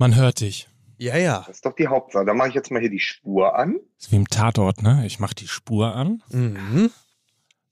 Man 0.00 0.16
hört 0.16 0.40
dich. 0.40 0.66
Ja, 0.96 1.18
ja. 1.18 1.44
Das 1.46 1.56
ist 1.56 1.66
doch 1.66 1.74
die 1.74 1.86
Hauptsache. 1.86 2.24
Da 2.24 2.32
mache 2.32 2.48
ich 2.48 2.54
jetzt 2.54 2.70
mal 2.70 2.80
hier 2.80 2.88
die 2.88 3.00
Spur 3.00 3.54
an. 3.54 3.74
Das 3.98 4.06
ist 4.06 4.12
wie 4.12 4.16
im 4.16 4.28
Tatort, 4.28 4.82
ne? 4.82 5.04
Ich 5.06 5.18
mache 5.20 5.34
die 5.34 5.46
Spur 5.46 5.94
an. 5.94 6.22
Mhm. 6.30 6.90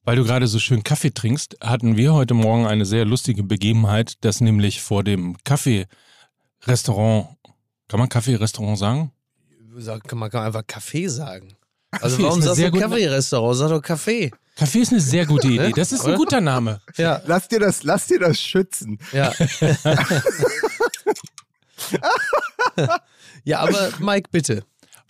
Weil 0.04 0.16
du 0.16 0.24
gerade 0.24 0.46
so 0.46 0.58
schön 0.58 0.84
Kaffee 0.84 1.10
trinkst, 1.10 1.56
hatten 1.62 1.96
wir 1.96 2.12
heute 2.12 2.34
Morgen 2.34 2.66
eine 2.66 2.84
sehr 2.84 3.06
lustige 3.06 3.42
Begebenheit, 3.42 4.22
dass 4.26 4.42
nämlich 4.42 4.82
vor 4.82 5.04
dem 5.04 5.38
Kaffee-Restaurant, 5.44 7.28
kann 7.88 7.98
man 7.98 8.10
Kaffee-Restaurant 8.10 8.76
sagen? 8.76 9.10
Sag, 9.78 10.12
man 10.14 10.30
kann 10.30 10.44
einfach 10.44 10.66
Kaffee 10.66 11.08
sagen. 11.08 11.56
Also 11.92 12.16
Kaffee 12.16 12.22
warum 12.24 12.40
ist 12.40 12.46
eine 12.46 12.56
sagst 12.56 12.74
du 12.74 12.78
Kaffee-Restaurant? 12.78 13.56
Sag 13.56 13.68
doch 13.70 13.80
Kaffee. 13.80 14.30
Kaffee 14.54 14.80
ist 14.80 14.92
eine 14.92 15.00
sehr 15.00 15.24
gute 15.24 15.48
Idee. 15.48 15.72
Das 15.76 15.92
ist 15.92 16.04
ein 16.04 16.16
guter 16.16 16.42
Name. 16.42 16.82
Ja, 16.98 17.22
Lass 17.24 17.48
dir 17.48 17.60
das, 17.60 17.84
lass 17.84 18.06
dir 18.06 18.18
das 18.18 18.38
schützen. 18.38 18.98
ja. 19.12 19.32
ja, 23.44 23.60
aber 23.60 23.90
Mike, 23.98 24.30
bitte. 24.30 24.64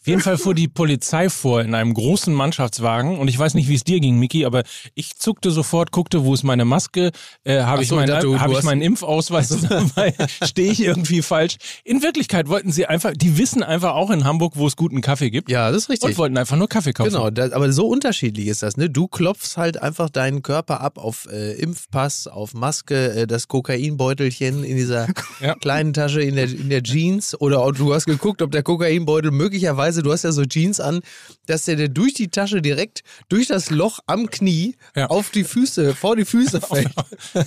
Auf 0.09 0.11
jeden 0.11 0.23
Fall 0.23 0.39
fuhr 0.39 0.55
die 0.55 0.69
Polizei 0.69 1.29
vor 1.29 1.61
in 1.61 1.75
einem 1.75 1.93
großen 1.93 2.33
Mannschaftswagen 2.33 3.19
und 3.19 3.29
ich 3.29 3.39
weiß 3.39 3.53
nicht, 3.53 3.69
wie 3.69 3.75
es 3.75 3.85
dir 3.85 4.01
ging, 4.01 4.19
Miki, 4.19 4.47
aber 4.47 4.63
ich 4.95 5.17
zuckte 5.17 5.51
sofort, 5.51 5.93
guckte, 5.93 6.25
wo 6.25 6.33
ist 6.33 6.45
meine 6.45 6.65
Maske, 6.65 7.11
äh, 7.45 7.61
habe 7.61 7.83
ich, 7.83 7.89
so, 7.91 7.97
mein, 7.97 8.11
hab 8.11 8.51
ich 8.51 8.63
meinen 8.63 8.81
Impfausweis 8.81 9.49
dabei, 9.69 10.15
stehe 10.47 10.73
ich 10.73 10.81
irgendwie 10.81 11.21
falsch. 11.21 11.57
In 11.85 12.03
Wirklichkeit 12.03 12.49
wollten 12.49 12.73
sie 12.73 12.87
einfach, 12.87 13.13
die 13.15 13.37
wissen 13.37 13.63
einfach 13.63 13.93
auch 13.97 14.11
in 14.11 14.25
Hamburg, 14.25 14.55
wo 14.57 14.67
es 14.67 14.77
guten 14.77 15.03
Kaffee 15.03 15.29
gibt 15.29 15.51
Ja, 15.51 15.71
das 15.71 15.83
ist 15.83 15.91
richtig. 15.91 16.09
und 16.09 16.17
wollten 16.17 16.39
einfach 16.39 16.57
nur 16.57 16.71
Kaffee 16.71 16.95
kaufen. 16.95 17.11
Genau, 17.11 17.29
das, 17.29 17.53
aber 17.53 17.71
so 17.71 17.87
unterschiedlich 17.87 18.47
ist 18.47 18.63
das. 18.63 18.79
Ne? 18.79 18.89
Du 18.89 19.09
klopfst 19.09 19.59
halt 19.59 19.83
einfach 19.83 20.09
deinen 20.09 20.41
Körper 20.41 20.81
ab 20.81 20.97
auf 20.97 21.29
äh, 21.31 21.53
Impfpass, 21.61 22.29
auf 22.29 22.55
Maske, 22.55 23.13
äh, 23.13 23.27
das 23.27 23.47
Kokainbeutelchen 23.49 24.65
in 24.65 24.77
dieser 24.79 25.07
Ja. 25.43 25.55
kleinen 25.55 25.93
Tasche 25.93 26.23
in 26.23 26.35
der, 26.37 26.47
in 26.47 26.71
der 26.71 26.83
Jeans 26.83 27.39
oder 27.39 27.71
du 27.73 27.93
hast 27.93 28.07
geguckt, 28.07 28.41
ob 28.41 28.51
der 28.53 28.63
Kokainbeutel 28.63 29.31
möglicherweise, 29.33 29.98
du 30.03 30.13
hast 30.13 30.25
ja 30.25 30.33
so 30.33 30.45
Jeans 30.45 30.81
an, 30.81 31.01
dass 31.47 31.65
der 31.65 31.77
dir 31.77 31.89
durch 31.89 32.15
die 32.15 32.29
Tasche 32.29 32.61
direkt 32.63 33.03
durch 33.29 33.47
das 33.47 33.71
Loch 33.71 34.01
am 34.07 34.31
Knie 34.31 34.77
Ja. 34.97 35.07
auf 35.07 35.31
die 35.31 35.45
Füße, 35.45 35.95
vor 35.95 36.17
die 36.17 36.25
Füße 36.25 36.61
fällt. 36.63 36.89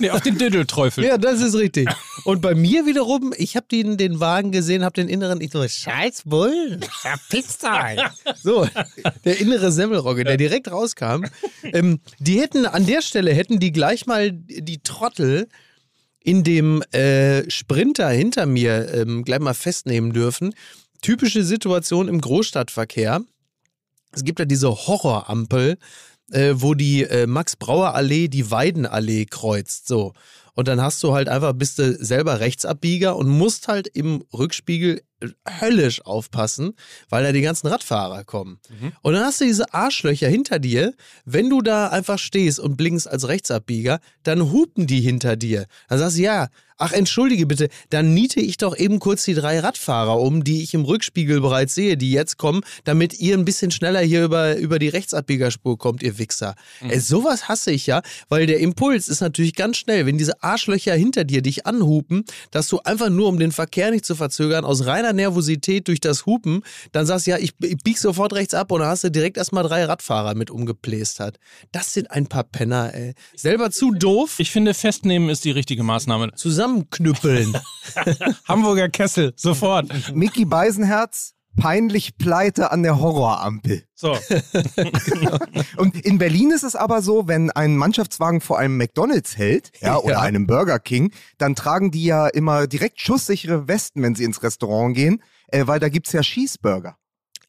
nee, 0.00 0.10
auf 0.10 0.20
den 0.20 0.38
Dödelteufel. 0.38 1.04
Ja, 1.04 1.18
das 1.18 1.40
ist 1.40 1.54
richtig. 1.54 1.88
Und 2.24 2.40
bei 2.42 2.54
mir 2.54 2.86
wiederum, 2.86 3.32
ich 3.36 3.56
habe 3.56 3.66
den, 3.70 3.96
den 3.96 4.20
Wagen 4.20 4.52
gesehen, 4.52 4.84
habe 4.84 4.94
den 4.94 5.08
inneren, 5.08 5.40
ich 5.40 5.50
so, 5.52 5.66
scheiß 5.66 6.22
Bullen, 6.24 6.84
verpisst 7.00 7.64
euch. 7.64 8.00
So, 8.42 8.66
der 9.24 9.38
innere 9.40 9.70
Semmelrogge, 9.72 10.24
der 10.24 10.36
direkt 10.36 10.70
rauskam. 10.70 11.24
Ähm, 11.62 12.00
die 12.18 12.40
hätten, 12.40 12.66
an 12.66 12.86
der 12.86 13.02
Stelle 13.02 13.32
hätten 13.34 13.60
die 13.60 13.72
gleich 13.72 14.06
mal 14.06 14.32
die 14.32 14.82
Trottel 14.82 15.48
in 16.24 16.44
dem 16.44 16.82
äh, 16.92 17.48
Sprinter 17.50 18.08
hinter 18.10 18.46
mir 18.46 18.92
ähm, 18.94 19.24
gleich 19.24 19.40
mal 19.40 19.54
festnehmen 19.54 20.12
dürfen. 20.12 20.54
Typische 21.02 21.44
Situation 21.44 22.08
im 22.08 22.20
Großstadtverkehr. 22.20 23.22
Es 24.12 24.24
gibt 24.24 24.38
ja 24.38 24.44
diese 24.44 24.70
Horrorampel, 24.70 25.78
äh, 26.30 26.54
wo 26.56 26.74
die 26.74 27.02
äh, 27.02 27.26
Max-Brauer-Allee 27.26 28.28
die 28.28 28.50
Weidenallee 28.50 29.26
kreuzt. 29.26 29.88
So. 29.88 30.14
Und 30.54 30.68
dann 30.68 30.80
hast 30.80 31.02
du 31.02 31.12
halt 31.12 31.28
einfach, 31.28 31.52
bist 31.52 31.78
du 31.78 31.94
selber 32.02 32.40
Rechtsabbieger 32.40 33.16
und 33.16 33.28
musst 33.28 33.68
halt 33.68 33.88
im 33.88 34.24
Rückspiegel 34.32 35.02
höllisch 35.60 36.04
aufpassen, 36.04 36.74
weil 37.08 37.24
da 37.24 37.32
die 37.32 37.40
ganzen 37.40 37.66
Radfahrer 37.68 38.24
kommen. 38.24 38.58
Und 39.02 39.14
dann 39.14 39.24
hast 39.24 39.40
du 39.40 39.44
diese 39.44 39.72
Arschlöcher 39.72 40.28
hinter 40.28 40.58
dir. 40.58 40.94
Wenn 41.24 41.50
du 41.50 41.62
da 41.62 41.88
einfach 41.88 42.18
stehst 42.18 42.58
und 42.60 42.76
blinkst 42.76 43.08
als 43.08 43.28
Rechtsabbieger, 43.28 44.00
dann 44.22 44.52
hupen 44.52 44.86
die 44.86 45.00
hinter 45.00 45.36
dir. 45.36 45.66
Dann 45.88 45.98
sagst 45.98 46.18
du, 46.18 46.22
ja, 46.22 46.48
ach 46.82 46.92
entschuldige 46.92 47.46
bitte, 47.46 47.68
dann 47.90 48.12
niete 48.12 48.40
ich 48.40 48.56
doch 48.56 48.76
eben 48.76 48.98
kurz 48.98 49.24
die 49.24 49.34
drei 49.34 49.60
Radfahrer 49.60 50.20
um, 50.20 50.42
die 50.42 50.62
ich 50.62 50.74
im 50.74 50.84
Rückspiegel 50.84 51.40
bereits 51.40 51.74
sehe, 51.74 51.96
die 51.96 52.10
jetzt 52.10 52.38
kommen, 52.38 52.62
damit 52.84 53.20
ihr 53.20 53.36
ein 53.36 53.44
bisschen 53.44 53.70
schneller 53.70 54.00
hier 54.00 54.24
über, 54.24 54.56
über 54.56 54.78
die 54.78 54.88
Rechtsabbiegerspur 54.88 55.78
kommt, 55.78 56.02
ihr 56.02 56.18
Wichser. 56.18 56.54
Ey, 56.80 56.98
sowas 56.98 57.48
hasse 57.48 57.70
ich 57.70 57.86
ja, 57.86 58.02
weil 58.28 58.46
der 58.46 58.58
Impuls 58.58 59.08
ist 59.08 59.20
natürlich 59.20 59.54
ganz 59.54 59.76
schnell, 59.76 60.06
wenn 60.06 60.18
diese 60.18 60.42
Arschlöcher 60.42 60.94
hinter 60.94 61.24
dir 61.24 61.40
dich 61.40 61.66
anhupen, 61.66 62.24
dass 62.50 62.68
du 62.68 62.80
einfach 62.80 63.10
nur, 63.10 63.28
um 63.28 63.38
den 63.38 63.52
Verkehr 63.52 63.90
nicht 63.92 64.04
zu 64.04 64.16
verzögern, 64.16 64.64
aus 64.64 64.86
reiner 64.86 65.11
Nervosität 65.12 65.88
durch 65.88 66.00
das 66.00 66.26
Hupen, 66.26 66.62
dann 66.92 67.06
sagst 67.06 67.26
ja, 67.26 67.38
ich, 67.38 67.52
ich 67.60 67.76
bieg 67.78 67.98
sofort 67.98 68.32
rechts 68.32 68.54
ab 68.54 68.70
und 68.72 68.80
dann 68.80 68.88
hast 68.88 69.04
du 69.04 69.10
direkt 69.10 69.36
erstmal 69.36 69.64
drei 69.64 69.84
Radfahrer 69.84 70.34
mit 70.34 70.50
umgepläst 70.50 71.20
hat. 71.20 71.38
Das 71.72 71.92
sind 71.94 72.10
ein 72.10 72.26
paar 72.26 72.44
Penner, 72.44 72.94
ey. 72.94 73.14
Selber 73.36 73.70
zu 73.70 73.92
doof, 73.92 74.34
Ich 74.38 74.50
finde, 74.50 74.74
festnehmen 74.74 75.28
ist 75.28 75.44
die 75.44 75.50
richtige 75.50 75.82
Maßnahme. 75.82 76.32
zusammenknüppeln. 76.34 77.56
Hamburger 78.48 78.88
Kessel, 78.88 79.32
sofort. 79.36 79.86
Mickey 80.14 80.44
Beisenherz, 80.44 81.34
peinlich 81.56 82.16
pleite 82.16 82.70
an 82.70 82.82
der 82.82 82.98
Horrorampel. 82.98 83.84
So. 83.94 84.12
Und 85.76 85.96
in 86.04 86.18
Berlin 86.18 86.50
ist 86.50 86.62
es 86.64 86.74
aber 86.76 87.02
so, 87.02 87.28
wenn 87.28 87.50
ein 87.50 87.76
Mannschaftswagen 87.76 88.40
vor 88.40 88.58
einem 88.58 88.76
McDonalds 88.76 89.36
hält, 89.36 89.70
ja, 89.80 89.96
oder 89.98 90.14
Ja. 90.14 90.20
einem 90.20 90.46
Burger 90.46 90.78
King, 90.78 91.12
dann 91.38 91.54
tragen 91.54 91.90
die 91.90 92.04
ja 92.04 92.26
immer 92.28 92.66
direkt 92.66 93.00
schusssichere 93.00 93.68
Westen, 93.68 94.02
wenn 94.02 94.14
sie 94.14 94.24
ins 94.24 94.42
Restaurant 94.42 94.94
gehen, 94.94 95.22
äh, 95.48 95.66
weil 95.66 95.80
da 95.80 95.88
gibt's 95.88 96.12
ja 96.12 96.22
Schießburger. 96.22 96.96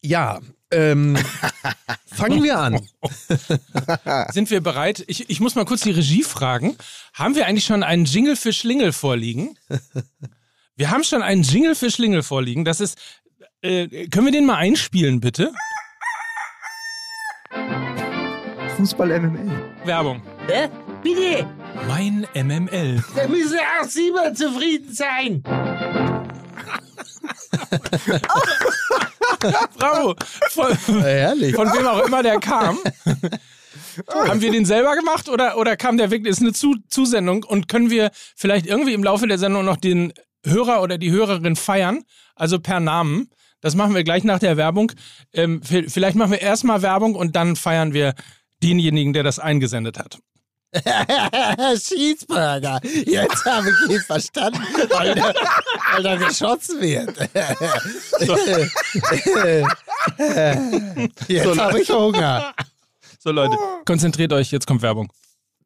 Ja, 0.01 0.39
ähm, 0.71 1.17
fangen 2.05 2.43
wir 2.43 2.59
an. 2.59 2.81
Sind 4.33 4.49
wir 4.49 4.59
bereit? 4.61 5.03
Ich, 5.07 5.29
ich 5.29 5.39
muss 5.39 5.55
mal 5.55 5.65
kurz 5.65 5.81
die 5.81 5.91
Regie 5.91 6.23
fragen. 6.23 6.75
Haben 7.13 7.35
wir 7.35 7.45
eigentlich 7.47 7.63
schon 7.65 7.83
einen 7.83 8.05
Jingle 8.05 8.35
für 8.35 8.51
Schlingel 8.51 8.91
vorliegen? 8.91 9.57
Wir 10.75 10.89
haben 10.91 11.03
schon 11.03 11.21
einen 11.21 11.43
Jingle 11.43 11.75
für 11.75 11.89
Schlingel 11.91 12.23
vorliegen. 12.23 12.65
Das 12.65 12.81
ist. 12.81 12.97
Äh, 13.63 14.07
können 14.09 14.25
wir 14.25 14.33
den 14.33 14.45
mal 14.45 14.57
einspielen, 14.57 15.21
bitte? 15.21 15.53
Fußball 18.75 19.19
MML. 19.21 19.49
Werbung. 19.85 20.21
Hä? 20.47 20.67
Bitte? 21.01 21.47
Mein 21.87 22.27
MML. 22.35 23.01
Da 23.15 23.25
müssen 23.29 23.57
auch 23.57 23.85
Sie 23.87 24.11
mal 24.11 24.33
zufrieden 24.33 24.93
sein. 24.93 25.41
Bravo. 29.77 30.15
Von, 30.49 30.77
Herrlich. 31.01 31.55
von 31.55 31.67
wem 31.67 31.87
auch 31.87 32.05
immer 32.05 32.21
der 32.21 32.41
kam. 32.41 32.77
Haben 34.09 34.41
wir 34.41 34.51
den 34.51 34.65
selber 34.65 34.95
gemacht 34.97 35.29
oder, 35.29 35.57
oder 35.57 35.77
kam 35.77 35.97
der 35.97 36.11
wirklich? 36.11 36.31
Ist 36.33 36.41
eine 36.41 36.51
Zu 36.51 36.75
Zusendung 36.89 37.45
und 37.45 37.69
können 37.69 37.89
wir 37.89 38.11
vielleicht 38.35 38.65
irgendwie 38.65 38.93
im 38.93 39.05
Laufe 39.05 39.25
der 39.25 39.37
Sendung 39.37 39.63
noch 39.63 39.77
den 39.77 40.11
Hörer 40.45 40.81
oder 40.81 40.97
die 40.97 41.11
Hörerin 41.11 41.55
feiern? 41.55 42.03
Also 42.35 42.59
per 42.59 42.81
Namen. 42.81 43.29
Das 43.63 43.73
machen 43.75 43.95
wir 43.95 44.03
gleich 44.03 44.25
nach 44.25 44.39
der 44.39 44.57
Werbung. 44.57 44.91
Ähm, 45.33 45.61
vielleicht 45.63 46.17
machen 46.17 46.31
wir 46.31 46.41
erstmal 46.41 46.81
Werbung 46.81 47.15
und 47.15 47.37
dann 47.37 47.55
feiern 47.55 47.93
wir 47.93 48.13
denjenigen, 48.61 49.13
der 49.13 49.23
das 49.23 49.39
eingesendet 49.39 49.97
hat. 49.97 50.19
Cheeseburger. 51.77 52.81
Jetzt 52.83 53.45
habe 53.45 53.69
ich 53.69 53.89
ihn 53.89 54.01
verstanden, 54.01 54.61
weil 54.89 55.15
da, 55.15 55.33
weil 55.93 56.03
da 56.03 56.17
geschossen 56.17 56.81
wird. 56.81 57.17
Jetzt 61.29 61.59
habe 61.59 61.81
ich 61.81 61.89
Hunger. 61.89 62.53
So 63.19 63.31
Leute, 63.31 63.57
konzentriert 63.85 64.33
euch, 64.33 64.51
jetzt 64.51 64.67
kommt 64.67 64.81
Werbung. 64.81 65.09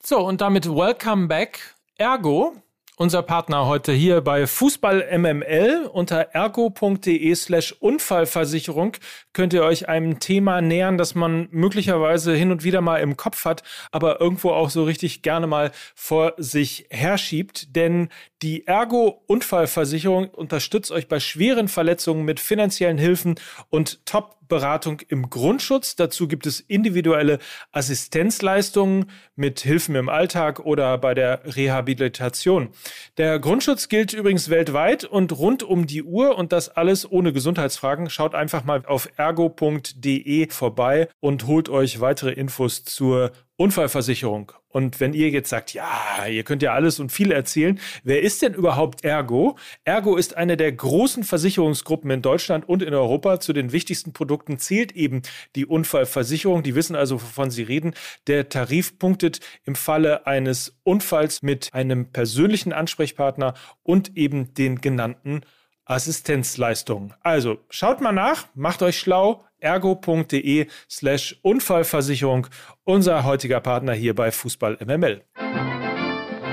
So, 0.03 0.19
und 0.19 0.41
damit 0.41 0.67
welcome 0.67 1.25
back. 1.27 1.59
Ergo, 1.95 2.53
unser 2.97 3.21
Partner 3.21 3.67
heute 3.67 3.93
hier 3.93 4.21
bei 4.21 4.47
Fußball 4.47 5.07
MML 5.17 5.87
unter 5.93 6.17
ergo.de 6.33 7.35
slash 7.35 7.71
Unfallversicherung 7.79 8.97
könnt 9.33 9.53
ihr 9.53 9.63
euch 9.63 9.87
einem 9.87 10.19
Thema 10.19 10.61
nähern, 10.61 10.97
das 10.97 11.13
man 11.13 11.47
möglicherweise 11.51 12.33
hin 12.33 12.51
und 12.51 12.63
wieder 12.63 12.81
mal 12.81 12.97
im 12.97 13.15
Kopf 13.15 13.45
hat, 13.45 13.61
aber 13.91 14.19
irgendwo 14.19 14.49
auch 14.49 14.71
so 14.71 14.83
richtig 14.83 15.21
gerne 15.21 15.45
mal 15.45 15.71
vor 15.93 16.33
sich 16.37 16.87
herschiebt. 16.89 17.75
Denn 17.75 18.09
die 18.41 18.67
Ergo 18.67 19.23
Unfallversicherung 19.25 20.29
unterstützt 20.29 20.91
euch 20.91 21.07
bei 21.07 21.19
schweren 21.19 21.67
Verletzungen 21.67 22.23
mit 22.23 22.39
finanziellen 22.39 22.99
Hilfen 22.99 23.35
und 23.69 24.05
Top-Beratung 24.05 25.01
im 25.07 25.31
Grundschutz. 25.31 25.95
Dazu 25.95 26.27
gibt 26.27 26.45
es 26.45 26.59
individuelle 26.59 27.39
Assistenzleistungen 27.71 29.09
mit 29.35 29.61
Hilfen 29.61 29.95
im 29.95 30.07
Alltag 30.07 30.59
oder 30.59 30.99
bei 30.99 31.15
der 31.15 31.41
Rehabilitation. 31.55 32.69
Der 33.17 33.39
Grundschutz 33.39 33.89
gilt 33.89 34.13
übrigens 34.13 34.49
weltweit 34.49 35.03
und 35.03 35.31
rund 35.37 35.63
um 35.63 35.87
die 35.87 36.03
Uhr 36.03 36.37
und 36.37 36.51
das 36.51 36.69
alles 36.69 37.11
ohne 37.11 37.33
Gesundheitsfragen. 37.33 38.11
Schaut 38.11 38.35
einfach 38.35 38.63
mal 38.63 38.85
auf 38.85 39.09
ergo.de 39.17 40.49
vorbei 40.51 41.09
und 41.19 41.47
holt 41.47 41.69
euch 41.69 42.01
weitere 42.01 42.33
Infos 42.33 42.83
zur 42.83 43.31
Unfallversicherung. 43.57 44.51
Und 44.69 44.99
wenn 44.99 45.13
ihr 45.13 45.29
jetzt 45.29 45.49
sagt, 45.49 45.73
ja, 45.73 46.27
ihr 46.29 46.43
könnt 46.43 46.61
ja 46.61 46.73
alles 46.73 46.99
und 46.99 47.11
viel 47.11 47.31
erzählen, 47.31 47.79
wer 48.03 48.21
ist 48.21 48.43
denn 48.43 48.53
überhaupt 48.53 49.03
Ergo? 49.03 49.57
Ergo 49.83 50.15
ist 50.15 50.37
eine 50.37 50.55
der 50.57 50.71
großen 50.71 51.23
Versicherungsgruppen 51.23 52.11
in 52.11 52.21
Deutschland 52.21 52.69
und 52.69 52.83
in 52.83 52.93
Europa. 52.93 53.39
Zu 53.39 53.53
den 53.53 53.71
wichtigsten 53.71 54.13
Produkten 54.13 54.59
zählt 54.59 54.91
eben 54.91 55.23
die 55.55 55.65
Unfallversicherung. 55.65 56.61
Die 56.61 56.75
wissen 56.75 56.95
also, 56.95 57.15
wovon 57.15 57.49
sie 57.49 57.63
reden. 57.63 57.95
Der 58.27 58.49
Tarif 58.49 58.99
punktet 58.99 59.39
im 59.65 59.73
Falle 59.73 60.27
eines 60.27 60.77
Unfalls 60.83 61.41
mit 61.41 61.73
einem 61.73 62.11
persönlichen 62.11 62.73
Ansprechpartner 62.73 63.55
und 63.81 64.15
eben 64.15 64.53
den 64.53 64.81
genannten 64.81 65.41
Assistenzleistungen. 65.87 67.13
Also 67.21 67.57
schaut 67.69 68.01
mal 68.01 68.11
nach, 68.11 68.45
macht 68.55 68.83
euch 68.83 68.99
schlau, 68.99 69.45
ergo.de 69.59 70.67
slash 70.89 71.39
Unfallversicherung, 71.41 72.47
unser 72.83 73.23
heutiger 73.23 73.59
Partner 73.59 73.93
hier 73.93 74.13
bei 74.13 74.31
Fußball 74.31 74.77
MML. 74.85 75.23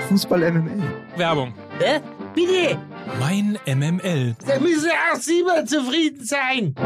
Fußball 0.09 0.53
MML. 0.53 0.83
Werbung. 1.17 1.55
Hä? 1.79 2.01
Bitte! 2.35 2.79
Mein 3.19 3.59
MML. 3.67 4.37
Da 4.47 4.59
müssen 4.59 4.91
auch 4.91 5.17
Sie 5.17 5.43
mal 5.43 5.65
zufrieden 5.65 6.25
sein. 6.25 6.75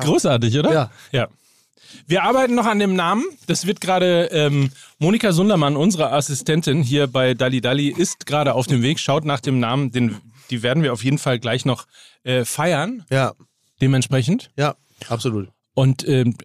Großartig, 0.00 0.58
oder? 0.58 0.72
Ja. 0.72 0.90
ja. 1.12 1.28
Wir 2.06 2.24
arbeiten 2.24 2.54
noch 2.54 2.66
an 2.66 2.78
dem 2.78 2.94
Namen. 2.94 3.24
Das 3.46 3.66
wird 3.66 3.80
gerade 3.80 4.26
ähm, 4.32 4.70
Monika 4.98 5.32
Sundermann, 5.32 5.76
unsere 5.76 6.12
Assistentin 6.12 6.82
hier 6.82 7.06
bei 7.06 7.34
Dali 7.34 7.60
Dali, 7.60 7.88
ist 7.88 8.26
gerade 8.26 8.54
auf 8.54 8.66
dem 8.66 8.82
Weg. 8.82 8.98
Schaut 9.00 9.24
nach 9.24 9.40
dem 9.40 9.60
Namen. 9.60 9.90
Den, 9.92 10.16
die 10.50 10.62
werden 10.62 10.82
wir 10.82 10.92
auf 10.92 11.04
jeden 11.04 11.18
Fall 11.18 11.38
gleich 11.38 11.64
noch 11.64 11.86
äh, 12.24 12.44
feiern. 12.44 13.04
Ja, 13.10 13.32
Dementsprechend. 13.80 14.50
ja, 14.56 14.76
absolut. 15.08 15.48
Und 15.74 16.06
ähm, 16.06 16.36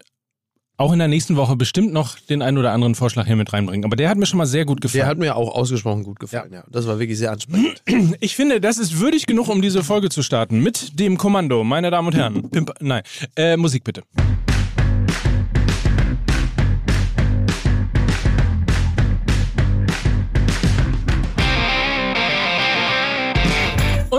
auch 0.77 0.93
in 0.93 0.99
der 0.99 1.07
nächsten 1.07 1.35
Woche 1.35 1.55
bestimmt 1.55 1.91
noch 1.91 2.19
den 2.19 2.41
einen 2.43 2.57
oder 2.59 2.71
anderen 2.71 2.93
Vorschlag 2.93 3.25
hier 3.25 3.35
mit 3.35 3.51
reinbringen. 3.51 3.83
Aber 3.83 3.95
der 3.95 4.09
hat 4.09 4.17
mir 4.17 4.27
schon 4.27 4.37
mal 4.37 4.45
sehr 4.45 4.63
gut 4.63 4.79
gefallen. 4.79 4.99
Der 4.99 5.07
hat 5.07 5.17
mir 5.17 5.35
auch 5.35 5.55
ausgesprochen 5.55 6.03
gut 6.03 6.19
gefallen. 6.19 6.53
Ja. 6.53 6.63
Das 6.69 6.85
war 6.85 6.99
wirklich 6.99 7.17
sehr 7.17 7.31
ansprechend. 7.31 7.81
Ich 8.19 8.35
finde, 8.35 8.61
das 8.61 8.77
ist 8.77 8.99
würdig 8.99 9.25
genug, 9.25 9.47
um 9.49 9.61
diese 9.61 9.83
Folge 9.83 10.09
zu 10.09 10.21
starten. 10.21 10.61
Mit 10.61 10.99
dem 10.99 11.17
Kommando, 11.17 11.63
meine 11.63 11.89
Damen 11.89 12.07
und 12.09 12.15
Herren. 12.15 12.49
Pimp, 12.49 12.73
nein, 12.79 13.01
äh, 13.35 13.57
Musik 13.57 13.83
bitte. 13.83 14.03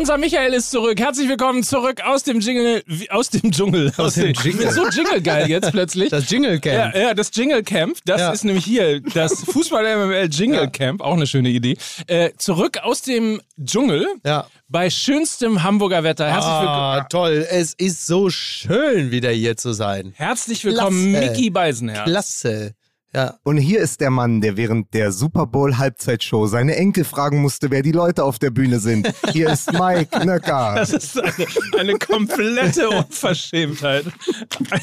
Unser 0.09 0.17
Michael 0.21 0.55
ist 0.55 0.71
zurück. 0.71 0.99
Herzlich 0.99 1.29
willkommen 1.29 1.63
zurück 1.63 2.01
aus 2.03 2.23
dem 2.23 2.41
Jingle, 2.41 2.83
aus 3.11 3.29
dem 3.29 3.51
Dschungel. 3.53 3.93
Aus, 3.99 4.15
dem 4.15 4.29
Ich 4.31 4.41
Jingle. 4.43 4.65
bin 4.65 4.71
so 4.75 4.89
Jingle 4.89 5.21
geil 5.21 5.51
jetzt 5.51 5.71
plötzlich. 5.71 6.09
Das 6.09 6.31
Jingle 6.31 6.59
Camp. 6.61 6.95
Ja, 6.95 6.99
ja, 7.09 7.13
das 7.15 7.31
Jingle 7.35 7.63
Camp, 7.63 7.99
das 8.07 8.19
Ja. 8.19 8.31
ist 8.33 8.43
nämlich 8.43 8.65
hier 8.65 9.03
das 9.03 9.45
Fußball 9.53 9.85
MML 9.85 10.31
Jingle 10.31 10.71
Camp, 10.71 11.03
auch 11.03 11.13
eine 11.13 11.27
schöne 11.27 11.51
Idee. 11.51 11.77
Äh, 12.07 12.31
zurück 12.39 12.79
aus 12.83 13.03
dem 13.03 13.43
Dschungel 13.63 14.07
Ja. 14.25 14.47
bei 14.69 14.89
schönstem 14.89 15.63
Hamburger 15.63 16.03
Wetter. 16.05 16.25
Herzlich, 16.27 16.53
willkommen, 16.55 16.71
Ah, 16.71 17.07
toll. 17.11 17.47
Es 17.51 17.75
ist 17.75 18.07
so 18.07 18.31
schön, 18.31 19.11
wieder 19.11 19.29
hier 19.31 19.59
zu 19.59 19.75
sein. 19.75 20.15
herzlich 20.17 20.65
willkommen, 20.65 21.13
Klasse. 21.13 21.27
Mickey 21.33 21.51
Beisenherz. 21.51 22.05
Klasse. 22.09 22.73
Ja. 23.15 23.39
Und 23.43 23.57
hier 23.57 23.81
ist 23.81 24.01
der 24.01 24.11
Mann, 24.11 24.41
der 24.43 24.57
während 24.57 24.93
der 24.93 25.13
Super 25.13 25.47
Bowl 25.47 25.79
Halbzeitshow 25.79 26.47
seine 26.47 26.77
Enkel 26.77 27.05
fragen 27.05 27.41
musste, 27.41 27.71
wer 27.71 27.83
die 27.83 27.93
Leute 27.93 28.23
auf 28.23 28.39
der 28.39 28.51
Bühne 28.51 28.81
sind. 28.81 29.11
Hier 29.33 29.51
ist 29.51 29.73
Mike 29.79 30.27
Nöcker. 30.27 30.75
Das 30.77 30.91
ist 30.93 31.19
eine, 31.19 31.47
eine 31.79 31.99
komplette 31.99 32.89
Unverschämtheit. 32.91 34.05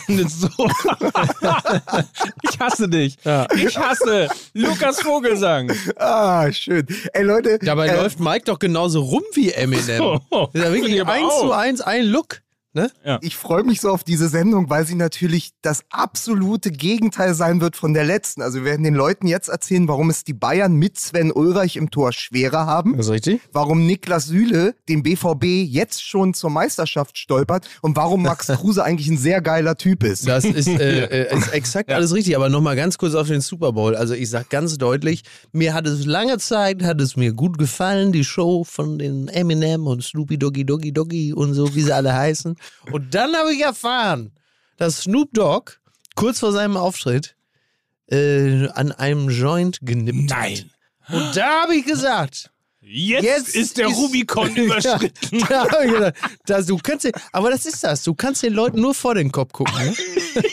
Eine 0.08 0.28
so. 0.28 0.50
Ich 2.52 2.60
hasse 2.60 2.90
dich. 2.90 3.18
Ich 3.56 3.78
hasse 3.78 4.28
Lukas 4.54 5.02
Vogelsang. 5.02 5.72
Ah, 5.98 6.52
schön. 6.52 6.86
Ey 7.14 7.24
Leute, 7.24 7.60
Dabei 7.60 7.88
äh, 7.88 7.96
läuft 7.96 8.20
Mike 8.20 8.46
doch 8.46 8.60
genauso 8.60 9.02
rum 9.02 9.24
wie 9.34 9.52
Eminem. 9.52 10.20
Oh, 10.32 10.48
Das 10.54 10.62
ist 10.62 10.68
ja 10.68 10.74
wirklich 10.74 11.06
eins 11.06 11.40
zu 11.40 11.52
eins 11.52 11.82
ein 11.82 12.06
Look. 12.06 12.42
Ne? 12.76 12.92
ich 13.22 13.38
freue 13.38 13.64
mich 13.64 13.80
so 13.80 13.90
auf 13.90 14.04
diese 14.04 14.28
Sendung, 14.28 14.70
weil 14.70 14.86
sie 14.86 14.96
natürlich 14.96 15.52
das 15.62 15.84
absolute 15.90 16.72
Gegenteil 16.72 17.34
sein 17.34 17.62
wird 17.62 17.78
von 17.78 17.94
der 17.94 18.04
letzten. 18.04 18.42
Also 18.42 18.60
wir 18.60 18.66
werden 18.66 18.84
den 18.84 18.96
Leuten 18.96 19.28
jetzt 19.28 19.48
erzählen, 19.48 19.88
warum 19.88 20.10
es 20.10 20.26
die 20.26 20.34
Bayern 20.34 20.74
mit 20.74 21.00
Sven 21.00 21.32
Ulreich 21.32 21.78
im 21.78 21.90
Tor 21.90 22.12
schwerer 22.12 22.66
haben. 22.66 22.98
Das 22.98 23.06
ist 23.08 23.12
richtig. 23.14 23.42
warum 23.54 23.86
Niklas 23.86 24.26
Süle 24.26 24.76
den 24.90 25.04
BVB 25.04 25.46
jetzt 25.46 26.04
schon 26.04 26.34
zur 26.34 26.50
Meisterschaft 26.50 27.18
stolpert 27.18 27.68
und 27.82 27.96
warum 27.96 28.24
Max 28.24 28.48
Kruse 28.60 28.84
eigentlich 28.84 29.08
ein 29.08 29.18
sehr 29.18 29.42
geiler 29.42 29.76
Typ 29.78 30.04
ist. 30.04 30.28
Das 30.28 30.44
ist, 30.44 30.68
äh, 30.68 31.06
äh, 31.32 31.38
ist 31.38 31.54
exakt 31.54 31.90
alles 31.92 32.14
richtig. 32.14 32.36
Aber 32.36 32.50
nochmal 32.50 32.76
ganz 32.76 32.98
kurz 32.98 33.16
auf 33.16 33.28
den 33.28 33.42
Super 33.42 33.72
Bowl. 33.72 33.96
Also 33.96 34.14
ich 34.14 34.30
sag 34.30 34.50
ganz 34.50 34.78
deutlich, 34.78 35.24
mir 35.54 35.74
hat 35.74 35.88
es 35.88 36.06
lange 36.06 36.38
Zeit, 36.40 36.84
hat 36.84 37.00
es 37.00 37.16
mir 37.16 37.32
gut 37.32 37.58
gefallen, 37.58 38.12
die 38.12 38.26
Show 38.26 38.64
von 38.66 39.00
den 39.00 39.30
Eminem 39.30 39.88
und 39.88 40.04
Snoopy 40.04 40.38
Doggy 40.38 40.66
Doggy 40.66 40.92
Doggy 40.92 41.34
und 41.34 41.54
so, 41.54 41.74
wie 41.74 41.82
sie 41.82 41.94
alle 41.94 42.14
heißen. 42.14 42.56
Und 42.92 43.14
dann 43.16 43.36
habe 43.36 43.54
ich 43.54 43.62
erfahren, 43.62 44.32
dass 44.78 45.02
Snoop 45.02 45.30
Dogg 45.34 45.74
kurz 46.16 46.40
vor 46.40 46.52
seinem 46.52 46.78
Auftritt 46.78 47.36
äh, 48.12 48.68
an 48.70 48.92
einem 48.92 49.30
Joint 49.30 49.80
genippt 49.82 50.30
Nein. 50.30 50.70
hat. 51.02 51.16
Und 51.16 51.36
da 51.38 51.62
habe 51.64 51.76
ich 51.76 51.86
gesagt, 51.86 52.52
Jetzt, 52.88 53.24
Jetzt 53.24 53.56
ist 53.56 53.78
der 53.80 53.88
ist- 53.88 53.98
Rubikon 53.98 54.56
überschritten. 54.56 55.40
Ja, 55.50 55.66
da 55.72 55.82
ich 55.84 55.92
gedacht, 55.92 56.14
das, 56.46 56.68
du 56.68 56.78
kannst, 56.78 57.10
aber 57.32 57.50
das 57.50 57.66
ist 57.66 57.84
das. 57.84 58.04
Du 58.04 58.14
kannst 58.14 58.44
den 58.44 58.54
Leuten 58.54 58.80
nur 58.80 58.94
vor 58.94 59.16
den 59.16 59.32
Kopf 59.32 59.54
gucken. 59.54 59.74
Ne? 59.76 59.96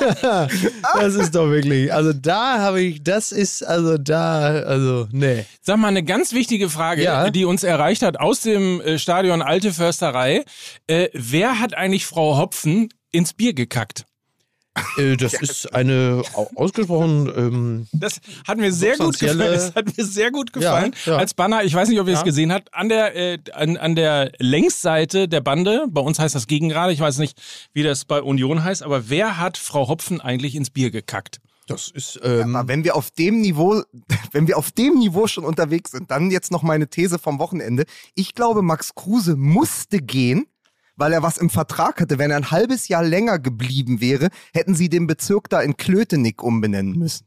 das 0.00 1.14
ist 1.14 1.34
doch 1.34 1.48
wirklich. 1.50 1.92
Also 1.92 2.12
da 2.12 2.58
habe 2.58 2.80
ich, 2.82 3.02
das 3.02 3.32
ist 3.32 3.62
also 3.62 3.98
da, 3.98 4.40
also 4.62 5.08
nee. 5.12 5.44
Sag 5.62 5.78
mal, 5.78 5.88
eine 5.88 6.02
ganz 6.02 6.32
wichtige 6.32 6.68
Frage, 6.68 7.02
Ja. 7.02 7.30
die 7.30 7.44
uns 7.44 7.62
erreicht 7.64 8.02
hat 8.02 8.18
aus 8.20 8.40
dem 8.40 8.80
äh, 8.80 8.98
Stadion 8.98 9.42
Alte 9.42 9.72
Försterei. 9.72 10.44
Äh, 10.86 11.08
wer 11.12 11.58
hat 11.60 11.74
eigentlich 11.74 12.06
Frau 12.06 12.36
Hopfen 12.38 12.88
ins 13.12 13.32
Bier 13.34 13.54
gekackt? 13.54 14.04
Äh, 14.98 15.16
das 15.16 15.32
ist 15.34 15.74
eine 15.74 16.22
au- 16.34 16.50
ausgesprochen. 16.54 17.32
Ähm, 17.36 17.86
Das 17.92 18.20
hat 18.46 18.58
mir 18.58 18.72
sehr 18.72 18.96
gut 18.98 19.18
gefallen. 19.18 19.38
Das 19.38 19.74
hat 19.74 19.96
mir 19.96 20.04
sehr 20.04 20.30
gut 20.30 20.52
gefallen. 20.52 20.94
Ja, 21.04 21.12
ja. 21.12 21.18
Als 21.18 21.34
Banner, 21.34 21.64
ich 21.64 21.74
weiß 21.74 21.88
nicht, 21.88 22.00
ob 22.00 22.06
ihr 22.08 22.12
es 22.14 22.20
Ja. 22.20 22.24
gesehen 22.24 22.52
habt, 22.52 22.72
an 22.74 22.88
der, 22.88 23.14
äh, 23.16 23.38
an, 23.52 23.76
an 23.76 23.94
der 23.94 24.32
Längsseite 24.38 25.28
der 25.28 25.40
Bande, 25.40 25.86
bei 25.88 26.00
uns 26.00 26.18
heißt 26.18 26.34
das 26.34 26.46
Gegengrade, 26.46 26.92
ich 26.92 27.00
weiß 27.00 27.18
nicht, 27.18 27.38
wie 27.72 27.82
das 27.82 28.04
bei 28.04 28.20
Union 28.22 28.64
heißt, 28.64 28.82
aber 28.82 29.08
wer 29.08 29.38
hat 29.38 29.56
Frau 29.58 29.88
Hopfen 29.88 30.20
eigentlich 30.20 30.54
ins 30.54 30.70
Bier 30.70 30.90
gekackt? 30.90 31.40
das 31.68 31.88
ist. 31.88 32.20
Ähm, 32.22 32.54
Aber 32.54 32.68
wenn 32.68 32.84
wir 32.84 32.94
auf 32.94 33.10
dem 33.10 33.40
Niveau, 33.40 33.82
wenn 34.32 34.46
wir 34.46 34.56
auf 34.56 34.70
dem 34.70 34.94
Niveau 35.00 35.26
schon 35.26 35.44
unterwegs 35.44 35.90
sind, 35.90 36.10
dann 36.12 36.30
jetzt 36.30 36.52
noch 36.52 36.62
meine 36.62 36.86
These 36.88 37.18
vom 37.18 37.40
Wochenende. 37.40 37.86
Ich 38.14 38.34
glaube, 38.34 38.62
Max 38.62 38.94
Kruse 38.94 39.34
musste 39.34 39.98
gehen, 39.98 40.46
weil 40.96 41.12
er 41.12 41.22
was 41.22 41.38
im 41.38 41.50
Vertrag 41.50 42.00
hatte. 42.00 42.18
Wenn 42.18 42.30
er 42.30 42.36
ein 42.38 42.50
halbes 42.50 42.88
Jahr 42.88 43.04
länger 43.04 43.38
geblieben 43.38 44.00
wäre, 44.00 44.28
hätten 44.52 44.74
sie 44.74 44.88
den 44.88 45.06
Bezirk 45.06 45.48
da 45.48 45.60
in 45.60 45.76
Klötenick 45.76 46.42
umbenennen 46.42 46.98
müssen. 46.98 47.26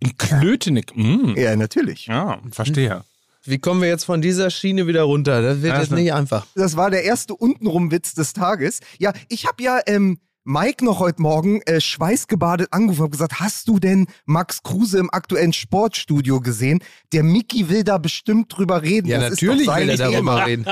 In 0.00 0.16
Klötenig. 0.16 0.92
Mm. 0.94 1.34
Ja, 1.36 1.54
natürlich. 1.56 2.06
Ja, 2.06 2.40
verstehe. 2.50 3.04
wie 3.44 3.58
kommen 3.58 3.80
wir 3.80 3.88
jetzt 3.88 4.04
von 4.04 4.20
dieser 4.20 4.50
Schiene 4.50 4.86
wieder 4.86 5.02
runter? 5.02 5.42
Das 5.42 5.62
wird 5.62 5.74
Ja, 5.74 5.80
jetzt 5.80 5.92
nicht 5.92 6.12
einfach. 6.12 6.46
Das 6.54 6.76
war 6.76 6.90
der 6.90 7.04
erste 7.04 7.34
Untenrum-Witz 7.34 8.14
des 8.14 8.32
Tages. 8.32 8.80
Ja, 8.98 9.12
ich 9.28 9.46
habe 9.46 9.62
ja 9.62 9.80
ähm, 9.86 10.18
Mike 10.44 10.84
noch 10.84 10.98
heute 10.98 11.22
Morgen 11.22 11.62
äh, 11.62 11.80
schweißgebadet 11.80 12.72
angerufen 12.72 13.02
und 13.02 13.10
gesagt, 13.12 13.38
hast 13.38 13.68
du 13.68 13.78
denn 13.78 14.06
Max 14.24 14.64
Kruse 14.64 14.98
im 14.98 15.08
aktuellen 15.12 15.52
Sportstudio 15.52 16.40
gesehen? 16.40 16.80
Der 17.12 17.22
Mickey 17.22 17.68
will 17.68 17.84
da 17.84 17.98
bestimmt 17.98 18.56
drüber 18.56 18.82
reden. 18.82 19.06
Ja, 19.06 19.20
das 19.20 19.30
natürlich 19.30 19.68
will 19.68 19.90
er 19.90 19.96
darüber 19.96 20.44
reden. 20.44 20.66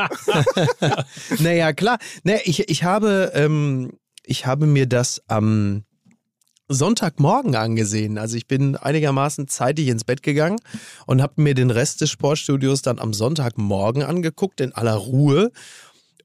naja, 1.38 1.72
klar. 1.72 1.98
Naja, 2.24 2.40
ich, 2.44 2.68
ich, 2.68 2.82
habe, 2.82 3.30
ähm, 3.34 3.92
ich 4.24 4.44
habe 4.44 4.66
mir 4.66 4.86
das 4.86 5.22
am 5.28 5.84
Sonntagmorgen 6.66 7.54
angesehen. 7.54 8.18
Also 8.18 8.36
ich 8.36 8.48
bin 8.48 8.76
einigermaßen 8.76 9.46
zeitig 9.46 9.86
ins 9.86 10.04
Bett 10.04 10.22
gegangen 10.22 10.58
und 11.06 11.22
habe 11.22 11.42
mir 11.42 11.54
den 11.54 11.70
Rest 11.70 12.00
des 12.00 12.10
Sportstudios 12.10 12.82
dann 12.82 12.98
am 12.98 13.12
Sonntagmorgen 13.12 14.02
angeguckt, 14.02 14.60
in 14.60 14.72
aller 14.72 14.94
Ruhe. 14.94 15.52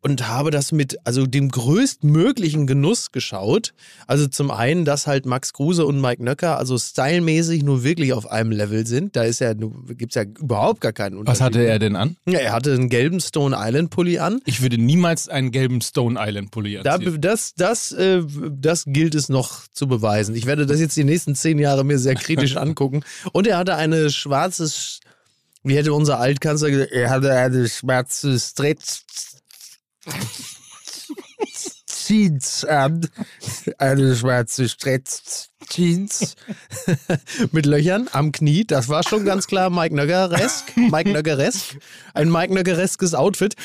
Und 0.06 0.28
habe 0.28 0.52
das 0.52 0.72
mit 0.72 1.00
also 1.04 1.26
dem 1.26 1.50
größtmöglichen 1.50 2.68
Genuss 2.68 3.12
geschaut. 3.12 3.74
Also 4.06 4.28
zum 4.28 4.52
einen, 4.52 4.86
dass 4.86 5.08
halt 5.08 5.26
Max 5.26 5.52
Kruse 5.52 5.84
und 5.84 6.00
Mike 6.00 6.24
Nöcker 6.24 6.60
also 6.60 6.78
stylmäßig 6.78 7.64
nur 7.64 7.84
wirklich 7.84 8.14
auf 8.14 8.30
einem 8.32 8.52
Level 8.52 8.86
sind. 8.86 9.16
Da 9.16 9.24
ist 9.24 9.40
ja, 9.40 9.54
gibt's 9.54 10.14
ja 10.14 10.22
überhaupt 10.22 10.82
gar 10.82 10.94
keinen 10.94 11.18
Unterschied. 11.18 11.40
Was 11.40 11.46
hatte 11.46 11.66
er 11.66 11.80
denn 11.80 11.96
an? 11.96 12.18
Ja, 12.28 12.38
er 12.38 12.54
hatte 12.54 12.74
einen 12.74 12.90
gelben 12.90 13.20
Stone 13.20 13.56
Island 13.60 13.90
Pulli 13.90 14.20
an. 14.20 14.42
Ich 14.46 14.62
würde 14.62 14.78
niemals 14.78 15.28
einen 15.28 15.50
gelben 15.50 15.82
Stone 15.82 16.20
Island 16.22 16.52
Pulli 16.52 16.80
Da, 16.84 16.94
anziehen. 16.96 17.20
das, 17.22 17.56
das, 17.56 17.92
äh, 17.94 18.22
das 18.52 18.84
gilt 18.86 19.16
es 19.16 19.28
noch 19.28 19.68
zu 19.74 19.88
beweisen. 19.88 20.36
Ich 20.36 20.46
werde 20.46 20.68
das 20.68 20.80
jetzt 20.80 20.96
die 20.98 21.04
nächsten 21.04 21.34
zehn 21.34 21.58
Jahre 21.58 21.84
mir 21.84 21.98
sehr 21.98 22.14
kritisch 22.14 22.58
angucken. 22.58 23.02
Und 23.32 23.48
er 23.48 23.58
hatte 23.58 23.76
eine 23.76 24.12
schwarze, 24.12 24.66
Sch- 24.66 25.00
wie 25.64 25.76
hätte 25.76 25.94
unser 25.96 26.20
Altkanzler 26.20 26.70
gesagt, 26.70 26.92
er 26.92 27.10
hatte 27.10 27.32
eine 27.34 27.68
schwarze 27.68 28.40
Stretch 28.40 29.02
Jeans 32.06 32.64
an. 32.66 33.08
Eine 33.80 34.16
schwarze 34.16 34.70
Stretch 34.70 35.50
Jeans 35.68 36.36
mit 37.52 37.66
Löchern 37.66 38.08
am 38.12 38.32
Knie. 38.32 38.64
Das 38.64 38.90
war 38.90 39.02
schon 39.04 39.26
ganz 39.26 39.48
klar 39.48 39.72
Mike 39.72 39.96
Nöggeresk. 39.96 40.78
Mike 40.78 41.10
Nöggeresk. 41.10 41.78
Ein 42.14 42.32
Mike 42.32 42.54
Nöggereskes 42.54 43.16
Outfit. 43.16 43.56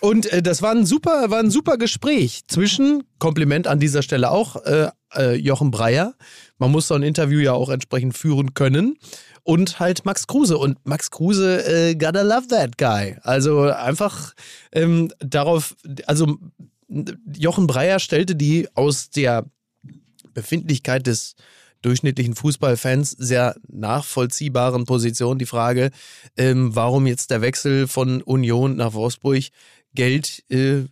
Und 0.00 0.26
äh, 0.26 0.42
das 0.42 0.60
war 0.60 0.72
ein 0.72 0.84
super, 0.84 1.30
war 1.30 1.38
ein 1.38 1.50
super 1.50 1.78
Gespräch 1.78 2.42
zwischen, 2.48 3.04
Kompliment 3.18 3.66
an 3.66 3.80
dieser 3.80 4.02
Stelle 4.02 4.30
auch, 4.30 4.56
äh, 4.64 4.90
äh, 5.14 5.34
Jochen 5.34 5.70
Breyer. 5.70 6.14
Man 6.58 6.70
muss 6.70 6.88
so 6.88 6.94
ein 6.94 7.02
Interview 7.02 7.38
ja 7.38 7.52
auch 7.52 7.70
entsprechend 7.70 8.16
führen 8.16 8.52
können. 8.52 8.98
Und 9.46 9.78
halt 9.78 10.04
Max 10.04 10.26
Kruse. 10.26 10.58
Und 10.58 10.84
Max 10.84 11.10
Kruse, 11.10 11.64
äh, 11.66 11.94
gotta 11.94 12.22
love 12.22 12.48
that 12.48 12.76
guy. 12.76 13.16
Also 13.22 13.62
einfach 13.62 14.34
ähm, 14.72 15.12
darauf, 15.20 15.76
also 16.06 16.36
Jochen 17.32 17.68
Breyer 17.68 18.00
stellte 18.00 18.34
die 18.34 18.68
aus 18.74 19.10
der 19.10 19.44
Befindlichkeit 20.34 21.06
des 21.06 21.36
durchschnittlichen 21.82 22.34
Fußballfans 22.34 23.12
sehr 23.12 23.54
nachvollziehbaren 23.68 24.84
Position 24.84 25.38
die 25.38 25.46
Frage, 25.46 25.90
ähm, 26.36 26.74
warum 26.74 27.06
jetzt 27.06 27.30
der 27.30 27.40
Wechsel 27.40 27.86
von 27.86 28.22
Union 28.22 28.74
nach 28.74 28.94
Wolfsburg 28.94 29.44
Geld 29.94 30.42
äh, 30.50 30.84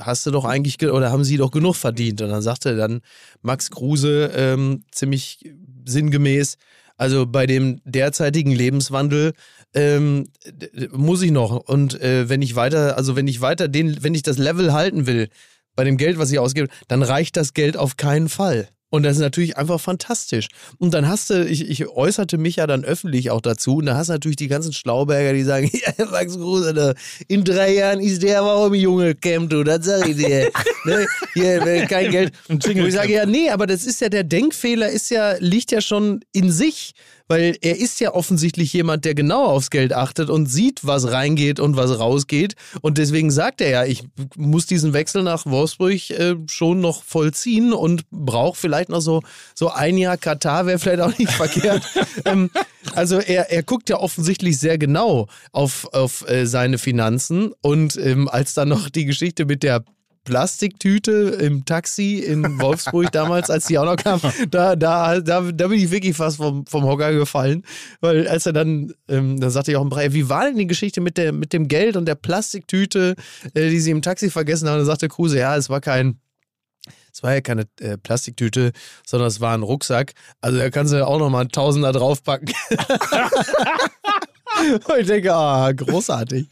hast 0.00 0.26
du 0.26 0.30
doch 0.30 0.46
eigentlich 0.46 0.82
oder 0.82 1.12
haben 1.12 1.24
sie 1.24 1.36
doch 1.36 1.50
genug 1.50 1.76
verdient? 1.76 2.22
Und 2.22 2.30
dann 2.30 2.42
sagte 2.42 2.74
dann 2.74 3.02
Max 3.42 3.70
Kruse 3.70 4.32
ähm, 4.34 4.84
ziemlich 4.90 5.52
sinngemäß, 5.84 6.56
also 6.98 7.26
bei 7.26 7.46
dem 7.46 7.80
derzeitigen 7.84 8.50
Lebenswandel 8.50 9.32
ähm, 9.72 10.28
muss 10.92 11.22
ich 11.22 11.30
noch 11.30 11.56
und 11.56 11.98
äh, 12.00 12.28
wenn 12.28 12.42
ich 12.42 12.56
weiter, 12.56 12.96
also 12.98 13.16
wenn 13.16 13.26
ich 13.26 13.40
weiter 13.40 13.68
den, 13.68 14.02
wenn 14.02 14.14
ich 14.14 14.22
das 14.22 14.36
Level 14.36 14.72
halten 14.72 15.06
will 15.06 15.28
bei 15.74 15.84
dem 15.84 15.96
Geld, 15.96 16.18
was 16.18 16.30
ich 16.30 16.38
ausgebe, 16.38 16.68
dann 16.88 17.02
reicht 17.02 17.36
das 17.36 17.54
Geld 17.54 17.76
auf 17.76 17.96
keinen 17.96 18.28
Fall. 18.28 18.68
Und 18.90 19.02
das 19.02 19.16
ist 19.16 19.22
natürlich 19.22 19.56
einfach 19.56 19.80
fantastisch. 19.80 20.48
Und 20.78 20.94
dann 20.94 21.08
hast 21.08 21.30
du, 21.30 21.44
ich, 21.44 21.68
ich 21.68 21.88
äußerte 21.88 22.38
mich 22.38 22.56
ja 22.56 22.66
dann 22.66 22.84
öffentlich 22.84 23.30
auch 23.30 23.40
dazu, 23.40 23.76
und 23.76 23.86
da 23.86 23.96
hast 23.96 24.08
du 24.08 24.14
natürlich 24.14 24.36
die 24.36 24.48
ganzen 24.48 24.72
Schlauberger, 24.72 25.34
die 25.34 25.42
sagen, 25.42 25.70
ja, 25.98 26.06
Max 26.06 26.34
Kruse, 26.36 26.94
in 27.28 27.44
drei 27.44 27.74
Jahren 27.74 28.00
ist 28.00 28.22
der 28.22 28.42
ein 28.42 28.74
Junge, 28.74 29.14
Camp, 29.14 29.50
du, 29.50 29.62
das 29.62 29.84
sag 29.84 30.08
ich 30.08 30.16
dir. 30.16 30.50
ne? 30.84 31.06
Hier, 31.34 31.86
kein 31.86 32.10
Geld. 32.10 32.32
Und 32.48 32.66
ich 32.66 32.94
sage, 32.94 33.12
ja, 33.12 33.26
nee, 33.26 33.50
aber 33.50 33.66
das 33.66 33.84
ist 33.84 34.00
ja, 34.00 34.08
der 34.08 34.24
Denkfehler 34.24 34.88
ist 34.88 35.10
ja, 35.10 35.34
liegt 35.38 35.70
ja 35.70 35.80
schon 35.80 36.20
in 36.32 36.50
sich 36.50 36.94
weil 37.28 37.56
er 37.60 37.78
ist 37.78 38.00
ja 38.00 38.14
offensichtlich 38.14 38.72
jemand, 38.72 39.04
der 39.04 39.14
genau 39.14 39.44
aufs 39.44 39.70
Geld 39.70 39.92
achtet 39.92 40.30
und 40.30 40.46
sieht, 40.46 40.84
was 40.86 41.10
reingeht 41.10 41.60
und 41.60 41.76
was 41.76 41.98
rausgeht. 41.98 42.54
Und 42.80 42.98
deswegen 42.98 43.30
sagt 43.30 43.60
er 43.60 43.70
ja, 43.70 43.84
ich 43.84 44.02
muss 44.36 44.66
diesen 44.66 44.92
Wechsel 44.94 45.22
nach 45.22 45.46
Wolfsburg 45.46 46.10
äh, 46.10 46.36
schon 46.48 46.80
noch 46.80 47.02
vollziehen 47.02 47.72
und 47.72 48.08
brauche 48.10 48.58
vielleicht 48.58 48.88
noch 48.88 49.00
so, 49.00 49.22
so 49.54 49.70
ein 49.70 49.98
Jahr 49.98 50.16
Katar, 50.16 50.66
wäre 50.66 50.78
vielleicht 50.78 51.00
auch 51.00 51.16
nicht 51.18 51.32
verkehrt. 51.32 51.82
ähm, 52.24 52.50
also 52.94 53.18
er, 53.18 53.50
er 53.50 53.62
guckt 53.62 53.90
ja 53.90 53.98
offensichtlich 53.98 54.58
sehr 54.58 54.78
genau 54.78 55.28
auf, 55.52 55.88
auf 55.92 56.28
äh, 56.28 56.46
seine 56.46 56.78
Finanzen 56.78 57.52
und 57.60 57.96
ähm, 57.96 58.28
als 58.28 58.54
dann 58.54 58.68
noch 58.68 58.88
die 58.88 59.04
Geschichte 59.04 59.44
mit 59.44 59.62
der 59.62 59.84
Plastiktüte 60.28 61.38
im 61.40 61.64
Taxi 61.64 62.18
in 62.18 62.60
Wolfsburg 62.60 63.10
damals, 63.12 63.48
als 63.48 63.64
die 63.66 63.78
auch 63.78 63.86
noch 63.86 63.96
kam, 63.96 64.20
da, 64.50 64.76
da, 64.76 65.20
da, 65.20 65.40
da 65.40 65.68
bin 65.68 65.78
ich 65.78 65.90
wirklich 65.90 66.14
fast 66.14 66.36
vom, 66.36 66.66
vom 66.66 66.84
Hocker 66.84 67.14
gefallen. 67.14 67.64
Weil 68.02 68.28
als 68.28 68.44
er 68.44 68.52
dann, 68.52 68.92
ähm, 69.08 69.40
dann 69.40 69.48
sagte 69.48 69.70
ich 69.70 69.78
auch 69.78 69.82
im 69.82 69.88
Brei, 69.88 70.12
wie 70.12 70.28
war 70.28 70.44
denn 70.44 70.58
die 70.58 70.66
Geschichte 70.66 71.00
mit, 71.00 71.16
der, 71.16 71.32
mit 71.32 71.54
dem 71.54 71.66
Geld 71.66 71.96
und 71.96 72.04
der 72.04 72.14
Plastiktüte, 72.14 73.16
äh, 73.54 73.70
die 73.70 73.80
sie 73.80 73.90
im 73.90 74.02
Taxi 74.02 74.28
vergessen 74.28 74.68
haben? 74.68 74.76
Dann 74.76 74.84
sagte 74.84 75.08
Kruse, 75.08 75.38
ja, 75.38 75.56
es 75.56 75.70
war 75.70 75.80
kein, 75.80 76.20
es 77.10 77.22
war 77.22 77.32
ja 77.32 77.40
keine 77.40 77.64
äh, 77.80 77.96
Plastiktüte, 77.96 78.72
sondern 79.06 79.28
es 79.28 79.40
war 79.40 79.54
ein 79.54 79.62
Rucksack. 79.62 80.12
Also 80.42 80.58
da 80.58 80.68
kannst 80.68 80.92
du 80.92 80.98
ja 80.98 81.06
auch 81.06 81.18
nochmal 81.18 81.40
einen 81.40 81.52
Tausender 81.52 81.92
draufpacken. 81.92 82.52
Und 84.88 84.98
ich 84.98 85.06
denke, 85.06 85.34
ah, 85.34 85.72
großartig. 85.72 86.48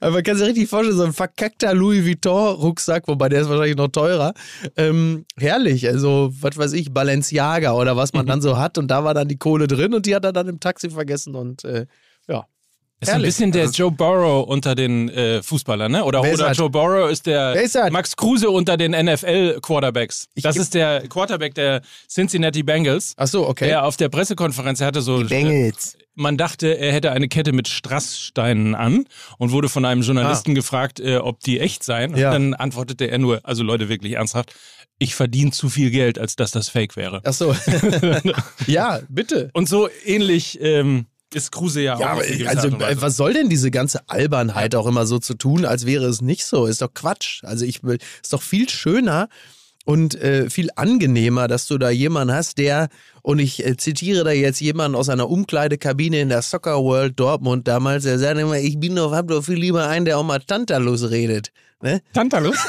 Aber 0.00 0.12
man 0.12 0.22
kann 0.22 0.36
sich 0.36 0.46
richtig 0.46 0.68
vorstellen, 0.68 0.96
so 0.96 1.04
ein 1.04 1.12
verkackter 1.12 1.74
Louis 1.74 2.04
Vuitton-Rucksack, 2.04 3.08
wobei 3.08 3.28
der 3.28 3.42
ist 3.42 3.48
wahrscheinlich 3.48 3.76
noch 3.76 3.88
teurer. 3.88 4.34
Ähm, 4.76 5.24
herrlich, 5.36 5.88
also, 5.88 6.30
was 6.40 6.56
weiß 6.56 6.72
ich, 6.74 6.92
Balenciaga 6.92 7.72
oder 7.72 7.96
was 7.96 8.12
man 8.12 8.26
dann 8.26 8.40
so 8.40 8.58
hat. 8.58 8.78
Und 8.78 8.88
da 8.88 9.04
war 9.04 9.14
dann 9.14 9.28
die 9.28 9.38
Kohle 9.38 9.66
drin 9.66 9.94
und 9.94 10.06
die 10.06 10.14
hat 10.14 10.24
er 10.24 10.32
dann 10.32 10.48
im 10.48 10.60
Taxi 10.60 10.90
vergessen 10.90 11.34
und 11.34 11.64
äh, 11.64 11.86
ja. 13.00 13.08
Ist 13.08 13.14
ein 13.14 13.22
bisschen 13.22 13.52
der 13.52 13.66
Joe 13.66 13.90
Burrow 13.90 14.48
unter 14.48 14.74
den 14.74 15.08
äh, 15.08 15.42
Fußballern, 15.42 15.92
ne? 15.92 16.04
Oder, 16.04 16.20
oder 16.20 16.52
Joe 16.52 16.68
Burrow 16.68 17.10
ist 17.10 17.26
der 17.26 17.54
ist 17.54 17.76
Max 17.90 18.16
Kruse 18.16 18.50
unter 18.50 18.76
den 18.76 18.92
NFL-Quarterbacks. 18.92 20.26
Das 20.42 20.56
ist 20.56 20.74
der 20.74 21.06
Quarterback 21.08 21.54
der 21.54 21.82
Cincinnati 22.08 22.62
Bengals. 22.62 23.14
Ach 23.16 23.28
so, 23.28 23.48
okay. 23.48 23.66
Der 23.66 23.84
auf 23.84 23.96
der 23.96 24.08
Pressekonferenz 24.08 24.80
hatte 24.80 25.00
so. 25.00 25.22
Die 25.22 25.28
Bengals 25.28 25.96
man 26.18 26.36
dachte, 26.36 26.76
er 26.76 26.92
hätte 26.92 27.12
eine 27.12 27.28
Kette 27.28 27.52
mit 27.52 27.68
Strasssteinen 27.68 28.74
an 28.74 29.04
und 29.38 29.52
wurde 29.52 29.68
von 29.68 29.84
einem 29.84 30.02
Journalisten 30.02 30.50
ah. 30.50 30.54
gefragt, 30.54 30.98
äh, 31.00 31.18
ob 31.18 31.40
die 31.40 31.60
echt 31.60 31.84
seien. 31.84 32.16
Ja. 32.16 32.28
Und 32.28 32.32
dann 32.32 32.54
antwortete 32.54 33.04
er 33.06 33.18
nur, 33.18 33.40
also 33.44 33.62
Leute, 33.62 33.88
wirklich 33.88 34.14
ernsthaft, 34.14 34.52
ich 34.98 35.14
verdiene 35.14 35.52
zu 35.52 35.68
viel 35.68 35.90
Geld, 35.90 36.18
als 36.18 36.34
dass 36.34 36.50
das 36.50 36.68
Fake 36.68 36.96
wäre. 36.96 37.20
Ach 37.24 37.32
so. 37.32 37.54
ja, 38.66 39.00
bitte. 39.08 39.50
Und 39.52 39.68
so 39.68 39.88
ähnlich 40.04 40.58
ähm, 40.60 41.06
ist 41.34 41.52
Kruse 41.52 41.82
ja, 41.82 41.98
ja 41.98 42.14
auch. 42.14 42.24
Ja, 42.24 42.48
also 42.50 42.70
was 42.72 43.16
soll 43.16 43.34
denn 43.34 43.48
diese 43.48 43.70
ganze 43.70 44.08
Albernheit 44.08 44.74
auch 44.74 44.86
immer 44.86 45.06
so 45.06 45.18
zu 45.18 45.34
tun, 45.34 45.64
als 45.64 45.86
wäre 45.86 46.06
es 46.06 46.20
nicht 46.20 46.44
so? 46.44 46.66
Ist 46.66 46.82
doch 46.82 46.92
Quatsch. 46.94 47.44
Also 47.44 47.64
ich 47.64 47.82
ist 47.84 48.32
doch 48.32 48.42
viel 48.42 48.68
schöner, 48.68 49.28
und 49.88 50.20
äh, 50.20 50.50
viel 50.50 50.68
angenehmer, 50.76 51.48
dass 51.48 51.66
du 51.66 51.78
da 51.78 51.88
jemanden 51.88 52.34
hast, 52.34 52.58
der, 52.58 52.88
und 53.22 53.38
ich 53.38 53.64
äh, 53.64 53.78
zitiere 53.78 54.22
da 54.22 54.32
jetzt 54.32 54.60
jemanden 54.60 54.94
aus 54.94 55.08
einer 55.08 55.30
Umkleidekabine 55.30 56.20
in 56.20 56.28
der 56.28 56.42
Soccer 56.42 56.84
World 56.84 57.18
Dortmund 57.18 57.66
damals, 57.66 58.04
der 58.04 58.18
sagt 58.18 58.38
immer, 58.38 58.58
ich 58.58 58.78
bin 58.78 58.96
doch, 58.96 59.12
hab 59.12 59.28
doch 59.28 59.42
viel 59.42 59.56
lieber 59.56 59.88
einen, 59.88 60.04
der 60.04 60.18
auch 60.18 60.24
mal 60.24 60.40
Tantalus 60.40 61.08
redet. 61.08 61.52
Ne? 61.80 62.02
Tantalus? 62.12 62.58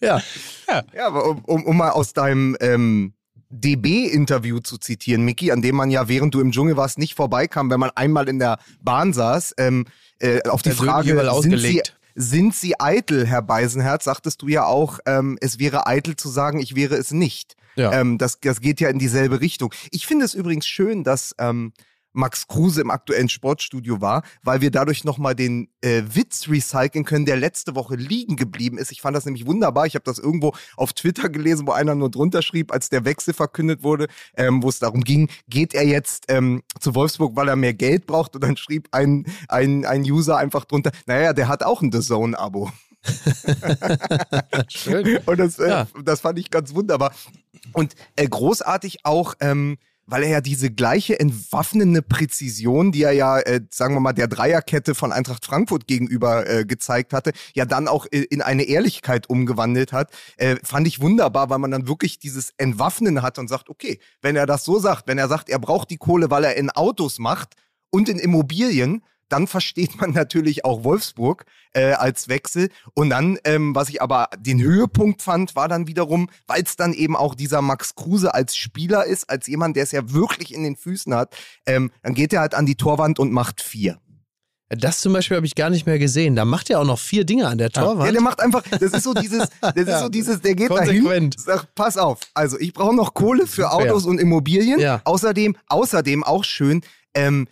ja. 0.00 0.22
ja. 0.68 0.82
Ja, 0.94 1.06
aber 1.08 1.28
um, 1.28 1.44
um, 1.46 1.64
um 1.64 1.76
mal 1.76 1.90
aus 1.90 2.12
deinem 2.12 2.56
ähm, 2.60 3.12
DB-Interview 3.60 4.60
zu 4.60 4.78
zitieren, 4.78 5.24
Miki, 5.24 5.50
an 5.50 5.62
dem 5.62 5.76
man 5.76 5.90
ja, 5.90 6.08
während 6.08 6.34
du 6.34 6.40
im 6.40 6.52
Dschungel 6.52 6.76
warst, 6.76 6.98
nicht 6.98 7.14
vorbeikam, 7.14 7.70
wenn 7.70 7.80
man 7.80 7.90
einmal 7.94 8.28
in 8.28 8.38
der 8.38 8.58
Bahn 8.82 9.12
saß, 9.12 9.54
ähm, 9.58 9.86
äh, 10.18 10.42
auf 10.48 10.62
die 10.62 10.70
Frage, 10.70 11.30
sind 11.40 11.58
sie, 11.58 11.82
sind 12.14 12.54
Sie 12.54 12.80
eitel, 12.80 13.26
Herr 13.26 13.42
Beisenherz? 13.42 14.04
Sagtest 14.04 14.40
du 14.42 14.48
ja 14.48 14.64
auch, 14.64 14.98
ähm, 15.04 15.36
es 15.40 15.58
wäre 15.58 15.86
eitel 15.86 16.16
zu 16.16 16.28
sagen, 16.28 16.58
ich 16.60 16.74
wäre 16.74 16.94
es 16.94 17.10
nicht. 17.10 17.56
Ja. 17.76 17.92
Ähm, 17.92 18.16
das, 18.16 18.40
das 18.40 18.62
geht 18.62 18.80
ja 18.80 18.88
in 18.88 18.98
dieselbe 18.98 19.40
Richtung. 19.40 19.72
Ich 19.90 20.06
finde 20.06 20.24
es 20.24 20.32
übrigens 20.32 20.66
schön, 20.66 21.04
dass 21.04 21.34
ähm, 21.38 21.72
Max 22.16 22.48
Kruse 22.48 22.80
im 22.80 22.90
aktuellen 22.90 23.28
Sportstudio 23.28 24.00
war, 24.00 24.22
weil 24.42 24.60
wir 24.60 24.70
dadurch 24.70 25.04
nochmal 25.04 25.34
den 25.34 25.68
äh, 25.82 26.02
Witz 26.06 26.48
recyceln 26.48 27.04
können, 27.04 27.26
der 27.26 27.36
letzte 27.36 27.74
Woche 27.74 27.94
liegen 27.94 28.36
geblieben 28.36 28.78
ist. 28.78 28.90
Ich 28.90 29.02
fand 29.02 29.16
das 29.16 29.24
nämlich 29.24 29.46
wunderbar. 29.46 29.86
Ich 29.86 29.94
habe 29.94 30.04
das 30.04 30.18
irgendwo 30.18 30.54
auf 30.76 30.92
Twitter 30.92 31.28
gelesen, 31.28 31.66
wo 31.66 31.72
einer 31.72 31.94
nur 31.94 32.10
drunter 32.10 32.42
schrieb, 32.42 32.72
als 32.72 32.88
der 32.88 33.04
Wechsel 33.04 33.34
verkündet 33.34 33.82
wurde, 33.82 34.08
ähm, 34.36 34.62
wo 34.62 34.68
es 34.68 34.78
darum 34.78 35.02
ging, 35.02 35.28
geht 35.48 35.74
er 35.74 35.86
jetzt 35.86 36.24
ähm, 36.28 36.62
zu 36.80 36.94
Wolfsburg, 36.94 37.36
weil 37.36 37.48
er 37.48 37.56
mehr 37.56 37.74
Geld 37.74 38.06
braucht? 38.06 38.34
Und 38.34 38.42
dann 38.42 38.56
schrieb 38.56 38.88
ein, 38.92 39.26
ein, 39.48 39.84
ein 39.84 40.02
User 40.02 40.36
einfach 40.38 40.64
drunter, 40.64 40.90
naja, 41.06 41.32
der 41.32 41.48
hat 41.48 41.62
auch 41.62 41.82
ein 41.82 41.92
The 41.92 42.00
Zone-Abo. 42.00 42.70
Schön. 44.68 45.18
Und 45.26 45.38
das, 45.38 45.58
äh, 45.58 45.68
ja. 45.68 45.86
das 46.02 46.20
fand 46.20 46.38
ich 46.38 46.50
ganz 46.50 46.74
wunderbar. 46.74 47.12
Und 47.72 47.94
äh, 48.16 48.26
großartig 48.26 49.04
auch, 49.04 49.34
ähm, 49.40 49.78
weil 50.06 50.22
er 50.22 50.28
ja 50.28 50.40
diese 50.40 50.70
gleiche 50.70 51.18
entwaffnende 51.18 52.00
Präzision, 52.02 52.92
die 52.92 53.02
er 53.02 53.12
ja, 53.12 53.38
äh, 53.40 53.60
sagen 53.70 53.94
wir 53.94 54.00
mal, 54.00 54.12
der 54.12 54.28
Dreierkette 54.28 54.94
von 54.94 55.12
Eintracht 55.12 55.44
Frankfurt 55.44 55.86
gegenüber 55.86 56.48
äh, 56.48 56.64
gezeigt 56.64 57.12
hatte, 57.12 57.32
ja 57.54 57.64
dann 57.64 57.88
auch 57.88 58.06
in 58.06 58.40
eine 58.40 58.64
Ehrlichkeit 58.64 59.28
umgewandelt 59.28 59.92
hat, 59.92 60.10
äh, 60.36 60.56
fand 60.62 60.86
ich 60.86 61.00
wunderbar, 61.00 61.50
weil 61.50 61.58
man 61.58 61.70
dann 61.70 61.88
wirklich 61.88 62.18
dieses 62.18 62.52
Entwaffnen 62.56 63.22
hat 63.22 63.38
und 63.38 63.48
sagt, 63.48 63.68
okay, 63.68 63.98
wenn 64.22 64.36
er 64.36 64.46
das 64.46 64.64
so 64.64 64.78
sagt, 64.78 65.08
wenn 65.08 65.18
er 65.18 65.28
sagt, 65.28 65.48
er 65.48 65.58
braucht 65.58 65.90
die 65.90 65.98
Kohle, 65.98 66.30
weil 66.30 66.44
er 66.44 66.56
in 66.56 66.70
Autos 66.70 67.18
macht 67.18 67.54
und 67.90 68.08
in 68.08 68.18
Immobilien, 68.18 69.02
dann 69.28 69.46
versteht 69.46 70.00
man 70.00 70.10
natürlich 70.12 70.64
auch 70.64 70.84
Wolfsburg 70.84 71.44
äh, 71.72 71.92
als 71.92 72.28
Wechsel. 72.28 72.70
Und 72.94 73.10
dann, 73.10 73.38
ähm, 73.44 73.74
was 73.74 73.88
ich 73.88 74.02
aber 74.02 74.28
den 74.38 74.60
Höhepunkt 74.60 75.22
fand, 75.22 75.56
war 75.56 75.68
dann 75.68 75.86
wiederum, 75.86 76.28
weil 76.46 76.62
es 76.62 76.76
dann 76.76 76.92
eben 76.92 77.16
auch 77.16 77.34
dieser 77.34 77.62
Max 77.62 77.94
Kruse 77.94 78.34
als 78.34 78.56
Spieler 78.56 79.04
ist, 79.04 79.28
als 79.28 79.46
jemand, 79.46 79.76
der 79.76 79.84
es 79.84 79.92
ja 79.92 80.12
wirklich 80.12 80.54
in 80.54 80.62
den 80.62 80.76
Füßen 80.76 81.14
hat, 81.14 81.36
ähm, 81.66 81.90
dann 82.02 82.14
geht 82.14 82.32
er 82.32 82.40
halt 82.40 82.54
an 82.54 82.66
die 82.66 82.76
Torwand 82.76 83.18
und 83.18 83.32
macht 83.32 83.60
vier. 83.60 83.98
Das 84.68 85.00
zum 85.00 85.12
Beispiel 85.12 85.36
habe 85.36 85.46
ich 85.46 85.54
gar 85.54 85.70
nicht 85.70 85.86
mehr 85.86 85.98
gesehen. 85.98 86.34
Da 86.34 86.44
macht 86.44 86.70
er 86.70 86.80
auch 86.80 86.84
noch 86.84 86.98
vier 86.98 87.24
Dinge 87.24 87.46
an 87.46 87.56
der 87.56 87.70
Torwand. 87.70 88.06
Ja, 88.06 88.12
der 88.12 88.20
macht 88.20 88.40
einfach, 88.40 88.62
das 88.62 88.92
ist 88.92 89.04
so 89.04 89.14
dieses, 89.14 89.48
das 89.60 89.74
ist 89.76 90.00
so 90.00 90.08
dieses, 90.08 90.40
der 90.40 90.56
geht 90.56 90.68
Konsequent. 90.68 91.06
dahin, 91.06 91.32
sagt, 91.36 91.74
pass 91.76 91.96
auf, 91.96 92.18
also 92.34 92.58
ich 92.58 92.72
brauche 92.72 92.94
noch 92.94 93.14
Kohle 93.14 93.46
für 93.46 93.70
Autos 93.70 94.04
ja. 94.04 94.10
und 94.10 94.20
Immobilien. 94.20 94.80
Ja. 94.80 95.00
Außerdem, 95.04 95.56
außerdem 95.68 96.24
auch 96.24 96.42
schön, 96.42 96.82
ähm, 97.14 97.46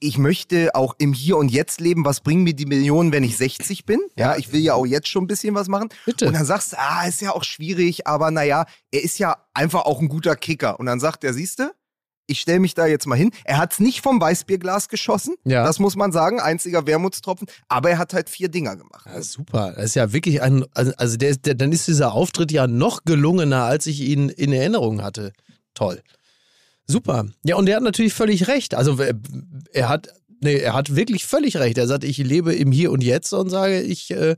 ich 0.00 0.18
möchte 0.18 0.74
auch 0.74 0.94
im 0.98 1.12
Hier 1.12 1.36
und 1.36 1.50
Jetzt 1.50 1.80
leben. 1.80 2.04
Was 2.04 2.20
bringen 2.20 2.42
mir 2.42 2.54
die 2.54 2.66
Millionen, 2.66 3.12
wenn 3.12 3.24
ich 3.24 3.36
60 3.36 3.84
bin? 3.84 4.00
Ja, 4.16 4.36
ich 4.36 4.52
will 4.52 4.60
ja 4.60 4.74
auch 4.74 4.86
jetzt 4.86 5.08
schon 5.08 5.24
ein 5.24 5.26
bisschen 5.26 5.54
was 5.54 5.68
machen. 5.68 5.88
Bitte. 6.04 6.26
Und 6.26 6.34
dann 6.34 6.44
sagst 6.44 6.72
du, 6.72 6.78
ah, 6.78 7.06
ist 7.06 7.20
ja 7.20 7.32
auch 7.32 7.44
schwierig, 7.44 8.06
aber 8.06 8.30
naja, 8.30 8.66
er 8.90 9.02
ist 9.02 9.18
ja 9.18 9.36
einfach 9.54 9.84
auch 9.84 10.00
ein 10.00 10.08
guter 10.08 10.36
Kicker. 10.36 10.78
Und 10.78 10.86
dann 10.86 11.00
sagt 11.00 11.24
er, 11.24 11.32
siehst 11.32 11.58
du, 11.58 11.70
ich 12.26 12.40
stelle 12.40 12.60
mich 12.60 12.74
da 12.74 12.86
jetzt 12.86 13.06
mal 13.06 13.16
hin. 13.16 13.30
Er 13.44 13.58
hat 13.58 13.72
es 13.72 13.78
nicht 13.78 14.02
vom 14.02 14.20
Weißbierglas 14.20 14.88
geschossen, 14.88 15.36
ja. 15.44 15.64
das 15.64 15.78
muss 15.78 15.96
man 15.96 16.12
sagen, 16.12 16.40
einziger 16.40 16.86
Wermutstropfen, 16.86 17.48
aber 17.68 17.90
er 17.90 17.98
hat 17.98 18.14
halt 18.14 18.28
vier 18.28 18.48
Dinger 18.48 18.76
gemacht. 18.76 19.06
Ja, 19.06 19.22
super, 19.22 19.72
das 19.76 19.86
ist 19.86 19.94
ja 19.94 20.12
wirklich 20.12 20.42
ein, 20.42 20.64
also 20.74 21.16
der, 21.16 21.36
der, 21.36 21.54
dann 21.54 21.72
ist 21.72 21.86
dieser 21.86 22.12
Auftritt 22.12 22.52
ja 22.52 22.66
noch 22.66 23.04
gelungener, 23.04 23.64
als 23.64 23.86
ich 23.86 24.00
ihn 24.00 24.28
in 24.28 24.52
Erinnerung 24.52 25.02
hatte. 25.02 25.32
Toll. 25.74 26.02
Super. 26.86 27.26
Ja, 27.44 27.56
und 27.56 27.68
er 27.68 27.76
hat 27.76 27.82
natürlich 27.82 28.14
völlig 28.14 28.48
recht. 28.48 28.74
Also 28.74 28.98
er 29.72 29.88
hat, 29.88 30.08
nee, 30.40 30.56
er 30.56 30.72
hat 30.72 30.94
wirklich 30.94 31.26
völlig 31.26 31.56
recht. 31.56 31.78
Er 31.78 31.86
sagt, 31.86 32.04
ich 32.04 32.18
lebe 32.18 32.54
im 32.54 32.70
Hier 32.70 32.92
und 32.92 33.02
Jetzt 33.02 33.32
und 33.32 33.50
sage, 33.50 33.80
ich 33.80 34.10
äh, 34.12 34.36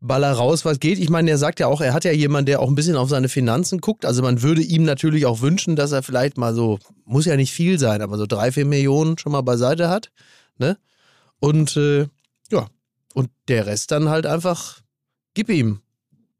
baller 0.00 0.32
raus, 0.32 0.64
was 0.64 0.80
geht. 0.80 0.98
Ich 0.98 1.10
meine, 1.10 1.30
er 1.30 1.38
sagt 1.38 1.60
ja 1.60 1.66
auch, 1.66 1.80
er 1.80 1.92
hat 1.92 2.04
ja 2.04 2.12
jemanden, 2.12 2.46
der 2.46 2.60
auch 2.60 2.68
ein 2.68 2.74
bisschen 2.74 2.96
auf 2.96 3.08
seine 3.08 3.28
Finanzen 3.28 3.80
guckt. 3.80 4.04
Also 4.04 4.22
man 4.22 4.42
würde 4.42 4.62
ihm 4.62 4.84
natürlich 4.84 5.26
auch 5.26 5.40
wünschen, 5.40 5.76
dass 5.76 5.92
er 5.92 6.02
vielleicht 6.02 6.38
mal 6.38 6.54
so, 6.54 6.78
muss 7.04 7.26
ja 7.26 7.36
nicht 7.36 7.52
viel 7.52 7.78
sein, 7.78 8.00
aber 8.02 8.16
so 8.16 8.26
drei, 8.26 8.52
vier 8.52 8.64
Millionen 8.64 9.18
schon 9.18 9.32
mal 9.32 9.42
beiseite 9.42 9.88
hat. 9.88 10.10
Ne? 10.58 10.78
Und 11.40 11.76
äh, 11.76 12.06
ja, 12.50 12.66
und 13.14 13.30
der 13.48 13.66
Rest 13.66 13.90
dann 13.90 14.08
halt 14.08 14.26
einfach, 14.26 14.80
gib 15.34 15.48
ihm. 15.50 15.80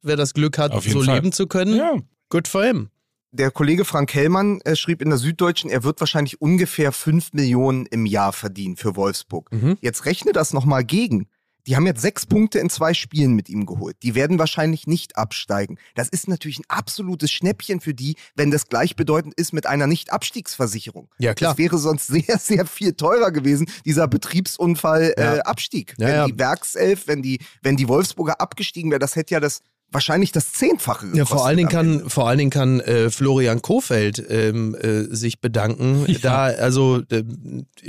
Wer 0.00 0.16
das 0.16 0.32
Glück 0.32 0.58
hat, 0.58 0.72
so 0.82 1.02
Fall. 1.02 1.16
leben 1.16 1.32
zu 1.32 1.48
können, 1.48 1.74
ja. 1.74 1.96
good 2.30 2.46
for 2.46 2.64
him. 2.64 2.88
Der 3.30 3.50
Kollege 3.50 3.84
Frank 3.84 4.14
Hellmann 4.14 4.60
äh, 4.62 4.74
schrieb 4.74 5.02
in 5.02 5.10
der 5.10 5.18
Süddeutschen, 5.18 5.70
er 5.70 5.84
wird 5.84 6.00
wahrscheinlich 6.00 6.40
ungefähr 6.40 6.92
5 6.92 7.34
Millionen 7.34 7.84
im 7.86 8.06
Jahr 8.06 8.32
verdienen 8.32 8.76
für 8.76 8.96
Wolfsburg. 8.96 9.52
Mhm. 9.52 9.76
Jetzt 9.80 10.06
rechne 10.06 10.32
das 10.32 10.54
nochmal 10.54 10.84
gegen. 10.84 11.28
Die 11.66 11.76
haben 11.76 11.84
jetzt 11.84 12.00
sechs 12.00 12.24
Punkte 12.24 12.58
in 12.60 12.70
zwei 12.70 12.94
Spielen 12.94 13.34
mit 13.34 13.50
ihm 13.50 13.66
geholt. 13.66 13.98
Die 14.02 14.14
werden 14.14 14.38
wahrscheinlich 14.38 14.86
nicht 14.86 15.18
absteigen. 15.18 15.76
Das 15.94 16.08
ist 16.08 16.26
natürlich 16.26 16.60
ein 16.60 16.64
absolutes 16.68 17.30
Schnäppchen 17.30 17.80
für 17.80 17.92
die, 17.92 18.16
wenn 18.34 18.50
das 18.50 18.68
gleichbedeutend 18.68 19.34
ist 19.34 19.52
mit 19.52 19.66
einer 19.66 19.86
Nicht-Abstiegsversicherung. 19.86 21.10
Ja, 21.18 21.34
klar. 21.34 21.50
Das 21.50 21.58
wäre 21.58 21.76
sonst 21.76 22.06
sehr, 22.06 22.38
sehr 22.38 22.64
viel 22.64 22.94
teurer 22.94 23.32
gewesen, 23.32 23.70
dieser 23.84 24.08
Betriebsunfall-Abstieg. 24.08 25.94
Ja. 25.98 26.06
Äh, 26.06 26.08
ja, 26.08 26.14
wenn 26.14 26.20
ja. 26.20 26.26
die 26.28 26.38
Werkself, 26.38 27.06
wenn 27.06 27.20
die, 27.20 27.38
wenn 27.60 27.76
die 27.76 27.88
Wolfsburger 27.88 28.40
abgestiegen 28.40 28.90
wäre, 28.90 29.00
das 29.00 29.14
hätte 29.14 29.34
ja 29.34 29.40
das 29.40 29.60
wahrscheinlich 29.90 30.32
das 30.32 30.52
Zehnfache 30.52 31.06
Ja, 31.14 31.24
vor 31.24 31.46
allen 31.46 31.56
Dingen 31.56 31.68
kann, 31.68 32.08
vor 32.08 32.28
allen 32.28 32.38
Dingen 32.38 32.50
kann 32.50 32.80
äh, 32.80 33.10
Florian 33.10 33.62
Kofeld 33.62 34.22
ähm, 34.28 34.74
äh, 34.74 35.04
sich 35.14 35.40
bedanken. 35.40 36.04
Ja. 36.06 36.18
Da, 36.20 36.44
also, 36.44 37.02
äh, 37.10 37.24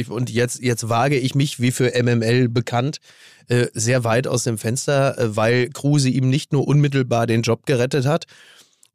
und 0.08 0.30
jetzt, 0.30 0.62
jetzt 0.62 0.90
wage 0.90 1.18
ich 1.18 1.36
mich, 1.36 1.60
wie 1.60 1.72
für 1.72 1.92
MML 2.02 2.50
bekannt, 2.50 3.00
äh, 3.48 3.68
sehr 3.74 4.04
weit 4.04 4.28
aus 4.28 4.44
dem 4.44 4.58
Fenster, 4.58 5.18
äh, 5.18 5.36
weil 5.36 5.70
Kruse 5.70 6.10
ihm 6.10 6.30
nicht 6.30 6.54
nur 6.54 6.68
unmittelbar 6.68 7.28
den 7.28 7.42
Job 7.42 7.66
gerettet 7.66 8.06
hat, 8.06 8.26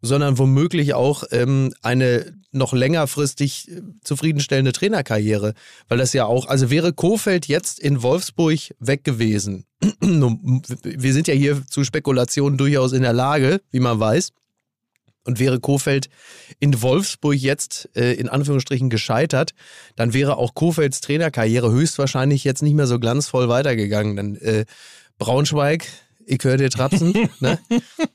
sondern 0.04 0.38
womöglich 0.38 0.94
auch 0.94 1.24
ähm, 1.30 1.74
eine 1.82 2.34
noch 2.52 2.72
längerfristig 2.72 3.70
äh, 3.70 3.80
zufriedenstellende 4.02 4.72
Trainerkarriere. 4.72 5.54
Weil 5.88 5.98
das 5.98 6.12
ja 6.12 6.26
auch, 6.26 6.46
also 6.46 6.70
wäre 6.70 6.92
Kofeld 6.92 7.46
jetzt 7.46 7.80
in 7.80 8.02
Wolfsburg 8.02 8.58
weg 8.78 9.04
gewesen. 9.04 9.64
Wir 10.00 11.12
sind 11.12 11.26
ja 11.26 11.34
hier 11.34 11.66
zu 11.66 11.84
Spekulationen 11.84 12.56
durchaus 12.58 12.92
in 12.92 13.02
der 13.02 13.12
Lage, 13.12 13.60
wie 13.70 13.80
man 13.80 13.98
weiß. 13.98 14.30
Und 15.26 15.40
wäre 15.40 15.58
Kofeld 15.58 16.10
in 16.60 16.82
Wolfsburg 16.82 17.36
jetzt 17.36 17.88
äh, 17.96 18.12
in 18.12 18.28
Anführungsstrichen 18.28 18.90
gescheitert, 18.90 19.54
dann 19.96 20.12
wäre 20.12 20.36
auch 20.36 20.54
Kofelds 20.54 21.00
Trainerkarriere 21.00 21.72
höchstwahrscheinlich 21.72 22.44
jetzt 22.44 22.62
nicht 22.62 22.74
mehr 22.74 22.86
so 22.86 22.98
glanzvoll 22.98 23.48
weitergegangen. 23.48 24.16
Dann 24.16 24.34
äh, 24.36 24.66
Braunschweig 25.16 25.86
ich 26.26 26.42
höre 26.42 26.56
dir 26.56 26.70
trapsen, 26.70 27.12
ne? 27.40 27.58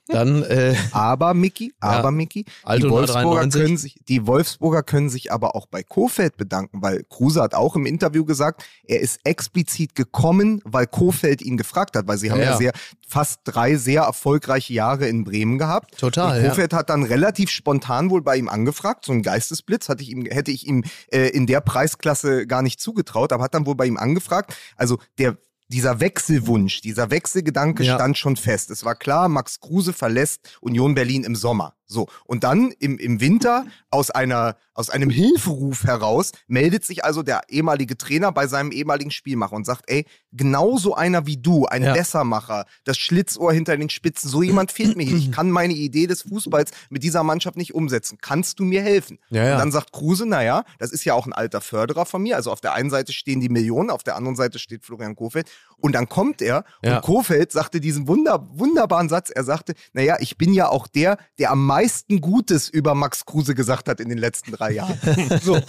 Dann, 0.07 0.43
äh, 0.43 0.75
aber 0.91 1.33
Mickey, 1.33 1.73
aber 1.79 2.09
ja, 2.09 2.11
Mickey, 2.11 2.45
die 2.45 2.89
Wolfsburger, 2.89 3.47
können 3.47 3.77
sich, 3.77 3.95
die 4.07 4.25
Wolfsburger 4.25 4.83
können 4.83 5.09
sich 5.09 5.31
aber 5.31 5.55
auch 5.55 5.67
bei 5.67 5.83
Kofeld 5.83 6.37
bedanken, 6.37 6.81
weil 6.81 7.03
Kruse 7.09 7.41
hat 7.41 7.53
auch 7.53 7.75
im 7.75 7.85
Interview 7.85 8.25
gesagt, 8.25 8.63
er 8.85 8.99
ist 8.99 9.19
explizit 9.23 9.95
gekommen, 9.95 10.61
weil 10.65 10.87
Kofeld 10.87 11.41
ihn 11.41 11.57
gefragt 11.57 11.95
hat, 11.95 12.07
weil 12.07 12.17
sie 12.17 12.31
haben 12.31 12.39
ja, 12.39 12.51
ja 12.51 12.57
sehr, 12.57 12.71
fast 13.07 13.41
drei 13.43 13.75
sehr 13.75 14.03
erfolgreiche 14.03 14.73
Jahre 14.73 15.07
in 15.07 15.23
Bremen 15.23 15.57
gehabt. 15.57 15.97
Total. 15.97 16.39
Und 16.39 16.49
Kofeld 16.49 16.73
ja. 16.73 16.79
hat 16.79 16.89
dann 16.89 17.03
relativ 17.03 17.49
spontan 17.49 18.09
wohl 18.09 18.21
bei 18.21 18.37
ihm 18.37 18.49
angefragt, 18.49 19.05
so 19.05 19.11
ein 19.11 19.23
Geistesblitz, 19.23 19.89
hatte 19.89 20.03
ich 20.03 20.11
ihm, 20.11 20.25
hätte 20.25 20.51
ich 20.51 20.67
ihm 20.67 20.83
äh, 21.11 21.29
in 21.29 21.47
der 21.47 21.61
Preisklasse 21.61 22.47
gar 22.47 22.61
nicht 22.61 22.79
zugetraut, 22.79 23.33
aber 23.33 23.43
hat 23.43 23.53
dann 23.53 23.65
wohl 23.65 23.75
bei 23.75 23.85
ihm 23.85 23.97
angefragt. 23.97 24.55
Also 24.75 24.99
der 25.17 25.37
dieser 25.69 25.99
Wechselwunsch, 25.99 26.81
dieser 26.81 27.11
Wechselgedanke 27.11 27.83
ja. 27.83 27.95
stand 27.95 28.17
schon 28.17 28.35
fest. 28.35 28.71
Es 28.71 28.83
war 28.83 28.95
klar, 28.95 29.29
Max 29.29 29.59
Kruse 29.59 29.93
verlässt 29.93 30.57
Union 30.61 30.95
Berlin 30.95 31.23
im 31.23 31.35
Sommer. 31.35 31.75
So. 31.85 32.07
Und 32.25 32.43
dann 32.43 32.71
im, 32.79 32.97
im 32.97 33.21
Winter 33.21 33.65
aus 33.89 34.09
einer, 34.11 34.57
aus 34.73 34.89
einem 34.89 35.09
Hilferuf 35.09 35.83
heraus 35.83 36.31
meldet 36.47 36.85
sich 36.85 37.05
also 37.05 37.23
der 37.23 37.41
ehemalige 37.49 37.97
Trainer 37.97 38.31
bei 38.31 38.47
seinem 38.47 38.71
ehemaligen 38.71 39.11
Spielmacher 39.11 39.55
und 39.55 39.65
sagt, 39.65 39.83
ey, 39.87 40.05
genauso 40.31 40.95
einer 40.95 41.25
wie 41.25 41.37
du, 41.37 41.65
ein 41.65 41.83
ja. 41.83 41.93
Bessermacher, 41.93 42.65
das 42.83 42.97
Schlitzohr 42.97 43.53
hinter 43.53 43.75
den 43.77 43.89
Spitzen, 43.89 44.29
so 44.29 44.43
jemand 44.43 44.71
fehlt 44.71 44.95
mir 44.95 45.03
hier. 45.03 45.17
Ich 45.17 45.31
kann 45.39 45.51
meine 45.51 45.73
Idee 45.73 46.07
des 46.07 46.23
Fußballs 46.23 46.71
mit 46.89 47.03
dieser 47.03 47.23
Mannschaft 47.23 47.57
nicht 47.57 47.73
umsetzen. 47.73 48.17
Kannst 48.21 48.59
du 48.59 48.63
mir 48.63 48.81
helfen? 48.81 49.19
Ja, 49.29 49.43
ja. 49.43 49.53
Und 49.53 49.59
dann 49.59 49.71
sagt 49.71 49.91
Kruse, 49.91 50.25
naja, 50.25 50.63
das 50.77 50.91
ist 50.91 51.05
ja 51.05 51.13
auch 51.13 51.25
ein 51.25 51.33
alter 51.33 51.61
Förderer 51.61 52.05
von 52.05 52.21
mir. 52.21 52.35
Also 52.35 52.51
auf 52.51 52.61
der 52.61 52.73
einen 52.73 52.89
Seite 52.89 53.13
stehen 53.13 53.39
die 53.39 53.49
Millionen, 53.49 53.89
auf 53.89 54.03
der 54.03 54.15
anderen 54.15 54.35
Seite 54.35 54.59
steht 54.59 54.85
Florian 54.85 55.15
Kofeld. 55.15 55.49
Und 55.77 55.93
dann 55.93 56.09
kommt 56.09 56.41
er 56.41 56.65
und 56.83 57.01
Kofeld 57.01 57.51
sagte 57.51 57.79
diesen 57.79 58.07
wunder, 58.07 58.47
wunderbaren 58.51 59.09
Satz. 59.09 59.29
Er 59.29 59.43
sagte, 59.43 59.73
naja, 59.93 60.17
ich 60.19 60.37
bin 60.37 60.53
ja 60.53 60.67
auch 60.69 60.87
der, 60.87 61.17
der 61.37 61.51
am 61.51 61.65
meisten 61.65 62.21
Gutes 62.21 62.69
über 62.69 62.95
Max 62.95 63.25
Kruse 63.25 63.55
gesagt 63.55 63.87
hat 63.87 63.99
in 63.99 64.09
den 64.09 64.17
letzten 64.17 64.51
drei 64.51 64.71
Jahren. 64.71 64.99
so. 65.43 65.59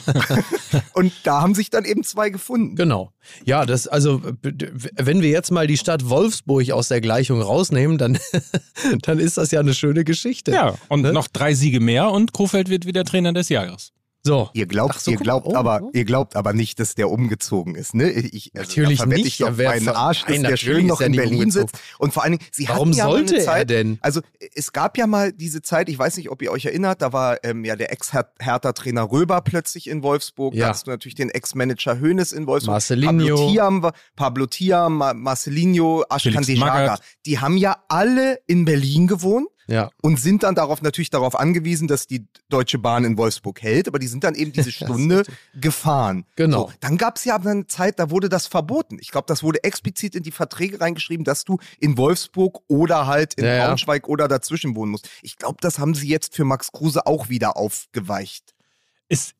Und 0.95 1.13
da 1.25 1.41
haben 1.41 1.55
sich 1.55 1.71
dann 1.71 1.85
eben 1.85 2.05
zwei 2.05 2.31
gefunden. 2.31 2.77
Genau. 2.77 3.13
Ja, 3.45 3.67
das, 3.67 3.87
also, 3.87 4.21
wenn 4.53 5.23
wir 5.23 5.31
jetzt 5.31 5.51
mal 5.51 5.67
die 5.67 5.77
Stadt 5.77 6.09
Wolfsburg 6.09 6.71
aus 6.71 6.89
der 6.89 7.01
Gleichung 7.01 7.43
rausnehmen, 7.43 7.99
dann, 7.99 8.19
dann 9.03 9.19
ist 9.19 9.37
das 9.37 9.51
ja 9.51 9.61
eine 9.61 9.75
schöne 9.75 10.05
Geschichte. 10.05 10.53
Ja, 10.53 10.75
und 10.89 11.03
ne? 11.03 11.13
noch 11.13 11.29
drei 11.29 11.55
Siege 11.55 11.81
mehr 11.81 12.11
und 12.11 12.33
Krofeld 12.33 12.69
wird 12.69 12.87
wieder 12.87 13.05
Trainer 13.05 13.33
des 13.33 13.49
Jahres. 13.49 13.93
So. 14.23 14.51
Ihr 14.53 14.67
glaubt, 14.67 15.01
so, 15.01 15.11
ihr 15.11 15.17
glaubt 15.17 15.47
oh, 15.47 15.57
aber, 15.57 15.81
oh. 15.83 15.91
ihr 15.95 16.05
glaubt 16.05 16.37
aber 16.37 16.53
nicht, 16.53 16.79
dass 16.79 16.95
der 16.95 17.09
umgezogen 17.09 17.75
ist, 17.75 17.95
ne? 17.95 18.11
Ich, 18.11 18.53
also, 18.55 18.69
Natürlich 18.69 19.07
nicht. 19.07 19.27
Ich 19.27 19.39
doch 19.39 19.57
meinen 19.57 19.89
Arsch, 19.89 20.25
dass 20.25 20.41
der 20.41 20.57
schön 20.59 20.87
noch 20.87 21.01
in 21.01 21.13
Berlin 21.13 21.45
umgezogen. 21.45 21.69
sitzt. 21.69 21.83
Und 21.99 22.13
vor 22.13 22.25
allen 22.25 22.33
Dingen, 22.33 22.45
sie 22.53 22.69
Warum 22.69 22.93
ja 22.93 23.05
sollte 23.05 23.37
eine 23.37 23.45
Zeit, 23.45 23.59
er 23.59 23.65
denn? 23.65 23.99
Also, 24.03 24.21
es 24.55 24.73
gab 24.73 24.99
ja 24.99 25.07
mal 25.07 25.33
diese 25.33 25.63
Zeit, 25.63 25.89
ich 25.89 25.99
weiß 25.99 26.19
nicht, 26.19 26.31
ob 26.31 26.43
ihr 26.43 26.53
euch 26.53 26.67
erinnert, 26.67 27.01
da 27.01 27.15
war 27.15 27.43
ähm, 27.45 27.65
ja 27.65 27.77
der 27.77 27.93
Ex-Hertha-Trainer 27.93 29.11
Röber 29.11 29.41
plötzlich 29.41 29.89
in 29.89 30.03
Wolfsburg. 30.03 30.55
Ja. 30.55 30.67
Da 30.67 30.69
hast 30.71 30.87
du 30.87 30.91
natürlich 30.91 31.15
den 31.15 31.31
Ex-Manager 31.31 31.99
Hönes 31.99 32.33
in 32.33 32.47
Wolfsburg. 32.47 32.75
Marcelinho. 32.75 33.37
Pablo 33.37 33.51
Tiam, 33.51 33.91
Pablo 34.17 34.47
Tiam, 34.47 35.05
Marcelinho, 35.15 36.05
Ashkan 36.11 36.45
Dejaga. 36.45 36.99
Die 37.25 37.39
haben 37.39 37.57
ja 37.57 37.77
alle 37.89 38.39
in 38.47 38.67
Berlin 38.67 39.07
gewohnt 39.07 39.49
ja. 39.67 39.91
und 40.03 40.19
sind 40.19 40.43
dann 40.43 40.55
darauf 40.55 40.83
natürlich 40.83 41.11
darauf 41.11 41.39
angewiesen, 41.39 41.89
dass 41.89 42.07
die 42.07 42.27
Deutsche 42.49 42.79
Bahn 42.79 43.05
in 43.05 43.17
Wolfsburg 43.17 43.63
hält, 43.63 43.89
aber 43.89 43.99
die 43.99 44.09
sind 44.09 44.25
dann 44.25 44.35
eben 44.35 44.53
diese 44.53 44.73
Stunde 44.73 45.25
gefahren. 45.55 46.25
Genau. 46.37 46.69
So, 46.69 46.73
dann 46.81 46.99
gab 46.99 47.17
es 47.17 47.25
ja 47.25 47.35
aber 47.35 47.51
eine 47.51 47.67
Zeit, 47.67 47.99
da 47.99 48.11
wurde 48.11 48.29
das 48.29 48.47
verboten. 48.47 48.99
Ich 49.01 49.11
glaube, 49.11 49.27
das 49.29 49.43
wurde 49.43 49.63
explizit 49.65 50.15
in 50.15 50.23
die 50.23 50.33
Verträge 50.33 50.81
reingeschrieben, 50.81 51.25
dass 51.25 51.45
du 51.45 51.59
in 51.79 51.97
Wolfsburg 51.97 52.61
oder 52.69 53.07
halt 53.07 53.35
in 53.35 53.45
ja, 53.45 53.67
Braunschweig 53.67 54.05
ja. 54.05 54.09
oder 54.09 54.29
dazwischen 54.29 54.75
wohnen 54.75 54.93
musst. 54.93 55.09
Ich 55.23 55.37
glaube, 55.37 55.59
das 55.61 55.79
haben 55.79 55.95
sie 55.95 56.09
jetzt 56.09 56.35
für 56.35 56.45
Max 56.45 56.73
Kruse 56.73 57.07
auch 57.07 57.29
wieder 57.29 57.57
aufgeweicht. 57.57 58.55
Es 59.09 59.35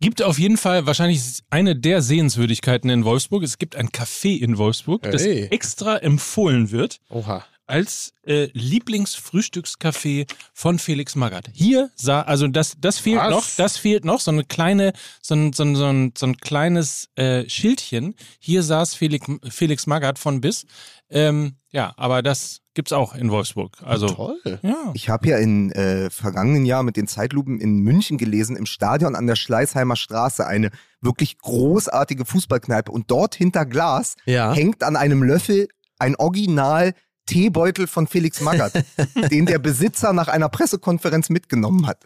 gibt 0.00 0.22
auf 0.22 0.38
jeden 0.38 0.56
Fall 0.56 0.86
wahrscheinlich 0.86 1.42
eine 1.50 1.76
der 1.76 2.02
Sehenswürdigkeiten 2.02 2.88
in 2.90 3.04
Wolfsburg. 3.04 3.42
Es 3.42 3.58
gibt 3.58 3.76
ein 3.76 3.88
Café 3.88 4.38
in 4.38 4.58
Wolfsburg, 4.58 5.02
das 5.02 5.22
hey. 5.22 5.48
extra 5.50 5.96
empfohlen 5.96 6.70
wird. 6.70 7.00
Oha 7.08 7.44
als 7.66 8.12
äh, 8.24 8.48
Lieblingsfrühstückscafé 8.52 10.26
von 10.52 10.78
Felix 10.78 11.14
Magath. 11.14 11.48
Hier 11.52 11.90
sah, 11.96 12.22
also 12.22 12.48
das, 12.48 12.74
das 12.78 12.98
fehlt 12.98 13.20
Was? 13.20 13.30
noch, 13.30 13.46
das 13.56 13.76
fehlt 13.76 14.04
noch, 14.04 14.20
so 14.20 14.30
eine 14.30 14.44
kleine, 14.44 14.92
so 15.20 15.34
ein, 15.34 15.52
so 15.52 15.62
ein, 15.62 15.76
so 15.76 15.86
ein, 15.86 16.12
so 16.16 16.26
ein 16.26 16.36
kleines 16.36 17.08
äh, 17.16 17.48
Schildchen. 17.48 18.14
Hier 18.38 18.62
saß 18.62 18.94
Felix, 18.94 19.26
Felix 19.48 19.86
Magath 19.86 20.18
von 20.18 20.40
bis. 20.40 20.66
Ähm, 21.10 21.56
ja, 21.70 21.92
aber 21.96 22.22
das 22.22 22.60
gibt's 22.74 22.92
auch 22.92 23.14
in 23.14 23.30
Wolfsburg. 23.30 23.76
Also 23.82 24.06
toll. 24.08 24.40
Ja. 24.62 24.90
Ich 24.94 25.08
habe 25.08 25.28
ja 25.28 25.38
in 25.38 25.70
äh, 25.72 26.10
vergangenen 26.10 26.64
Jahr 26.64 26.82
mit 26.82 26.96
den 26.96 27.06
Zeitlupen 27.06 27.60
in 27.60 27.78
München 27.78 28.18
gelesen, 28.18 28.56
im 28.56 28.66
Stadion 28.66 29.14
an 29.14 29.26
der 29.26 29.36
Schleißheimer 29.36 29.96
Straße 29.96 30.46
eine 30.46 30.70
wirklich 31.00 31.38
großartige 31.38 32.24
Fußballkneipe 32.24 32.90
und 32.90 33.10
dort 33.10 33.34
hinter 33.34 33.66
Glas 33.66 34.16
ja. 34.24 34.52
hängt 34.52 34.82
an 34.82 34.96
einem 34.96 35.22
Löffel 35.22 35.68
ein 35.98 36.16
Original 36.16 36.94
Teebeutel 37.32 37.86
von 37.86 38.06
Felix 38.06 38.40
Magath, 38.40 38.84
den 39.30 39.46
der 39.46 39.58
Besitzer 39.58 40.12
nach 40.12 40.28
einer 40.28 40.48
Pressekonferenz 40.48 41.30
mitgenommen 41.30 41.86
hat. 41.86 42.04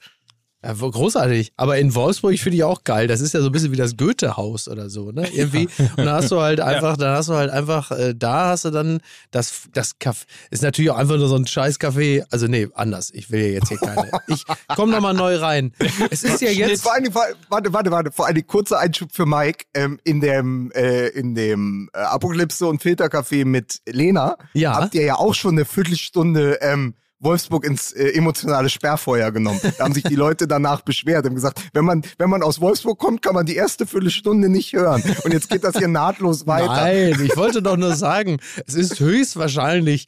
Ja, 0.67 0.73
großartig. 0.73 1.53
Aber 1.57 1.79
in 1.79 1.95
Wolfsburg 1.95 2.37
finde 2.39 2.57
ich 2.57 2.65
auch 2.65 2.83
geil. 2.83 3.07
Das 3.07 3.21
ist 3.21 3.35
ja 3.35 3.41
so 3.41 3.47
ein 3.47 3.53
bisschen 3.53 3.71
wie 3.71 3.77
das 3.77 3.97
Goethe-Haus 3.97 4.67
oder 4.67 4.91
so, 4.91 5.13
ne? 5.13 5.29
Irgendwie. 5.33 5.69
Und 5.97 6.05
da 6.05 6.17
hast 6.17 6.33
du 6.33 6.41
halt 6.41 6.61
einfach, 6.61 6.93
ja. 6.93 6.97
da 6.97 7.17
hast 7.17 7.29
du 7.29 7.35
halt 7.35 7.51
einfach, 7.51 7.93
äh, 7.93 8.15
da 8.17 8.49
hast 8.49 8.65
du 8.65 8.71
dann 8.71 9.01
das, 9.31 9.69
das 9.73 10.01
Kaffee. 10.01 10.27
Ist 10.51 10.65
natürlich 10.65 10.91
auch 10.91 10.97
einfach 10.97 11.19
nur 11.19 11.29
so 11.29 11.37
ein 11.37 11.47
scheiß 11.47 11.79
Kaffee. 11.79 12.25
Also, 12.31 12.49
nee, 12.49 12.67
anders. 12.75 13.11
Ich 13.15 13.31
will 13.31 13.43
ja 13.43 13.49
jetzt 13.49 13.69
hier 13.69 13.79
keine. 13.79 14.11
Ich 14.29 14.45
komm 14.75 14.91
nochmal 14.91 15.15
neu 15.15 15.37
rein. 15.37 15.73
Es 16.11 16.25
ist 16.25 16.41
ja 16.41 16.51
jetzt. 16.51 16.83
Vor 16.83 16.93
allem, 16.93 17.15
warte, 17.49 17.73
warte, 17.73 17.91
warte. 17.93 18.11
Vor 18.11 18.27
allem 18.27 18.45
kurzer 18.47 18.81
Einschub 18.81 19.13
für 19.13 19.25
Mike. 19.25 19.67
Ähm, 19.73 20.01
in 20.03 20.21
dem, 20.21 20.73
äh, 20.73 21.09
in 21.09 21.35
dem 21.37 21.89
äh, 21.93 21.99
Apokalypse 21.99 22.67
und 22.67 22.83
Filterkaffee 22.83 23.45
mit 23.45 23.81
Lena 23.87 24.37
ja. 24.53 24.75
habt 24.75 24.95
ihr 24.95 25.03
ja 25.03 25.15
auch 25.17 25.35
schon 25.35 25.53
eine 25.53 25.65
Viertelstunde, 25.65 26.59
ähm, 26.61 26.95
Wolfsburg 27.27 27.65
ins 27.65 27.93
äh, 27.93 28.11
emotionale 28.11 28.69
Sperrfeuer 28.71 29.33
genommen. 29.33 29.61
Da 29.77 29.85
haben 29.85 29.95
sich 29.95 30.05
die 30.05 30.15
Leute 30.15 30.47
danach 30.47 30.83
beschwert 30.83 31.27
und 31.27 31.35
gesagt, 31.35 31.61
wenn 31.73 31.85
man, 31.85 32.03
wenn 32.19 32.31
man 32.31 32.43
aus 32.43 32.61
Wolfsburg 32.61 32.99
kommt, 32.99 33.21
kann 33.21 33.35
man 33.35 33.45
die 33.45 33.57
erste 33.57 33.87
Viertelstunde 33.87 34.49
nicht 34.49 34.73
hören. 34.73 35.03
Und 35.25 35.33
jetzt 35.33 35.51
geht 35.51 35.65
das 35.65 35.77
hier 35.77 35.89
nahtlos 35.89 36.47
weiter. 36.47 36.69
Nein, 36.69 37.21
ich 37.23 37.37
wollte 37.37 37.63
doch 37.63 37.77
nur 37.77 37.97
sagen, 37.97 38.39
es 38.67 38.75
ist 38.75 39.01
höchstwahrscheinlich 39.01 40.07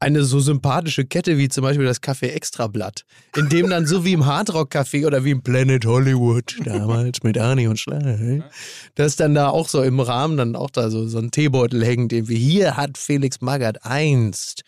eine 0.00 0.22
so 0.22 0.38
sympathische 0.38 1.06
Kette 1.06 1.38
wie 1.38 1.48
zum 1.48 1.62
Beispiel 1.62 1.86
das 1.86 2.02
Café 2.02 2.28
Extrablatt, 2.28 3.04
in 3.36 3.48
dem 3.48 3.70
dann 3.70 3.86
so 3.86 4.04
wie 4.04 4.12
im 4.12 4.26
Hardrock 4.26 4.74
Café 4.74 5.06
oder 5.06 5.24
wie 5.24 5.30
im 5.30 5.42
Planet 5.42 5.86
Hollywood 5.86 6.56
damals 6.64 7.22
mit 7.22 7.38
Arnie 7.38 7.68
und 7.68 7.78
Schleich, 7.80 8.42
dass 8.96 9.16
dann 9.16 9.34
da 9.34 9.48
auch 9.48 9.68
so 9.68 9.82
im 9.82 10.00
Rahmen 10.00 10.36
dann 10.36 10.56
auch 10.56 10.70
da 10.70 10.90
so, 10.90 11.06
so 11.06 11.18
ein 11.18 11.30
Teebeutel 11.30 11.84
hängt, 11.84 12.12
wir 12.12 12.36
hier 12.36 12.76
hat 12.76 12.98
Felix 12.98 13.40
Magath 13.40 13.84
einst 13.84 14.62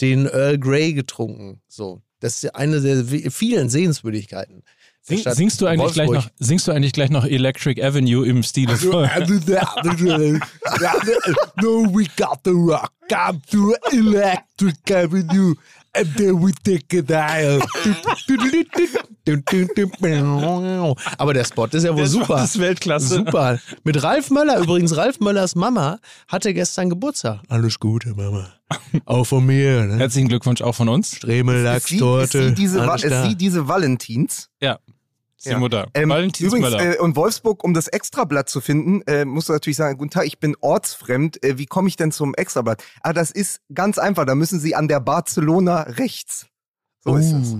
den 0.00 0.26
Earl 0.26 0.58
Grey 0.58 0.92
getrunken. 0.92 1.60
So, 1.68 2.02
das 2.20 2.42
ist 2.42 2.54
eine 2.54 2.80
der 2.80 3.04
vielen 3.30 3.68
Sehenswürdigkeiten. 3.68 4.62
Sing, 5.02 5.22
singst, 5.24 5.60
du 5.60 5.66
eigentlich 5.66 5.94
gleich 5.94 6.10
noch, 6.10 6.28
singst 6.38 6.68
du 6.68 6.72
eigentlich 6.72 6.92
gleich 6.92 7.08
noch 7.08 7.24
Electric 7.24 7.82
Avenue 7.82 8.26
im 8.26 8.42
Stile 8.42 8.76
von? 8.76 9.08
no, 11.56 11.86
we 11.86 12.04
got 12.16 12.40
the 12.44 12.50
rock. 12.50 12.92
Come 13.08 13.40
to 13.50 13.74
Electric 13.92 14.76
Avenue. 14.92 15.54
And 15.92 16.16
then 16.16 16.40
we 16.40 16.52
take 16.62 16.96
a 16.96 17.02
dial. 17.02 17.60
Aber 21.18 21.34
der 21.34 21.44
Spot 21.44 21.66
ist 21.66 21.84
ja 21.84 21.90
wohl 21.90 21.96
der 21.96 22.06
super. 22.06 22.36
Das 22.36 22.54
ist 22.54 22.60
Weltklasse. 22.60 23.16
Super. 23.16 23.58
Mit 23.82 24.02
Ralf 24.02 24.30
Möller. 24.30 24.58
Übrigens, 24.58 24.96
Ralf 24.96 25.18
Möllers 25.20 25.56
Mama 25.56 25.98
hatte 26.28 26.54
gestern 26.54 26.90
Geburtstag. 26.90 27.40
Alles 27.48 27.80
Gute, 27.80 28.14
Mama. 28.14 28.52
Auch 29.04 29.24
von 29.24 29.44
mir. 29.44 29.84
Ne? 29.86 29.98
Herzlichen 29.98 30.28
Glückwunsch 30.28 30.62
auch 30.62 30.74
von 30.74 30.88
uns. 30.88 31.16
Stremellachstorte. 31.16 32.24
Ist, 32.24 32.32
sie, 32.32 32.38
ist, 32.38 32.48
sie 32.48 32.54
diese, 32.54 33.08
ist 33.08 33.28
sie 33.28 33.34
diese 33.34 33.66
Valentins? 33.66 34.48
Ja. 34.60 34.78
Die 35.44 35.50
ja. 35.50 35.58
Mutter. 35.58 35.88
Ähm, 35.94 36.10
übrigens, 36.10 36.74
äh, 36.74 36.98
und 36.98 37.16
Wolfsburg, 37.16 37.64
um 37.64 37.72
das 37.72 37.88
Extrablatt 37.88 38.50
zu 38.50 38.60
finden, 38.60 39.00
äh, 39.06 39.24
musst 39.24 39.48
du 39.48 39.54
natürlich 39.54 39.78
sagen, 39.78 39.96
guten 39.96 40.10
Tag, 40.10 40.26
ich 40.26 40.38
bin 40.38 40.54
ortsfremd, 40.60 41.42
äh, 41.42 41.56
wie 41.56 41.66
komme 41.66 41.88
ich 41.88 41.96
denn 41.96 42.12
zum 42.12 42.34
Extrablatt? 42.34 42.82
Ah, 43.00 43.14
das 43.14 43.30
ist 43.30 43.60
ganz 43.72 43.98
einfach, 43.98 44.26
da 44.26 44.34
müssen 44.34 44.60
Sie 44.60 44.74
an 44.74 44.86
der 44.86 45.00
Barcelona 45.00 45.82
rechts. 45.82 46.46
So 47.02 47.12
uh, 47.12 47.16
ist 47.16 47.32
es. 47.32 47.54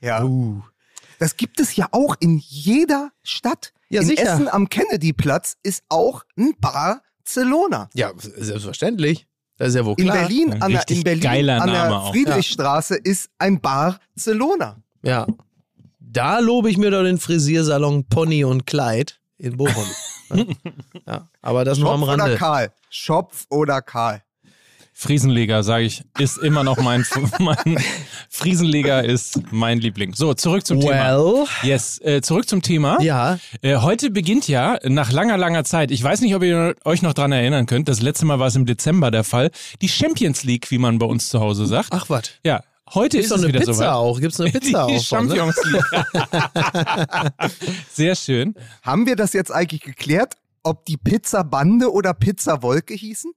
Ja. 0.00 0.24
Uh. 0.24 0.62
Das 1.18 1.36
gibt 1.36 1.60
es 1.60 1.76
ja 1.76 1.88
auch 1.92 2.16
in 2.20 2.38
jeder 2.38 3.10
Stadt. 3.22 3.74
Ja, 3.90 4.00
in 4.00 4.06
sicher. 4.06 4.22
Essen 4.22 4.48
am 4.48 4.70
Kennedyplatz 4.70 5.58
ist 5.62 5.82
auch 5.90 6.24
ein 6.38 6.54
Barcelona. 6.58 7.90
Ja, 7.92 8.12
selbstverständlich. 8.16 9.26
Das 9.58 9.68
ist 9.68 9.74
ja 9.74 9.84
wohl 9.84 9.96
klar. 9.96 10.16
In 10.16 10.22
Berlin, 10.22 10.62
an 10.62 10.72
der, 10.72 10.88
in 10.88 11.02
Berlin 11.02 11.50
an 11.50 11.68
der 11.68 12.04
Friedrichstraße 12.10 12.94
ja. 12.94 13.00
ist 13.04 13.28
ein 13.36 13.60
Barcelona. 13.60 14.78
Ja, 15.02 15.26
da 16.12 16.38
lobe 16.38 16.70
ich 16.70 16.76
mir 16.76 16.90
doch 16.90 17.02
den 17.02 17.18
Frisiersalon 17.18 18.06
Pony 18.08 18.44
und 18.44 18.66
Kleid 18.66 19.20
in 19.38 19.56
Bochum. 19.56 19.86
ja, 21.06 21.28
aber 21.40 21.64
das 21.64 21.78
Schopf 21.78 21.84
nur 21.84 21.94
am 21.94 22.02
Rande. 22.02 22.24
Oder 22.24 22.36
Karl. 22.36 22.72
Schopf 22.90 23.46
oder 23.48 23.80
Karl. 23.80 24.22
Friesenleger, 24.92 25.62
sage 25.62 25.84
ich, 25.84 26.02
ist 26.18 26.36
immer 26.36 26.62
noch 26.62 26.76
mein, 26.78 27.06
mein 27.38 27.82
Friesenleger 28.28 29.02
ist 29.02 29.40
mein 29.50 29.78
Liebling. 29.78 30.12
So, 30.14 30.34
zurück 30.34 30.66
zum 30.66 30.82
well. 30.82 30.88
Thema. 30.88 31.46
Yes, 31.62 31.98
äh, 32.02 32.20
zurück 32.20 32.46
zum 32.46 32.60
Thema. 32.60 33.00
Ja. 33.00 33.38
Äh, 33.62 33.76
heute 33.78 34.10
beginnt 34.10 34.46
ja 34.46 34.78
nach 34.84 35.10
langer, 35.10 35.38
langer 35.38 35.64
Zeit, 35.64 35.90
ich 35.90 36.02
weiß 36.02 36.20
nicht, 36.20 36.34
ob 36.34 36.42
ihr 36.42 36.74
euch 36.84 37.00
noch 37.00 37.14
dran 37.14 37.32
erinnern 37.32 37.64
könnt, 37.64 37.88
das 37.88 38.02
letzte 38.02 38.26
Mal 38.26 38.38
war 38.38 38.48
es 38.48 38.56
im 38.56 38.66
Dezember 38.66 39.10
der 39.10 39.24
Fall, 39.24 39.50
die 39.80 39.88
Champions 39.88 40.44
League, 40.44 40.70
wie 40.70 40.78
man 40.78 40.98
bei 40.98 41.06
uns 41.06 41.30
zu 41.30 41.40
Hause 41.40 41.64
sagt. 41.64 41.88
Ach 41.92 42.10
was. 42.10 42.32
Ja, 42.44 42.60
Heute 42.94 43.18
Gibt's 43.18 43.30
ist 43.30 43.36
es 43.36 43.42
eine 43.44 43.48
wieder 43.48 43.60
Pizza 43.60 43.74
soweit. 43.74 43.88
auch. 43.88 44.20
Gibt 44.20 44.32
es 44.32 44.40
eine 44.40 44.50
Pizza 44.52 44.68
Die 44.68 44.76
auch? 44.76 44.88
Ne? 44.88 45.00
Champions 45.00 45.56
League. 45.64 45.84
Sehr 47.92 48.14
schön. 48.14 48.54
Haben 48.82 49.06
wir 49.06 49.16
das 49.16 49.32
jetzt 49.32 49.52
eigentlich 49.52 49.82
geklärt, 49.82 50.34
ob 50.62 50.84
die 50.86 50.96
Pizza 50.96 51.42
Bande 51.44 51.92
oder 51.92 52.14
Pizza 52.14 52.62
Wolke 52.62 52.94
hießen? 52.94 53.32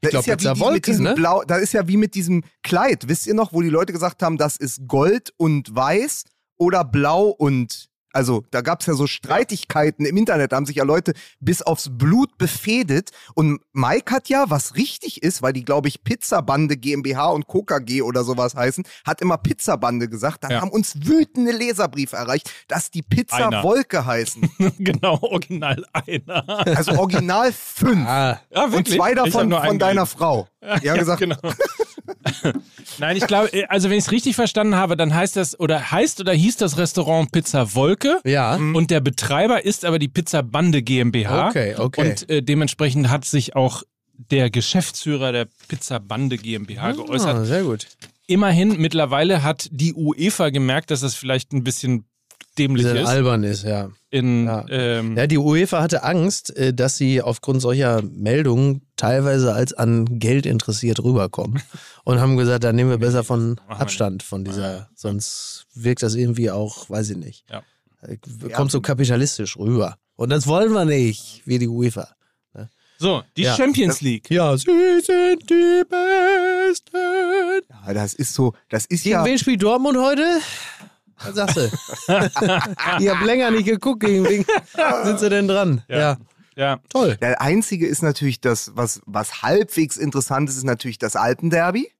Ich 0.00 0.10
glaube, 0.10 0.26
ja 0.28 0.36
Pizza 0.36 0.58
Wolke, 0.60 1.02
ne? 1.02 1.14
Blau, 1.14 1.42
da 1.44 1.56
ist 1.56 1.72
ja 1.72 1.88
wie 1.88 1.96
mit 1.96 2.14
diesem 2.14 2.44
Kleid. 2.62 3.08
Wisst 3.08 3.26
ihr 3.26 3.34
noch, 3.34 3.52
wo 3.52 3.62
die 3.62 3.68
Leute 3.68 3.92
gesagt 3.92 4.22
haben, 4.22 4.38
das 4.38 4.56
ist 4.56 4.86
Gold 4.86 5.32
und 5.36 5.74
Weiß 5.74 6.24
oder 6.56 6.84
Blau 6.84 7.26
und 7.28 7.88
also 8.12 8.44
da 8.50 8.62
gab 8.62 8.80
es 8.80 8.86
ja 8.86 8.94
so 8.94 9.06
Streitigkeiten 9.06 10.06
im 10.06 10.16
Internet, 10.16 10.52
da 10.52 10.56
haben 10.56 10.66
sich 10.66 10.76
ja 10.76 10.84
Leute 10.84 11.12
bis 11.40 11.62
aufs 11.62 11.88
Blut 11.90 12.38
befehdet. 12.38 13.10
Und 13.34 13.60
Mike 13.72 14.14
hat 14.14 14.28
ja, 14.28 14.46
was 14.48 14.76
richtig 14.76 15.22
ist, 15.22 15.42
weil 15.42 15.52
die, 15.52 15.64
glaube 15.64 15.88
ich, 15.88 16.04
Pizzabande 16.04 16.76
GmbH 16.76 17.28
und 17.28 17.46
Coca 17.46 17.78
G 17.78 18.02
oder 18.02 18.24
sowas 18.24 18.54
heißen, 18.54 18.84
hat 19.06 19.20
immer 19.20 19.38
Pizzabande 19.38 20.08
gesagt. 20.08 20.44
Dann 20.44 20.52
ja. 20.52 20.60
haben 20.60 20.70
uns 20.70 20.94
wütende 21.06 21.52
Leserbriefe 21.52 22.16
erreicht, 22.16 22.50
dass 22.68 22.90
die 22.90 23.02
Pizza 23.02 23.48
einer. 23.48 23.62
Wolke 23.62 24.04
heißen. 24.04 24.48
genau, 24.78 25.18
original 25.20 25.84
einer. 25.92 26.48
Also 26.76 26.92
original 26.92 27.52
fünf. 27.52 28.06
Ah. 28.06 28.40
Ja, 28.50 28.64
und 28.64 28.88
zwei 28.88 29.14
davon 29.14 29.52
von 29.52 29.78
deiner 29.78 30.06
Frau. 30.06 30.48
Ja, 30.60 30.76
ja 30.82 30.96
gesagt. 30.96 31.20
Genau. 31.20 31.36
Nein, 32.98 33.16
ich 33.16 33.26
glaube, 33.26 33.50
also 33.68 33.90
wenn 33.90 33.98
ich 33.98 34.04
es 34.04 34.12
richtig 34.12 34.36
verstanden 34.36 34.74
habe, 34.74 34.96
dann 34.96 35.14
heißt 35.14 35.36
das 35.36 35.58
oder 35.58 35.90
heißt 35.90 36.20
oder 36.20 36.32
hieß 36.32 36.56
das 36.56 36.78
Restaurant 36.78 37.32
Pizza 37.32 37.74
Wolke. 37.74 38.20
Ja. 38.24 38.56
Und 38.56 38.90
der 38.90 39.00
Betreiber 39.00 39.64
ist 39.64 39.84
aber 39.84 39.98
die 39.98 40.08
Pizza 40.08 40.42
Bande 40.42 40.82
GmbH. 40.82 41.48
Okay, 41.48 41.74
okay. 41.76 42.00
Und 42.00 42.28
äh, 42.30 42.42
dementsprechend 42.42 43.10
hat 43.10 43.24
sich 43.24 43.56
auch 43.56 43.82
der 44.30 44.50
Geschäftsführer 44.50 45.32
der 45.32 45.46
Pizza 45.68 46.00
Bande 46.00 46.36
GmbH 46.38 46.88
ah, 46.88 46.92
geäußert. 46.92 47.46
Sehr 47.46 47.62
gut. 47.62 47.86
Immerhin, 48.26 48.80
mittlerweile 48.80 49.42
hat 49.42 49.68
die 49.70 49.94
UEFA 49.94 50.50
gemerkt, 50.50 50.90
dass 50.90 51.00
das 51.00 51.14
vielleicht 51.14 51.52
ein 51.52 51.64
bisschen 51.64 52.04
dämlich 52.58 52.86
ist. 52.86 53.06
albern 53.06 53.44
ist, 53.44 53.64
ja. 53.64 53.90
In, 54.10 54.46
ja. 54.46 54.66
Ähm, 54.68 55.16
ja, 55.16 55.26
die 55.26 55.38
UEFA 55.38 55.80
hatte 55.80 56.02
Angst, 56.02 56.54
äh, 56.56 56.74
dass 56.74 56.96
sie 56.96 57.22
aufgrund 57.22 57.62
solcher 57.62 58.02
Meldungen 58.02 58.87
teilweise 58.98 59.54
als 59.54 59.72
an 59.72 60.18
Geld 60.18 60.44
interessiert 60.44 61.02
rüberkommen 61.02 61.62
und 62.04 62.20
haben 62.20 62.36
gesagt, 62.36 62.64
da 62.64 62.72
nehmen 62.72 62.90
wir 62.90 62.98
besser 62.98 63.24
von 63.24 63.58
Abstand 63.68 64.22
von 64.22 64.44
dieser, 64.44 64.90
sonst 64.94 65.66
wirkt 65.74 66.02
das 66.02 66.14
irgendwie 66.14 66.50
auch, 66.50 66.90
weiß 66.90 67.10
ich 67.10 67.16
nicht. 67.16 67.46
Ja. 67.50 67.62
Äh, 68.02 68.18
kommt 68.50 68.70
so 68.70 68.82
kapitalistisch 68.82 69.56
rüber. 69.56 69.96
Und 70.16 70.30
das 70.30 70.46
wollen 70.46 70.72
wir 70.72 70.84
nicht, 70.84 71.42
wie 71.46 71.58
die 71.58 71.68
UEFA. 71.68 72.08
Ne? 72.52 72.68
So, 72.98 73.22
die 73.36 73.42
ja. 73.42 73.54
Champions 73.54 74.00
League. 74.00 74.30
Ja, 74.30 74.56
sie 74.56 74.66
sind 74.66 75.48
die 75.48 75.82
Besten. 75.88 76.96
Ja, 77.86 77.94
das 77.94 78.14
ist 78.14 78.34
so, 78.34 78.52
das 78.68 78.84
ist 78.86 79.04
Gegen 79.04 79.14
ja. 79.14 79.24
wen 79.24 79.38
spielt 79.38 79.62
Dortmund 79.62 79.96
heute? 79.96 80.40
Was 81.20 81.34
sagst 81.34 81.56
du? 81.56 81.70
Ihr 83.00 83.14
habt 83.14 83.24
länger 83.24 83.50
nicht 83.50 83.66
geguckt, 83.66 84.00
gegen 84.00 84.24
wen 84.24 84.44
sind 85.04 85.20
sie 85.20 85.30
denn 85.30 85.48
dran? 85.48 85.82
Ja. 85.88 85.98
ja. 85.98 86.16
Ja. 86.58 86.80
Toll. 86.88 87.16
Der 87.20 87.40
einzige 87.40 87.86
ist 87.86 88.02
natürlich 88.02 88.40
das, 88.40 88.72
was, 88.74 89.00
was 89.06 89.42
halbwegs 89.42 89.96
interessant 89.96 90.50
ist, 90.50 90.56
ist 90.56 90.64
natürlich 90.64 90.98
das 90.98 91.16
Alpenderby. 91.16 91.90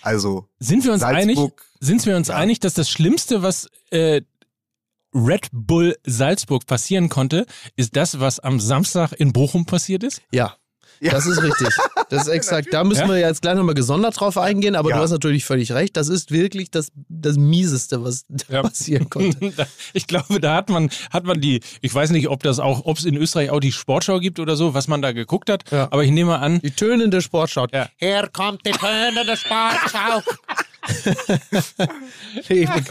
Also. 0.00 0.48
Sind 0.58 0.84
wir 0.84 0.92
uns 0.92 1.02
Salzburg, 1.02 1.28
einig, 1.28 1.52
sind 1.80 2.06
wir 2.06 2.16
uns 2.16 2.28
ja. 2.28 2.36
einig, 2.36 2.60
dass 2.60 2.74
das 2.74 2.88
Schlimmste, 2.88 3.42
was 3.42 3.68
äh, 3.90 4.22
Red 5.12 5.48
Bull 5.52 5.96
Salzburg 6.04 6.66
passieren 6.66 7.08
konnte, 7.08 7.46
ist 7.74 7.96
das, 7.96 8.20
was 8.20 8.38
am 8.38 8.60
Samstag 8.60 9.12
in 9.12 9.32
Bochum 9.32 9.66
passiert 9.66 10.04
ist? 10.04 10.22
Ja. 10.32 10.56
Ja. 11.00 11.12
Das 11.12 11.26
ist 11.26 11.42
richtig. 11.42 11.68
Das 12.08 12.22
ist 12.22 12.28
exakt. 12.32 12.68
Da 12.72 12.84
müssen 12.84 13.02
ja? 13.02 13.08
wir 13.08 13.18
jetzt 13.18 13.42
gleich 13.42 13.54
nochmal 13.54 13.74
gesondert 13.74 14.18
drauf 14.18 14.38
eingehen, 14.38 14.76
aber 14.76 14.90
ja. 14.90 14.96
du 14.96 15.02
hast 15.02 15.10
natürlich 15.10 15.44
völlig 15.44 15.72
recht. 15.72 15.96
Das 15.96 16.08
ist 16.08 16.30
wirklich 16.30 16.70
das, 16.70 16.88
das 17.08 17.36
Mieseste, 17.36 18.02
was 18.02 18.24
ja. 18.48 18.62
passieren 18.62 19.10
konnte. 19.10 19.52
Ich 19.92 20.06
glaube, 20.06 20.40
da 20.40 20.54
hat 20.56 20.68
man, 20.68 20.90
hat 21.10 21.24
man 21.24 21.40
die, 21.40 21.60
ich 21.80 21.94
weiß 21.94 22.10
nicht, 22.10 22.28
ob 22.28 22.42
das 22.42 22.58
auch, 22.58 22.84
ob 22.84 22.98
es 22.98 23.04
in 23.04 23.16
Österreich 23.16 23.50
auch 23.50 23.60
die 23.60 23.72
Sportschau 23.72 24.20
gibt 24.20 24.38
oder 24.38 24.56
so, 24.56 24.74
was 24.74 24.88
man 24.88 25.02
da 25.02 25.12
geguckt 25.12 25.50
hat, 25.50 25.72
aber 25.72 26.04
ich 26.04 26.10
nehme 26.10 26.38
an. 26.38 26.60
Die 26.60 26.70
tönende 26.70 27.20
Sportschau. 27.20 27.66
Hier 27.96 28.28
kommt 28.32 28.66
die 28.66 28.72
tönende 28.72 29.36
Sportschau. 29.36 30.22
liebe, 32.48 32.84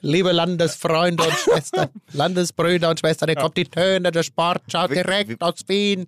liebe 0.00 0.32
Landesfreunde 0.32 1.24
und 1.24 1.32
Schwestern, 1.32 1.88
Landesbrüder 2.12 2.90
und 2.90 3.00
Schwestern, 3.00 3.28
hier 3.28 3.36
kommt 3.36 3.56
die 3.56 3.64
Töne 3.64 4.12
der 4.12 4.22
Sportschau 4.22 4.88
direkt 4.88 5.40
aus 5.42 5.64
Wien. 5.66 6.06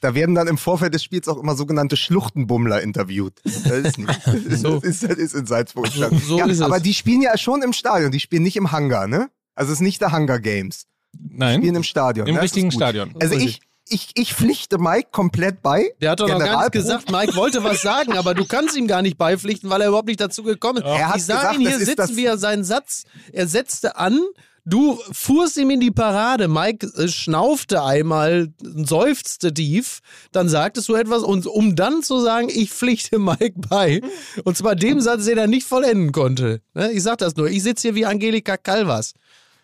Da 0.00 0.14
werden 0.14 0.34
dann 0.34 0.46
im 0.46 0.58
Vorfeld 0.58 0.94
des 0.94 1.02
Spiels 1.02 1.26
auch 1.26 1.38
immer 1.38 1.56
sogenannte 1.56 1.96
Schluchtenbummler 1.96 2.82
interviewt. 2.82 3.40
Das 3.44 3.56
ist, 3.56 3.98
nicht, 3.98 4.08
das 4.48 4.60
so. 4.60 4.76
ist, 4.80 5.02
das 5.02 5.18
ist 5.18 5.34
in 5.34 5.46
Salzburg. 5.46 5.88
So, 5.88 6.08
so 6.16 6.38
ja, 6.38 6.46
ist 6.46 6.60
aber 6.60 6.80
die 6.80 6.94
spielen 6.94 7.22
ja 7.22 7.36
schon 7.36 7.62
im 7.62 7.72
Stadion, 7.72 8.12
die 8.12 8.20
spielen 8.20 8.42
nicht 8.42 8.56
im 8.56 8.70
Hangar, 8.70 9.08
ne? 9.08 9.28
Also 9.54 9.72
es 9.72 9.78
ist 9.78 9.82
nicht 9.82 10.00
der 10.00 10.12
Hunger 10.12 10.38
Games. 10.38 10.86
Nein. 11.18 11.54
Die 11.54 11.66
spielen 11.66 11.76
im 11.76 11.82
Stadion. 11.82 12.26
Im 12.28 12.36
ja, 12.36 12.40
richtigen 12.40 12.70
Stadion. 12.70 13.14
Also 13.20 13.34
ich, 13.34 13.60
ich, 13.88 14.10
ich 14.14 14.34
pflichte 14.34 14.78
Mike 14.78 15.08
komplett 15.10 15.62
bei. 15.62 15.92
Der 16.00 16.12
hat 16.12 16.20
doch 16.20 16.28
noch 16.28 16.38
gar 16.38 16.70
gesagt, 16.70 17.10
Mike 17.10 17.34
wollte 17.34 17.64
was 17.64 17.82
sagen, 17.82 18.16
aber 18.16 18.34
du 18.34 18.44
kannst 18.44 18.76
ihm 18.76 18.86
gar 18.86 19.02
nicht 19.02 19.18
beipflichten, 19.18 19.70
weil 19.70 19.80
er 19.80 19.88
überhaupt 19.88 20.08
nicht 20.08 20.20
dazu 20.20 20.42
gekommen 20.42 20.78
ist. 20.78 20.84
Er 20.84 21.08
hat 21.08 21.16
ich 21.16 21.24
sah 21.24 21.36
gesagt, 21.36 21.54
ihn 21.58 21.68
hier 21.68 21.78
sitzen, 21.78 22.16
wie 22.16 22.24
er 22.24 22.38
seinen 22.38 22.64
Satz, 22.64 23.04
er 23.32 23.46
setzte 23.46 23.96
an, 23.96 24.20
Du 24.68 24.98
fuhrst 25.12 25.56
ihm 25.56 25.70
in 25.70 25.80
die 25.80 25.90
Parade, 25.90 26.46
Mike 26.46 26.86
äh, 26.96 27.08
schnaufte 27.08 27.82
einmal, 27.82 28.52
seufzte 28.62 29.54
tief, 29.54 30.00
dann 30.32 30.48
sagtest 30.48 30.88
du 30.88 30.94
etwas 30.94 31.22
und 31.22 31.46
um 31.46 31.74
dann 31.74 32.02
zu 32.02 32.20
sagen, 32.20 32.48
ich 32.50 32.70
pflichte 32.70 33.18
Mike 33.18 33.54
bei. 33.68 34.02
Und 34.44 34.56
zwar 34.56 34.76
dem 34.76 35.00
Satz, 35.00 35.24
den 35.24 35.38
er 35.38 35.46
nicht 35.46 35.66
vollenden 35.66 36.12
konnte. 36.12 36.60
Ne, 36.74 36.92
Ich 36.92 37.02
sag 37.02 37.18
das 37.18 37.36
nur, 37.36 37.48
ich 37.48 37.62
sitze 37.62 37.88
hier 37.88 37.94
wie 37.94 38.04
Angelika 38.06 38.56
Calvas. 38.58 39.14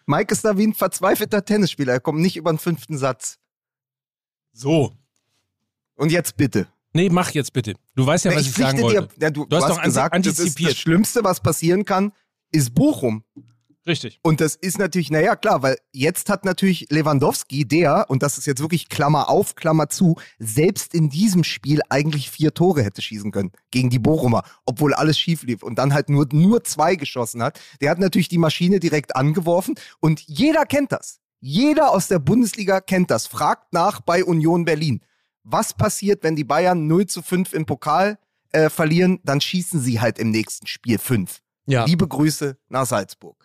Mike 0.06 0.32
ist 0.32 0.44
da 0.44 0.56
wie 0.56 0.66
ein 0.66 0.74
verzweifelter 0.74 1.44
Tennisspieler. 1.44 1.94
Er 1.94 2.00
kommt 2.00 2.20
nicht 2.20 2.36
über 2.36 2.52
den 2.52 2.58
fünften 2.58 2.96
Satz. 2.96 3.38
So. 4.52 4.92
Und 5.96 6.12
jetzt 6.12 6.36
bitte. 6.36 6.66
Nee, 6.92 7.08
mach 7.10 7.30
jetzt 7.30 7.52
bitte. 7.52 7.74
Du 7.94 8.06
weißt 8.06 8.24
ja, 8.24 8.30
Na, 8.30 8.36
was 8.38 8.46
ich, 8.46 8.52
sagen 8.52 8.78
pflichte 8.78 8.82
wollte. 8.82 9.08
dir, 9.18 9.22
ja, 9.24 9.30
du, 9.30 9.44
Du 9.46 9.56
hast 9.56 9.62
doch 9.64 9.68
hast 9.70 9.76
anti- 9.78 9.86
gesagt, 9.88 10.14
das 10.14 10.26
ist 10.32 10.38
antizipiert. 10.40 10.70
das 10.72 10.78
Schlimmste, 10.78 11.24
was 11.24 11.40
passieren 11.40 11.84
kann, 11.84 12.12
ist 12.52 12.74
Bochum. 12.74 13.24
Richtig. 13.86 14.18
Und 14.22 14.40
das 14.40 14.54
ist 14.54 14.78
natürlich, 14.78 15.10
naja, 15.10 15.36
klar, 15.36 15.62
weil 15.62 15.76
jetzt 15.92 16.30
hat 16.30 16.46
natürlich 16.46 16.86
Lewandowski, 16.90 17.66
der, 17.66 18.06
und 18.08 18.22
das 18.22 18.38
ist 18.38 18.46
jetzt 18.46 18.60
wirklich 18.60 18.88
Klammer 18.88 19.28
auf, 19.28 19.56
Klammer 19.56 19.90
zu, 19.90 20.16
selbst 20.38 20.94
in 20.94 21.10
diesem 21.10 21.44
Spiel 21.44 21.80
eigentlich 21.90 22.30
vier 22.30 22.54
Tore 22.54 22.82
hätte 22.82 23.02
schießen 23.02 23.30
können 23.30 23.52
gegen 23.70 23.90
die 23.90 23.98
Bochumer, 23.98 24.42
obwohl 24.64 24.94
alles 24.94 25.18
schief 25.18 25.42
lief 25.42 25.62
und 25.62 25.78
dann 25.78 25.92
halt 25.92 26.08
nur, 26.08 26.26
nur 26.32 26.64
zwei 26.64 26.96
geschossen 26.96 27.42
hat. 27.42 27.60
Der 27.82 27.90
hat 27.90 27.98
natürlich 27.98 28.28
die 28.28 28.38
Maschine 28.38 28.80
direkt 28.80 29.16
angeworfen 29.16 29.74
und 30.00 30.20
jeder 30.20 30.64
kennt 30.64 30.92
das. 30.92 31.20
Jeder 31.40 31.90
aus 31.90 32.08
der 32.08 32.20
Bundesliga 32.20 32.80
kennt 32.80 33.10
das. 33.10 33.26
Fragt 33.26 33.74
nach 33.74 34.00
bei 34.00 34.24
Union 34.24 34.64
Berlin. 34.64 35.02
Was 35.42 35.74
passiert, 35.74 36.22
wenn 36.22 36.36
die 36.36 36.44
Bayern 36.44 36.86
0 36.86 37.04
zu 37.04 37.20
5 37.20 37.52
im 37.52 37.66
Pokal 37.66 38.18
äh, 38.52 38.70
verlieren? 38.70 39.20
Dann 39.24 39.42
schießen 39.42 39.78
sie 39.78 40.00
halt 40.00 40.18
im 40.18 40.30
nächsten 40.30 40.66
Spiel 40.66 40.96
5. 40.96 41.40
Ja. 41.66 41.84
Liebe 41.84 42.08
Grüße 42.08 42.56
nach 42.70 42.86
Salzburg. 42.86 43.43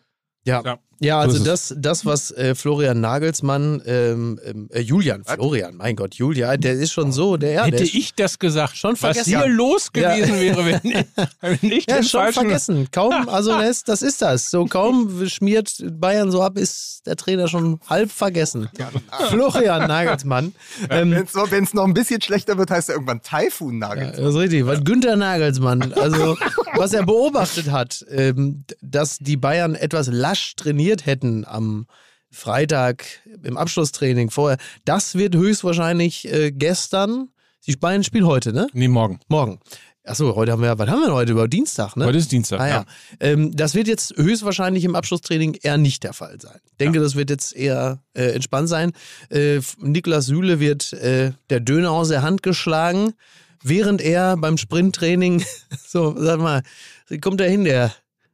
Ja, 0.49 0.62
Ja. 0.63 0.88
Ja 0.99 1.21
So 1.23 1.29
also 1.31 1.43
das, 1.43 1.73
das, 1.77 2.05
was 2.05 2.31
äh, 2.31 2.55
Florian 2.55 2.99
Nagelsmann, 3.01 3.81
ähm, 3.85 4.39
ähm, 4.45 4.69
äh, 4.71 4.81
Julian, 4.81 5.21
Was? 5.25 5.35
Florian, 5.35 5.75
mein 5.77 5.95
Gott, 5.95 6.15
Julian, 6.15 6.59
der 6.62 6.73
ist 6.73 6.91
schon 6.91 7.12
so, 7.12 7.38
der, 7.38 7.51
ja, 7.51 7.63
Hätte 7.65 7.77
der 7.77 7.85
ist, 7.85 7.93
ich 7.95 8.13
das 8.15 8.39
gesagt, 8.39 8.75
Schon 8.77 8.91
was 8.93 8.99
vergessen. 8.99 9.29
hier 9.29 9.39
Ja. 9.39 9.45
los 9.45 9.91
gewesen 9.91 10.33
Ja. 10.35 10.39
wäre, 10.41 10.65
wenn 10.65 10.91
ich, 10.91 11.05
wenn 11.41 11.71
ich 11.71 11.85
ja, 11.88 12.03
schon 12.03 12.21
falschen... 12.21 12.41
vergessen. 12.41 12.88
Kaum, 12.91 13.13
also 13.29 13.51
das, 13.59 13.83
das 13.83 14.01
ist 14.01 14.21
das. 14.21 14.49
So 14.49 14.65
kaum 14.65 15.27
schmiert 15.27 15.73
Bayern 15.91 16.31
so 16.31 16.41
ab, 16.41 16.57
ist 16.57 17.01
der 17.05 17.15
Trainer 17.15 17.47
schon 17.47 17.79
halb 17.89 18.12
vergessen. 18.12 18.69
Florian 19.29 19.88
Nagelsmann. 19.88 20.53
Ähm, 20.89 21.12
Wenn 21.12 21.63
es 21.63 21.73
noch, 21.73 21.85
ein 21.85 21.93
bisschen 21.93 22.21
schlechter 22.21 22.57
wird, 22.57 22.71
heißt 22.71 22.89
er 22.89 22.95
irgendwann 22.95 23.21
Taifun 23.21 23.79
Ja, 23.81 23.89
Nagels. 23.89 24.17
das 24.17 24.29
ist 24.29 24.35
richtig. 24.35 24.65
Was 24.65 24.83
Günther 24.83 25.15
Nagelsmann, 25.15 25.93
also 25.93 26.38
was 26.75 26.93
er 26.93 27.05
beobachtet 27.05 27.71
hat, 27.71 28.05
ähm, 28.09 28.63
dass 28.81 29.17
die 29.19 29.38
Bayern 29.38 29.75
etwas 29.75 30.07
lasch 30.07 30.55
trainiert 30.89 31.06
hätten 31.06 31.45
am 31.45 31.86
Freitag 32.32 33.06
im 33.43 33.58
Abschlusstraining 33.58 34.30
vorher, 34.30 34.58
das 34.86 35.15
wird 35.15 35.36
höchstwahrscheinlich 35.36 36.32
äh, 36.32 36.52
gestern, 36.52 37.30
die 37.65 37.75
Bayern 37.75 38.04
spielen 38.04 38.25
heute, 38.25 38.54
ne? 38.54 38.67
Nee, 38.73 38.88
morgen. 38.88 39.19
Morgen. 39.28 39.60
Achso, 40.04 40.36
heute 40.36 40.52
haben 40.52 40.62
wir, 40.62 40.78
was 40.78 40.89
haben 40.89 40.99
wir 40.99 41.08
denn 41.08 41.15
heute? 41.15 41.32
Über 41.32 41.47
Dienstag, 41.47 41.95
ne? 41.95 42.06
Heute 42.06 42.17
ist 42.17 42.32
Dienstag. 42.32 42.60
Ah, 42.60 42.67
ja. 42.67 42.86
Ähm, 43.19 43.56
das 43.56 43.75
wird 43.75 43.88
jetzt 43.88 44.15
höchstwahrscheinlich 44.15 44.84
im 44.84 44.95
Abschlusstraining 44.95 45.56
eher 45.62 45.78
nicht 45.78 46.04
der 46.04 46.13
Fall 46.13 46.39
sein. 46.39 46.60
Ich 46.65 46.78
denke, 46.78 46.99
das 46.99 47.15
wird 47.15 47.30
jetzt 47.30 47.56
eher 47.56 48.02
äh, 48.13 48.32
entspannt 48.32 48.69
sein. 48.69 48.91
Äh, 49.30 49.60
Niklas 49.80 50.25
Süle 50.28 50.60
wird 50.60 50.93
äh, 50.93 51.34
der 51.49 51.60
Döner 51.60 51.91
aus 51.91 52.10
der 52.10 52.21
Hand 52.21 52.41
geschlagen, 52.41 53.13
während 53.63 54.02
er 54.02 54.38
beim 54.38 54.58
Sprinttraining, 54.58 55.43
so, 55.88 56.15
sag 56.17 56.39
mal, 56.39 56.63
kommt 57.21 57.39
da 57.39 57.45
hin, 57.45 57.63
der 57.63 57.91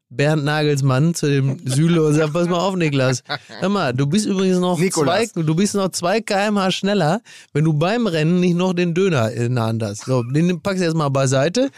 Bernd 0.10 0.44
Nagelsmann 0.46 1.14
zu 1.14 1.28
dem 1.28 1.60
Süle 1.68 2.04
und 2.04 2.14
sagt, 2.14 2.34
pass 2.34 2.48
mal 2.48 2.60
auf, 2.60 2.76
Niklas. 2.76 3.24
Hör 3.60 3.70
mal, 3.70 3.94
du 3.94 4.06
bist 4.06 4.26
übrigens 4.26 4.60
noch 4.60 4.78
zwei, 4.78 4.84
Nikolas. 4.84 5.32
du 5.34 5.56
bist 5.56 5.76
noch 5.76 5.90
zwei 5.90 6.22
kmh 6.22 6.72
schneller, 6.72 7.22
wenn 7.54 7.64
du 7.64 7.74
beim 7.74 8.08
Rennen 8.08 8.40
nicht 8.40 8.56
noch 8.56 8.74
den 8.74 8.94
Döner 8.94 9.32
in 9.32 9.56
der 9.56 9.64
Hand 9.66 9.84
hast. 9.84 10.06
So, 10.06 10.24
den 10.24 10.62
packst 10.62 10.82
du 10.82 10.86
jetzt 10.86 10.96
mal 10.96 11.10
beiseite. 11.10 11.70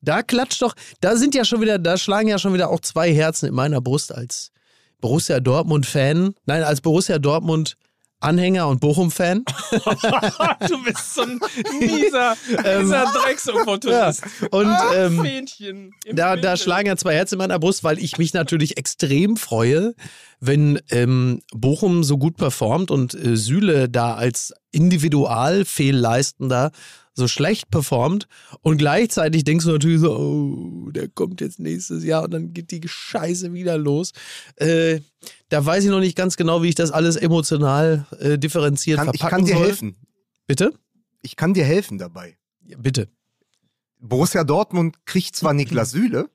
Da 0.00 0.22
klatscht 0.22 0.60
doch, 0.62 0.74
da 1.00 1.16
sind 1.16 1.34
ja 1.34 1.44
schon 1.44 1.60
wieder, 1.60 1.78
da 1.78 1.96
schlagen 1.96 2.28
ja 2.28 2.38
schon 2.38 2.52
wieder 2.52 2.70
auch 2.70 2.80
zwei 2.80 3.12
Herzen 3.12 3.48
in 3.48 3.54
meiner 3.54 3.80
Brust 3.80 4.14
als 4.14 4.50
Borussia 5.00 5.40
Dortmund-Fan. 5.40 6.34
Nein, 6.46 6.62
als 6.62 6.80
Borussia 6.80 7.18
Dortmund-Anhänger 8.24 8.68
und 8.68 8.80
Bochum-Fan. 8.80 9.44
du 10.68 10.82
bist 10.82 11.14
so 11.14 11.22
ein 11.22 11.40
mieser, 11.78 12.36
mieser 12.48 13.06
Drecksopportunist. 13.12 14.24
Und 14.50 14.74
ähm, 14.94 15.20
Fähnchen. 15.20 15.92
im 16.04 16.16
da, 16.16 16.36
da 16.36 16.56
schlagen 16.56 16.88
ja 16.88 16.96
zwei 16.96 17.14
Herzen 17.14 17.34
in 17.34 17.38
meiner 17.38 17.58
Brust, 17.58 17.84
weil 17.84 17.98
ich 17.98 18.16
mich 18.18 18.34
natürlich 18.34 18.76
extrem 18.76 19.36
freue, 19.36 19.94
wenn 20.40 20.80
ähm, 20.90 21.40
Bochum 21.52 22.02
so 22.04 22.18
gut 22.18 22.36
performt 22.36 22.90
und 22.90 23.14
äh, 23.14 23.36
Süle 23.36 23.88
da 23.88 24.14
als 24.14 24.52
Individualfehlleistender 24.72 26.72
so 27.14 27.28
schlecht 27.28 27.70
performt 27.70 28.26
und 28.60 28.76
gleichzeitig 28.76 29.44
denkst 29.44 29.64
du 29.64 29.72
natürlich 29.72 30.00
so, 30.00 30.16
oh, 30.16 30.90
der 30.90 31.08
kommt 31.08 31.40
jetzt 31.40 31.60
nächstes 31.60 32.04
Jahr 32.04 32.24
und 32.24 32.32
dann 32.32 32.52
geht 32.52 32.70
die 32.70 32.82
Scheiße 32.84 33.52
wieder 33.52 33.78
los. 33.78 34.12
Äh, 34.56 35.00
da 35.48 35.64
weiß 35.64 35.84
ich 35.84 35.90
noch 35.90 36.00
nicht 36.00 36.16
ganz 36.16 36.36
genau, 36.36 36.62
wie 36.62 36.68
ich 36.68 36.74
das 36.74 36.90
alles 36.90 37.16
emotional 37.16 38.06
äh, 38.18 38.38
differenziert 38.38 38.98
Kann, 38.98 39.10
ich 39.12 39.20
verpacken 39.20 39.44
kann 39.44 39.46
dir 39.46 39.56
soll. 39.56 39.66
helfen. 39.66 39.96
Bitte? 40.46 40.74
Ich 41.22 41.36
kann 41.36 41.54
dir 41.54 41.64
helfen 41.64 41.98
dabei. 41.98 42.36
Ja, 42.66 42.76
bitte. 42.78 43.08
Borussia 44.00 44.44
Dortmund 44.44 45.06
kriegt 45.06 45.36
zwar 45.36 45.54
Niklas 45.54 45.90
Süle 45.92 46.28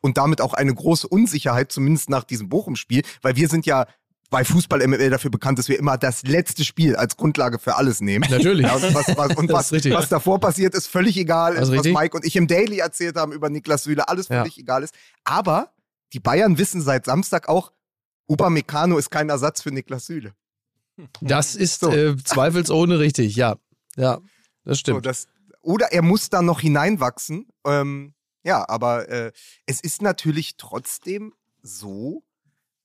und 0.00 0.18
damit 0.18 0.40
auch 0.40 0.52
eine 0.52 0.74
große 0.74 1.08
Unsicherheit, 1.08 1.72
zumindest 1.72 2.10
nach 2.10 2.24
diesem 2.24 2.48
Bochum-Spiel, 2.48 3.02
weil 3.22 3.36
wir 3.36 3.48
sind 3.48 3.64
ja 3.64 3.86
bei 4.30 4.44
Fußball 4.44 4.86
MML 4.86 5.10
dafür 5.10 5.30
bekannt, 5.30 5.58
dass 5.58 5.68
wir 5.68 5.78
immer 5.78 5.96
das 5.98 6.22
letzte 6.22 6.64
Spiel 6.64 6.96
als 6.96 7.16
Grundlage 7.16 7.58
für 7.58 7.76
alles 7.76 8.00
nehmen. 8.00 8.24
Natürlich. 8.30 8.66
Ja, 8.66 8.74
und 8.74 8.94
was, 8.94 9.16
was, 9.16 9.36
und 9.36 9.48
was, 9.52 9.70
ist 9.72 9.88
was 9.90 10.08
davor 10.08 10.40
passiert, 10.40 10.74
ist 10.74 10.86
völlig 10.88 11.16
egal. 11.16 11.54
Ist 11.54 11.70
was. 11.72 11.84
Mike 11.86 12.16
und 12.16 12.24
ich 12.24 12.34
im 12.36 12.46
Daily 12.48 12.78
erzählt 12.78 13.16
haben 13.16 13.32
über 13.32 13.48
Niklas 13.50 13.84
Süle, 13.84 14.08
alles 14.08 14.28
Ja. 14.28 14.40
völlig 14.40 14.58
egal 14.58 14.82
ist. 14.82 14.94
Aber 15.24 15.72
die 16.12 16.20
Bayern 16.20 16.58
wissen 16.58 16.80
seit 16.80 17.04
Samstag 17.04 17.48
auch, 17.48 17.72
Upamecano 18.26 18.96
ist 18.98 19.10
kein 19.10 19.28
Ersatz 19.28 19.62
für 19.62 19.70
Niklas 19.70 20.06
Süle. 20.06 20.34
Das 21.20 21.54
ist 21.56 21.80
So. 21.80 21.90
äh, 21.90 22.16
zweifelsohne 22.16 22.98
richtig, 22.98 23.36
ja. 23.36 23.56
Ja, 23.96 24.18
das 24.64 24.78
So, 24.78 24.80
stimmt. 24.80 25.06
das, 25.06 25.26
oder 25.60 25.92
er 25.92 26.02
muss 26.02 26.30
da 26.30 26.40
noch 26.42 26.60
hineinwachsen. 26.60 27.48
Ähm, 27.66 28.14
ja, 28.42 28.68
aber 28.68 29.08
äh, 29.08 29.32
es 29.66 29.80
ist 29.80 30.02
natürlich 30.02 30.56
trotzdem 30.56 31.34
so, 31.62 32.22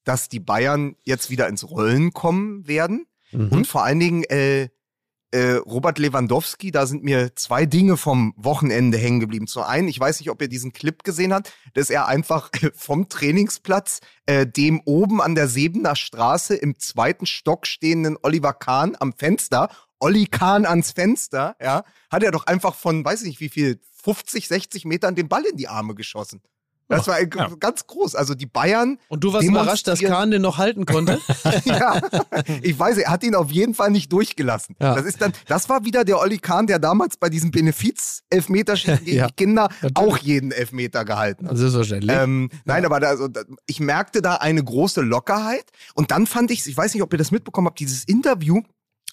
dass 0.03 0.29
die 0.29 0.39
Bayern 0.39 0.95
jetzt 1.03 1.29
wieder 1.29 1.47
ins 1.47 1.69
Rollen 1.69 2.12
kommen 2.13 2.67
werden. 2.67 3.05
Mhm. 3.31 3.49
Und 3.49 3.67
vor 3.67 3.83
allen 3.83 3.99
Dingen 3.99 4.23
äh, 4.23 4.69
äh, 5.31 5.53
Robert 5.53 5.99
Lewandowski, 5.99 6.71
da 6.71 6.85
sind 6.88 7.03
mir 7.03 7.35
zwei 7.35 7.65
Dinge 7.65 7.97
vom 7.97 8.33
Wochenende 8.35 8.97
hängen 8.97 9.19
geblieben. 9.19 9.47
Zum 9.47 9.63
einen, 9.63 9.88
ich 9.88 9.99
weiß 9.99 10.19
nicht, 10.19 10.29
ob 10.29 10.41
ihr 10.41 10.47
diesen 10.47 10.73
Clip 10.73 11.03
gesehen 11.03 11.33
habt, 11.33 11.53
dass 11.73 11.89
er 11.89 12.07
einfach 12.07 12.49
vom 12.73 13.09
Trainingsplatz 13.09 13.99
äh, 14.25 14.47
dem 14.47 14.81
oben 14.85 15.21
an 15.21 15.35
der 15.35 15.47
Sebener 15.47 15.95
Straße 15.95 16.55
im 16.55 16.79
zweiten 16.79 17.25
Stock 17.25 17.67
stehenden 17.67 18.17
Oliver 18.21 18.53
Kahn 18.53 18.95
am 18.99 19.13
Fenster, 19.13 19.69
Olli 19.99 20.25
Kahn 20.25 20.65
ans 20.65 20.91
Fenster, 20.91 21.55
ja, 21.62 21.83
hat 22.09 22.23
er 22.23 22.31
doch 22.31 22.47
einfach 22.47 22.73
von, 22.73 23.03
weiß 23.03 23.21
ich 23.21 23.27
nicht 23.27 23.39
wie 23.41 23.49
viel, 23.49 23.79
50, 24.01 24.47
60 24.47 24.85
Metern 24.85 25.15
den 25.15 25.27
Ball 25.27 25.43
in 25.45 25.57
die 25.57 25.67
Arme 25.67 25.93
geschossen. 25.93 26.41
Das 26.89 27.08
war 27.08 27.19
ja. 27.19 27.25
ganz 27.25 27.86
groß. 27.86 28.15
Also 28.15 28.34
die 28.34 28.47
Bayern 28.47 28.97
Und 29.10 29.23
du 29.23 29.32
warst 29.32 29.47
überrascht, 29.47 29.88
dass 29.88 29.99
Kahn 29.99 30.32
den 30.32 30.41
noch 30.41 30.58
halten 30.58 30.86
konnte? 30.86 31.19
ja, 31.65 32.02
ich 32.62 32.78
weiß, 32.78 32.97
er 32.97 33.12
hat 33.12 33.23
ihn 33.23 33.36
auf 33.36 33.52
jeden 33.52 33.75
Fall 33.75 33.91
nicht 33.91 34.12
durchgelassen. 34.12 34.75
Ja. 34.82 34.95
Das 34.95 35.06
ist 35.06 35.21
dann, 35.21 35.32
das 35.47 35.69
war 35.69 35.86
wieder 35.86 36.04
der 36.04 36.19
Olli 36.19 36.39
Kahn, 36.39 36.65
der 36.65 36.80
damals 36.80 37.15
bei 37.17 37.30
diesem 37.30 37.52
Benefiz-Elfmeterschießen 37.52 39.06
gegen 39.06 39.17
Ja, 39.17 39.28
die 39.28 39.34
Kinder 39.34 39.69
natürlich. 39.82 39.97
auch 39.97 40.17
jeden 40.17 40.52
Elfmeter 40.52 41.06
gehalten 41.06 41.47
hat. 41.47 41.58
Selbstverständlich. 41.58 42.15
Ähm, 42.15 42.49
nein, 42.65 42.84
aber 42.86 42.99
da, 42.99 43.10
also, 43.10 43.28
da, 43.28 43.41
ich 43.67 43.80
merkte 43.80 44.23
da 44.23 44.36
eine 44.36 44.63
große 44.63 45.02
Lockerheit. 45.02 45.65
Und 45.93 46.10
dann 46.10 46.25
fand 46.25 46.49
ich, 46.49 46.65
ich 46.65 46.75
weiß 46.75 46.95
nicht, 46.95 47.04
ob 47.04 47.13
ihr 47.13 47.19
das 47.19 47.30
mitbekommen 47.30 47.67
habt, 47.67 47.80
dieses 47.80 48.04
Interview, 48.06 48.62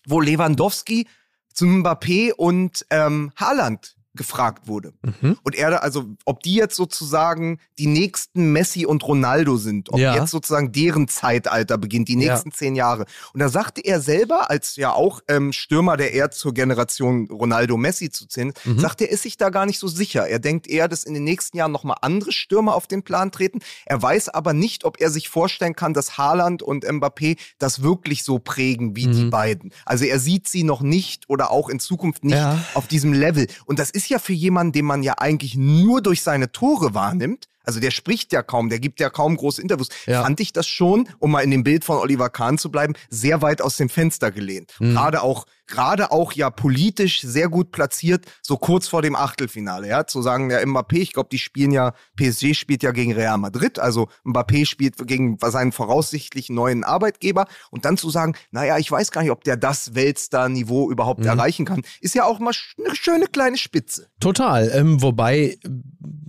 wo 0.06 0.20
Lewandowski 0.20 1.06
zu 1.52 1.66
Mbappé 1.66 2.32
und 2.32 2.86
ähm, 2.90 3.32
Haaland 3.36 3.95
gefragt 4.16 4.66
wurde. 4.66 4.92
Mhm. 5.20 5.38
Und 5.42 5.54
er, 5.54 5.82
also, 5.82 6.04
ob 6.24 6.42
die 6.42 6.54
jetzt 6.54 6.76
sozusagen 6.76 7.58
die 7.78 7.86
nächsten 7.86 8.52
Messi 8.52 8.86
und 8.86 9.06
Ronaldo 9.06 9.56
sind, 9.56 9.92
ob 9.92 9.98
Ja. 9.98 10.14
jetzt 10.14 10.30
sozusagen 10.30 10.72
deren 10.72 11.08
Zeitalter 11.08 11.78
beginnt, 11.78 12.08
die 12.08 12.18
Ja. 12.18 12.32
nächsten 12.32 12.52
zehn 12.52 12.74
Jahre. 12.74 13.04
Und 13.32 13.40
da 13.40 13.48
sagte 13.48 13.80
er 13.82 14.00
selber, 14.00 14.50
als 14.50 14.76
ja 14.76 14.92
auch 14.92 15.20
ähm, 15.28 15.52
Stürmer, 15.52 15.96
der 15.96 16.12
eher 16.14 16.30
zur 16.30 16.54
Generation 16.54 17.28
Ronaldo 17.30 17.76
Messi 17.76 18.10
zu 18.10 18.26
zählen, 18.26 18.50
ist, 18.50 18.66
Mhm. 18.66 18.80
sagt 18.80 19.00
er, 19.00 19.10
ist 19.10 19.22
sich 19.22 19.36
da 19.36 19.50
gar 19.50 19.66
nicht 19.66 19.78
so 19.78 19.88
sicher. 19.88 20.26
Er 20.26 20.38
denkt 20.38 20.66
eher, 20.66 20.88
dass 20.88 21.04
in 21.04 21.14
den 21.14 21.24
nächsten 21.24 21.56
Jahren 21.56 21.72
nochmal 21.72 21.96
andere 22.00 22.32
Stürmer 22.32 22.74
auf 22.74 22.86
den 22.86 23.02
Plan 23.02 23.30
treten. 23.30 23.60
Er 23.84 24.00
weiß 24.02 24.30
aber 24.30 24.52
nicht, 24.52 24.84
ob 24.84 25.00
er 25.00 25.10
sich 25.10 25.28
vorstellen 25.28 25.74
kann, 25.76 25.94
dass 25.94 26.16
Haaland 26.18 26.62
und 26.62 26.84
Mbappé 26.86 27.36
das 27.58 27.82
wirklich 27.82 28.24
so 28.24 28.38
prägen 28.38 28.96
wie 28.96 29.06
die 29.06 29.24
Mhm. 29.24 29.30
beiden. 29.30 29.72
Also 29.84 30.04
er 30.04 30.18
sieht 30.18 30.48
sie 30.48 30.62
noch 30.62 30.80
nicht 30.80 31.28
oder 31.28 31.50
auch 31.50 31.68
in 31.68 31.80
Zukunft 31.80 32.24
nicht 32.24 32.34
Ja. 32.34 32.58
auf 32.74 32.86
diesem 32.86 33.12
Level. 33.12 33.46
Und 33.66 33.78
das 33.78 33.90
ist 33.90 34.05
ja 34.08 34.18
für 34.18 34.32
jemanden, 34.32 34.72
den 34.72 34.84
man 34.84 35.02
ja 35.02 35.14
eigentlich 35.18 35.56
nur 35.56 36.02
durch 36.02 36.22
seine 36.22 36.52
Tore 36.52 36.94
wahrnimmt, 36.94 37.48
also 37.66 37.80
der 37.80 37.90
spricht 37.90 38.32
ja 38.32 38.42
kaum, 38.42 38.68
der 38.70 38.78
gibt 38.80 38.98
ja 39.00 39.10
kaum 39.10 39.36
große 39.36 39.60
Interviews, 39.60 39.88
Ja. 40.06 40.22
fand 40.22 40.40
ich 40.40 40.52
das 40.52 40.66
schon, 40.66 41.08
um 41.18 41.30
mal 41.32 41.40
in 41.40 41.50
dem 41.50 41.64
Bild 41.64 41.84
von 41.84 41.98
Oliver 41.98 42.30
Kahn 42.30 42.56
zu 42.58 42.70
bleiben, 42.70 42.94
sehr 43.10 43.42
weit 43.42 43.60
aus 43.60 43.76
dem 43.76 43.88
Fenster 43.88 44.30
gelehnt. 44.30 44.72
Mhm. 44.78 44.92
Gerade 44.94 45.22
auch, 45.22 45.44
gerade 45.66 46.12
auch 46.12 46.32
ja 46.32 46.48
politisch 46.50 47.20
sehr 47.22 47.48
gut 47.48 47.72
platziert, 47.72 48.24
so 48.40 48.56
kurz 48.56 48.86
vor 48.88 49.02
dem 49.02 49.16
Achtelfinale, 49.16 49.88
ja, 49.88 50.06
zu 50.06 50.22
sagen, 50.22 50.48
ja, 50.50 50.58
Mbappé, 50.60 50.98
ich 50.98 51.12
glaube, 51.12 51.28
die 51.30 51.38
spielen 51.38 51.72
ja, 51.72 51.92
PSG 52.16 52.54
spielt 52.54 52.82
ja 52.84 52.92
gegen 52.92 53.12
Real 53.12 53.36
Madrid, 53.38 53.78
also 53.80 54.08
Mbappé 54.24 54.64
spielt 54.64 54.94
gegen 55.06 55.36
seinen 55.44 55.72
voraussichtlich 55.72 56.48
neuen 56.50 56.84
Arbeitgeber 56.84 57.46
und 57.70 57.84
dann 57.84 57.96
zu 57.96 58.10
sagen, 58.10 58.34
naja, 58.52 58.78
ich 58.78 58.90
weiß 58.90 59.10
gar 59.10 59.22
nicht, 59.22 59.32
ob 59.32 59.42
der 59.42 59.56
das 59.56 59.94
Weltstar-Niveau 59.96 60.90
überhaupt 60.90 61.20
Mhm. 61.20 61.26
erreichen 61.26 61.64
kann, 61.66 61.82
ist 62.00 62.14
ja 62.14 62.24
auch 62.24 62.38
mal 62.38 62.52
eine 62.84 62.94
schöne 62.94 63.26
kleine 63.26 63.58
Spitze. 63.58 64.06
Total. 64.20 64.70
Ähm, 64.72 65.02
wobei, 65.02 65.58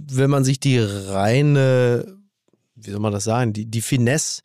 wenn 0.10 0.30
man 0.30 0.44
sich 0.44 0.60
die 0.60 0.78
reine, 1.28 2.18
wie 2.76 2.92
soll 2.92 3.00
man 3.00 3.14
das 3.14 3.24
sagen, 3.24 3.54
die, 3.54 3.66
die 3.66 3.82
Finesse 3.82 4.42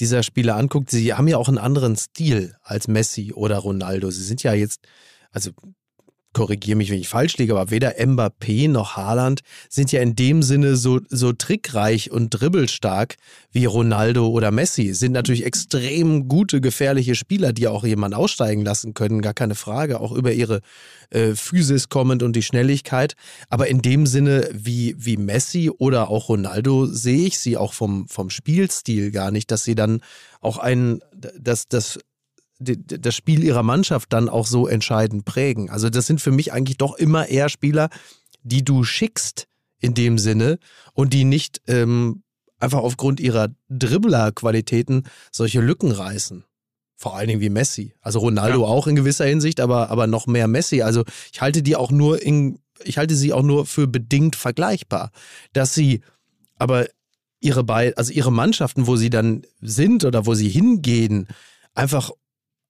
dieser 0.00 0.22
Spieler 0.22 0.56
anguckt, 0.56 0.90
sie 0.90 1.14
haben 1.14 1.28
ja 1.28 1.38
auch 1.38 1.48
einen 1.48 1.58
anderen 1.58 1.96
Stil 1.96 2.54
als 2.62 2.86
Messi 2.86 3.32
oder 3.32 3.58
Ronaldo. 3.58 4.10
Sie 4.10 4.22
sind 4.22 4.42
ja 4.42 4.52
jetzt, 4.52 4.86
also 5.30 5.50
korrigiere 6.36 6.76
mich, 6.76 6.90
wenn 6.90 7.00
ich 7.00 7.08
falsch 7.08 7.38
liege, 7.38 7.54
aber 7.54 7.70
weder 7.70 7.92
Mbappé 7.98 8.68
noch 8.68 8.94
Haaland 8.94 9.40
sind 9.70 9.90
ja 9.90 10.02
in 10.02 10.16
dem 10.16 10.42
Sinne 10.42 10.76
so, 10.76 11.00
so 11.08 11.32
trickreich 11.32 12.10
und 12.10 12.28
dribbelstark 12.28 13.16
wie 13.52 13.64
Ronaldo 13.64 14.28
oder 14.28 14.50
Messi. 14.50 14.92
Sind 14.92 15.12
natürlich 15.12 15.46
extrem 15.46 16.28
gute, 16.28 16.60
gefährliche 16.60 17.14
Spieler, 17.14 17.54
die 17.54 17.68
auch 17.68 17.84
jemanden 17.84 18.18
aussteigen 18.18 18.66
lassen 18.66 18.92
können, 18.92 19.22
gar 19.22 19.32
keine 19.32 19.54
Frage, 19.54 19.98
auch 19.98 20.12
über 20.12 20.30
ihre 20.30 20.60
äh, 21.08 21.34
Physis 21.34 21.88
kommend 21.88 22.22
und 22.22 22.36
die 22.36 22.42
Schnelligkeit. 22.42 23.14
Aber 23.48 23.68
in 23.68 23.80
dem 23.80 24.04
Sinne 24.04 24.46
wie, 24.52 24.94
wie 24.98 25.16
Messi 25.16 25.70
oder 25.70 26.10
auch 26.10 26.28
Ronaldo 26.28 26.84
sehe 26.84 27.28
ich 27.28 27.38
sie 27.38 27.56
auch 27.56 27.72
vom, 27.72 28.08
vom 28.08 28.28
Spielstil 28.28 29.10
gar 29.10 29.30
nicht, 29.30 29.50
dass 29.50 29.64
sie 29.64 29.74
dann 29.74 30.02
auch 30.42 30.58
ein, 30.58 31.00
das, 31.14 31.66
das 31.68 31.98
das 32.58 33.14
Spiel 33.14 33.44
ihrer 33.44 33.62
Mannschaft 33.62 34.12
dann 34.12 34.28
auch 34.28 34.46
so 34.46 34.66
entscheidend 34.66 35.24
prägen. 35.24 35.70
Also 35.70 35.90
das 35.90 36.06
sind 36.06 36.20
für 36.20 36.30
mich 36.30 36.52
eigentlich 36.52 36.78
doch 36.78 36.96
immer 36.96 37.28
eher 37.28 37.48
Spieler, 37.48 37.90
die 38.42 38.64
du 38.64 38.84
schickst 38.84 39.46
in 39.80 39.94
dem 39.94 40.18
Sinne 40.18 40.58
und 40.94 41.12
die 41.12 41.24
nicht 41.24 41.60
ähm, 41.66 42.22
einfach 42.58 42.78
aufgrund 42.78 43.20
ihrer 43.20 43.48
Dribbler-Qualitäten 43.68 45.04
solche 45.30 45.60
Lücken 45.60 45.92
reißen. 45.92 46.44
Vor 46.96 47.14
allen 47.14 47.28
Dingen 47.28 47.40
wie 47.42 47.50
Messi. 47.50 47.92
Also 48.00 48.20
Ronaldo 48.20 48.64
auch 48.64 48.86
in 48.86 48.96
gewisser 48.96 49.26
Hinsicht, 49.26 49.60
aber, 49.60 49.90
aber 49.90 50.06
noch 50.06 50.26
mehr 50.26 50.48
Messi. 50.48 50.80
Also 50.80 51.04
ich 51.30 51.42
halte 51.42 51.62
die 51.62 51.76
auch 51.76 51.90
nur 51.90 52.22
in, 52.22 52.58
ich 52.84 52.96
halte 52.96 53.14
sie 53.14 53.34
auch 53.34 53.42
nur 53.42 53.66
für 53.66 53.86
bedingt 53.86 54.34
vergleichbar. 54.34 55.10
Dass 55.52 55.74
sie 55.74 56.00
aber 56.54 56.86
ihre 57.40 57.64
beiden, 57.64 57.98
also 57.98 58.12
ihre 58.12 58.32
Mannschaften, 58.32 58.86
wo 58.86 58.96
sie 58.96 59.10
dann 59.10 59.42
sind 59.60 60.06
oder 60.06 60.24
wo 60.24 60.32
sie 60.32 60.48
hingehen, 60.48 61.28
einfach 61.74 62.10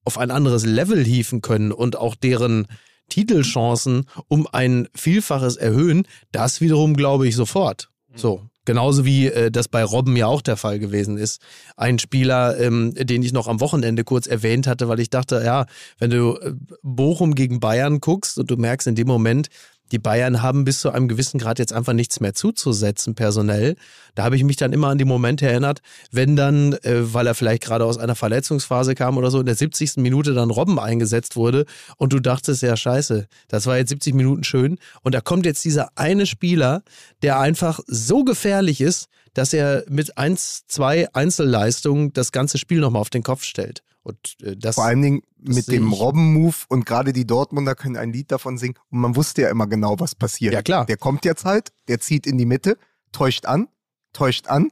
auf 0.06 0.18
ein 0.18 0.30
anderes 0.30 0.64
Level 0.64 1.04
hieven 1.04 1.42
können 1.42 1.72
und 1.72 1.96
auch 1.96 2.14
deren 2.14 2.66
Titelchancen 3.08 4.06
um 4.28 4.46
ein 4.50 4.88
Vielfaches 4.94 5.56
erhöhen, 5.56 6.06
das 6.32 6.60
wiederum 6.60 6.94
glaube 6.94 7.28
ich 7.28 7.36
sofort. 7.36 7.90
So. 8.14 8.42
Genauso 8.64 9.04
wie 9.04 9.28
äh, 9.28 9.52
das 9.52 9.68
bei 9.68 9.84
Robben 9.84 10.16
ja 10.16 10.26
auch 10.26 10.42
der 10.42 10.56
Fall 10.56 10.80
gewesen 10.80 11.18
ist. 11.18 11.40
Ein 11.76 12.00
Spieler, 12.00 12.58
ähm, 12.58 12.94
den 12.94 13.22
ich 13.22 13.32
noch 13.32 13.46
am 13.46 13.60
Wochenende 13.60 14.02
kurz 14.02 14.26
erwähnt 14.26 14.66
hatte, 14.66 14.88
weil 14.88 14.98
ich 14.98 15.08
dachte, 15.08 15.40
ja, 15.44 15.66
wenn 15.98 16.10
du 16.10 16.36
äh, 16.36 16.52
Bochum 16.82 17.36
gegen 17.36 17.60
Bayern 17.60 18.00
guckst 18.00 18.38
und 18.38 18.50
du 18.50 18.56
merkst 18.56 18.88
in 18.88 18.96
dem 18.96 19.06
Moment, 19.06 19.50
die 19.92 19.98
Bayern 19.98 20.42
haben 20.42 20.64
bis 20.64 20.80
zu 20.80 20.90
einem 20.90 21.08
gewissen 21.08 21.38
Grad 21.38 21.58
jetzt 21.58 21.72
einfach 21.72 21.92
nichts 21.92 22.20
mehr 22.20 22.34
zuzusetzen, 22.34 23.14
personell. 23.14 23.76
Da 24.14 24.24
habe 24.24 24.36
ich 24.36 24.44
mich 24.44 24.56
dann 24.56 24.72
immer 24.72 24.88
an 24.88 24.98
die 24.98 25.04
Momente 25.04 25.46
erinnert, 25.46 25.80
wenn 26.10 26.36
dann, 26.36 26.72
äh, 26.82 27.12
weil 27.14 27.26
er 27.26 27.34
vielleicht 27.34 27.62
gerade 27.62 27.84
aus 27.84 27.98
einer 27.98 28.14
Verletzungsphase 28.14 28.94
kam 28.94 29.16
oder 29.16 29.30
so, 29.30 29.40
in 29.40 29.46
der 29.46 29.54
70. 29.54 29.96
Minute 29.98 30.34
dann 30.34 30.50
Robben 30.50 30.78
eingesetzt 30.78 31.36
wurde 31.36 31.66
und 31.96 32.12
du 32.12 32.20
dachtest, 32.20 32.62
ja, 32.62 32.76
scheiße, 32.76 33.26
das 33.48 33.66
war 33.66 33.76
jetzt 33.76 33.90
70 33.90 34.14
Minuten 34.14 34.44
schön. 34.44 34.78
Und 35.02 35.14
da 35.14 35.20
kommt 35.20 35.46
jetzt 35.46 35.64
dieser 35.64 35.90
eine 35.96 36.26
Spieler, 36.26 36.82
der 37.22 37.38
einfach 37.38 37.80
so 37.86 38.24
gefährlich 38.24 38.80
ist, 38.80 39.08
dass 39.34 39.52
er 39.52 39.84
mit 39.88 40.16
1, 40.16 40.64
2 40.66 41.14
Einzelleistungen 41.14 42.12
das 42.12 42.32
ganze 42.32 42.58
Spiel 42.58 42.80
nochmal 42.80 43.02
auf 43.02 43.10
den 43.10 43.22
Kopf 43.22 43.44
stellt. 43.44 43.82
Und 44.06 44.36
äh, 44.40 44.56
das 44.56 44.76
Vor 44.76 44.84
allen 44.84 45.02
Dingen 45.02 45.22
mit 45.36 45.66
dem. 45.66 45.92
Robben-Move 45.92 46.54
und 46.68 46.86
gerade 46.86 47.12
die 47.12 47.26
Dortmunder 47.26 47.74
können 47.74 47.96
ein 47.96 48.12
Lied 48.12 48.30
davon 48.30 48.56
singen 48.56 48.74
und 48.88 49.00
man 49.00 49.16
wusste 49.16 49.42
ja 49.42 49.50
immer 49.50 49.66
genau, 49.66 49.98
was 49.98 50.14
passiert. 50.14 50.54
Ja, 50.54 50.62
klar. 50.62 50.86
Der 50.86 50.96
kommt 50.96 51.24
jetzt 51.24 51.44
halt, 51.44 51.72
der 51.88 51.98
zieht 51.98 52.24
in 52.24 52.38
die 52.38 52.46
Mitte, 52.46 52.78
täuscht 53.10 53.46
an, 53.46 53.66
täuscht 54.12 54.46
an, 54.46 54.70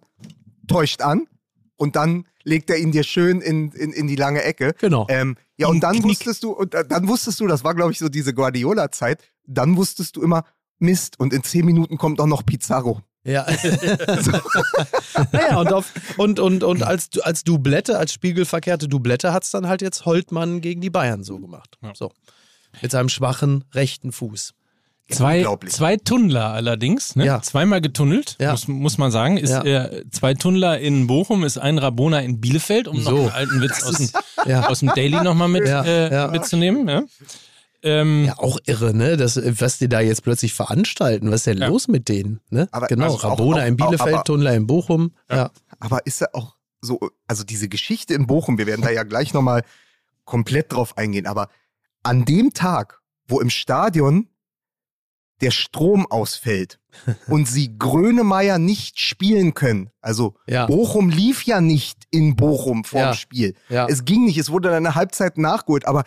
täuscht 0.69 1.03
an 1.03 1.27
und 1.75 1.97
dann 1.97 2.29
legt 2.45 2.71
er 2.71 2.79
ihn 2.79 2.93
dir 2.93 3.03
schön 3.03 3.41
in, 3.41 3.73
in, 3.73 3.93
in 3.93 4.07
die 4.07 4.15
lange 4.15 4.41
Ecke. 4.41 4.73
Genau. 4.79 5.05
Ähm, 5.09 5.37
ja, 5.57 5.67
und 5.67 5.81
dann 5.81 6.01
wusstest 6.05 6.45
du, 6.45 6.53
und 6.53 6.73
äh, 6.73 6.87
dann 6.87 7.09
wusstest 7.09 7.41
du, 7.41 7.49
das 7.49 7.65
war, 7.65 7.75
glaube 7.75 7.91
ich, 7.91 7.99
so 7.99 8.09
diese 8.09 8.35
Guardiola-Zeit, 8.35 9.21
dann 9.49 9.77
wusstest 9.77 10.15
du 10.15 10.23
immer, 10.23 10.45
Mist, 10.79 11.19
und 11.19 11.33
in 11.33 11.43
zehn 11.43 11.65
Minuten 11.65 11.99
kommt 11.99 12.21
auch 12.21 12.27
noch 12.27 12.47
Pizarro. 12.47 13.01
Ja. 13.25 13.47
naja, 15.33 15.59
und, 15.59 15.73
auf, 15.73 15.93
und, 16.19 16.41
und, 16.41 16.63
und 16.63 16.83
als, 16.83 17.09
als 17.23 17.45
Doublette, 17.45 17.99
als 17.99 18.13
spiegelverkehrte 18.13 18.89
Doublette 18.89 19.33
hat 19.33 19.45
es 19.45 19.51
dann 19.51 19.67
halt 19.67 19.83
jetzt 19.83 20.05
Holtmann 20.05 20.61
gegen 20.61 20.81
die 20.81 20.91
Bayern 20.91 21.23
so 21.25 21.39
gemacht. 21.39 21.79
So. 21.95 22.13
Mit 22.83 22.91
seinem 22.91 23.09
schwachen 23.09 23.65
rechten 23.73 24.13
Fuß. 24.13 24.53
Zwei, 25.11 25.39
unglaublich. 25.39 25.73
zwei 25.75 25.99
Tunnler 25.99 26.47
allerdings, 26.55 27.15
ne? 27.15 27.27
Ja. 27.27 27.43
zweimal 27.43 27.83
getunnelt, 27.83 28.37
Ja. 28.41 28.53
muss, 28.53 28.69
muss 28.69 28.97
man 28.97 29.11
sagen. 29.11 29.37
Ist, 29.37 29.51
Ja. 29.51 29.63
äh, 29.63 30.05
zwei 30.11 30.33
Tunnler 30.33 30.79
in 30.79 31.07
Bochum, 31.07 31.45
ist 31.45 31.59
ein 31.59 31.77
Rabona 31.77 32.21
in 32.21 32.41
Bielefeld, 32.41 32.89
um 32.89 33.01
So. 33.03 33.11
noch 33.11 33.19
einen 33.21 33.31
alten 33.33 33.61
Witz 33.61 33.83
aus 33.85 33.97
dem, 33.99 34.09
Ja. 34.47 34.67
aus 34.67 34.81
dem 34.81 34.89
Daily 34.95 35.23
nochmal 35.23 35.49
mit, 35.49 35.69
Ja, 35.69 35.85
äh, 35.85 36.11
ja. 36.11 36.29
mitzunehmen. 36.29 37.07
Ja? 37.85 37.91
Ähm, 38.01 38.25
Ja, 38.27 38.39
auch 38.39 38.59
irre, 38.67 38.95
ne? 38.95 39.17
Das, 39.17 39.37
was 39.61 39.79
die 39.79 39.89
da 39.89 40.01
jetzt 40.01 40.23
plötzlich 40.23 40.55
veranstalten. 40.55 41.29
Was 41.31 41.41
ist 41.41 41.47
denn 41.47 41.59
Ja. 41.59 41.69
los 41.69 41.87
mit 41.89 42.09
denen? 42.09 42.41
Ne? 42.51 42.69
Aber- 42.73 42.87
genau, 42.87 43.13
also 43.13 43.17
Rabona 43.29 43.63
auch- 43.63 43.67
in 43.67 43.77
Bielefeld, 43.77 44.15
aber- 44.15 44.25
Tunnler 44.25 44.55
in 44.55 44.67
Bochum. 44.67 45.13
Ja. 45.31 45.51
Aber 45.81 46.07
ist 46.07 46.21
er 46.23 46.35
auch 46.35 46.57
so, 46.81 47.01
also 47.27 47.45
diese 47.45 47.69
Geschichte 47.69 48.15
in 48.15 48.27
Bochum, 48.27 48.59
wir 48.59 48.67
werden 48.67 48.83
da 48.83 48.91
ja 48.91 49.03
gleich 49.05 49.33
nochmal 49.35 49.63
komplett 50.25 50.73
drauf 50.73 50.97
eingehen, 50.99 51.27
aber 51.27 51.49
an 52.03 52.25
dem 52.25 52.53
Tag, 52.53 53.01
wo 53.27 53.41
im 53.41 53.51
Stadion 53.51 54.29
der 55.41 55.51
Strom 55.51 56.07
ausfällt 56.11 56.79
und 57.29 57.49
sie 57.49 57.77
Grönemeyer 57.79 58.59
nicht 58.59 59.01
spielen 59.01 59.55
können, 59.55 59.91
also 60.01 60.35
Ja. 60.47 60.67
Bochum 60.67 61.11
lief 61.11 61.43
ja 61.45 61.61
nicht 61.61 62.05
in 62.11 62.37
Bochum 62.37 62.85
vorm 62.85 63.01
Ja. 63.03 63.15
Spiel. 63.15 63.55
Ja. 63.69 63.87
Es 63.89 64.05
ging 64.05 64.27
nicht, 64.27 64.39
es 64.39 64.51
wurde 64.51 64.69
dann 64.69 64.87
eine 64.87 64.95
Halbzeit 64.95 65.37
nachgeholt, 65.39 65.87
aber 65.87 66.05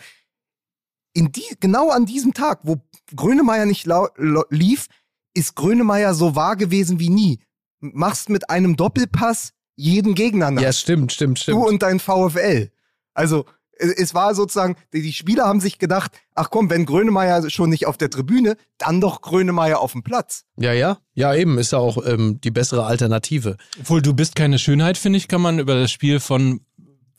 in 1.12 1.32
die, 1.32 1.44
genau 1.60 1.90
an 1.90 2.06
diesem 2.06 2.34
Tag, 2.34 2.60
wo 2.62 2.76
Grönemeyer 3.14 3.66
nicht 3.66 3.88
lief, 4.50 4.86
ist 5.34 5.54
Grönemeyer 5.54 6.14
so 6.14 6.36
wahr 6.36 6.56
gewesen 6.56 7.00
wie 7.00 7.10
nie. 7.10 7.40
Machst 7.80 8.28
mit 8.28 8.50
einem 8.50 8.76
Doppelpass 8.76 9.52
jeden 9.76 10.14
Gegner 10.14 10.50
nach. 10.50 10.62
ja, 10.62 10.72
stimmt, 10.72 11.12
stimmt, 11.12 11.38
stimmt. 11.38 11.56
Du 11.56 11.66
und 11.66 11.82
dein 11.82 12.00
VfL. 12.00 12.70
Also 13.14 13.44
es 13.78 13.92
es 13.92 14.14
war 14.14 14.34
sozusagen, 14.34 14.76
die 14.92 15.02
die 15.02 15.12
Spieler 15.12 15.44
haben 15.44 15.60
sich 15.60 15.78
gedacht, 15.78 16.12
ach 16.34 16.50
komm, 16.50 16.68
wenn 16.70 16.84
Grönemeyer 16.84 17.48
schon 17.50 17.70
nicht 17.70 17.86
auf 17.86 17.96
der 17.96 18.10
Tribüne, 18.10 18.56
dann 18.78 19.00
doch 19.00 19.20
Grönemeyer 19.20 19.80
auf 19.80 19.92
dem 19.92 20.02
Platz. 20.02 20.44
ja, 20.56 20.72
ja. 20.72 20.98
Ja, 21.14 21.34
eben, 21.34 21.58
ist 21.58 21.72
ja 21.72 21.78
auch 21.78 22.04
ähm, 22.06 22.40
die 22.42 22.52
bessere 22.52 22.86
Alternative. 22.86 23.56
obwohl 23.80 24.02
du 24.02 24.14
bist 24.14 24.36
keine 24.36 24.58
Schönheit, 24.58 24.96
finde 24.98 25.16
ich, 25.16 25.26
kann 25.26 25.40
man 25.40 25.58
über 25.58 25.74
das 25.74 25.90
Spiel 25.90 26.20
von, 26.20 26.60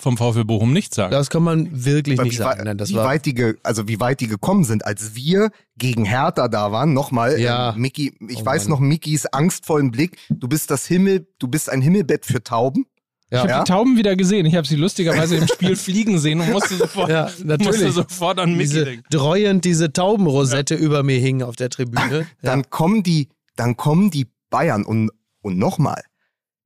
vom 0.01 0.17
VfL 0.17 0.45
Bochum 0.45 0.73
nicht 0.73 0.93
sagen. 0.95 1.11
Das 1.11 1.29
kann 1.29 1.43
man 1.43 1.69
wirklich 1.85 2.17
Weil 2.17 2.25
nicht 2.25 2.33
wie, 2.33 2.37
sagen. 2.37 2.63
Nein, 2.65 2.77
das 2.77 2.89
wie, 2.89 2.95
war, 2.95 3.05
weit 3.05 3.25
die 3.25 3.53
also 3.63 3.87
wie 3.87 3.99
weit 3.99 4.19
die 4.21 4.27
gekommen 4.27 4.63
sind, 4.63 4.85
als 4.85 5.15
wir 5.15 5.51
gegen 5.77 6.05
Hertha 6.05 6.47
da 6.47 6.71
waren, 6.71 6.93
nochmal, 6.93 7.39
Ja. 7.39 7.71
äh, 7.71 7.77
Mickey, 7.77 8.13
ich 8.27 8.41
Oh 8.41 8.45
weiß 8.45 8.63
Mann. 8.65 8.71
noch 8.71 8.79
Mickys 8.79 9.25
angstvollen 9.25 9.91
Blick, 9.91 10.17
du 10.29 10.47
bist 10.47 10.71
das 10.71 10.85
Himmel, 10.85 11.27
du 11.39 11.47
bist 11.47 11.69
ein 11.69 11.81
Himmelbett 11.81 12.25
für 12.25 12.43
Tauben. 12.43 12.85
ich 13.31 13.37
habe 13.37 13.49
ja. 13.49 13.63
die 13.63 13.71
Tauben 13.71 13.97
wieder 13.97 14.15
gesehen. 14.15 14.45
Ich 14.45 14.55
habe 14.55 14.67
sie 14.67 14.75
lustigerweise 14.75 15.35
im 15.35 15.47
Spiel 15.47 15.75
fliegen 15.75 16.17
sehen 16.19 16.41
und 16.41 16.51
musste 16.51 16.75
sofort, 16.75 17.09
Ja, 17.09 17.23
musste 17.25 17.45
natürlich. 17.47 17.93
sofort 17.93 18.39
an 18.39 18.51
Mickey 18.53 18.63
diese, 18.63 18.85
denken. 18.85 19.05
dreuend 19.11 19.65
diese 19.65 19.93
Taubenrosette 19.93 20.75
über 20.75 21.03
mir 21.03 21.19
hing 21.19 21.43
auf 21.43 21.55
der 21.55 21.69
Tribüne. 21.69 22.19
Ja. 22.19 22.25
dann 22.41 22.69
kommen 22.69 23.03
die, 23.03 23.29
dann 23.55 23.77
kommen 23.77 24.09
die 24.11 24.27
Bayern 24.49 24.83
und, 24.83 25.11
und 25.41 25.57
nochmal. 25.59 26.01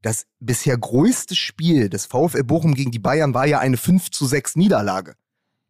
Das 0.03 0.27
bisher 0.39 0.77
größte 0.77 1.33
Spiel 1.35 1.89
des 1.89 2.05
VfL 2.05 2.43
Bochum 2.43 2.75
gegen 2.75 2.91
die 2.91 2.99
Bayern 2.99 3.33
war 3.33 3.47
ja 3.47 3.59
eine 3.59 3.77
5 3.77 4.11
zu 4.11 4.27
6 4.27 4.55
Niederlage. 4.57 5.15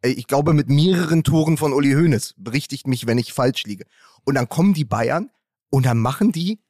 Äh, 0.02 0.10
Ich 0.10 0.26
glaube 0.26 0.52
mit 0.52 0.68
mehreren 0.68 1.24
Toren 1.24 1.56
von 1.56 1.72
Uli 1.72 1.92
Hoeneß. 1.92 2.34
Berichtigt 2.36 2.86
mich, 2.86 3.06
wenn 3.06 3.16
ich 3.16 3.32
falsch 3.32 3.62
liege. 3.64 3.86
Und 4.24 4.34
dann 4.34 4.48
kommen 4.48 4.74
die 4.74 4.84
Bayern 4.84 5.30
und 5.70 5.86
dann 5.86 5.98
machen 5.98 6.32
die 6.32 6.60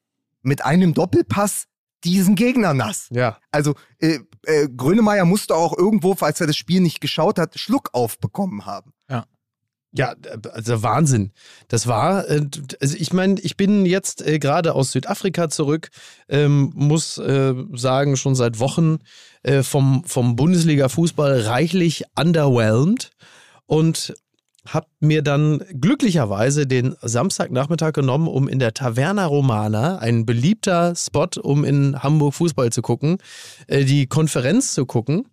mit 0.43 0.65
einem 0.65 0.95
Doppelpass 0.95 1.65
diesen 2.05 2.35
Gegner 2.35 2.75
nass. 2.75 3.09
ja. 3.11 3.39
Also 3.51 3.75
äh, 3.99 4.19
äh, 4.43 4.69
Grönemeyer 4.69 5.25
musste 5.25 5.55
auch 5.57 5.77
irgendwo, 5.77 6.15
falls 6.15 6.39
er 6.39 6.47
das 6.47 6.57
Spiel 6.59 6.83
nicht 6.83 7.01
geschaut 7.01 7.39
hat, 7.39 7.59
Schluck 7.59 7.89
aufbekommen 7.95 8.67
haben. 8.67 8.93
Ja, 9.97 10.15
also 10.53 10.83
Wahnsinn. 10.83 11.31
Das 11.69 11.87
war, 11.87 12.29
äh, 12.29 12.45
also 12.81 12.97
ich 12.99 13.13
meine, 13.13 13.39
ich 13.41 13.57
bin 13.57 13.87
jetzt 13.87 14.27
äh, 14.27 14.41
gerade 14.41 14.75
aus 14.75 14.91
Südafrika 14.91 15.49
zurück, 15.49 15.91
ähm, 16.29 16.73
muss 16.75 17.17
äh, 17.19 17.55
sagen, 17.75 18.17
schon 18.17 18.35
seit 18.35 18.59
Wochen 18.59 18.99
vom, 19.61 20.05
vom 20.07 20.37
Bundesliga-Fußball 20.37 21.43
reichlich 21.43 22.05
underwhelmed 22.19 23.11
und 23.67 24.15
habe 24.67 24.87
mir 25.01 25.21
dann 25.21 25.63
glücklicherweise 25.79 26.67
den 26.67 26.97
Samstagnachmittag 27.03 27.93
genommen, 27.93 28.27
um 28.27 28.49
in 28.49 28.59
der 28.59 28.73
Taverna 28.73 29.27
Romana, 29.27 29.99
ein 29.99 30.25
beliebter 30.25 30.95
Spot, 30.97 31.29
um 31.43 31.63
in 31.63 32.03
Hamburg 32.03 32.33
Fußball 32.33 32.73
zu 32.73 32.81
gucken, 32.81 33.19
die 33.69 34.07
Konferenz 34.07 34.73
zu 34.73 34.87
gucken 34.87 35.29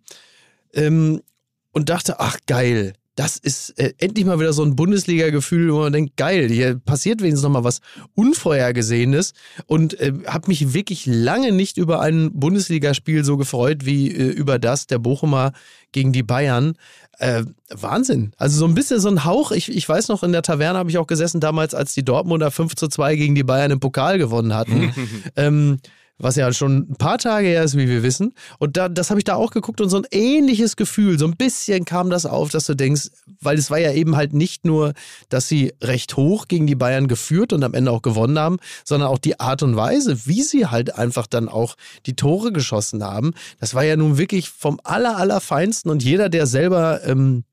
ähm, 0.74 1.22
und 1.70 1.88
dachte, 1.88 2.20
ach 2.20 2.36
geil, 2.46 2.92
das 3.14 3.36
ist 3.36 3.78
äh, 3.78 3.92
endlich 3.98 4.24
mal 4.24 4.40
wieder 4.40 4.52
so 4.52 4.62
ein 4.64 4.74
Bundesliga-Gefühl, 4.74 5.72
wo 5.72 5.80
man 5.80 5.92
denkt, 5.92 6.16
geil, 6.16 6.48
hier 6.48 6.78
passiert 6.78 7.20
wenigstens 7.20 7.42
noch 7.42 7.50
mal 7.50 7.64
was 7.64 7.80
Unvorhergesehenes 8.14 9.34
und 9.66 9.98
äh, 10.00 10.12
habe 10.26 10.48
mich 10.48 10.72
wirklich 10.72 11.04
lange 11.04 11.52
nicht 11.52 11.76
über 11.76 12.00
ein 12.00 12.30
Bundesligaspiel 12.32 13.24
so 13.24 13.36
gefreut 13.36 13.84
wie 13.84 14.10
äh, 14.10 14.30
über 14.30 14.58
das 14.58 14.86
der 14.86 14.98
Bochumer 14.98 15.52
gegen 15.92 16.12
die 16.12 16.22
Bayern. 16.22 16.74
Äh, 17.18 17.44
Wahnsinn. 17.68 18.32
Also 18.38 18.58
so 18.58 18.64
ein 18.64 18.74
bisschen 18.74 18.98
so 18.98 19.08
ein 19.08 19.24
Hauch. 19.24 19.52
Ich, 19.52 19.70
ich 19.70 19.86
weiß 19.86 20.08
noch, 20.08 20.22
in 20.22 20.32
der 20.32 20.42
Taverne 20.42 20.78
habe 20.78 20.88
ich 20.88 20.96
auch 20.96 21.06
gesessen 21.06 21.40
damals, 21.40 21.74
als 21.74 21.92
die 21.92 22.04
Dortmunder 22.04 22.50
5 22.50 22.74
zu 22.74 22.88
2 22.88 23.16
gegen 23.16 23.34
die 23.34 23.44
Bayern 23.44 23.70
im 23.70 23.80
Pokal 23.80 24.16
gewonnen 24.18 24.54
hatten. 24.54 24.92
ähm, 25.36 25.78
was 26.22 26.36
ja 26.36 26.52
schon 26.52 26.86
ein 26.90 26.96
paar 26.96 27.18
Tage 27.18 27.48
her 27.48 27.64
ist, 27.64 27.76
wie 27.76 27.88
wir 27.88 28.02
wissen. 28.02 28.34
Und 28.58 28.76
da, 28.76 28.88
das 28.88 29.10
habe 29.10 29.20
ich 29.20 29.24
da 29.24 29.34
auch 29.34 29.50
geguckt 29.50 29.80
und 29.80 29.90
so 29.90 29.98
ein 29.98 30.06
ähnliches 30.10 30.76
Gefühl, 30.76 31.18
so 31.18 31.26
ein 31.26 31.36
bisschen 31.36 31.84
kam 31.84 32.10
das 32.10 32.26
auf, 32.26 32.50
dass 32.50 32.66
du 32.66 32.74
denkst, 32.74 33.10
weil 33.40 33.58
es 33.58 33.70
war 33.70 33.78
ja 33.78 33.92
eben 33.92 34.16
halt 34.16 34.32
nicht 34.32 34.64
nur, 34.64 34.92
dass 35.28 35.48
sie 35.48 35.74
recht 35.82 36.16
hoch 36.16 36.48
gegen 36.48 36.66
die 36.66 36.76
Bayern 36.76 37.08
geführt 37.08 37.52
und 37.52 37.64
am 37.64 37.74
Ende 37.74 37.90
auch 37.90 38.02
gewonnen 38.02 38.38
haben, 38.38 38.58
sondern 38.84 39.08
auch 39.08 39.18
die 39.18 39.40
Art 39.40 39.62
und 39.62 39.76
Weise, 39.76 40.26
wie 40.26 40.42
sie 40.42 40.66
halt 40.66 40.94
einfach 40.96 41.26
dann 41.26 41.48
auch 41.48 41.74
die 42.06 42.14
Tore 42.14 42.52
geschossen 42.52 43.02
haben. 43.02 43.32
Das 43.58 43.74
war 43.74 43.84
ja 43.84 43.96
nun 43.96 44.16
wirklich 44.16 44.48
vom 44.50 44.80
aller, 44.84 45.16
allerfeinsten 45.16 45.90
und 45.90 46.04
jeder, 46.04 46.28
der 46.28 46.46
selber 46.46 47.04
ähm, 47.04 47.44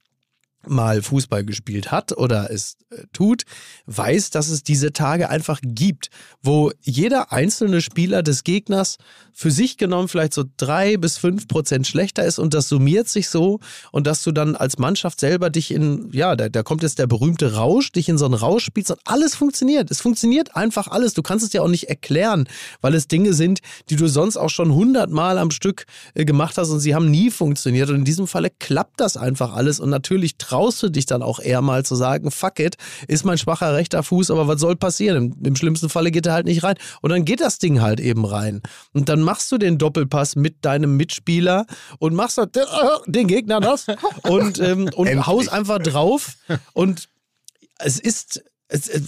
mal 0.69 1.01
Fußball 1.01 1.43
gespielt 1.43 1.91
hat 1.91 2.17
oder 2.17 2.51
es 2.51 2.77
äh, 2.91 3.03
tut, 3.13 3.43
weiß, 3.85 4.29
dass 4.29 4.49
es 4.49 4.63
diese 4.63 4.93
Tage 4.93 5.29
einfach 5.29 5.59
gibt, 5.63 6.09
wo 6.41 6.71
jeder 6.81 7.31
einzelne 7.31 7.81
Spieler 7.81 8.23
des 8.23 8.43
Gegners 8.43 8.97
für 9.39 9.51
sich 9.51 9.77
genommen 9.77 10.09
vielleicht 10.09 10.33
so 10.33 10.43
drei 10.57 10.97
bis 10.97 11.17
fünf 11.17 11.47
Prozent 11.47 11.87
schlechter 11.87 12.25
ist 12.25 12.39
und 12.39 12.53
das 12.53 12.67
summiert 12.67 13.07
sich 13.07 13.29
so 13.29 13.61
und 13.93 14.05
dass 14.05 14.21
du 14.21 14.33
dann 14.33 14.57
als 14.57 14.77
Mannschaft 14.79 15.21
selber 15.21 15.49
dich 15.49 15.71
in, 15.71 16.09
ja, 16.11 16.35
da, 16.35 16.49
da 16.49 16.61
kommt 16.61 16.83
jetzt 16.83 16.99
der 16.99 17.07
berühmte 17.07 17.53
Rausch, 17.53 17.93
dich 17.93 18.09
in 18.09 18.17
so 18.17 18.25
einen 18.25 18.33
Rausch 18.33 18.65
spielst 18.65 18.91
und 18.91 18.99
alles 19.05 19.35
funktioniert. 19.35 19.91
Es 19.91 20.01
funktioniert 20.01 20.57
einfach 20.57 20.89
alles. 20.89 21.13
Du 21.13 21.21
kannst 21.21 21.45
es 21.45 21.53
ja 21.53 21.61
auch 21.61 21.69
nicht 21.69 21.87
erklären, 21.87 22.49
weil 22.81 22.93
es 22.93 23.07
Dinge 23.07 23.31
sind, 23.31 23.59
die 23.89 23.95
du 23.95 24.09
sonst 24.09 24.35
auch 24.35 24.49
schon 24.49 24.73
hundertmal 24.73 25.37
am 25.37 25.51
Stück 25.51 25.85
äh, 26.15 26.25
gemacht 26.25 26.57
hast 26.57 26.69
und 26.69 26.81
sie 26.81 26.93
haben 26.93 27.09
nie 27.09 27.31
funktioniert 27.31 27.89
und 27.89 27.95
in 27.95 28.03
diesem 28.03 28.27
Falle 28.27 28.49
klappt 28.59 28.99
das 28.99 29.15
einfach 29.15 29.53
alles 29.53 29.79
und 29.79 29.89
natürlich 29.89 30.35
traust 30.37 30.83
du 30.83 30.89
dich 30.89 31.05
dann 31.05 31.21
auch 31.21 31.39
eher 31.39 31.61
mal 31.61 31.85
zu 31.85 31.95
sagen, 31.95 32.29
fuck 32.29 32.59
it, 32.59 32.75
ist 33.07 33.23
mein 33.23 33.37
schwacher 33.37 33.73
rechter 33.73 34.03
Fuß, 34.03 34.31
aber 34.31 34.49
was 34.49 34.59
soll 34.59 34.75
passieren? 34.75 35.31
Im, 35.39 35.45
im 35.45 35.55
schlimmsten 35.55 35.87
Falle 35.87 36.11
geht 36.11 36.25
er 36.25 36.33
halt 36.33 36.45
nicht 36.45 36.61
rein. 36.63 36.75
Und 37.01 37.11
dann 37.11 37.23
geht 37.23 37.39
das 37.39 37.57
Ding 37.57 37.79
halt 37.79 38.01
eben 38.01 38.25
rein. 38.25 38.61
Und 38.91 39.07
dann 39.07 39.28
machst 39.29 39.51
du 39.51 39.59
den 39.59 39.77
Doppelpass 39.77 40.35
mit 40.35 40.65
deinem 40.65 40.97
Mitspieler 40.97 41.67
und 41.99 42.15
machst 42.15 42.39
halt 42.39 42.57
den 43.05 43.27
Gegner 43.27 43.59
das 43.59 43.85
und, 44.23 44.57
ähm, 44.57 44.89
und 44.95 45.27
haust 45.27 45.53
einfach 45.53 45.77
drauf. 45.77 46.33
Und 46.73 47.09
es 47.77 47.99
ist 47.99 48.43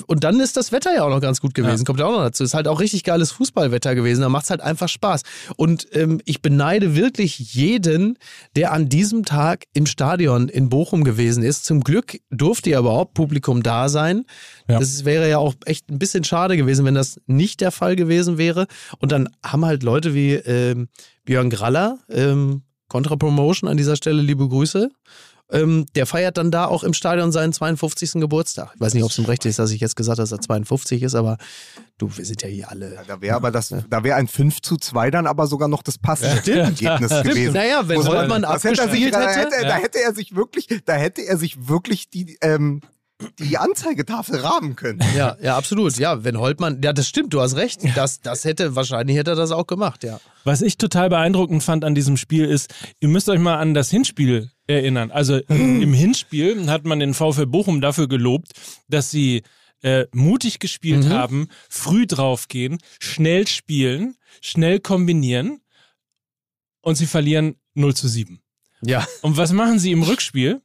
und 0.07 0.24
dann 0.24 0.39
ist 0.39 0.57
das 0.57 0.72
Wetter 0.72 0.93
ja 0.93 1.03
auch 1.03 1.09
noch 1.09 1.22
ganz 1.22 1.39
gut 1.39 1.53
gewesen, 1.53 1.80
ja. 1.80 1.84
kommt 1.84 1.99
ja 1.99 2.07
auch 2.07 2.12
noch 2.12 2.24
dazu. 2.24 2.43
Ist 2.43 2.55
halt 2.55 2.68
auch 2.68 2.80
richtig 2.80 3.03
geiles 3.03 3.32
Fußballwetter 3.32 3.93
gewesen, 3.93 4.22
da 4.22 4.30
macht 4.30 4.45
es 4.45 4.49
halt 4.49 4.62
einfach 4.62 4.89
Spaß. 4.89 5.22
Und 5.55 5.88
ähm, 5.91 6.20
ich 6.26 6.41
beneide 6.41 6.95
wirklich 6.95 7.53
jeden, 7.53 8.18
der 8.55 8.72
an 8.72 8.89
diesem 8.89 9.24
Tag 9.24 9.66
im 9.74 9.86
Stadion 9.86 10.49
in 10.49 10.70
Bochum 10.70 11.03
gewesen 11.03 11.43
ist. 11.43 11.66
Zum 11.66 11.82
Glück 11.82 12.20
durfte 12.32 12.72
ja 12.72 12.80
überhaupt 12.80 13.14
Publikum 13.14 13.62
da 13.62 13.88
sein. 13.88 14.26
Ja. 14.68 14.80
Das 14.80 15.05
wäre 15.05 15.30
ja 15.30 15.38
auch 15.38 15.53
echt 15.66 15.89
ein 15.91 15.99
bisschen 15.99 16.24
schade 16.24 16.57
gewesen, 16.57 16.84
wenn 16.86 16.95
das 16.95 17.22
nicht 17.28 17.62
der 17.62 17.72
Fall 17.72 17.95
gewesen 17.95 18.39
wäre. 18.39 18.66
Und 18.97 19.12
dann 19.12 19.30
haben 19.45 19.66
halt 19.66 19.84
Leute 19.84 20.16
wie 20.16 20.34
ähm, 20.34 20.89
Björn 21.24 21.51
Graller, 21.51 21.99
ähm, 22.09 22.64
Contra 22.88 23.16
Promotion 23.16 23.70
an 23.70 23.78
dieser 23.78 23.95
Stelle, 23.95 24.22
liebe 24.22 24.49
Grüße. 24.49 24.89
Ähm, 25.52 25.86
der 25.95 26.06
feiert 26.06 26.38
dann 26.38 26.49
da 26.49 26.66
auch 26.66 26.84
im 26.84 26.93
Stadion 26.93 27.32
seinen 27.32 27.52
52. 27.52 28.14
Geburtstag. 28.14 28.72
Ich 28.76 28.82
weiß 28.82 28.93
nicht, 28.93 29.04
ob 29.04 29.12
es 29.12 29.18
ihm 29.18 29.26
recht 29.26 29.45
ist, 29.45 29.60
dass 29.60 29.72
ich 29.72 29.82
jetzt 29.82 29.95
gesagt 29.95 30.18
habe, 30.18 30.24
dass 30.24 30.32
er 30.32 30.39
52 30.39 31.04
ist, 31.04 31.14
aber 31.14 31.38
du, 31.97 32.10
wir 32.16 32.24
sind 32.24 32.41
ja 32.41 32.47
hier 32.47 32.70
alle. 32.72 32.95
Ja, 32.95 33.04
da 33.06 33.22
wäre 33.22 33.36
aber 33.36 33.52
das, 33.52 33.74
da 33.89 34.04
wäre 34.04 34.16
ein 34.16 34.28
5 34.28 34.62
zu 34.62 34.78
2 34.78 35.12
dann 35.12 35.28
aber 35.28 35.47
sogar 35.47 35.68
noch 35.68 35.84
das 35.84 35.97
passende 35.97 36.56
ja, 36.56 36.64
Ergebnis 36.66 37.12
ja. 37.12 37.22
gewesen. 37.22 37.54
Naja, 37.54 37.88
wenn 37.88 38.08
Holtmann 38.08 38.45
abgespielt 38.45 39.16
hätte, 39.16 39.28
hätte, 39.28 39.66
da 39.66 39.76
hätte 39.76 40.02
er 40.02 40.14
sich 40.14 40.36
wirklich, 40.36 40.68
da 40.86 40.93
hätte 40.93 41.22
er 41.22 41.38
sich 41.38 41.68
wirklich 41.68 42.10
die, 42.10 42.38
ähm, 42.41 42.82
die 43.40 43.58
Anzeigetafel 43.58 44.38
rahmen 44.38 44.76
können. 44.76 45.02
Ja, 45.16 45.38
ja, 45.42 45.58
absolut. 45.58 45.98
Ja, 45.98 46.24
wenn 46.24 46.38
Holtmann, 46.38 46.82
ja, 46.84 46.94
das 46.94 47.08
stimmt, 47.08 47.34
du 47.34 47.42
hast 47.42 47.56
recht. 47.56 47.82
Das, 47.96 48.22
das 48.22 48.46
hätte, 48.46 48.76
wahrscheinlich 48.76 49.18
hätte 49.18 49.32
er 49.32 49.36
das 49.36 49.52
auch 49.52 49.68
gemacht, 49.68 50.04
ja. 50.04 50.20
Was 50.44 50.62
ich 50.62 50.78
total 50.78 51.10
beeindruckend 51.10 51.64
fand 51.64 51.84
an 51.84 51.96
diesem 51.96 52.18
Spiel 52.18 52.46
ist, 52.46 52.74
ihr 53.00 53.10
müsst 53.10 53.30
euch 53.30 53.40
mal 53.40 53.58
an 53.58 53.74
das 53.74 53.90
Hinspiel 53.90 54.50
erinnern. 54.68 55.12
Also 55.12 55.38
im 55.38 55.94
Hinspiel 55.94 56.70
hat 56.70 56.86
man 56.86 57.00
den 57.00 57.14
VfL 57.14 57.46
Bochum 57.46 57.82
dafür 57.82 58.08
gelobt, 58.08 58.52
dass 58.88 59.12
sie 59.12 59.44
äh, 59.82 60.06
mutig 60.14 60.60
gespielt 60.60 61.06
mhm. 61.06 61.10
haben, 61.10 61.48
früh 61.70 62.06
draufgehen, 62.08 62.78
schnell 63.00 63.48
spielen, 63.48 64.16
schnell 64.42 64.80
kombinieren 64.80 65.62
und 66.82 66.96
sie 66.96 67.08
verlieren 67.08 67.56
0 67.74 67.96
zu 67.96 68.08
7. 68.08 68.42
Ja. 68.84 69.06
Und 69.22 69.38
was 69.38 69.52
machen 69.52 69.80
sie 69.80 69.92
im 69.92 70.04
Rückspiel? 70.04 70.62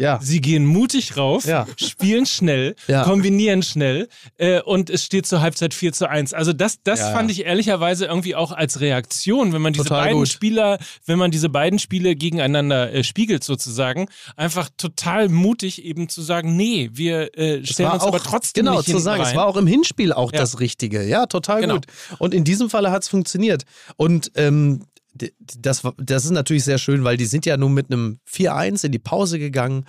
Ja. 0.00 0.18
Sie 0.22 0.40
gehen 0.40 0.64
mutig 0.64 1.18
rauf, 1.18 1.44
ja. 1.44 1.66
spielen 1.76 2.24
schnell, 2.24 2.74
ja. 2.88 3.04
kombinieren 3.04 3.62
schnell 3.62 4.08
äh, 4.38 4.62
und 4.62 4.88
es 4.88 5.04
steht 5.04 5.26
zur 5.26 5.42
Halbzeit 5.42 5.74
4 5.74 5.92
zu 5.92 6.08
1. 6.08 6.32
Also 6.32 6.54
das, 6.54 6.82
das 6.82 7.00
fand 7.00 7.30
ich 7.30 7.44
ehrlicherweise 7.44 8.06
irgendwie 8.06 8.34
auch 8.34 8.50
als 8.50 8.80
Reaktion, 8.80 9.52
wenn 9.52 9.60
man 9.60 9.74
diese 9.74 9.84
total 9.84 10.04
beiden 10.04 10.20
gut. 10.20 10.28
Spieler, 10.28 10.78
wenn 11.04 11.18
man 11.18 11.30
diese 11.30 11.50
beiden 11.50 11.78
Spiele 11.78 12.16
gegeneinander 12.16 12.92
äh, 12.94 13.04
spiegelt 13.04 13.44
sozusagen, 13.44 14.08
einfach 14.36 14.70
total 14.78 15.28
mutig 15.28 15.84
eben 15.84 16.08
zu 16.08 16.22
sagen, 16.22 16.56
nee, 16.56 16.88
wir 16.94 17.36
äh, 17.36 17.64
stellen 17.66 17.90
uns 17.90 18.02
auch, 18.02 18.08
aber 18.08 18.20
trotzdem 18.20 18.64
genau, 18.64 18.78
nicht 18.78 18.88
zu 18.88 18.98
sagen, 18.98 19.22
rein. 19.22 19.30
es 19.30 19.36
war 19.36 19.46
auch 19.46 19.58
im 19.58 19.66
Hinspiel 19.66 20.14
auch 20.14 20.32
das 20.32 20.60
Richtige. 20.60 21.04
Ja, 21.04 21.26
total 21.26 21.60
genau. 21.60 21.74
gut. 21.74 21.86
Und 22.18 22.32
in 22.32 22.44
diesem 22.44 22.70
Falle 22.70 22.90
hat 22.90 23.02
es 23.02 23.08
funktioniert. 23.08 23.64
Und 23.96 24.32
ähm, 24.36 24.86
das, 25.14 25.82
das 25.98 26.24
ist 26.24 26.30
natürlich 26.30 26.64
sehr 26.64 26.78
schön, 26.78 27.04
weil 27.04 27.16
die 27.16 27.26
sind 27.26 27.46
ja 27.46 27.56
nun 27.56 27.74
mit 27.74 27.90
einem 27.90 28.20
4-1 28.30 28.86
in 28.86 28.92
die 28.92 28.98
Pause 28.98 29.38
gegangen. 29.38 29.84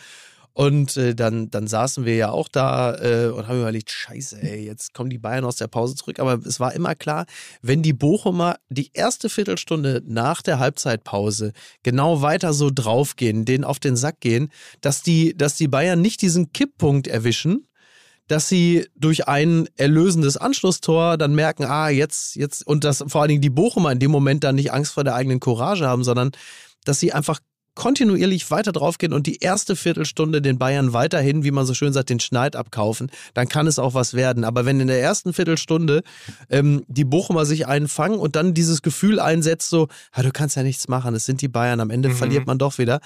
Und 0.54 0.98
äh, 0.98 1.16
dann, 1.16 1.50
dann 1.50 1.66
saßen 1.66 2.04
wir 2.04 2.16
ja 2.16 2.30
auch 2.30 2.50
da 2.50 2.96
äh, 2.98 3.30
und 3.30 3.48
haben 3.48 3.62
überlegt, 3.62 3.90
scheiße, 3.90 4.42
ey, 4.42 4.66
jetzt 4.66 4.94
kommen 4.94 5.10
die 5.10 5.18
Bayern 5.18 5.46
aus 5.46 5.56
der 5.56 5.68
Pause 5.68 5.96
zurück. 5.96 6.20
Aber 6.20 6.46
es 6.46 6.60
war 6.60 6.74
immer 6.74 6.94
klar, 6.94 7.26
wenn 7.62 7.82
die 7.82 7.94
Bochumer 7.94 8.58
die 8.70 8.92
erste 8.94 9.30
Viertelstunde 9.30 10.02
nach 10.06 10.42
der 10.42 10.60
Halbzeitpause 10.60 11.54
genau 11.84 12.22
weiter 12.22 12.52
so 12.52 12.70
draufgehen, 12.70 13.46
denen 13.46 13.64
auf 13.64 13.80
den 13.80 13.96
Sack 13.96 14.20
gehen, 14.20 14.52
dass 14.82 15.04
die, 15.04 15.38
dass 15.38 15.56
die 15.56 15.70
Bayern 15.70 16.02
nicht 16.02 16.22
diesen 16.22 16.52
Kipppunkt 16.52 17.08
erwischen, 17.08 17.68
dass 18.32 18.48
sie 18.48 18.88
durch 18.96 19.28
ein 19.28 19.68
erlösendes 19.76 20.38
Anschlusstor 20.38 21.18
dann 21.18 21.36
merken, 21.36 21.66
ah, 21.66 21.90
jetzt, 21.90 22.38
jetzt, 22.38 22.66
und 22.66 22.86
dass 22.86 23.04
vor 23.06 23.22
allen 23.22 23.28
Dingen 23.28 23.42
die 23.42 23.50
Bochumer 23.50 23.92
in 23.92 24.00
dem 24.00 24.10
Moment 24.10 24.46
dann 24.46 24.56
nicht 24.56 24.72
Angst 24.72 24.94
vor 24.94 25.04
der 25.04 25.16
eigenen 25.16 25.42
Courage 25.42 25.86
haben, 25.86 26.06
sondern 26.06 26.32
dass 26.86 27.02
sie 27.02 27.12
einfach 27.12 27.42
kontinuierlich 27.76 28.50
weiter 28.50 28.72
draufgehen 28.72 29.12
und 29.12 29.28
die 29.28 29.40
erste 29.40 29.76
Viertelstunde 29.76 30.42
den 30.42 30.58
Bayern 30.58 30.94
weiterhin, 30.94 31.44
wie 31.44 31.52
man 31.52 31.66
so 31.66 31.74
schön 31.74 31.92
sagt, 31.92 32.10
den 32.10 32.22
Schneid 32.22 32.56
abkaufen, 32.56 33.12
dann 33.34 33.50
kann 33.50 33.68
es 33.68 33.80
auch 33.80 33.94
was 33.94 34.14
werden. 34.14 34.46
Aber 34.46 34.66
wenn 34.66 34.80
in 34.80 34.88
der 34.88 35.02
ersten 35.02 35.34
Viertelstunde 35.34 36.02
ähm, 36.50 36.84
die 36.88 37.06
Bochumer 37.06 37.46
sich 37.46 37.68
einfangen 37.68 38.18
und 38.18 38.38
dann 38.38 38.54
dieses 38.54 38.82
Gefühl 38.82 39.20
einsetzt, 39.20 39.70
so, 39.70 39.90
ah, 40.14 40.22
du 40.22 40.32
kannst 40.32 40.56
ja 40.56 40.64
nichts 40.64 40.88
machen, 40.88 41.16
es 41.16 41.26
sind 41.26 41.42
die 41.42 41.50
Bayern, 41.50 41.82
am 41.82 41.90
Ende 41.90 42.10
mhm. 42.10 42.16
verliert 42.16 42.48
man 42.48 42.58
doch 42.58 42.78
wieder, 42.78 43.02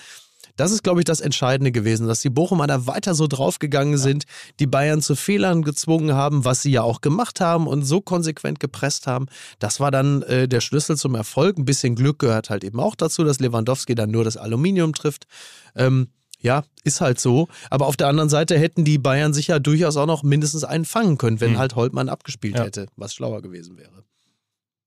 das 0.58 0.72
ist, 0.72 0.84
glaube 0.84 1.02
ich, 1.02 1.06
das 1.06 1.22
Entscheidende 1.22 1.72
gewesen, 1.72 2.08
dass 2.08 2.22
die 2.22 2.30
Bochumer 2.30 2.68
da 2.68 2.88
weiter 2.88 3.16
so 3.16 3.28
draufgegangen 3.28 3.98
sind, 3.98 4.26
die 4.60 4.68
Bayern 4.68 5.02
zu 5.02 5.16
Fehlern 5.16 5.64
gezwungen 5.64 6.14
haben, 6.14 6.46
was 6.46 6.62
sie 6.62 6.72
ja 6.72 6.82
auch 6.82 7.02
gemacht 7.02 7.42
haben 7.42 7.68
und 7.68 7.84
so 7.84 8.02
konsequent 8.02 8.60
gepresst 8.60 9.08
haben. 9.08 9.28
Das 9.60 9.80
war 9.80 9.92
dann 9.92 10.22
äh, 10.24 10.48
der 10.48 10.62
Schlüssel 10.62 10.98
zum 10.98 11.16
Erfolg. 11.16 11.58
Ein 11.58 11.66
bisschen 11.66 11.96
Glück 11.96 12.20
gehört 12.20 12.50
halt 12.50 12.64
eben 12.64 12.80
auch 12.80 12.96
dazu, 12.96 13.24
dass 13.24 13.40
Lewandowski 13.40 13.96
dann 13.96 14.12
nur 14.12 14.24
das 14.24 14.38
Aluminium 14.38 14.94
trifft. 14.94 15.28
Ähm, 15.76 16.08
ja, 16.40 16.64
ist 16.84 17.02
halt 17.02 17.20
so. 17.20 17.48
Aber 17.70 17.88
auf 17.88 17.98
der 17.98 18.08
anderen 18.08 18.30
Seite 18.30 18.58
hätten 18.58 18.86
die 18.86 18.98
Bayern 18.98 19.34
sich 19.34 19.48
ja 19.48 19.60
durchaus 19.60 19.98
auch 19.98 20.06
noch 20.06 20.24
mindestens 20.24 20.64
einen 20.64 20.86
fangen 20.86 21.18
können, 21.18 21.42
wenn 21.42 21.54
mhm. 21.54 21.58
halt 21.58 21.76
Holtmann 21.76 22.10
abgespielt 22.10 22.58
ja. 22.58 22.66
hätte, 22.66 22.88
was 22.96 23.16
schlauer 23.16 23.42
gewesen 23.42 23.78
wäre. 23.78 24.04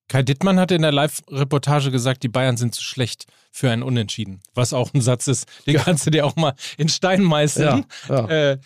Kai 0.09 0.23
Dittmann 0.23 0.59
hatte 0.59 0.75
in 0.75 0.83
der 0.83 0.93
Live-Reportage 0.93 1.91
gesagt, 1.91 2.23
die 2.23 2.29
Bayern 2.29 2.57
sind 2.57 2.75
zu 2.75 2.83
schlecht 2.83 3.27
für 3.53 3.71
ein 3.71 3.83
Unentschieden. 3.83 4.41
Was 4.55 4.73
auch 4.73 4.93
ein 4.95 5.03
Satz 5.03 5.29
ist, 5.29 5.47
den 5.67 5.75
ja. 5.75 5.83
kannst 5.83 6.07
du 6.07 6.11
dir 6.11 6.25
auch 6.25 6.37
mal 6.37 6.55
in 6.79 6.89
Stein 6.89 7.23
meißeln. 7.23 7.85
Ja, 8.09 8.15
ja. 8.15 8.29
Äh, 8.29 8.59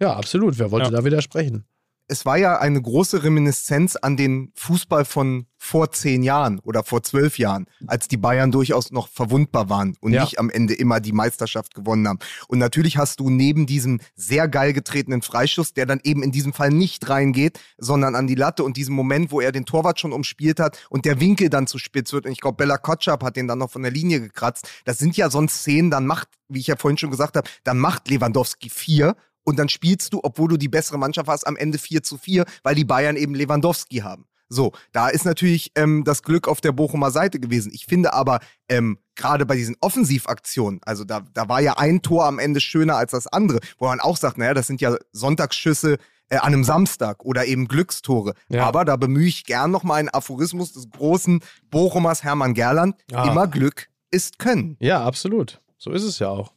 ja 0.00 0.14
absolut. 0.14 0.58
Wer 0.58 0.70
wollte 0.70 0.90
da 0.90 1.04
widersprechen? 1.04 1.66
Es 2.08 2.26
war 2.26 2.36
ja 2.36 2.58
eine 2.58 2.80
große 2.80 3.22
Reminiszenz 3.22 3.96
an 3.96 4.16
den 4.16 4.52
Fußball 4.56 5.04
von 5.04 5.46
vor 5.56 5.92
zehn 5.92 6.24
Jahren 6.24 6.58
oder 6.58 6.82
vor 6.82 7.04
zwölf 7.04 7.38
Jahren, 7.38 7.66
als 7.86 8.08
die 8.08 8.16
Bayern 8.16 8.50
durchaus 8.50 8.90
noch 8.90 9.08
verwundbar 9.08 9.70
waren 9.70 9.96
und 10.00 10.12
ja. 10.12 10.22
nicht 10.22 10.40
am 10.40 10.50
Ende 10.50 10.74
immer 10.74 10.98
die 10.98 11.12
Meisterschaft 11.12 11.74
gewonnen 11.74 12.08
haben. 12.08 12.18
Und 12.48 12.58
natürlich 12.58 12.98
hast 12.98 13.20
du 13.20 13.30
neben 13.30 13.66
diesem 13.66 14.00
sehr 14.16 14.48
geil 14.48 14.72
getretenen 14.72 15.22
Freischuss, 15.22 15.72
der 15.72 15.86
dann 15.86 16.00
eben 16.02 16.22
in 16.24 16.32
diesem 16.32 16.52
Fall 16.52 16.70
nicht 16.70 17.08
reingeht, 17.08 17.60
sondern 17.78 18.16
an 18.16 18.26
die 18.26 18.34
Latte 18.34 18.64
und 18.64 18.76
diesem 18.76 18.94
Moment, 18.96 19.30
wo 19.30 19.40
er 19.40 19.52
den 19.52 19.64
Torwart 19.64 20.00
schon 20.00 20.12
umspielt 20.12 20.58
hat 20.58 20.84
und 20.90 21.04
der 21.04 21.20
Winkel 21.20 21.48
dann 21.48 21.68
zu 21.68 21.78
spitz 21.78 22.12
wird. 22.12 22.26
Und 22.26 22.32
ich 22.32 22.40
glaube, 22.40 22.56
Bella 22.56 22.76
Kotschap 22.76 23.22
hat 23.22 23.36
den 23.36 23.46
dann 23.46 23.58
noch 23.58 23.70
von 23.70 23.82
der 23.82 23.92
Linie 23.92 24.20
gekratzt. 24.20 24.68
Das 24.84 24.98
sind 24.98 25.16
ja 25.16 25.30
sonst 25.30 25.60
Szenen, 25.60 25.92
dann 25.92 26.06
macht, 26.06 26.28
wie 26.48 26.58
ich 26.58 26.66
ja 26.66 26.76
vorhin 26.76 26.98
schon 26.98 27.10
gesagt 27.10 27.36
habe, 27.36 27.48
dann 27.62 27.78
macht 27.78 28.08
Lewandowski 28.08 28.68
vier 28.68 29.16
und 29.44 29.58
dann 29.58 29.68
spielst 29.68 30.12
du, 30.12 30.20
obwohl 30.22 30.48
du 30.48 30.56
die 30.56 30.68
bessere 30.68 30.98
Mannschaft 30.98 31.28
hast, 31.28 31.46
am 31.46 31.56
Ende 31.56 31.78
4 31.78 32.02
zu 32.02 32.18
4, 32.18 32.44
weil 32.62 32.74
die 32.74 32.84
Bayern 32.84 33.16
eben 33.16 33.34
Lewandowski 33.34 33.98
haben. 33.98 34.26
So, 34.52 34.72
da 34.92 35.08
ist 35.08 35.24
natürlich 35.24 35.72
ähm, 35.76 36.04
das 36.04 36.22
Glück 36.22 36.46
auf 36.46 36.60
der 36.60 36.72
Bochumer 36.72 37.10
Seite 37.10 37.40
gewesen. 37.40 37.72
Ich 37.74 37.86
finde 37.86 38.12
aber, 38.12 38.40
ähm, 38.68 38.98
gerade 39.14 39.46
bei 39.46 39.56
diesen 39.56 39.76
Offensivaktionen, 39.80 40.80
also 40.84 41.04
da, 41.04 41.22
da 41.32 41.48
war 41.48 41.60
ja 41.60 41.78
ein 41.78 42.02
Tor 42.02 42.26
am 42.26 42.38
Ende 42.38 42.60
schöner 42.60 42.96
als 42.96 43.12
das 43.12 43.26
andere, 43.26 43.60
wo 43.78 43.86
man 43.86 44.00
auch 44.00 44.18
sagt, 44.18 44.36
naja, 44.36 44.52
das 44.52 44.66
sind 44.66 44.82
ja 44.82 44.94
Sonntagsschüsse 45.12 45.96
äh, 46.28 46.36
an 46.36 46.52
einem 46.52 46.64
Samstag 46.64 47.24
oder 47.24 47.46
eben 47.46 47.66
Glückstore. 47.66 48.34
Ja. 48.48 48.66
Aber 48.66 48.84
da 48.84 48.96
bemühe 48.96 49.26
ich 49.26 49.44
gern 49.44 49.70
nochmal 49.70 50.00
einen 50.00 50.10
Aphorismus 50.10 50.74
des 50.74 50.90
großen 50.90 51.40
Bochumers 51.70 52.22
Hermann 52.22 52.52
Gerland. 52.52 52.96
Ja. 53.10 53.24
Immer 53.30 53.46
Glück 53.46 53.88
ist 54.10 54.38
Können. 54.38 54.76
Ja, 54.80 55.02
absolut. 55.02 55.62
So 55.78 55.92
ist 55.92 56.02
es 56.02 56.18
ja 56.18 56.28
auch. 56.28 56.52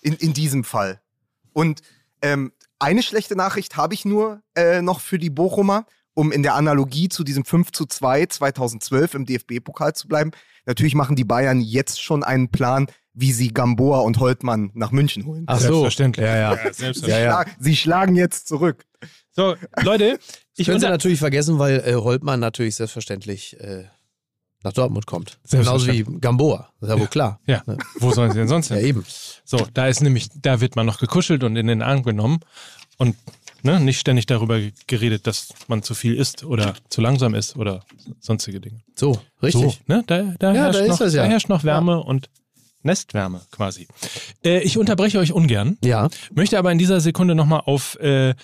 In, 0.00 0.14
in 0.14 0.32
diesem 0.32 0.64
Fall. 0.64 1.02
Und 1.54 1.80
ähm, 2.20 2.52
eine 2.78 3.02
schlechte 3.02 3.34
Nachricht 3.34 3.78
habe 3.78 3.94
ich 3.94 4.04
nur 4.04 4.42
äh, 4.54 4.82
noch 4.82 5.00
für 5.00 5.18
die 5.18 5.30
Bochumer, 5.30 5.86
um 6.12 6.30
in 6.30 6.42
der 6.42 6.54
Analogie 6.54 7.08
zu 7.08 7.24
diesem 7.24 7.46
5 7.46 7.72
zu 7.72 7.86
2 7.86 8.26
2012 8.26 9.14
im 9.14 9.24
DFB-Pokal 9.24 9.94
zu 9.94 10.06
bleiben. 10.06 10.32
Natürlich 10.66 10.94
machen 10.94 11.16
die 11.16 11.24
Bayern 11.24 11.60
jetzt 11.60 12.02
schon 12.02 12.22
einen 12.22 12.50
Plan, 12.50 12.86
wie 13.14 13.32
sie 13.32 13.48
Gamboa 13.48 14.00
und 14.00 14.18
Holtmann 14.18 14.70
nach 14.74 14.90
München 14.90 15.24
holen. 15.24 15.44
Ach 15.46 15.58
so. 15.58 15.66
Selbstverständlich. 15.66 16.26
Ja, 16.26 16.36
ja. 16.36 16.54
ja 16.54 16.72
selbstverständlich. 16.72 17.14
Sie, 17.14 17.22
schlag, 17.22 17.56
sie, 17.58 17.76
schlagen 17.76 18.16
jetzt 18.16 18.48
zurück. 18.48 18.84
So, 19.30 19.56
Leute. 19.82 20.18
Ich 20.56 20.66
könnte 20.66 20.88
natürlich 20.88 21.18
vergessen, 21.18 21.58
weil 21.58 21.80
äh, 21.80 21.94
Holtmann 21.94 22.40
natürlich 22.40 22.76
selbstverständlich 22.76 23.58
äh, 23.60 23.84
nach 24.64 24.72
Dortmund 24.72 25.06
kommt. 25.06 25.38
Genauso 25.50 25.92
wie 25.92 26.02
Gamboa. 26.02 26.68
Das 26.80 26.88
ist 26.88 26.94
ja 26.94 27.00
wohl 27.00 27.06
klar. 27.06 27.38
Ja. 27.46 27.62
Ne? 27.66 27.78
Wo 28.00 28.10
sollen 28.12 28.32
sie 28.32 28.38
denn 28.38 28.48
sonst 28.48 28.68
hin? 28.68 28.78
Ja, 28.78 28.82
eben. 28.82 29.04
So, 29.44 29.66
da 29.74 29.86
ist 29.86 30.00
nämlich, 30.00 30.28
da 30.34 30.60
wird 30.60 30.74
man 30.74 30.86
noch 30.86 30.98
gekuschelt 30.98 31.44
und 31.44 31.56
in 31.56 31.66
den 31.66 31.82
Arm 31.82 32.02
genommen 32.02 32.40
und 32.96 33.14
ne, 33.62 33.78
nicht 33.78 34.00
ständig 34.00 34.26
darüber 34.26 34.58
geredet, 34.86 35.26
dass 35.26 35.48
man 35.68 35.82
zu 35.82 35.94
viel 35.94 36.14
isst 36.14 36.44
oder 36.44 36.74
zu 36.88 37.00
langsam 37.00 37.34
ist 37.34 37.56
oder 37.56 37.84
sonstige 38.20 38.60
Dinge. 38.60 38.80
So, 38.94 39.20
richtig. 39.42 39.62
So, 39.62 39.74
ne? 39.86 40.02
da, 40.06 40.34
da, 40.38 40.54
ja, 40.54 40.64
herrscht 40.64 40.80
da, 40.80 40.86
noch, 40.86 40.98
das, 40.98 41.14
ja. 41.14 41.22
da 41.22 41.28
herrscht 41.28 41.48
noch 41.48 41.64
Wärme 41.64 42.02
und 42.02 42.30
Nestwärme 42.82 43.42
quasi. 43.50 43.86
Äh, 44.44 44.60
ich 44.60 44.78
unterbreche 44.78 45.18
euch 45.18 45.32
ungern. 45.32 45.78
Ja. 45.82 46.08
Möchte 46.34 46.58
aber 46.58 46.72
in 46.72 46.78
dieser 46.78 47.00
Sekunde 47.00 47.34
nochmal 47.34 47.62
auf, 47.64 47.98
äh, 48.00 48.34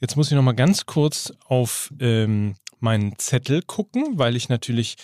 jetzt 0.00 0.16
muss 0.16 0.28
ich 0.28 0.34
nochmal 0.34 0.54
ganz 0.54 0.86
kurz 0.86 1.32
auf 1.46 1.92
ähm, 2.00 2.54
meinen 2.80 3.18
Zettel 3.18 3.62
gucken, 3.62 4.18
weil 4.18 4.36
ich 4.36 4.48
natürlich 4.48 4.96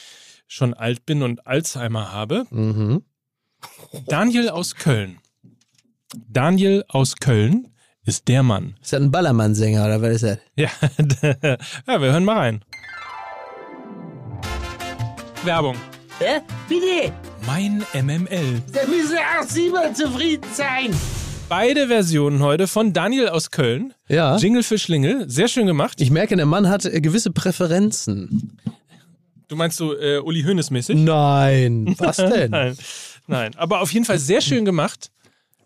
schon 0.47 0.75
alt 0.75 1.07
bin 1.07 1.23
und 1.23 1.47
Alzheimer 1.47 2.13
habe. 2.13 2.45
Mhm. 2.51 3.03
Daniel 4.07 4.51
aus 4.51 4.75
Köln. 4.75 5.19
Daniel 6.29 6.85
aus 6.89 7.17
Köln 7.17 7.69
ist 8.05 8.29
der 8.29 8.43
Mann. 8.43 8.77
Ist 8.83 8.93
das 8.93 9.01
ein 9.01 9.11
Ballermann-Sänger 9.11 9.85
oder 9.85 10.03
was 10.03 10.23
ist 10.23 10.25
das? 10.25 10.39
Ja, 10.57 10.69
ja, 11.87 12.01
wir 12.01 12.13
hören 12.13 12.25
mal 12.25 12.37
rein. 12.37 12.65
Werbung. 15.45 15.77
Hä? 16.19 16.41
Bitte? 16.69 17.13
Mein 17.47 17.85
MML. 17.93 18.63
Da 18.73 18.87
müssen 18.87 19.17
auch 19.19 19.47
Sie 19.47 19.69
mal 19.69 19.95
zufrieden 19.95 20.47
sein. 20.53 20.95
Beide 21.49 21.89
Versionen 21.89 22.43
heute 22.43 22.67
von 22.67 22.93
Daniel 22.93 23.29
aus 23.29 23.51
Köln. 23.51 23.93
Ja. 24.09 24.37
Jingle 24.37 24.63
für 24.63 24.79
Schlingel. 24.79 25.29
Sehr 25.29 25.49
schön 25.49 25.67
gemacht. 25.67 26.01
Ich 26.01 26.11
merke, 26.11 26.37
der 26.37 26.47
Mann 26.47 26.69
hat 26.69 26.83
gewisse 26.85 27.31
Präferenzen. 27.33 28.59
Du 29.55 29.59
meinst 29.59 29.77
so 29.77 29.97
äh, 29.97 30.19
Uli 30.19 30.43
Hoeneß 30.43 30.73
mäßig? 30.73 30.97
Nein, 30.97 31.95
was 31.99 32.17
denn? 32.17 32.51
Nein. 32.51 32.77
Nein, 33.29 33.55
aber 33.57 33.83
auf 33.83 33.93
jeden 33.93 34.05
Fall 34.05 34.19
sehr 34.19 34.41
schön 34.41 34.65
gemacht. 34.65 35.13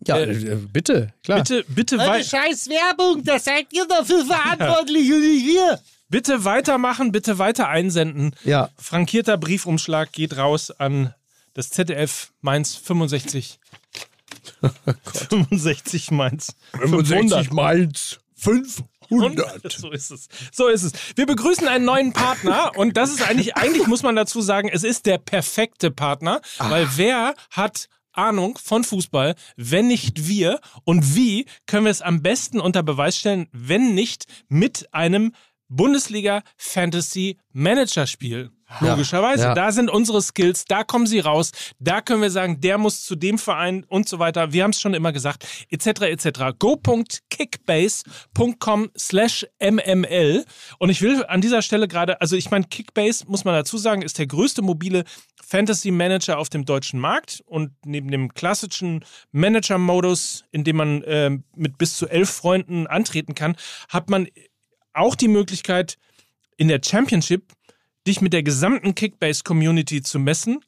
Ja, 0.06 0.18
äh, 0.18 0.30
äh 0.30 0.56
bitte, 0.56 1.14
klar. 1.24 1.38
Bitte, 1.38 1.64
bitte 1.68 1.96
weiter. 1.96 2.22
Scheiß 2.22 2.68
Werbung, 2.68 3.24
das 3.24 3.46
seid 3.46 3.72
ihr 3.72 3.86
dafür 3.86 4.26
verantwortlich 4.26 5.10
und 5.10 5.20
nicht 5.22 5.46
wir. 5.46 5.80
Bitte 6.10 6.44
weitermachen, 6.44 7.12
bitte 7.12 7.38
weiter 7.38 7.68
einsenden. 7.68 8.36
Ja. 8.44 8.68
Frankierter 8.76 9.38
Briefumschlag 9.38 10.12
geht 10.12 10.36
raus 10.36 10.70
an 10.70 11.14
das 11.54 11.70
ZDF 11.70 12.32
Mainz 12.42 12.76
65. 12.76 13.58
Oh 14.60 14.70
65 15.30 16.10
Mainz. 16.10 16.56
65 16.72 17.52
Mainz 17.52 18.18
500. 18.36 18.97
100. 19.10 19.72
So 19.78 19.90
ist 19.90 20.10
es. 20.10 20.28
So 20.52 20.68
ist 20.68 20.82
es. 20.82 20.92
Wir 21.16 21.26
begrüßen 21.26 21.68
einen 21.68 21.84
neuen 21.84 22.12
Partner 22.12 22.72
und 22.76 22.96
das 22.96 23.10
ist 23.10 23.22
eigentlich, 23.22 23.56
eigentlich 23.56 23.86
muss 23.86 24.02
man 24.02 24.16
dazu 24.16 24.40
sagen, 24.40 24.68
es 24.72 24.82
ist 24.82 25.06
der 25.06 25.18
perfekte 25.18 25.90
Partner, 25.90 26.40
Ach. 26.58 26.70
weil 26.70 26.88
wer 26.96 27.34
hat 27.50 27.88
Ahnung 28.12 28.58
von 28.62 28.84
Fußball, 28.84 29.34
wenn 29.56 29.86
nicht 29.86 30.26
wir? 30.26 30.60
Und 30.84 31.14
wie 31.14 31.46
können 31.66 31.84
wir 31.84 31.90
es 31.90 32.02
am 32.02 32.22
besten 32.22 32.60
unter 32.60 32.82
Beweis 32.82 33.16
stellen, 33.16 33.48
wenn 33.52 33.94
nicht 33.94 34.26
mit 34.48 34.92
einem 34.92 35.32
Bundesliga 35.68 36.42
Fantasy 36.56 37.38
Manager 37.52 38.06
Spiel? 38.06 38.50
Logischerweise. 38.80 39.44
Ja. 39.44 39.54
Da 39.54 39.70
sind 39.72 39.88
unsere 39.90 40.20
Skills, 40.20 40.66
da 40.66 40.84
kommen 40.84 41.06
sie 41.06 41.20
raus. 41.20 41.52
Da 41.78 42.02
können 42.02 42.20
wir 42.20 42.30
sagen, 42.30 42.60
der 42.60 42.76
muss 42.76 43.02
zu 43.04 43.16
dem 43.16 43.38
Verein 43.38 43.84
und 43.84 44.06
so 44.08 44.18
weiter. 44.18 44.52
Wir 44.52 44.64
haben 44.64 44.72
es 44.72 44.80
schon 44.80 44.94
immer 44.94 45.12
gesagt, 45.12 45.46
etc. 45.70 46.02
etc. 46.02 46.28
go.kickbase.com 46.58 48.90
slash 48.96 49.46
mml. 49.60 50.44
Und 50.78 50.90
ich 50.90 51.00
will 51.00 51.24
an 51.26 51.40
dieser 51.40 51.62
Stelle 51.62 51.88
gerade, 51.88 52.20
also 52.20 52.36
ich 52.36 52.50
meine, 52.50 52.66
Kickbase, 52.66 53.24
muss 53.26 53.44
man 53.44 53.54
dazu 53.54 53.78
sagen, 53.78 54.02
ist 54.02 54.18
der 54.18 54.26
größte 54.26 54.60
mobile 54.60 55.04
Fantasy 55.42 55.90
Manager 55.90 56.38
auf 56.38 56.50
dem 56.50 56.66
deutschen 56.66 57.00
Markt. 57.00 57.42
Und 57.46 57.70
neben 57.86 58.10
dem 58.10 58.34
klassischen 58.34 59.02
Manager-Modus, 59.32 60.44
in 60.50 60.64
dem 60.64 60.76
man 60.76 61.02
äh, 61.04 61.30
mit 61.56 61.78
bis 61.78 61.96
zu 61.96 62.06
elf 62.06 62.28
Freunden 62.28 62.86
antreten 62.86 63.34
kann, 63.34 63.56
hat 63.88 64.10
man 64.10 64.28
auch 64.92 65.14
die 65.14 65.28
Möglichkeit, 65.28 65.96
in 66.58 66.68
der 66.68 66.80
Championship 66.84 67.54
dich 68.08 68.20
mit 68.20 68.32
der 68.32 68.42
gesamten 68.42 68.94
Kickbase-Community 68.94 70.02
zu 70.02 70.18
messen 70.18 70.64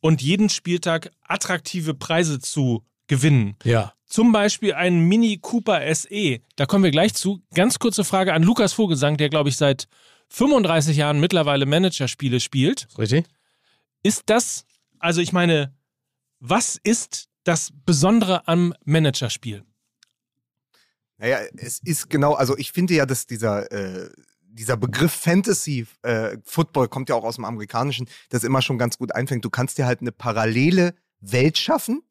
und 0.00 0.22
jeden 0.22 0.48
Spieltag 0.48 1.10
attraktive 1.22 1.94
Preise 1.94 2.40
zu 2.40 2.82
gewinnen. 3.06 3.56
Ja. 3.64 3.92
Zum 4.06 4.32
Beispiel 4.32 4.74
einen 4.74 5.06
Mini 5.06 5.38
Cooper 5.38 5.94
SE. 5.94 6.40
Da 6.56 6.66
kommen 6.66 6.84
wir 6.84 6.90
gleich 6.90 7.14
zu. 7.14 7.42
Ganz 7.54 7.78
kurze 7.78 8.04
Frage 8.04 8.32
an 8.32 8.42
Lukas 8.42 8.72
Vogelsang, 8.72 9.16
der, 9.16 9.28
glaube 9.28 9.50
ich, 9.50 9.56
seit 9.56 9.86
35 10.28 10.96
Jahren 10.96 11.20
mittlerweile 11.20 11.66
Managerspiele 11.66 12.40
spielt. 12.40 12.88
Richtig. 12.98 13.26
Ist 14.02 14.24
das, 14.26 14.64
also 14.98 15.20
ich 15.20 15.32
meine, 15.32 15.74
was 16.40 16.78
ist 16.82 17.28
das 17.44 17.72
Besondere 17.84 18.46
am 18.46 18.74
Managerspiel? 18.84 19.64
Naja, 21.18 21.40
es 21.56 21.80
ist 21.80 22.08
genau, 22.08 22.34
also 22.34 22.56
ich 22.56 22.72
finde 22.72 22.94
ja, 22.94 23.04
dass 23.04 23.26
dieser, 23.26 23.70
äh, 23.72 24.08
dieser 24.58 24.76
Begriff 24.76 25.12
Fantasy 25.12 25.86
äh, 26.02 26.36
Football 26.44 26.88
kommt 26.88 27.08
ja 27.08 27.14
auch 27.14 27.24
aus 27.24 27.36
dem 27.36 27.44
Amerikanischen, 27.44 28.08
das 28.30 28.44
immer 28.44 28.60
schon 28.60 28.78
ganz 28.78 28.98
gut 28.98 29.14
einfängt. 29.14 29.44
Du 29.44 29.50
kannst 29.50 29.78
dir 29.78 29.86
halt 29.86 30.00
eine 30.00 30.12
parallele 30.12 30.94
Welt 31.20 31.56
schaffen, 31.56 32.02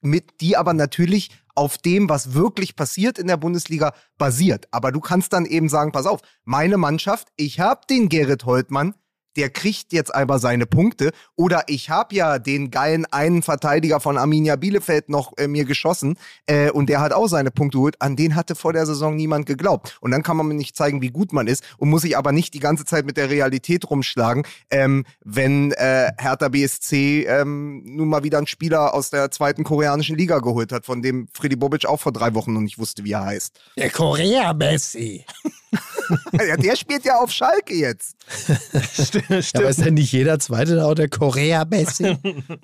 mit 0.00 0.40
die 0.40 0.56
aber 0.56 0.72
natürlich 0.72 1.30
auf 1.54 1.76
dem, 1.78 2.08
was 2.08 2.34
wirklich 2.34 2.76
passiert 2.76 3.18
in 3.18 3.26
der 3.26 3.36
Bundesliga, 3.36 3.94
basiert. 4.16 4.68
Aber 4.70 4.90
du 4.90 5.00
kannst 5.00 5.32
dann 5.32 5.44
eben 5.44 5.68
sagen, 5.68 5.92
pass 5.92 6.06
auf, 6.06 6.20
meine 6.44 6.78
Mannschaft, 6.78 7.28
ich 7.36 7.60
habe 7.60 7.82
den 7.88 8.08
Gerrit 8.08 8.44
Holtmann, 8.44 8.94
der 9.36 9.50
kriegt 9.50 9.92
jetzt 9.92 10.14
aber 10.14 10.38
seine 10.38 10.66
Punkte. 10.66 11.12
Oder 11.36 11.64
ich 11.66 11.90
habe 11.90 12.14
ja 12.14 12.38
den 12.38 12.70
geilen 12.70 13.06
einen 13.06 13.42
Verteidiger 13.42 14.00
von 14.00 14.18
Arminia 14.18 14.56
Bielefeld 14.56 15.08
noch 15.08 15.36
äh, 15.36 15.48
mir 15.48 15.64
geschossen 15.64 16.16
äh, 16.46 16.70
und 16.70 16.88
der 16.88 17.00
hat 17.00 17.12
auch 17.12 17.28
seine 17.28 17.50
Punkte 17.50 17.78
geholt. 17.78 17.96
An 18.00 18.16
den 18.16 18.34
hatte 18.34 18.54
vor 18.54 18.72
der 18.72 18.86
Saison 18.86 19.16
niemand 19.16 19.46
geglaubt. 19.46 19.98
Und 20.00 20.10
dann 20.10 20.22
kann 20.22 20.36
man 20.36 20.46
mir 20.46 20.54
nicht 20.54 20.76
zeigen, 20.76 21.02
wie 21.02 21.10
gut 21.10 21.32
man 21.32 21.46
ist 21.46 21.64
und 21.78 21.90
muss 21.90 22.02
sich 22.02 22.16
aber 22.16 22.32
nicht 22.32 22.54
die 22.54 22.60
ganze 22.60 22.84
Zeit 22.84 23.06
mit 23.06 23.16
der 23.16 23.30
Realität 23.30 23.88
rumschlagen, 23.88 24.44
ähm, 24.70 25.04
wenn 25.24 25.72
äh, 25.72 26.10
Hertha 26.18 26.48
BSC 26.48 27.24
ähm, 27.26 27.82
nun 27.84 28.08
mal 28.08 28.22
wieder 28.22 28.38
einen 28.38 28.46
Spieler 28.46 28.94
aus 28.94 29.10
der 29.10 29.30
zweiten 29.30 29.64
koreanischen 29.64 30.16
Liga 30.16 30.38
geholt 30.38 30.72
hat, 30.72 30.86
von 30.86 31.02
dem 31.02 31.28
Freddy 31.32 31.56
Bobic 31.56 31.86
auch 31.86 32.00
vor 32.00 32.12
drei 32.12 32.34
Wochen 32.34 32.52
noch 32.52 32.60
nicht 32.60 32.78
wusste, 32.78 33.04
wie 33.04 33.12
er 33.12 33.24
heißt. 33.24 33.58
Der 33.76 33.90
Korea-Messi. 33.90 35.24
ja, 36.32 36.56
der 36.56 36.76
spielt 36.76 37.04
ja 37.04 37.18
auf 37.18 37.30
Schalke 37.30 37.74
jetzt. 37.74 38.16
stimmt, 39.40 39.52
Ja, 39.54 39.60
aber 39.60 39.68
ist 39.68 39.84
denn 39.84 39.94
nicht 39.94 40.12
jeder 40.12 40.38
Zweite 40.38 40.84
auch 40.84 40.94
der 40.94 41.08
Korea-Messi? 41.08 42.16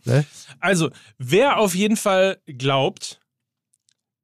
ne? 0.04 0.24
Also, 0.60 0.90
wer 1.18 1.58
auf 1.58 1.74
jeden 1.74 1.96
Fall 1.96 2.38
glaubt, 2.46 3.20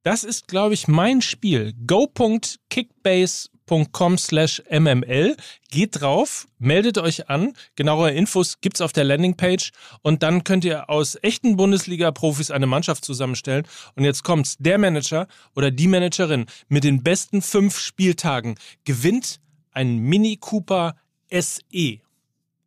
das 0.03 0.23
ist, 0.23 0.47
glaube 0.47 0.73
ich, 0.73 0.87
mein 0.87 1.21
Spiel. 1.21 1.73
Go.kickbase 1.87 3.49
com 3.91 4.17
slash 4.17 4.61
mml. 4.69 5.35
Geht 5.71 5.99
drauf, 6.01 6.47
meldet 6.59 6.97
euch 6.97 7.29
an. 7.29 7.53
Genauere 7.75 8.11
Infos 8.11 8.61
gibt's 8.61 8.81
auf 8.81 8.93
der 8.93 9.03
Landingpage 9.03 9.71
und 10.01 10.23
dann 10.23 10.43
könnt 10.43 10.63
ihr 10.65 10.89
aus 10.89 11.17
echten 11.21 11.57
Bundesliga-Profis 11.57 12.51
eine 12.51 12.67
Mannschaft 12.67 13.03
zusammenstellen. 13.03 13.67
Und 13.95 14.03
jetzt 14.03 14.23
kommt's. 14.23 14.55
Der 14.59 14.77
Manager 14.77 15.27
oder 15.55 15.71
die 15.71 15.87
Managerin 15.87 16.45
mit 16.67 16.83
den 16.83 17.03
besten 17.03 17.41
fünf 17.41 17.79
Spieltagen 17.79 18.55
gewinnt 18.83 19.39
ein 19.71 19.97
Mini 19.97 20.37
Cooper 20.37 20.95
SE. 21.31 21.99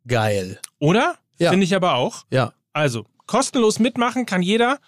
Geil. 0.09 0.59
Oder? 0.79 1.15
Ja. 1.37 1.51
Finde 1.51 1.63
ich 1.63 1.75
aber 1.75 1.95
auch. 1.95 2.25
Ja. 2.29 2.53
Also, 2.73 3.05
kostenlos 3.27 3.79
mitmachen 3.79 4.25
kann 4.25 4.41
jeder. 4.41 4.79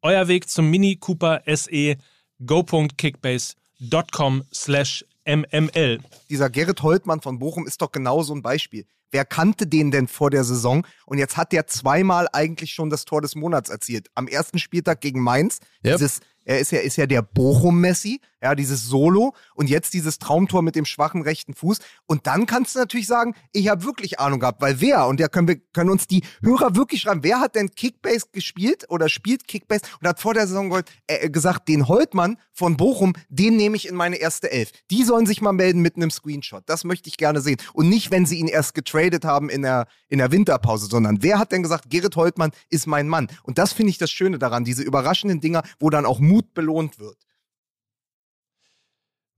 Euer 0.00 0.28
Weg 0.28 0.48
zum 0.48 0.70
Mini 0.70 0.96
Cooper 0.96 1.42
SE 1.46 1.96
go.kickbase.com 2.44 4.44
slash 4.54 5.04
MML. 5.26 5.98
Dieser 6.30 6.48
Gerrit 6.48 6.82
Holtmann 6.82 7.20
von 7.20 7.38
Bochum 7.38 7.66
ist 7.66 7.82
doch 7.82 7.92
genau 7.92 8.22
so 8.22 8.34
ein 8.34 8.42
Beispiel. 8.42 8.86
Wer 9.10 9.24
kannte 9.24 9.66
den 9.66 9.90
denn 9.90 10.06
vor 10.06 10.30
der 10.30 10.44
Saison? 10.44 10.86
Und 11.06 11.18
jetzt 11.18 11.36
hat 11.36 11.52
der 11.52 11.66
zweimal 11.66 12.28
eigentlich 12.32 12.72
schon 12.72 12.90
das 12.90 13.04
Tor 13.04 13.22
des 13.22 13.34
Monats 13.34 13.70
erzielt. 13.70 14.08
Am 14.14 14.28
ersten 14.28 14.58
Spieltag 14.58 15.00
gegen 15.00 15.20
Mainz, 15.20 15.58
yep. 15.84 15.96
dieses 15.96 16.20
er 16.48 16.60
ist 16.60 16.72
ja, 16.72 16.80
ist 16.80 16.96
ja 16.96 17.06
der 17.06 17.20
Bochum-Messi, 17.20 18.22
ja, 18.42 18.54
dieses 18.54 18.84
Solo 18.84 19.34
und 19.54 19.68
jetzt 19.68 19.92
dieses 19.92 20.18
Traumtor 20.18 20.62
mit 20.62 20.76
dem 20.76 20.86
schwachen 20.86 21.20
rechten 21.20 21.52
Fuß. 21.52 21.78
Und 22.06 22.26
dann 22.26 22.46
kannst 22.46 22.74
du 22.74 22.78
natürlich 22.78 23.06
sagen, 23.06 23.34
ich 23.52 23.68
habe 23.68 23.84
wirklich 23.84 24.18
Ahnung 24.18 24.40
gehabt, 24.40 24.62
weil 24.62 24.80
wer, 24.80 25.08
und 25.08 25.20
da 25.20 25.28
können 25.28 25.46
wir, 25.46 25.56
können 25.56 25.90
uns 25.90 26.06
die 26.06 26.22
Hörer 26.40 26.74
wirklich 26.74 27.02
schreiben, 27.02 27.22
wer 27.22 27.40
hat 27.40 27.54
denn 27.54 27.70
Kickbase 27.70 28.28
gespielt 28.32 28.86
oder 28.88 29.10
spielt 29.10 29.46
Kickbase 29.46 29.82
und 30.00 30.08
hat 30.08 30.20
vor 30.20 30.32
der 30.32 30.46
Saison 30.46 30.80
äh, 31.06 31.28
gesagt, 31.28 31.68
den 31.68 31.86
Holtmann 31.86 32.38
von 32.52 32.78
Bochum, 32.78 33.12
den 33.28 33.56
nehme 33.56 33.76
ich 33.76 33.86
in 33.86 33.94
meine 33.94 34.16
erste 34.16 34.50
Elf. 34.50 34.70
Die 34.90 35.04
sollen 35.04 35.26
sich 35.26 35.42
mal 35.42 35.52
melden 35.52 35.80
mit 35.82 35.96
einem 35.96 36.10
Screenshot. 36.10 36.62
Das 36.66 36.84
möchte 36.84 37.08
ich 37.10 37.18
gerne 37.18 37.42
sehen. 37.42 37.58
Und 37.74 37.90
nicht, 37.90 38.10
wenn 38.10 38.24
sie 38.24 38.38
ihn 38.38 38.48
erst 38.48 38.74
getradet 38.74 39.26
haben 39.26 39.50
in 39.50 39.62
der, 39.62 39.86
in 40.08 40.18
der 40.18 40.32
Winterpause, 40.32 40.86
sondern 40.86 41.22
wer 41.22 41.38
hat 41.38 41.52
denn 41.52 41.62
gesagt, 41.62 41.90
Gerrit 41.90 42.16
Holtmann 42.16 42.52
ist 42.70 42.86
mein 42.86 43.06
Mann? 43.06 43.28
Und 43.42 43.58
das 43.58 43.74
finde 43.74 43.90
ich 43.90 43.98
das 43.98 44.10
Schöne 44.10 44.38
daran, 44.38 44.64
diese 44.64 44.82
überraschenden 44.82 45.40
Dinger, 45.40 45.62
wo 45.78 45.90
dann 45.90 46.06
auch 46.06 46.20
Mut 46.20 46.37
Mut 46.38 46.54
belohnt 46.54 46.98
wird. 47.00 47.16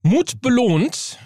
Mut 0.03 0.39
belohnt 0.39 1.17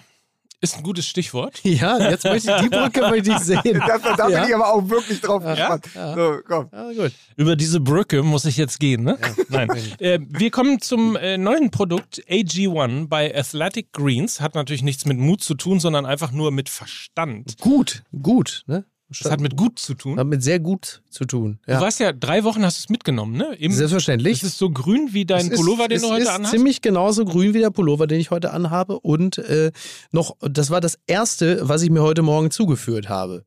ist 0.62 0.78
ein 0.78 0.82
gutes 0.82 1.06
Stichwort. 1.06 1.60
Ja, 1.64 1.98
jetzt 1.98 2.24
möchte 2.24 2.50
ich 2.50 2.62
die 2.62 2.68
Brücke 2.70 3.02
möchte 3.02 3.30
ich 3.32 3.38
sehen. 3.40 3.82
da, 3.86 3.98
da 3.98 4.28
ja. 4.28 4.40
bin 4.40 4.48
ich 4.48 4.54
aber 4.54 4.72
auch 4.72 4.88
wirklich 4.88 5.20
drauf 5.20 5.44
ja. 5.44 5.50
gespannt. 5.54 5.88
Ja. 5.94 6.14
So, 6.14 6.38
komm. 6.46 6.70
Ja, 6.72 7.08
Über 7.36 7.56
diese 7.56 7.80
Brücke 7.80 8.22
muss 8.22 8.46
ich 8.46 8.56
jetzt 8.56 8.80
gehen, 8.80 9.02
ne? 9.02 9.18
Nein. 9.50 9.68
äh, 9.98 10.18
wir 10.22 10.50
kommen 10.50 10.80
zum 10.80 11.14
äh, 11.16 11.36
neuen 11.36 11.70
Produkt 11.70 12.22
AG1 12.26 13.08
bei 13.08 13.36
Athletic 13.36 13.92
Greens. 13.92 14.40
Hat 14.40 14.54
natürlich 14.54 14.82
nichts 14.82 15.04
mit 15.04 15.18
Mut 15.18 15.42
zu 15.42 15.54
tun, 15.54 15.78
sondern 15.78 16.06
einfach 16.06 16.32
nur 16.32 16.52
mit 16.52 16.70
Verstand. 16.70 17.58
Gut, 17.60 18.02
gut, 18.22 18.62
ne? 18.66 18.86
Das 19.08 19.30
hat 19.30 19.40
mit 19.40 19.56
gut 19.56 19.78
zu 19.78 19.94
tun. 19.94 20.18
Hat 20.18 20.26
mit 20.26 20.42
sehr 20.42 20.58
gut 20.58 21.02
zu 21.10 21.24
tun. 21.26 21.60
Ja. 21.66 21.76
Du 21.76 21.80
warst 21.82 22.00
ja 22.00 22.12
drei 22.12 22.42
Wochen, 22.42 22.64
hast 22.64 22.78
du 22.78 22.80
es 22.80 22.88
mitgenommen, 22.88 23.36
ne? 23.36 23.54
Im, 23.54 23.70
Selbstverständlich. 23.70 24.38
Es 24.38 24.42
ist 24.42 24.58
so 24.58 24.70
grün 24.70 25.10
wie 25.12 25.24
dein 25.24 25.52
es 25.52 25.56
Pullover, 25.56 25.84
ist, 25.84 25.90
den 25.90 26.00
du 26.00 26.08
heute 26.08 26.32
anhast. 26.32 26.40
Es 26.40 26.46
ist 26.46 26.50
ziemlich 26.50 26.82
genauso 26.82 27.24
grün 27.24 27.54
wie 27.54 27.60
der 27.60 27.70
Pullover, 27.70 28.08
den 28.08 28.18
ich 28.18 28.32
heute 28.32 28.52
anhabe. 28.52 28.98
Und 28.98 29.38
äh, 29.38 29.70
noch, 30.10 30.36
das 30.40 30.70
war 30.70 30.80
das 30.80 30.98
erste, 31.06 31.68
was 31.68 31.82
ich 31.82 31.90
mir 31.90 32.02
heute 32.02 32.22
Morgen 32.22 32.50
zugeführt 32.50 33.08
habe. 33.08 33.44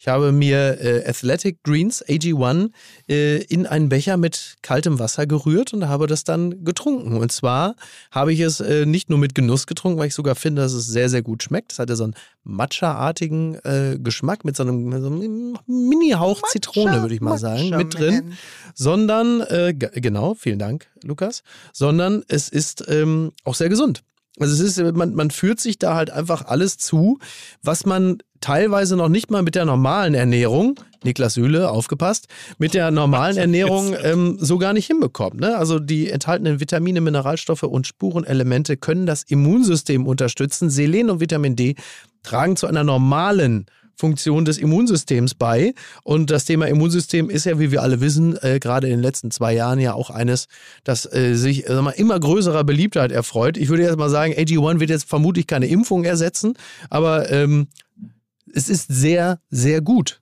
Ich 0.00 0.08
habe 0.08 0.32
mir 0.32 0.80
äh, 0.80 1.06
Athletic 1.06 1.62
Greens 1.62 2.02
AG1 2.02 2.70
äh, 3.06 3.42
in 3.44 3.66
einen 3.66 3.90
Becher 3.90 4.16
mit 4.16 4.56
kaltem 4.62 4.98
Wasser 4.98 5.26
gerührt 5.26 5.74
und 5.74 5.88
habe 5.88 6.06
das 6.06 6.24
dann 6.24 6.64
getrunken. 6.64 7.18
Und 7.18 7.30
zwar 7.30 7.76
habe 8.10 8.32
ich 8.32 8.40
es 8.40 8.60
äh, 8.60 8.86
nicht 8.86 9.10
nur 9.10 9.18
mit 9.18 9.34
Genuss 9.34 9.66
getrunken, 9.66 9.98
weil 9.98 10.06
ich 10.06 10.14
sogar 10.14 10.36
finde, 10.36 10.62
dass 10.62 10.72
es 10.72 10.86
sehr, 10.86 11.10
sehr 11.10 11.20
gut 11.20 11.42
schmeckt. 11.42 11.72
Es 11.72 11.78
hatte 11.78 11.96
so 11.96 12.04
einen 12.04 12.14
Matcha-artigen 12.44 13.56
äh, 13.56 13.98
Geschmack 14.00 14.42
mit 14.46 14.56
so 14.56 14.62
einem, 14.62 14.90
so 15.02 15.08
einem 15.08 15.58
Mini-Hauch 15.66 16.40
Zitrone, 16.48 17.02
würde 17.02 17.14
ich 17.14 17.20
mal 17.20 17.36
sagen, 17.36 17.64
Matcha 17.64 17.76
mit 17.76 17.92
drin. 17.92 18.32
Sondern, 18.74 19.42
äh, 19.42 19.74
genau, 19.74 20.32
vielen 20.32 20.58
Dank, 20.58 20.88
Lukas. 21.04 21.42
Sondern 21.74 22.24
es 22.26 22.48
ist 22.48 22.86
ähm, 22.88 23.32
auch 23.44 23.54
sehr 23.54 23.68
gesund. 23.68 24.02
Also 24.38 24.54
es 24.54 24.78
ist, 24.78 24.96
man, 24.96 25.14
man 25.14 25.30
führt 25.30 25.60
sich 25.60 25.78
da 25.78 25.94
halt 25.94 26.10
einfach 26.10 26.46
alles 26.46 26.78
zu, 26.78 27.18
was 27.62 27.84
man 27.84 28.22
teilweise 28.40 28.96
noch 28.96 29.08
nicht 29.08 29.30
mal 29.30 29.42
mit 29.42 29.54
der 29.54 29.64
normalen 29.64 30.14
Ernährung, 30.14 30.78
Niklas 31.04 31.34
Süle, 31.34 31.70
aufgepasst, 31.70 32.28
mit 32.58 32.74
der 32.74 32.90
normalen 32.90 33.36
Ernährung 33.36 33.94
ähm, 34.02 34.36
so 34.40 34.58
gar 34.58 34.72
nicht 34.72 34.86
hinbekommt. 34.86 35.40
Ne? 35.40 35.56
Also 35.56 35.78
die 35.78 36.10
enthaltenen 36.10 36.60
Vitamine, 36.60 37.00
Mineralstoffe 37.00 37.62
und 37.62 37.86
Spurenelemente 37.86 38.76
können 38.76 39.06
das 39.06 39.22
Immunsystem 39.24 40.06
unterstützen. 40.06 40.70
Selen 40.70 41.10
und 41.10 41.20
Vitamin 41.20 41.56
D 41.56 41.74
tragen 42.22 42.56
zu 42.56 42.66
einer 42.66 42.84
normalen 42.84 43.66
Funktion 44.00 44.46
des 44.46 44.56
Immunsystems 44.58 45.34
bei. 45.34 45.74
Und 46.02 46.30
das 46.30 46.46
Thema 46.46 46.66
Immunsystem 46.66 47.28
ist 47.28 47.44
ja, 47.44 47.60
wie 47.60 47.70
wir 47.70 47.82
alle 47.82 48.00
wissen, 48.00 48.36
äh, 48.42 48.58
gerade 48.58 48.86
in 48.86 48.94
den 48.94 49.02
letzten 49.02 49.30
zwei 49.30 49.52
Jahren 49.52 49.78
ja 49.78 49.92
auch 49.92 50.08
eines, 50.08 50.46
das 50.84 51.04
äh, 51.12 51.34
sich 51.34 51.68
äh, 51.68 51.82
mal, 51.82 51.90
immer 51.90 52.18
größerer 52.18 52.64
Beliebtheit 52.64 53.12
erfreut. 53.12 53.58
Ich 53.58 53.68
würde 53.68 53.82
jetzt 53.82 53.98
mal 53.98 54.08
sagen, 54.08 54.32
AG1 54.32 54.80
wird 54.80 54.90
jetzt 54.90 55.08
vermutlich 55.08 55.46
keine 55.46 55.66
Impfung 55.66 56.04
ersetzen, 56.04 56.54
aber 56.88 57.30
ähm, 57.30 57.68
es 58.54 58.68
ist 58.68 58.86
sehr, 58.88 59.40
sehr 59.50 59.80
gut. 59.80 60.20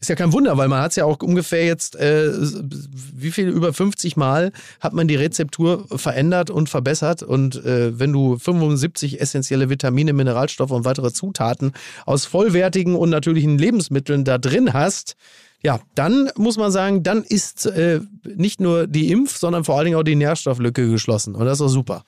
Ist 0.00 0.08
ja 0.08 0.14
kein 0.14 0.32
Wunder, 0.32 0.56
weil 0.56 0.68
man 0.68 0.80
hat 0.80 0.90
es 0.90 0.96
ja 0.96 1.04
auch 1.04 1.20
ungefähr 1.20 1.66
jetzt, 1.66 1.96
äh, 1.96 2.30
wie 2.32 3.32
viel, 3.32 3.48
über 3.48 3.72
50 3.72 4.16
Mal 4.16 4.52
hat 4.78 4.92
man 4.92 5.08
die 5.08 5.16
Rezeptur 5.16 5.86
verändert 5.88 6.50
und 6.50 6.68
verbessert. 6.68 7.24
Und 7.24 7.56
äh, 7.64 7.98
wenn 7.98 8.12
du 8.12 8.38
75 8.38 9.20
essentielle 9.20 9.70
Vitamine, 9.70 10.12
Mineralstoffe 10.12 10.70
und 10.70 10.84
weitere 10.84 11.12
Zutaten 11.12 11.72
aus 12.06 12.26
vollwertigen 12.26 12.94
und 12.94 13.10
natürlichen 13.10 13.58
Lebensmitteln 13.58 14.24
da 14.24 14.38
drin 14.38 14.72
hast, 14.72 15.16
ja, 15.64 15.80
dann 15.96 16.30
muss 16.36 16.56
man 16.56 16.70
sagen, 16.70 17.02
dann 17.02 17.24
ist 17.24 17.66
äh, 17.66 18.00
nicht 18.22 18.60
nur 18.60 18.86
die 18.86 19.10
Impf-, 19.10 19.38
sondern 19.38 19.64
vor 19.64 19.76
allen 19.76 19.86
Dingen 19.86 19.98
auch 19.98 20.04
die 20.04 20.14
Nährstofflücke 20.14 20.88
geschlossen. 20.88 21.34
Und 21.34 21.44
das 21.44 21.58
ist 21.58 21.66
auch 21.66 21.68
super. 21.68 22.04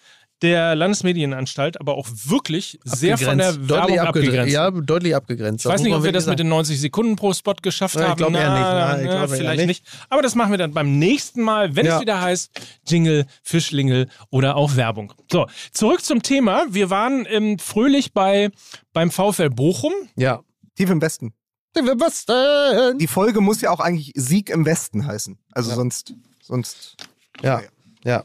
der 0.42 0.74
Landesmedienanstalt, 0.74 1.80
aber 1.80 1.94
auch 1.94 2.08
wirklich 2.10 2.78
sehr 2.84 3.16
von 3.16 3.38
der 3.38 3.52
deutlich 3.52 3.68
Werbung 3.70 3.98
abgegrenzt. 4.00 4.52
Ja, 4.52 4.70
deutlich 4.70 5.14
abgegrenzt. 5.14 5.64
Ich 5.64 5.70
weiß 5.70 5.80
nicht, 5.82 5.94
ob 5.94 6.02
wir 6.02 6.12
das 6.12 6.26
mit 6.26 6.38
den 6.38 6.48
90 6.48 6.78
Sekunden 6.78 7.16
pro 7.16 7.32
Spot 7.32 7.54
geschafft 7.62 7.94
ja, 7.94 8.02
haben. 8.02 8.10
Ich 8.10 8.16
glaube 8.16 8.36
eher 8.36 8.50
nicht. 8.50 8.60
Na, 8.60 9.00
ich 9.00 9.08
glaub 9.08 9.30
vielleicht 9.30 9.60
eher 9.60 9.66
nicht. 9.66 9.84
nicht. 9.84 10.06
Aber 10.10 10.22
das 10.22 10.34
machen 10.34 10.50
wir 10.50 10.58
dann 10.58 10.72
beim 10.72 10.98
nächsten 10.98 11.40
Mal, 11.40 11.74
wenn 11.74 11.86
ja. 11.86 11.96
es 11.96 12.00
wieder 12.02 12.20
heißt 12.20 12.50
Jingle, 12.86 13.26
Fischlingel 13.42 14.08
oder 14.30 14.56
auch 14.56 14.76
Werbung. 14.76 15.14
So, 15.32 15.46
zurück 15.72 16.04
zum 16.04 16.22
Thema. 16.22 16.66
Wir 16.68 16.90
waren 16.90 17.26
ähm, 17.30 17.58
fröhlich 17.58 18.12
bei, 18.12 18.50
beim 18.92 19.10
VfL 19.10 19.48
Bochum. 19.50 19.92
Ja. 20.16 20.42
Tief 20.74 20.90
im 20.90 21.00
Westen. 21.00 21.32
Tief 21.72 21.88
im 21.88 21.98
Westen. 21.98 22.98
Die 22.98 23.06
Folge 23.06 23.40
muss 23.40 23.62
ja 23.62 23.70
auch 23.70 23.80
eigentlich 23.80 24.12
Sieg 24.14 24.50
im 24.50 24.66
Westen 24.66 25.06
heißen. 25.06 25.38
Also 25.52 25.70
ja. 25.70 25.76
sonst, 25.76 26.14
sonst. 26.42 26.96
ja. 27.42 27.62
ja. 28.04 28.24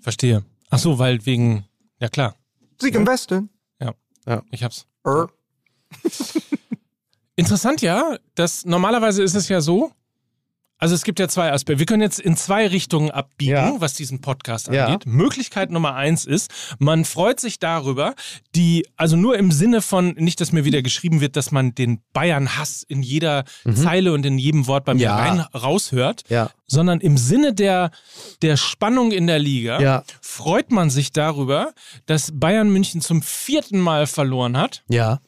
Verstehe. 0.00 0.42
Ach 0.70 0.78
so, 0.78 0.98
weil 0.98 1.24
wegen, 1.26 1.64
ja 2.00 2.08
klar. 2.08 2.36
Sieg 2.80 2.94
im 2.94 3.06
Westen. 3.06 3.50
Ja. 3.80 3.94
Ja. 4.26 4.42
Ich 4.50 4.62
hab's. 4.64 4.86
Er. 5.04 5.28
Interessant, 7.36 7.82
ja. 7.82 8.16
Das, 8.34 8.64
normalerweise 8.64 9.22
ist 9.22 9.34
es 9.34 9.48
ja 9.48 9.60
so, 9.60 9.92
also 10.84 10.94
es 10.94 11.02
gibt 11.02 11.18
ja 11.18 11.28
zwei 11.28 11.50
Aspekte. 11.50 11.78
Wir 11.78 11.86
können 11.86 12.02
jetzt 12.02 12.20
in 12.20 12.36
zwei 12.36 12.66
Richtungen 12.66 13.10
abbiegen, 13.10 13.52
Ja. 13.52 13.72
was 13.78 13.94
diesen 13.94 14.20
Podcast 14.20 14.68
Ja. 14.68 14.84
angeht. 14.84 15.06
Möglichkeit 15.06 15.70
Nummer 15.70 15.94
eins 15.94 16.26
ist, 16.26 16.50
man 16.78 17.06
freut 17.06 17.40
sich 17.40 17.58
darüber, 17.58 18.14
die, 18.54 18.86
also 18.98 19.16
nur 19.16 19.38
im 19.38 19.50
Sinne 19.50 19.80
von, 19.80 20.08
nicht, 20.18 20.42
dass 20.42 20.52
mir 20.52 20.66
wieder 20.66 20.82
geschrieben 20.82 21.22
wird, 21.22 21.36
dass 21.36 21.50
man 21.52 21.74
den 21.74 22.02
Bayern-Hass 22.12 22.82
in 22.86 23.02
jeder 23.02 23.44
Zeile 23.74 24.12
und 24.12 24.26
in 24.26 24.36
jedem 24.36 24.66
Wort 24.66 24.84
bei 24.84 24.92
mir 24.92 24.98
Mhm. 24.98 25.02
Ja. 25.04 25.16
rein 25.16 25.40
raushört, 25.54 26.24
Ja. 26.28 26.50
sondern 26.66 27.00
im 27.00 27.16
Sinne 27.16 27.54
der, 27.54 27.90
der 28.42 28.58
Spannung 28.58 29.10
in 29.10 29.26
der 29.26 29.38
Liga 29.38 29.80
Ja. 29.80 30.04
freut 30.20 30.70
man 30.70 30.90
sich 30.90 31.12
darüber, 31.12 31.72
dass 32.04 32.30
Bayern 32.34 32.68
München 32.68 33.00
zum 33.00 33.22
vierten 33.22 33.78
Mal 33.80 34.06
verloren 34.06 34.58
hat 34.58 34.82
Ja. 34.90 35.20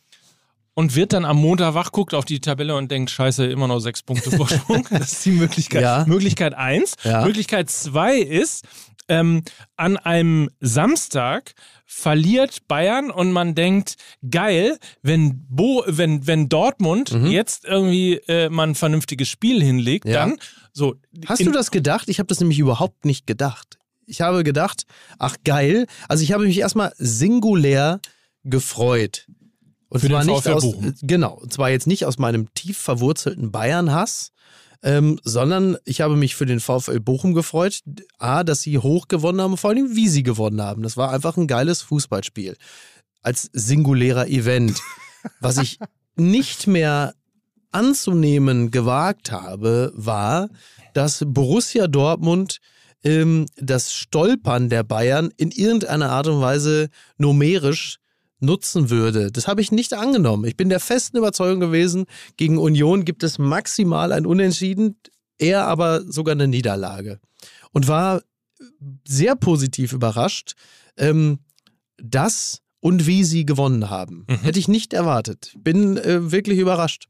Und 0.76 0.94
wird 0.94 1.12
dann 1.14 1.24
am 1.24 1.38
Montag 1.38 1.74
wach, 1.74 1.90
guckt 1.90 2.12
auf 2.14 2.24
die 2.26 2.38
Tabelle 2.38 2.76
und 2.76 2.90
denkt, 2.90 3.10
scheiße, 3.10 3.46
immer 3.46 3.66
noch 3.66 3.80
sechs 3.80 4.02
Punkte 4.02 4.30
Vorsprung. 4.30 4.86
Das 4.90 5.10
ist 5.12 5.24
die 5.24 5.30
Möglichkeit. 5.32 5.82
Ja. 5.82 6.04
Möglichkeit 6.06 6.54
eins. 6.54 6.94
Ja. 7.02 7.24
Möglichkeit 7.24 7.70
zwei 7.70 8.18
ist, 8.18 8.64
ähm, 9.08 9.42
an 9.76 9.96
einem 9.96 10.50
Samstag 10.60 11.54
verliert 11.86 12.66
Bayern 12.68 13.10
und 13.10 13.32
man 13.32 13.54
denkt, 13.54 13.94
geil, 14.28 14.76
wenn, 15.02 15.46
Bo, 15.48 15.82
wenn, 15.86 16.26
wenn 16.26 16.48
Dortmund 16.48 17.10
jetzt 17.24 17.64
irgendwie 17.64 18.16
äh, 18.28 18.48
mal 18.50 18.64
ein 18.66 18.74
vernünftiges 18.74 19.28
Spiel 19.28 19.62
hinlegt, 19.62 20.04
Mhm. 20.04 20.10
Ja. 20.10 20.26
dann 20.26 20.38
so. 20.72 20.96
Hast 21.26 21.40
du 21.46 21.52
das 21.52 21.70
gedacht? 21.70 22.08
Ich 22.10 22.18
habe 22.18 22.26
das 22.26 22.40
nämlich 22.40 22.58
überhaupt 22.58 23.04
nicht 23.06 23.26
gedacht. 23.26 23.78
Ich 24.04 24.20
habe 24.20 24.44
gedacht, 24.44 24.84
ach 25.18 25.36
geil. 25.44 25.86
Also 26.08 26.22
ich 26.22 26.32
habe 26.32 26.44
mich 26.44 26.58
erstmal 26.58 26.92
singulär 26.98 28.00
gefreut. 28.44 29.26
Und 29.88 30.00
Für 30.00 30.08
den 30.08 30.22
zwar 30.22 30.24
nicht 30.24 30.42
VfL 30.42 30.52
aus, 30.52 30.62
Bochum. 30.62 30.94
genau, 31.02 31.34
und 31.34 31.52
zwar 31.52 31.70
jetzt 31.70 31.86
nicht 31.86 32.06
aus 32.06 32.18
meinem 32.18 32.52
tief 32.54 32.76
verwurzelten 32.76 33.52
Bayern-Hass, 33.52 34.32
ähm, 34.82 35.18
sondern 35.22 35.76
ich 35.84 36.00
habe 36.00 36.16
mich 36.16 36.34
für 36.34 36.46
den 36.46 36.60
VfL 36.60 37.00
Bochum 37.00 37.34
gefreut. 37.34 37.80
A, 38.18 38.44
dass 38.44 38.62
sie 38.62 38.78
hoch 38.78 39.08
gewonnen 39.08 39.40
haben, 39.40 39.52
und 39.52 39.58
vor 39.58 39.70
allem 39.70 39.94
wie 39.94 40.08
sie 40.08 40.22
gewonnen 40.22 40.60
haben. 40.60 40.82
Das 40.82 40.96
war 40.96 41.12
einfach 41.12 41.36
ein 41.36 41.46
geiles 41.46 41.82
Fußballspiel. 41.82 42.56
Als 43.22 43.48
singulärer 43.52 44.28
Event. 44.28 44.78
Was 45.40 45.58
ich 45.58 45.78
nicht 46.16 46.66
mehr 46.66 47.14
anzunehmen 47.72 48.70
gewagt 48.70 49.32
habe, 49.32 49.92
war, 49.94 50.48
dass 50.94 51.24
Borussia 51.26 51.88
Dortmund 51.88 52.58
ähm, 53.02 53.46
das 53.56 53.92
Stolpern 53.92 54.68
der 54.68 54.82
Bayern 54.82 55.30
in 55.36 55.50
irgendeiner 55.50 56.10
Art 56.10 56.26
und 56.28 56.40
Weise 56.40 56.88
numerisch 57.18 57.98
nutzen 58.40 58.90
würde. 58.90 59.30
Das 59.30 59.48
habe 59.48 59.60
ich 59.60 59.72
nicht 59.72 59.94
angenommen. 59.94 60.44
Ich 60.44 60.56
bin 60.56 60.68
der 60.68 60.80
festen 60.80 61.16
Überzeugung 61.16 61.60
gewesen, 61.60 62.06
gegen 62.36 62.58
Union 62.58 63.04
gibt 63.04 63.22
es 63.22 63.38
maximal 63.38 64.12
ein 64.12 64.26
Unentschieden, 64.26 64.96
eher 65.38 65.66
aber 65.66 66.02
sogar 66.10 66.32
eine 66.32 66.48
Niederlage. 66.48 67.20
Und 67.72 67.88
war 67.88 68.22
sehr 69.06 69.36
positiv 69.36 69.92
überrascht, 69.92 70.54
ähm, 70.96 71.40
dass 71.98 72.62
und 72.80 73.06
wie 73.06 73.24
sie 73.24 73.46
gewonnen 73.46 73.90
haben. 73.90 74.26
Mhm. 74.28 74.40
Hätte 74.42 74.58
ich 74.58 74.68
nicht 74.68 74.92
erwartet. 74.92 75.54
Bin 75.58 75.96
äh, 75.96 76.30
wirklich 76.30 76.58
überrascht. 76.58 77.08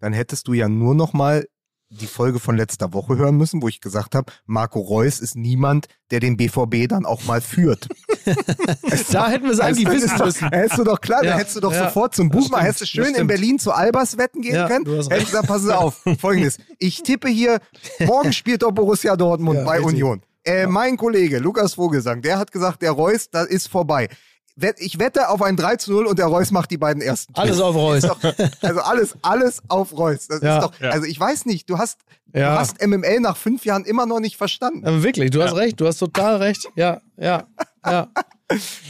Dann 0.00 0.12
hättest 0.12 0.46
du 0.48 0.52
ja 0.52 0.68
nur 0.68 0.94
noch 0.94 1.12
mal 1.12 1.46
die 1.90 2.06
Folge 2.06 2.40
von 2.40 2.56
letzter 2.56 2.92
Woche 2.92 3.16
hören 3.16 3.36
müssen, 3.36 3.62
wo 3.62 3.68
ich 3.68 3.80
gesagt 3.80 4.14
habe, 4.14 4.32
Marco 4.46 4.80
Reus 4.80 5.20
ist 5.20 5.36
niemand, 5.36 5.86
der 6.10 6.20
den 6.20 6.36
BVB 6.36 6.88
dann 6.88 7.06
auch 7.06 7.24
mal 7.24 7.40
führt. 7.40 7.88
Da 9.12 9.28
hätten 9.30 9.44
wir 9.44 9.52
es 9.52 9.60
eigentlich 9.60 9.88
wissen 9.88 10.18
müssen. 10.18 10.48
Hättest 10.48 10.78
du 10.78 10.84
doch 10.84 11.00
klar, 11.00 11.22
Ja, 11.24 11.32
da 11.32 11.38
hättest 11.38 11.56
du 11.56 11.60
doch 11.60 11.72
ja. 11.72 11.84
sofort 11.84 12.14
zum 12.14 12.28
Buchmann, 12.28 12.62
hättest 12.62 12.80
du 12.82 12.86
schön 12.86 13.14
in. 13.14 13.26
Berlin 13.28 13.58
zu 13.60 13.70
Albers 13.72 14.18
wetten 14.18 14.42
gehen 14.42 14.54
Ja, 14.56 14.66
können. 14.66 14.84
du 14.84 14.96
Hättest 14.96 15.26
gesagt, 15.26 15.46
passen 15.46 15.66
Sie 15.66 15.76
auf, 15.76 16.02
folgendes, 16.20 16.58
ich 16.78 17.02
tippe 17.04 17.28
hier, 17.28 17.60
morgen 18.04 18.32
spielt 18.32 18.62
doch 18.62 18.72
Borussia 18.72 19.16
Dortmund 19.16 19.64
bei 19.64 19.76
richtig. 19.78 19.94
Union. 19.94 20.22
Äh, 20.44 20.66
Mein 20.66 20.96
Kollege 20.96 21.38
Lukas 21.38 21.74
Vogelsang, 21.74 22.20
der 22.22 22.38
hat 22.38 22.50
gesagt, 22.52 22.82
der 22.82 22.90
Reus, 22.92 23.30
das 23.30 23.46
ist 23.46 23.68
vorbei. 23.68 24.08
Ich 24.78 24.98
wette 24.98 25.28
auf 25.28 25.42
ein 25.42 25.56
3 25.56 25.76
zu 25.76 25.92
0 25.92 26.06
und 26.06 26.18
der 26.18 26.26
Reus 26.26 26.50
macht 26.50 26.70
die 26.70 26.78
beiden 26.78 27.02
ersten. 27.02 27.34
Tore. 27.34 27.46
Alles 27.46 27.60
auf 27.60 27.74
Reus. 27.76 28.02
Doch, 28.04 28.18
also 28.62 28.80
alles, 28.80 29.14
alles 29.22 29.62
auf 29.68 29.92
Reus. 29.96 30.28
Das 30.28 30.40
Ja. 30.40 30.58
ist 30.58 30.64
doch, 30.64 30.72
also 30.80 31.04
ich 31.06 31.20
weiß 31.20 31.44
nicht, 31.44 31.68
du 31.68 31.76
hast, 31.78 31.98
Ja. 32.32 32.54
du 32.54 32.60
hast 32.60 32.80
MML 32.80 33.20
nach 33.20 33.36
fünf 33.36 33.64
Jahren 33.66 33.84
immer 33.84 34.06
noch 34.06 34.20
nicht 34.20 34.36
verstanden. 34.36 34.86
Aber 34.86 35.02
wirklich, 35.02 35.30
du 35.30 35.42
hast 35.42 35.54
recht, 35.56 35.78
du 35.80 35.86
hast 35.86 35.98
total 35.98 36.36
recht. 36.36 36.68
Ja, 36.74 37.00
ja, 37.18 37.44
ja. 37.84 38.08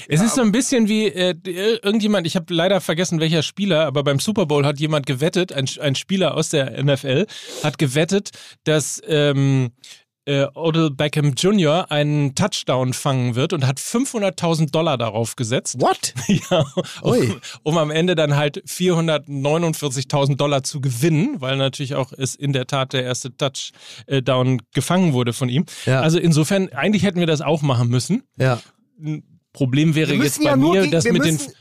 Es 0.08 0.20
ist 0.20 0.34
so 0.34 0.42
ein 0.42 0.52
bisschen 0.52 0.86
wie 0.86 1.06
äh, 1.06 1.30
ir- 1.46 1.82
irgendjemand, 1.82 2.26
ich 2.26 2.36
habe 2.36 2.52
leider 2.52 2.82
vergessen, 2.82 3.20
welcher 3.20 3.42
Spieler, 3.42 3.86
aber 3.86 4.04
beim 4.04 4.20
Super 4.20 4.44
Bowl 4.44 4.66
hat 4.66 4.78
jemand 4.78 5.06
gewettet, 5.06 5.50
ein, 5.50 5.66
ein 5.80 5.94
Spieler 5.94 6.34
aus 6.34 6.50
der 6.50 6.82
NFL 6.84 7.26
hat 7.64 7.78
gewettet, 7.78 8.32
dass 8.64 9.00
ähm, 9.06 9.70
äh, 10.26 10.46
Odell 10.54 10.90
Beckham 10.90 11.32
Jr. 11.34 11.90
einen 11.90 12.34
Touchdown 12.34 12.92
fangen 12.92 13.34
wird 13.36 13.52
und 13.52 13.66
hat 13.66 13.78
500.000 13.78 14.70
Dollar 14.72 14.98
darauf 14.98 15.36
gesetzt. 15.36 15.80
What? 15.80 16.12
Ja, 16.50 16.64
um, 17.02 17.40
um 17.62 17.78
am 17.78 17.90
Ende 17.90 18.14
dann 18.16 18.36
halt 18.36 18.62
449.000 18.66 20.36
Dollar 20.36 20.62
zu 20.62 20.80
gewinnen, 20.80 21.40
weil 21.40 21.56
natürlich 21.56 21.94
auch 21.94 22.12
es 22.16 22.34
in 22.34 22.52
der 22.52 22.66
Tat 22.66 22.92
der 22.92 23.04
erste 23.04 23.30
Touchdown 23.36 24.62
gefangen 24.74 25.12
wurde 25.12 25.32
von 25.32 25.48
ihm. 25.48 25.64
Ja. 25.86 26.00
Also 26.00 26.18
insofern, 26.18 26.68
eigentlich 26.72 27.02
hätten 27.02 27.20
wir 27.20 27.26
das 27.26 27.40
auch 27.40 27.62
machen 27.62 27.88
müssen. 27.88 28.22
Ja. 28.38 28.60
Problem 29.52 29.94
wäre 29.94 30.12
jetzt 30.14 30.38
bei 30.38 30.44
ja 30.50 30.56
mir, 30.56 30.80
gegen- 30.82 30.92
das 30.92 31.04
wir 31.04 31.12
mit 31.14 31.24
den 31.24 31.34
müssen- 31.34 31.52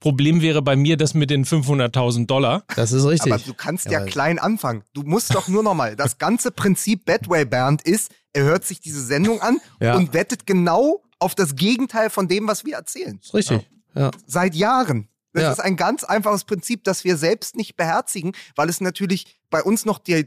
Problem 0.00 0.42
wäre 0.42 0.62
bei 0.62 0.76
mir 0.76 0.96
das 0.96 1.14
mit 1.14 1.30
den 1.30 1.44
500.000 1.44 2.26
Dollar. 2.26 2.64
Das 2.76 2.92
ist 2.92 3.04
richtig. 3.06 3.32
Aber 3.32 3.42
du 3.42 3.54
kannst 3.54 3.86
ja, 3.86 3.92
Ja, 4.00 4.04
klein 4.04 4.38
anfangen. 4.38 4.82
Du 4.94 5.02
musst 5.02 5.34
doch 5.34 5.48
nur 5.48 5.62
noch 5.62 5.74
mal. 5.74 5.96
Das 5.96 6.18
ganze 6.18 6.50
Prinzip 6.50 7.04
Badway 7.04 7.44
Bernd 7.44 7.82
ist, 7.82 8.10
er 8.32 8.44
hört 8.44 8.64
sich 8.64 8.80
diese 8.80 9.02
Sendung 9.04 9.40
an 9.40 9.58
Ja. 9.80 9.96
und 9.96 10.12
wettet 10.12 10.46
genau 10.46 11.02
auf 11.18 11.34
das 11.34 11.56
Gegenteil 11.56 12.10
von 12.10 12.28
dem, 12.28 12.46
was 12.46 12.64
wir 12.64 12.74
erzählen. 12.74 13.18
ist 13.22 13.32
richtig. 13.34 13.68
Ja. 13.94 14.10
Seit 14.26 14.54
Jahren. 14.54 15.08
Das 15.32 15.42
Ja. 15.42 15.52
ist 15.52 15.60
ein 15.60 15.76
ganz 15.76 16.04
einfaches 16.04 16.44
Prinzip, 16.44 16.84
das 16.84 17.04
wir 17.04 17.16
selbst 17.16 17.56
nicht 17.56 17.76
beherzigen, 17.76 18.32
weil 18.54 18.68
es 18.68 18.80
natürlich 18.80 19.38
bei 19.50 19.62
uns 19.62 19.84
noch 19.86 19.98
der, 19.98 20.24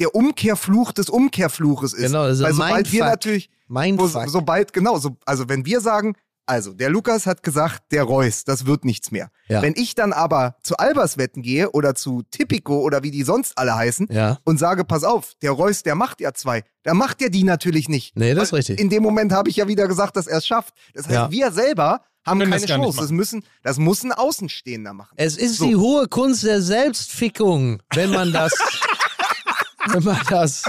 der 0.00 0.14
Umkehrfluch 0.14 0.92
des 0.92 1.08
Umkehrfluches 1.08 1.92
ist. 1.92 2.06
Genau, 2.06 2.26
das 2.26 2.38
ist 2.38 2.42
weil 2.44 2.52
sobald 2.54 2.92
wir 2.92 3.04
Mindfuck. 3.04 3.10
natürlich, 3.12 3.50
Mein 3.68 3.98
wo, 3.98 4.06
sobald, 4.08 4.72
genau, 4.72 4.98
so, 4.98 5.16
also 5.24 5.48
wenn 5.48 5.64
wir 5.66 5.80
sagen, 5.80 6.14
also 6.46 6.72
der 6.74 6.90
Lukas 6.90 7.26
hat 7.26 7.42
gesagt, 7.42 7.82
der 7.90 8.02
Reus, 8.04 8.44
das 8.44 8.66
wird 8.66 8.84
nichts 8.84 9.10
mehr. 9.10 9.30
Ja. 9.48 9.62
Wenn 9.62 9.74
ich 9.76 9.94
dann 9.94 10.12
aber 10.12 10.56
zu 10.62 10.76
Albers 10.76 11.16
wetten 11.18 11.42
gehe 11.42 11.70
oder 11.70 11.94
zu 11.94 12.22
Tipico 12.30 12.80
oder 12.80 13.02
wie 13.02 13.10
die 13.10 13.22
sonst 13.22 13.56
alle 13.56 13.74
heißen 13.74 14.08
Ja. 14.10 14.38
und 14.44 14.58
sage, 14.58 14.84
pass 14.84 15.04
auf, 15.04 15.32
der 15.42 15.52
Reus, 15.52 15.82
der 15.82 15.94
macht 15.94 16.20
ja 16.20 16.32
zwei, 16.34 16.62
der 16.84 16.94
macht 16.94 17.20
ja 17.22 17.28
die 17.28 17.44
natürlich 17.44 17.88
nicht. 17.88 18.16
Nee, 18.16 18.34
das 18.34 18.44
ist 18.48 18.52
richtig. 18.52 18.78
In 18.80 18.90
dem 18.90 19.02
Moment 19.02 19.32
habe 19.32 19.48
ich 19.48 19.56
ja 19.56 19.68
wieder 19.68 19.88
gesagt, 19.88 20.16
dass 20.16 20.26
er 20.26 20.38
es 20.38 20.46
schafft. 20.46 20.74
Das 20.94 21.06
heißt, 21.06 21.14
Ja. 21.14 21.30
wir 21.30 21.50
selber 21.52 22.02
haben 22.26 22.38
Können 22.40 22.52
keine 22.52 22.62
das 22.66 22.70
Chance. 22.70 22.98
Das, 23.00 23.10
müssen, 23.10 23.44
das 23.62 23.78
muss 23.78 24.02
ein 24.02 24.12
Außenstehender 24.12 24.92
machen. 24.94 25.12
Es 25.16 25.36
ist 25.36 25.58
So. 25.58 25.66
die 25.66 25.76
hohe 25.76 26.08
Kunst 26.08 26.42
der 26.44 26.62
Selbstfickung, 26.62 27.82
wenn 27.94 28.10
man 28.10 28.32
das, 28.32 28.52
wenn 29.88 30.02
man 30.04 30.20
das 30.30 30.62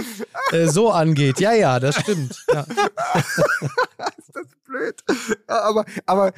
äh, 0.52 0.68
so 0.68 0.92
angeht. 0.92 1.40
Ja, 1.40 1.54
ja, 1.54 1.80
das 1.80 1.96
stimmt. 2.02 2.44
Ja. 2.52 2.62
ist 4.18 4.32
das 4.34 4.44
blöd. 4.76 5.04
Aber, 5.48 5.86
aber, 6.06 6.34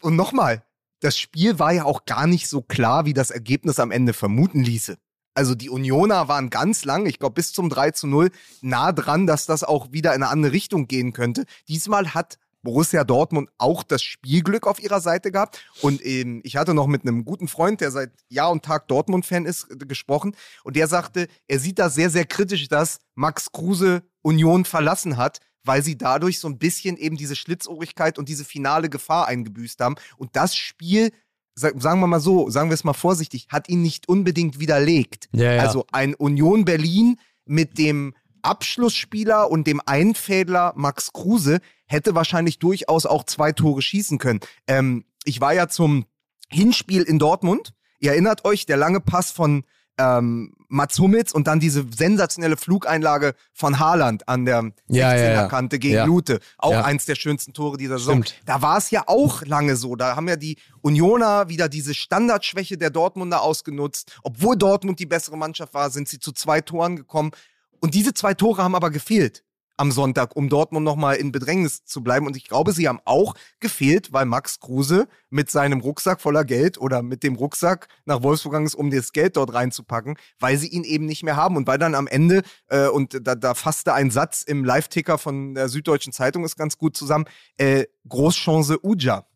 und 0.00 0.16
nochmal, 0.16 0.64
das 1.00 1.18
Spiel 1.18 1.58
war 1.58 1.72
ja 1.72 1.84
auch 1.84 2.04
gar 2.04 2.26
nicht 2.26 2.48
so 2.48 2.62
klar, 2.62 3.04
wie 3.04 3.14
das 3.14 3.30
Ergebnis 3.30 3.78
am 3.78 3.90
Ende 3.90 4.12
vermuten 4.12 4.62
ließe. 4.62 4.96
Also 5.34 5.54
die 5.54 5.70
Unioner 5.70 6.28
waren 6.28 6.50
ganz 6.50 6.84
lang, 6.84 7.06
ich 7.06 7.18
glaube 7.18 7.34
bis 7.34 7.52
zum 7.52 7.70
3 7.70 7.92
zu 7.92 8.06
0, 8.06 8.30
nah 8.60 8.92
dran, 8.92 9.26
dass 9.26 9.46
das 9.46 9.64
auch 9.64 9.92
wieder 9.92 10.14
in 10.14 10.22
eine 10.22 10.30
andere 10.30 10.52
Richtung 10.52 10.88
gehen 10.88 11.12
könnte. 11.12 11.44
Diesmal 11.68 12.14
hat 12.14 12.38
Borussia 12.62 13.02
Dortmund 13.04 13.50
auch 13.58 13.82
das 13.82 14.02
Spielglück 14.02 14.66
auf 14.66 14.80
ihrer 14.80 15.00
Seite 15.00 15.32
gehabt. 15.32 15.64
Und 15.80 16.04
ähm, 16.04 16.40
ich 16.44 16.56
hatte 16.56 16.74
noch 16.74 16.86
mit 16.86 17.02
einem 17.02 17.24
guten 17.24 17.48
Freund, 17.48 17.80
der 17.80 17.90
seit 17.90 18.12
Jahr 18.28 18.50
und 18.50 18.64
Tag 18.64 18.88
Dortmund-Fan 18.88 19.46
ist, 19.46 19.70
äh, 19.70 19.76
gesprochen. 19.76 20.36
Und 20.62 20.76
der 20.76 20.86
sagte, 20.86 21.28
er 21.48 21.58
sieht 21.58 21.78
das 21.78 21.94
sehr, 21.94 22.10
sehr 22.10 22.24
kritisch, 22.24 22.68
dass 22.68 23.00
Max 23.14 23.50
Kruse 23.52 24.02
Union 24.22 24.64
verlassen 24.64 25.16
hat, 25.16 25.40
weil 25.64 25.82
sie 25.82 25.96
dadurch 25.96 26.38
so 26.38 26.48
ein 26.48 26.58
bisschen 26.58 26.96
eben 26.96 27.16
diese 27.16 27.36
Schlitzohrigkeit 27.36 28.18
und 28.18 28.28
diese 28.28 28.44
finale 28.44 28.88
Gefahr 28.88 29.28
eingebüßt 29.28 29.80
haben. 29.80 29.96
Und 30.16 30.34
das 30.36 30.56
Spiel, 30.56 31.12
sag- 31.54 31.80
sagen 31.80 32.00
wir 32.00 32.06
mal 32.06 32.20
so, 32.20 32.50
sagen 32.50 32.70
wir 32.70 32.74
es 32.74 32.84
mal 32.84 32.92
vorsichtig, 32.94 33.46
hat 33.50 33.68
ihn 33.68 33.82
nicht 33.82 34.08
unbedingt 34.08 34.58
widerlegt. 34.60 35.28
Ja, 35.32 35.52
ja. 35.54 35.62
Also 35.62 35.86
ein 35.92 36.14
Union 36.14 36.64
Berlin 36.64 37.18
mit 37.44 37.78
dem 37.78 38.14
Abschlussspieler 38.42 39.50
und 39.50 39.66
dem 39.66 39.80
Einfädler 39.84 40.72
Max 40.76 41.12
Kruse 41.12 41.60
hätte 41.86 42.14
wahrscheinlich 42.14 42.58
durchaus 42.58 43.06
auch 43.06 43.24
zwei 43.24 43.52
Tore 43.52 43.82
schießen 43.82 44.18
können. 44.18 44.40
Ähm, 44.66 45.04
ich 45.24 45.40
war 45.40 45.52
ja 45.52 45.68
zum 45.68 46.06
Hinspiel 46.48 47.02
in 47.02 47.18
Dortmund. 47.18 47.72
Ihr 48.00 48.12
erinnert 48.12 48.44
euch, 48.44 48.66
der 48.66 48.76
lange 48.76 49.00
Pass 49.00 49.30
von 49.30 49.64
ähm, 50.18 50.54
Mats 50.68 50.98
Hummels 50.98 51.32
und 51.32 51.46
dann 51.46 51.60
diese 51.60 51.84
sensationelle 51.94 52.56
Flugeinlage 52.56 53.34
von 53.52 53.78
Haaland 53.78 54.26
an 54.28 54.44
der 54.46 54.72
16er-Kante 54.90 55.78
gegen 55.78 55.94
Ja. 55.94 56.04
Lute. 56.06 56.40
Auch 56.58 56.72
Ja. 56.72 56.84
eins 56.84 57.04
der 57.04 57.14
schönsten 57.14 57.52
Tore 57.52 57.76
dieser 57.76 57.98
Saison. 57.98 58.22
Stimmt. 58.24 58.40
Da 58.46 58.62
war 58.62 58.78
es 58.78 58.90
ja 58.90 59.04
auch 59.06 59.42
lange 59.44 59.76
so. 59.76 59.96
Da 59.96 60.16
haben 60.16 60.28
ja 60.28 60.36
die 60.36 60.56
Unioner 60.80 61.48
wieder 61.48 61.68
diese 61.68 61.94
Standardschwäche 61.94 62.78
der 62.78 62.90
Dortmunder 62.90 63.42
ausgenutzt. 63.42 64.18
Obwohl 64.22 64.56
Dortmund 64.56 64.98
die 64.98 65.06
bessere 65.06 65.36
Mannschaft 65.36 65.74
war, 65.74 65.90
sind 65.90 66.08
sie 66.08 66.18
zu 66.18 66.32
zwei 66.32 66.60
Toren 66.60 66.96
gekommen. 66.96 67.32
Und 67.80 67.94
diese 67.94 68.14
zwei 68.14 68.32
Tore 68.34 68.62
haben 68.62 68.74
aber 68.74 68.90
gefehlt 68.90 69.42
am 69.82 69.90
Sonntag, 69.90 70.36
um 70.36 70.48
Dortmund 70.48 70.84
nochmal 70.84 71.16
in 71.16 71.32
Bedrängnis 71.32 71.84
zu 71.84 72.04
bleiben. 72.04 72.24
Und 72.28 72.36
ich 72.36 72.46
glaube, 72.46 72.72
sie 72.72 72.86
haben 72.86 73.00
auch 73.04 73.34
gefehlt, 73.58 74.12
weil 74.12 74.26
Max 74.26 74.60
Kruse 74.60 75.08
mit 75.28 75.50
seinem 75.50 75.80
Rucksack 75.80 76.20
voller 76.20 76.44
Geld 76.44 76.78
oder 76.78 77.02
mit 77.02 77.24
dem 77.24 77.34
Rucksack 77.34 77.88
nach 78.04 78.22
Wolfsburg 78.22 78.52
gegangen 78.52 78.66
ist, 78.66 78.76
um 78.76 78.92
das 78.92 79.10
Geld 79.12 79.36
dort 79.36 79.52
reinzupacken, 79.52 80.16
weil 80.38 80.56
sie 80.56 80.68
ihn 80.68 80.84
eben 80.84 81.06
nicht 81.06 81.24
mehr 81.24 81.34
haben. 81.34 81.56
Und 81.56 81.66
weil 81.66 81.78
dann 81.78 81.96
am 81.96 82.06
Ende, 82.06 82.42
äh, 82.68 82.86
und 82.86 83.26
da, 83.26 83.34
da 83.34 83.54
fasste 83.54 83.92
ein 83.92 84.12
Satz 84.12 84.42
im 84.42 84.64
Live-Ticker 84.64 85.18
von 85.18 85.56
der 85.56 85.68
Süddeutschen 85.68 86.12
Zeitung 86.12 86.44
ist 86.44 86.56
ganz 86.56 86.78
gut 86.78 86.96
zusammen, 86.96 87.24
äh, 87.56 87.86
Großchance 88.08 88.78
Uja. 88.84 89.26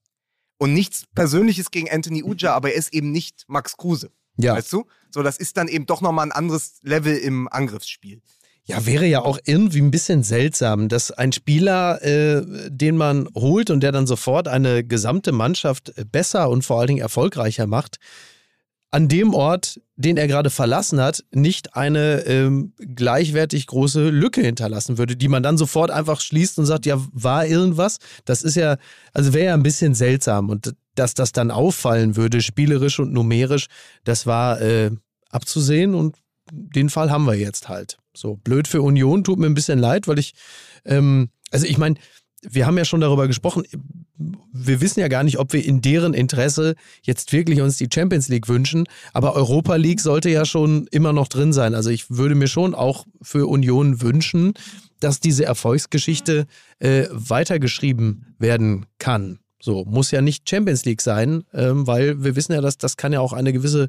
Und 0.59 0.74
nichts 0.74 1.07
Persönliches 1.12 1.72
gegen 1.72 1.90
Anthony 1.90 2.22
Uja, 2.22 2.55
aber 2.55 2.70
er 2.70 2.76
ist 2.76 2.94
eben 2.94 3.11
nicht 3.11 3.47
Max 3.49 3.76
Kruse. 3.76 4.12
Ja. 4.36 4.55
Weißt 4.55 4.72
du? 4.72 4.84
So, 5.11 5.24
das 5.24 5.38
ist 5.38 5.57
dann 5.57 5.66
eben 5.66 5.86
doch 5.86 6.03
nochmal 6.03 6.26
ein 6.26 6.32
anderes 6.32 6.78
Level 6.82 7.16
im 7.16 7.49
Angriffsspiel. 7.51 8.22
Ja, 8.69 8.85
wäre 8.85 9.07
ja 9.07 9.23
auch 9.23 9.39
irgendwie 9.45 9.81
ein 9.81 9.93
bisschen 9.93 10.25
seltsam, 10.25 10.89
dass 10.89 11.12
ein 11.12 11.31
Spieler, 11.31 12.03
äh, 12.03 12.43
den 12.69 12.97
man 12.97 13.29
holt 13.35 13.71
und 13.71 13.81
der 13.81 13.93
dann 13.93 14.09
sofort 14.09 14.49
eine 14.49 14.83
gesamte 14.83 15.31
Mannschaft 15.31 15.93
besser 16.11 16.51
und 16.51 16.62
vor 16.64 16.81
allen 16.81 16.89
Dingen 16.89 17.01
erfolgreicher 17.01 17.69
macht, 17.69 17.99
an 18.91 19.09
dem 19.09 19.35
Ort, 19.35 19.81
den 19.97 20.17
er 20.17 20.27
gerade 20.27 20.51
verlassen 20.51 21.01
hat, 21.01 21.25
nicht 21.31 21.77
eine 21.77 22.23
ähm, 22.27 22.73
gleichwertig 22.79 23.67
große 23.67 24.09
Lücke 24.09 24.41
hinterlassen 24.41 24.99
würde, 24.99 25.17
die 25.17 25.29
man 25.29 25.43
dann 25.43 25.59
sofort 25.59 25.91
einfach 25.91 26.21
schließt 26.21 26.59
und 26.59 26.67
sagt, 26.67 26.87
ja, 26.87 26.97
war 27.12 27.47
irgendwas. 27.47 27.99
Das 28.25 28.43
ist 28.43 28.57
ja, 28.57 28.79
also 29.12 29.33
wäre 29.33 29.47
ja 29.47 29.55
ein 29.55 29.62
bisschen 29.62 29.95
seltsam 29.95 30.49
und 30.49 30.75
dass 30.95 31.14
das 31.14 31.33
dann 31.33 31.51
auffallen 31.51 32.17
würde, 32.17 32.41
spielerisch 32.41 32.99
und 32.99 33.12
numerisch, 33.12 33.67
das 34.05 34.27
war 34.27 34.61
äh, 34.61 34.91
abzusehen 35.31 35.95
und 35.95 36.17
den 36.51 36.91
Fall 36.91 37.11
haben 37.11 37.27
wir 37.27 37.35
jetzt 37.35 37.69
halt. 37.69 37.99
So 38.17 38.37
blöd 38.37 38.69
für 38.69 38.83
Union, 38.83 39.25
tut 39.25 39.39
mir 39.39 39.47
ein 39.47 39.55
bisschen 39.55 39.79
leid, 39.79 40.09
weil 40.09 40.19
ich, 40.19 40.35
ähm, 40.85 41.29
also 41.51 41.67
ich 41.67 41.79
meine, 41.79 41.97
wir 42.43 42.67
haben 42.67 42.79
ja 42.79 42.85
schon 42.85 43.01
darüber 43.01 43.27
gesprochen, 43.27 43.64
wir 44.53 44.81
wissen 44.81 45.01
ja 45.01 45.09
gar 45.09 45.25
nicht, 45.25 45.39
ob 45.39 45.53
wir 45.53 45.64
in 45.64 45.83
deren 45.83 46.14
Interesse 46.14 46.75
jetzt 47.03 47.33
wirklich 47.33 47.61
uns 47.61 47.77
die 47.77 47.89
Champions 47.93 48.29
League 48.29 48.49
wünschen, 48.49 48.85
aber 49.12 49.35
Europa 49.35 49.77
League 49.77 50.01
sollte 50.01 50.31
ja 50.31 50.45
schon 50.45 50.87
immer 50.91 51.12
noch 51.12 51.29
drin 51.29 51.53
sein. 51.53 51.75
Also 51.75 51.91
ich 51.91 52.11
würde 52.11 52.35
mir 52.35 52.49
schon 52.49 52.75
auch 52.75 53.07
für 53.21 53.47
Union 53.47 54.01
wünschen, 54.01 54.55
dass 55.01 55.21
diese 55.21 55.45
Erfolgsgeschichte 55.45 56.47
äh, 56.79 57.07
weitergeschrieben 57.11 58.35
werden 58.39 58.87
kann. 58.99 59.39
So, 59.61 59.85
muss 59.85 60.11
ja 60.11 60.21
nicht 60.21 60.49
Champions 60.49 60.85
League 60.85 61.03
sein, 61.03 61.45
ähm, 61.53 61.87
weil 61.87 62.23
wir 62.23 62.37
wissen 62.37 62.53
ja, 62.53 62.61
dass 62.61 62.79
das 62.79 62.97
kann 62.97 63.12
ja 63.12 63.21
auch 63.21 63.33
eine 63.33 63.53
gewisse 63.53 63.89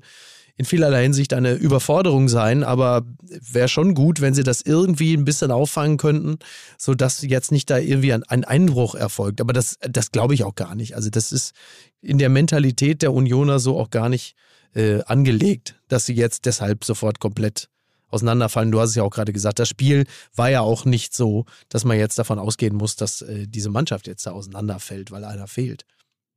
in 0.57 0.65
vielerlei 0.65 1.03
Hinsicht 1.03 1.33
eine 1.33 1.53
Überforderung 1.53 2.29
sein, 2.29 2.63
aber 2.63 3.03
wäre 3.21 3.67
schon 3.67 3.93
gut, 3.93 4.21
wenn 4.21 4.33
sie 4.33 4.43
das 4.43 4.61
irgendwie 4.61 5.13
ein 5.13 5.23
bisschen 5.23 5.51
auffangen 5.51 5.97
könnten, 5.97 6.39
sodass 6.77 7.21
jetzt 7.21 7.51
nicht 7.51 7.69
da 7.69 7.77
irgendwie 7.77 8.11
ein, 8.11 8.23
ein 8.23 8.43
Einbruch 8.43 8.95
erfolgt. 8.95 9.39
Aber 9.39 9.53
das, 9.53 9.77
das 9.81 10.11
glaube 10.11 10.33
ich 10.33 10.43
auch 10.43 10.55
gar 10.55 10.73
nicht. 10.73 10.95
Also 10.95 11.11
das 11.11 11.31
ist 11.31 11.53
in 12.01 12.17
der 12.17 12.29
Mentalität 12.29 13.03
der 13.03 13.13
Unioner 13.13 13.59
so 13.59 13.79
auch 13.79 13.91
gar 13.91 14.09
nicht 14.09 14.35
äh, 14.73 15.03
angelegt, 15.03 15.75
dass 15.87 16.07
sie 16.07 16.13
jetzt 16.13 16.45
deshalb 16.45 16.83
sofort 16.83 17.19
komplett 17.19 17.69
auseinanderfallen. 18.09 18.71
Du 18.71 18.79
hast 18.79 18.91
es 18.91 18.95
ja 18.95 19.03
auch 19.03 19.11
gerade 19.11 19.33
gesagt, 19.33 19.59
das 19.59 19.69
Spiel 19.69 20.05
war 20.35 20.49
ja 20.49 20.61
auch 20.61 20.85
nicht 20.85 21.13
so, 21.13 21.45
dass 21.69 21.85
man 21.85 21.99
jetzt 21.99 22.17
davon 22.17 22.39
ausgehen 22.39 22.75
muss, 22.75 22.95
dass 22.95 23.21
äh, 23.21 23.47
diese 23.47 23.69
Mannschaft 23.69 24.07
jetzt 24.07 24.25
da 24.25 24.31
auseinanderfällt, 24.31 25.11
weil 25.11 25.23
einer 25.23 25.47
fehlt. 25.47 25.85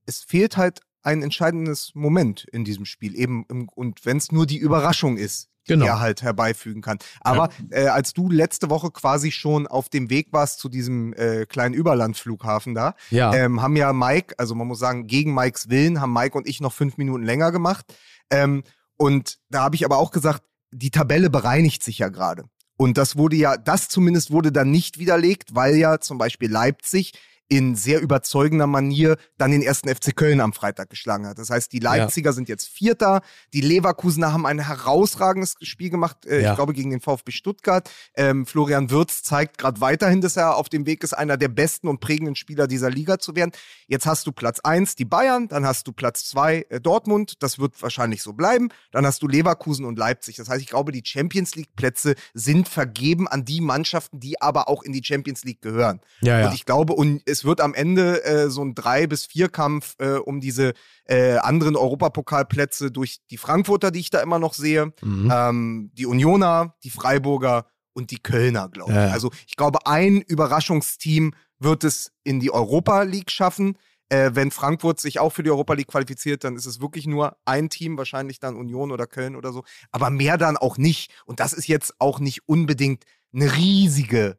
Es 0.04 0.20
fehlt 0.20 0.56
halt 0.56 0.80
ein 1.02 1.22
entscheidendes 1.22 1.92
Moment 1.94 2.44
in 2.52 2.64
diesem 2.64 2.84
Spiel. 2.84 3.14
Eben 3.16 3.44
im, 3.48 3.68
und 3.68 4.04
wenn 4.04 4.16
es 4.18 4.32
nur 4.32 4.46
die 4.46 4.58
Überraschung 4.58 5.16
ist, 5.16 5.46
die 5.68 5.74
Genau. 5.74 5.86
er 5.86 6.00
halt 6.00 6.22
herbeifügen 6.22 6.80
kann. 6.82 6.98
Aber 7.20 7.50
äh, 7.70 7.86
als 7.86 8.12
du 8.14 8.30
letzte 8.30 8.70
Woche 8.70 8.90
quasi 8.90 9.30
schon 9.30 9.66
auf 9.66 9.88
dem 9.90 10.08
Weg 10.10 10.28
warst 10.32 10.58
zu 10.58 10.68
diesem 10.70 11.12
äh, 11.12 11.44
kleinen 11.46 11.74
Überlandflughafen 11.74 12.74
da, 12.74 12.94
Ja. 13.10 13.32
ähm, 13.34 13.60
haben 13.62 13.76
ja 13.76 13.92
Mike, 13.92 14.34
also 14.38 14.54
man 14.54 14.66
muss 14.66 14.78
sagen, 14.78 15.06
gegen 15.06 15.34
Mikes 15.34 15.68
Willen 15.68 16.00
haben 16.00 16.12
Mike 16.14 16.36
und 16.36 16.48
ich 16.48 16.60
noch 16.60 16.72
fünf 16.72 16.96
Minuten 16.96 17.22
länger 17.24 17.52
gemacht. 17.52 17.84
Ähm, 18.30 18.62
und 18.96 19.38
da 19.50 19.62
habe 19.62 19.76
ich 19.76 19.84
aber 19.84 19.98
auch 19.98 20.10
gesagt, 20.10 20.42
die 20.72 20.90
Tabelle 20.90 21.30
bereinigt 21.30 21.82
sich 21.82 21.98
ja 21.98 22.08
gerade. 22.08 22.44
Und 22.76 22.96
das 22.96 23.16
wurde 23.16 23.36
ja, 23.36 23.56
das 23.58 23.88
zumindest 23.88 24.30
wurde 24.30 24.52
dann 24.52 24.70
nicht 24.70 24.98
widerlegt, 24.98 25.54
weil 25.54 25.76
ja 25.76 26.00
zum 26.00 26.16
Beispiel 26.16 26.50
Leipzig 26.50 27.12
in 27.50 27.74
sehr 27.74 28.00
überzeugender 28.00 28.68
Manier 28.68 29.16
dann 29.36 29.50
den 29.50 29.60
ersten 29.60 29.88
FC 29.88 30.14
Köln 30.14 30.40
am 30.40 30.52
Freitag 30.52 30.88
geschlagen 30.88 31.26
hat. 31.26 31.36
Das 31.36 31.50
heißt, 31.50 31.72
die 31.72 31.80
Leipziger 31.80 32.32
sind 32.32 32.48
jetzt 32.48 32.68
Vierter, 32.68 33.22
die 33.52 33.60
Leverkusener 33.60 34.32
haben 34.32 34.46
ein 34.46 34.60
herausragendes 34.60 35.56
Spiel 35.60 35.90
gemacht, 35.90 36.24
äh, 36.26 36.42
Ja. 36.42 36.50
ich 36.50 36.56
glaube 36.56 36.72
gegen 36.72 36.90
den 36.90 37.00
VfB 37.00 37.32
Stuttgart. 37.32 37.90
Ähm, 38.14 38.46
Florian 38.46 38.90
Wirtz 38.90 39.22
zeigt 39.24 39.58
gerade 39.58 39.80
weiterhin, 39.80 40.20
dass 40.20 40.36
er 40.36 40.56
auf 40.56 40.68
dem 40.68 40.86
Weg 40.86 41.02
ist, 41.02 41.12
einer 41.12 41.36
der 41.36 41.48
besten 41.48 41.88
und 41.88 42.00
prägenden 42.00 42.36
Spieler 42.36 42.68
dieser 42.68 42.88
Liga 42.88 43.18
zu 43.18 43.34
werden. 43.34 43.50
Jetzt 43.88 44.06
hast 44.06 44.28
du 44.28 44.32
Platz 44.32 44.60
eins 44.60 44.94
die 44.94 45.04
Bayern, 45.04 45.48
dann 45.48 45.66
hast 45.66 45.88
du 45.88 45.92
Platz 45.92 46.28
zwei 46.28 46.66
äh, 46.70 46.80
Dortmund, 46.80 47.42
das 47.42 47.58
wird 47.58 47.82
wahrscheinlich 47.82 48.22
so 48.22 48.32
bleiben. 48.32 48.68
Dann 48.92 49.04
hast 49.04 49.22
du 49.22 49.26
Leverkusen 49.28 49.84
und 49.84 49.98
Leipzig. 49.98 50.36
Das 50.36 50.48
heißt, 50.48 50.62
ich 50.62 50.68
glaube, 50.68 50.92
die 50.92 51.02
Champions 51.04 51.56
League 51.56 51.74
Plätze 51.74 52.14
sind 52.32 52.68
vergeben 52.68 53.26
an 53.26 53.44
die 53.44 53.60
Mannschaften, 53.60 54.20
die 54.20 54.40
aber 54.40 54.68
auch 54.68 54.84
in 54.84 54.92
die 54.92 55.02
Champions 55.02 55.42
League 55.42 55.60
gehören. 55.62 56.00
Ja, 56.20 56.38
ja. 56.38 56.46
Und 56.48 56.54
ich 56.54 56.64
glaube, 56.64 56.92
und 56.92 57.22
es 57.26 57.39
wird 57.44 57.60
am 57.60 57.74
Ende 57.74 58.24
äh, 58.24 58.50
so 58.50 58.62
ein 58.62 58.74
drei 58.74 59.06
bis 59.06 59.26
vier 59.26 59.48
Kampf 59.48 59.94
äh, 59.98 60.14
um 60.16 60.40
diese 60.40 60.72
äh, 61.04 61.36
anderen 61.38 61.76
Europapokalplätze 61.76 62.90
durch 62.90 63.18
die 63.30 63.36
Frankfurter, 63.36 63.90
die 63.90 64.00
ich 64.00 64.10
da 64.10 64.20
immer 64.20 64.38
noch 64.38 64.54
sehe, 64.54 64.92
Mhm. 65.02 65.32
ähm, 65.34 65.90
die 65.94 66.06
Unioner, 66.06 66.74
die 66.84 66.90
Freiburger 66.90 67.66
und 67.92 68.10
die 68.10 68.18
Kölner, 68.22 68.68
glaube 68.68 68.92
ich. 68.92 68.96
Ja. 68.96 69.08
Also 69.08 69.30
ich 69.46 69.56
glaube, 69.56 69.86
ein 69.86 70.20
Überraschungsteam 70.20 71.32
wird 71.58 71.84
es 71.84 72.12
in 72.24 72.40
die 72.40 72.52
Europa 72.52 73.02
League 73.02 73.30
schaffen. 73.30 73.76
Äh, 74.08 74.30
wenn 74.34 74.50
Frankfurt 74.50 74.98
sich 75.00 75.20
auch 75.20 75.30
für 75.32 75.42
die 75.42 75.50
Europa 75.50 75.74
League 75.74 75.88
qualifiziert, 75.88 76.42
dann 76.44 76.56
ist 76.56 76.66
es 76.66 76.80
wirklich 76.80 77.06
nur 77.06 77.36
ein 77.44 77.68
Team, 77.70 77.96
wahrscheinlich 77.96 78.40
dann 78.40 78.56
Union 78.56 78.90
oder 78.90 79.06
Köln 79.06 79.36
oder 79.36 79.52
so. 79.52 79.64
Aber 79.92 80.10
mehr 80.10 80.36
dann 80.36 80.56
auch 80.56 80.78
nicht. 80.78 81.12
Und 81.26 81.38
das 81.40 81.52
ist 81.52 81.68
jetzt 81.68 81.94
auch 81.98 82.18
nicht 82.18 82.48
unbedingt 82.48 83.04
eine 83.32 83.54
riesige 83.56 84.38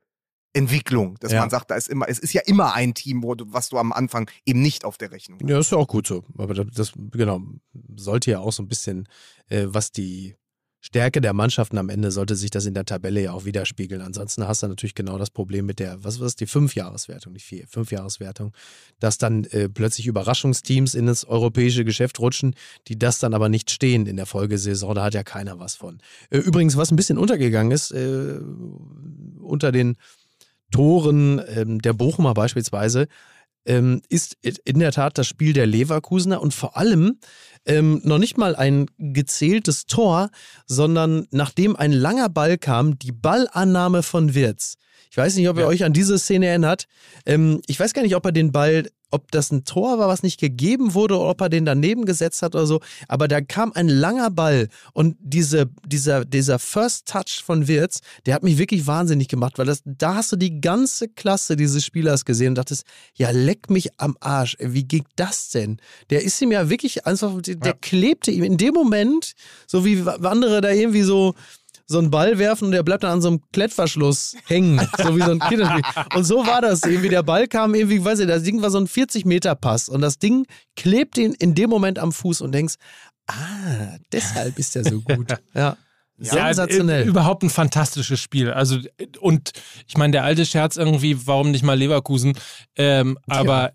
Entwicklung, 0.54 1.18
dass 1.20 1.32
Ja. 1.32 1.40
man 1.42 1.50
sagt, 1.50 1.72
da 1.72 1.76
ist 1.76 1.88
immer, 1.88 2.08
es 2.10 2.20
ist 2.20 2.34
ja 2.34 2.42
immer 2.46 2.74
ein 2.74 2.94
Team, 2.94 3.24
wo 3.24 3.36
du, 3.36 3.46
was 3.48 3.70
du 3.70 3.78
am 3.78 3.92
Anfang 3.94 4.30
eben 4.46 4.62
nicht 4.62 4.84
auf 4.86 4.98
der 4.98 5.12
Rechnung 5.12 5.40
hast. 5.42 5.50
Ja, 5.50 5.60
ist 5.60 5.72
ja 5.72 5.78
auch 5.78 5.88
gut 5.88 6.08
so. 6.08 6.24
Aber 6.38 6.54
das, 6.54 6.66
das 6.74 6.92
genau, 7.12 7.42
sollte 7.96 8.32
ja 8.32 8.40
auch 8.40 8.52
so 8.52 8.62
ein 8.64 8.68
bisschen, 8.68 9.08
äh, 9.48 9.66
was 9.68 9.92
die 9.92 10.36
Stärke 10.84 11.22
der 11.22 11.34
Mannschaften 11.34 11.78
am 11.78 11.90
Ende, 11.90 12.10
sollte 12.10 12.36
sich 12.36 12.50
das 12.50 12.66
in 12.66 12.74
der 12.74 12.86
Tabelle 12.86 13.22
ja 13.22 13.34
auch 13.34 13.46
widerspiegeln. 13.46 14.02
Ansonsten 14.02 14.48
hast 14.48 14.64
du 14.64 14.68
natürlich 14.68 14.96
genau 14.96 15.20
das 15.20 15.30
Problem 15.30 15.68
mit 15.68 15.78
der, 15.78 16.04
was 16.04 16.20
war 16.20 16.26
das, 16.26 16.36
die 16.36 16.48
Fünfjahreswertung, 16.48 17.34
nicht 17.34 17.46
vier, 17.46 17.68
Fünfjahreswertung, 17.68 18.52
dass 19.00 19.20
dann 19.20 19.44
äh, 19.46 19.70
plötzlich 19.70 20.08
Überraschungsteams 20.08 20.96
in 20.96 21.06
das 21.06 21.24
europäische 21.24 21.86
Geschäft 21.86 22.20
rutschen, 22.20 22.56
die 22.88 22.98
das 22.98 23.20
dann 23.20 23.36
aber 23.36 23.48
nicht 23.48 23.70
stehen 23.70 24.08
in 24.08 24.16
der 24.16 24.26
Folgesaison. 24.26 24.96
Da 24.96 25.04
hat 25.04 25.14
ja 25.14 25.24
keiner 25.24 25.60
was 25.60 25.76
von. 25.76 26.02
Äh, 26.32 26.40
übrigens, 26.40 26.76
was 26.76 26.90
ein 26.92 26.96
bisschen 26.96 27.20
untergegangen 27.20 27.72
ist, 27.72 27.92
äh, 27.92 28.40
unter 29.40 29.72
den 29.72 29.98
Toren 30.72 31.42
ähm, 31.56 31.82
der 31.82 31.94
Bochumer 31.94 32.34
beispielsweise, 32.34 33.08
ähm, 33.66 34.02
ist 34.10 34.38
in 34.42 34.80
der 34.80 34.92
Tat 34.92 35.18
das 35.18 35.28
Spiel 35.28 35.54
der 35.54 35.68
Leverkusener 35.68 36.42
und 36.42 36.54
vor 36.54 36.78
allem 36.78 37.20
ähm, 37.66 38.02
noch 38.04 38.18
nicht 38.18 38.38
mal 38.38 38.56
ein 38.56 38.88
gezähltes 38.98 39.86
Tor, 39.86 40.32
sondern 40.66 41.28
nachdem 41.32 41.76
ein 41.76 41.92
langer 41.92 42.30
Ball 42.30 42.58
kam, 42.58 42.98
die 42.98 43.12
Ballannahme 43.12 44.02
von 44.02 44.34
Wirtz. 44.34 44.78
Ich 45.12 45.18
weiß 45.18 45.36
nicht, 45.36 45.48
ob 45.50 45.58
ihr 45.58 45.64
Ja. 45.64 45.68
euch 45.68 45.84
an 45.84 45.94
diese 45.94 46.18
Szene 46.18 46.48
erinnert. 46.48 46.86
Ähm, 47.26 47.62
ich 47.68 47.80
weiß 47.80 47.94
gar 47.94 48.02
nicht, 48.02 48.16
ob 48.16 48.26
er 48.26 48.32
den 48.32 48.52
Ball, 48.52 48.90
ob 49.12 49.32
das 49.32 49.52
ein 49.52 49.64
Tor 49.64 50.00
war, 50.00 50.08
was 50.08 50.24
nicht 50.24 50.40
gegeben 50.40 50.94
wurde, 50.94 51.16
oder 51.18 51.30
ob 51.30 51.42
er 51.42 51.50
den 51.50 51.66
daneben 51.66 52.06
gesetzt 52.06 52.42
hat 52.42 52.56
oder 52.56 52.66
so. 52.66 52.80
Aber 53.08 53.28
da 53.28 53.42
kam 53.42 53.72
ein 53.74 53.88
langer 53.88 54.32
Ball 54.32 54.70
und 54.94 55.18
diese, 55.20 55.70
dieser, 55.86 56.26
dieser 56.26 56.60
First 56.60 57.08
Touch 57.08 57.44
von 57.44 57.68
Wirtz, 57.68 58.00
der 58.26 58.34
hat 58.34 58.44
mich 58.44 58.58
wirklich 58.58 58.88
wahnsinnig 58.88 59.28
gemacht, 59.28 59.58
weil 59.58 59.66
das, 59.66 59.82
da 59.86 60.16
hast 60.16 60.32
du 60.32 60.36
die 60.36 60.62
ganze 60.62 61.08
Klasse 61.08 61.56
dieses 61.56 61.86
Spielers 61.86 62.26
gesehen 62.26 62.50
und 62.50 62.56
dachtest, 62.56 62.86
ja, 63.16 63.30
leck 63.32 63.70
mich 63.70 63.90
am 64.00 64.18
Arsch. 64.20 64.56
Wie 64.60 64.84
ging 64.84 65.06
das 65.16 65.50
denn? 65.50 65.78
Der 66.10 66.24
ist 66.24 66.42
ihm 66.42 66.52
ja 66.52 66.70
wirklich 66.70 67.06
einfach, 67.06 67.42
der 67.42 67.58
Ja. 67.64 67.74
klebte 67.80 68.32
ihm 68.32 68.44
in 68.44 68.58
dem 68.58 68.74
Moment, 68.74 69.34
so 69.68 69.86
wie 69.86 70.04
andere 70.24 70.62
da 70.62 70.70
irgendwie 70.72 71.04
so 71.04 71.36
so 71.92 72.00
einen 72.00 72.10
Ball 72.10 72.40
werfen 72.40 72.66
und 72.66 72.72
der 72.72 72.84
bleibt 72.84 73.04
dann 73.04 73.12
an 73.12 73.22
so 73.22 73.28
einem 73.28 73.42
Klettverschluss 73.54 74.36
hängen, 74.48 74.80
so 74.98 75.16
wie 75.16 75.22
so 75.22 75.32
ein 75.32 75.40
Kinderspiel. 75.40 75.84
Und 76.16 76.24
so 76.24 76.46
war 76.48 76.62
das 76.62 76.82
irgendwie. 76.84 77.10
Der 77.10 77.24
Ball 77.24 77.48
kam 77.48 77.76
irgendwie, 77.76 78.04
weiß 78.04 78.20
ich, 78.20 78.28
das 78.28 78.44
Ding 78.44 78.62
war 78.62 78.70
so 78.72 78.80
ein 78.80 78.88
40-Meter-Pass 78.88 79.90
und 79.90 80.02
das 80.02 80.18
Ding 80.18 80.46
klebt 80.76 81.18
ihn 81.18 81.34
in 81.34 81.54
dem 81.54 81.70
Moment 81.70 82.00
am 82.00 82.12
Fuß 82.12 82.42
und 82.42 82.52
denkst, 82.54 82.76
ah, 83.28 83.98
deshalb 84.12 84.58
ist 84.60 84.76
der 84.76 84.84
so 84.84 85.02
gut. 85.02 85.34
Ja. 85.54 85.78
Ja, 86.24 86.46
Sensationell. 86.46 87.08
überhaupt 87.08 87.42
ein 87.42 87.50
fantastisches 87.50 88.20
Spiel. 88.20 88.52
Also, 88.52 88.78
und 89.22 89.54
ich 89.88 89.98
meine, 89.98 90.12
der 90.12 90.24
alte 90.24 90.46
Scherz 90.46 90.78
irgendwie, 90.78 91.26
warum 91.26 91.50
nicht 91.50 91.64
mal 91.64 91.76
Leverkusen? 91.76 92.38
Ähm, 92.76 93.18
aber 93.28 93.72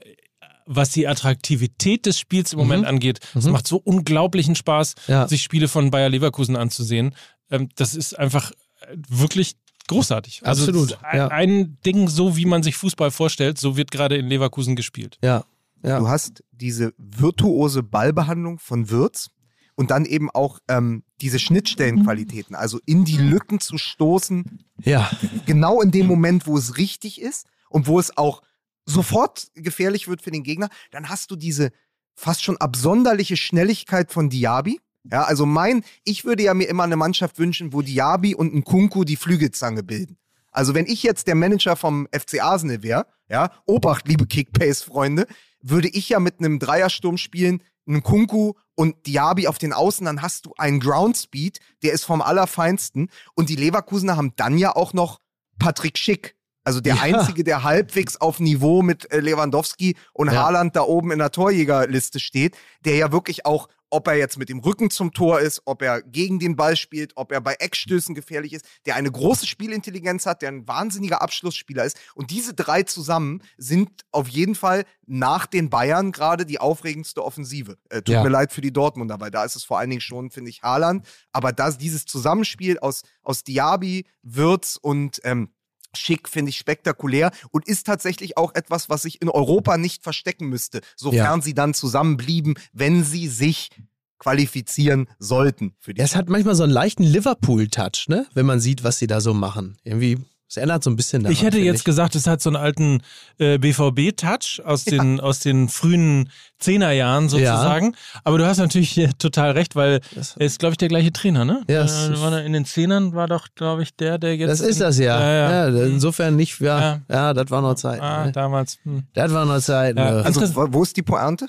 was 0.64 0.90
die 0.90 1.08
Attraktivität 1.08 2.06
des 2.06 2.20
Spiels 2.20 2.52
im 2.52 2.60
Moment 2.60 2.86
angeht, 2.86 3.18
es 3.34 3.46
Mhm. 3.46 3.52
macht 3.52 3.66
so 3.66 3.78
unglaublichen 3.78 4.54
Spaß, 4.54 4.94
Ja. 5.08 5.26
sich 5.26 5.42
Spiele 5.42 5.66
von 5.66 5.90
Bayer 5.90 6.08
Leverkusen 6.08 6.54
anzusehen. 6.54 7.14
Ähm, 7.50 7.68
das 7.76 7.94
ist 7.94 8.18
einfach 8.18 8.52
äh, 8.80 8.96
wirklich 9.08 9.56
großartig. 9.88 10.44
Also 10.44 10.62
Absolut, 10.64 10.98
ein, 11.04 11.16
ja. 11.16 11.28
ein 11.28 11.78
Ding, 11.86 12.08
so 12.08 12.36
wie 12.36 12.46
man 12.46 12.62
sich 12.62 12.76
Fußball 12.76 13.10
vorstellt, 13.10 13.58
so 13.58 13.76
wird 13.76 13.90
gerade 13.90 14.16
in 14.16 14.26
Leverkusen 14.26 14.76
gespielt. 14.76 15.18
Ja. 15.22 15.44
Ja. 15.82 16.00
Du 16.00 16.08
hast 16.08 16.42
diese 16.50 16.92
virtuose 16.98 17.82
Ballbehandlung 17.82 18.58
von 18.58 18.90
Wirtz 18.90 19.30
und 19.76 19.90
dann 19.90 20.04
eben 20.04 20.30
auch 20.30 20.58
ähm, 20.68 21.04
diese 21.20 21.38
Schnittstellenqualitäten, 21.38 22.56
also 22.56 22.80
in 22.86 23.04
die 23.04 23.18
Lücken 23.18 23.60
zu 23.60 23.78
stoßen, 23.78 24.64
Ja. 24.82 25.10
genau 25.44 25.80
in 25.82 25.90
dem 25.90 26.06
Moment, 26.06 26.46
wo 26.46 26.56
es 26.56 26.78
richtig 26.78 27.20
ist 27.20 27.46
und 27.68 27.86
wo 27.86 28.00
es 28.00 28.16
auch 28.16 28.42
sofort 28.86 29.48
gefährlich 29.54 30.08
wird 30.08 30.22
für 30.22 30.30
den 30.30 30.42
Gegner, 30.42 30.68
dann 30.90 31.08
hast 31.08 31.30
du 31.30 31.36
diese 31.36 31.70
fast 32.14 32.42
schon 32.42 32.56
absonderliche 32.56 33.36
Schnelligkeit 33.36 34.10
von 34.10 34.30
Diaby. 34.30 34.80
Ja, 35.10 35.24
also 35.24 35.46
mein, 35.46 35.84
ich 36.04 36.24
würde 36.24 36.42
ja 36.42 36.54
mir 36.54 36.68
immer 36.68 36.84
eine 36.84 36.96
Mannschaft 36.96 37.38
wünschen, 37.38 37.72
wo 37.72 37.82
Diaby 37.82 38.34
und 38.34 38.54
ein 38.54 38.64
Kunku 38.64 39.04
die 39.04 39.16
Flügelzange 39.16 39.82
bilden. 39.82 40.16
Also 40.50 40.74
wenn 40.74 40.86
ich 40.86 41.02
jetzt 41.02 41.26
der 41.26 41.34
Manager 41.34 41.76
vom 41.76 42.08
FC 42.12 42.42
Arsenal 42.42 42.82
wäre, 42.82 43.06
ja, 43.28 43.50
Obacht, 43.66 44.08
liebe 44.08 44.26
Kickpace-Freunde, 44.26 45.26
würde 45.62 45.88
ich 45.88 46.08
ja 46.08 46.18
mit 46.20 46.38
einem 46.38 46.58
Dreiersturm 46.58 47.18
spielen, 47.18 47.62
einen 47.86 48.02
Kunku 48.02 48.54
und 48.74 49.06
Diaby 49.06 49.46
auf 49.48 49.58
den 49.58 49.72
Außen, 49.72 50.06
dann 50.06 50.22
hast 50.22 50.46
du 50.46 50.54
einen 50.58 50.80
Groundspeed, 50.80 51.58
der 51.82 51.92
ist 51.92 52.04
vom 52.04 52.20
Allerfeinsten. 52.22 53.10
Und 53.34 53.48
die 53.48 53.56
Leverkusener 53.56 54.16
haben 54.16 54.32
dann 54.36 54.58
ja 54.58 54.74
auch 54.74 54.92
noch 54.92 55.20
Patrick 55.58 55.98
Schick. 55.98 56.36
Also 56.64 56.80
der 56.80 56.96
Ja. 56.96 57.02
Einzige, 57.02 57.44
der 57.44 57.62
halbwegs 57.62 58.16
auf 58.20 58.40
Niveau 58.40 58.82
mit 58.82 59.10
äh, 59.12 59.20
Lewandowski 59.20 59.96
und 60.12 60.32
Ja. 60.32 60.42
Haaland 60.44 60.74
da 60.74 60.82
oben 60.82 61.12
in 61.12 61.18
der 61.20 61.30
Torjägerliste 61.30 62.18
steht, 62.18 62.56
der 62.84 62.96
ja 62.96 63.12
wirklich 63.12 63.46
auch, 63.46 63.68
ob 63.90 64.08
er 64.08 64.14
jetzt 64.14 64.38
mit 64.38 64.48
dem 64.48 64.58
Rücken 64.58 64.90
zum 64.90 65.12
Tor 65.12 65.40
ist, 65.40 65.62
ob 65.64 65.82
er 65.82 66.02
gegen 66.02 66.38
den 66.38 66.56
Ball 66.56 66.76
spielt, 66.76 67.12
ob 67.16 67.32
er 67.32 67.40
bei 67.40 67.54
Eckstößen 67.54 68.14
gefährlich 68.14 68.52
ist, 68.52 68.64
der 68.84 68.96
eine 68.96 69.10
große 69.10 69.46
Spielintelligenz 69.46 70.26
hat, 70.26 70.42
der 70.42 70.50
ein 70.50 70.66
wahnsinniger 70.66 71.22
Abschlussspieler 71.22 71.84
ist. 71.84 71.96
Und 72.14 72.30
diese 72.30 72.54
drei 72.54 72.82
zusammen 72.82 73.42
sind 73.56 73.90
auf 74.12 74.28
jeden 74.28 74.54
Fall 74.54 74.84
nach 75.06 75.46
den 75.46 75.70
Bayern 75.70 76.12
gerade 76.12 76.46
die 76.46 76.58
aufregendste 76.58 77.24
Offensive. 77.24 77.76
Äh, 77.90 78.02
tut 78.02 78.08
Ja. 78.14 78.22
mir 78.22 78.28
leid 78.30 78.52
für 78.52 78.60
die 78.60 78.72
Dortmunder, 78.72 79.20
weil 79.20 79.30
da 79.30 79.44
ist 79.44 79.56
es 79.56 79.64
vor 79.64 79.78
allen 79.78 79.90
Dingen 79.90 80.00
schon, 80.00 80.30
finde 80.30 80.50
ich, 80.50 80.62
Haaland. 80.62 81.06
Aber 81.32 81.52
das, 81.52 81.78
dieses 81.78 82.06
Zusammenspiel 82.06 82.78
aus, 82.78 83.02
aus 83.22 83.44
Diaby, 83.44 84.06
Wirtz 84.22 84.78
und 84.80 85.20
ähm, 85.24 85.50
Schick 85.94 86.28
finde 86.28 86.50
ich 86.50 86.58
spektakulär 86.58 87.30
und 87.50 87.66
ist 87.66 87.86
tatsächlich 87.86 88.36
auch 88.36 88.54
etwas, 88.54 88.88
was 88.88 89.02
sich 89.02 89.22
in 89.22 89.28
Europa 89.28 89.76
nicht 89.78 90.02
verstecken 90.02 90.46
müsste, 90.48 90.80
sofern 90.96 91.38
Ja. 91.38 91.42
sie 91.42 91.54
dann 91.54 91.74
zusammenblieben, 91.74 92.54
wenn 92.72 93.04
sie 93.04 93.28
sich 93.28 93.70
qualifizieren 94.18 95.08
sollten 95.18 95.74
für 95.78 95.94
die 95.94 95.98
Ja, 96.00 96.04
es 96.04 96.16
hat 96.16 96.28
manchmal 96.28 96.54
so 96.54 96.62
einen 96.62 96.72
leichten 96.72 97.02
Liverpool-Touch, 97.02 98.06
ne? 98.08 98.26
Wenn 98.34 98.46
man 98.46 98.60
sieht, 98.60 98.82
was 98.82 98.98
sie 98.98 99.06
da 99.06 99.20
so 99.20 99.34
machen. 99.34 99.76
Irgendwie, 99.84 100.18
es 100.48 100.56
ändert 100.56 100.84
so 100.84 100.90
ein 100.90 100.96
bisschen 100.96 101.22
daran, 101.22 101.32
ich 101.32 101.42
hätte 101.42 101.58
jetzt 101.58 101.84
gesagt, 101.84 102.14
es 102.14 102.26
hat 102.26 102.40
so 102.40 102.50
einen 102.50 102.56
alten 102.56 103.02
äh, 103.38 103.58
BVB-Touch 103.58 104.62
aus 104.64 104.84
den, 104.84 105.18
aus 105.20 105.40
den 105.40 105.68
frühen 105.68 106.30
Zehnerjahren 106.58 107.28
sozusagen. 107.28 107.96
Aber 108.22 108.38
du 108.38 108.46
hast 108.46 108.58
natürlich 108.58 108.90
hier 108.90 109.10
total 109.18 109.52
recht, 109.52 109.74
weil 109.74 110.00
er 110.14 110.46
ist, 110.46 110.58
glaube 110.60 110.74
ich, 110.74 110.78
der 110.78 110.88
gleiche 110.88 111.12
Trainer, 111.12 111.44
ne? 111.44 111.62
Ja, 111.68 111.84
äh, 111.84 112.46
in 112.46 112.52
den 112.52 112.64
Zehnern 112.64 113.12
war 113.14 113.26
doch, 113.26 113.48
glaube 113.54 113.82
ich, 113.82 113.96
der, 113.96 114.18
der 114.18 114.36
jetzt. 114.36 114.48
Das 114.48 114.60
ist 114.60 114.80
das 114.80 114.98
ja. 114.98 115.20
Ja, 115.20 115.68
ja. 115.68 115.84
insofern 115.84 116.36
nicht, 116.36 116.60
ja, 116.60 116.80
Ja. 116.80 117.00
ja, 117.10 117.34
das 117.34 117.50
war 117.50 117.60
noch 117.60 117.74
Zeit. 117.74 118.00
Ah, 118.00 118.26
ne? 118.26 118.32
damals. 118.32 118.78
Hm. 118.84 119.02
Das 119.14 119.32
war 119.32 119.44
noch 119.44 119.60
Zeit. 119.60 119.96
Ja. 119.96 120.12
ne? 120.12 120.24
Also 120.24 120.40
wo 120.54 120.82
ist 120.82 120.96
die 120.96 121.02
Pointe? 121.02 121.48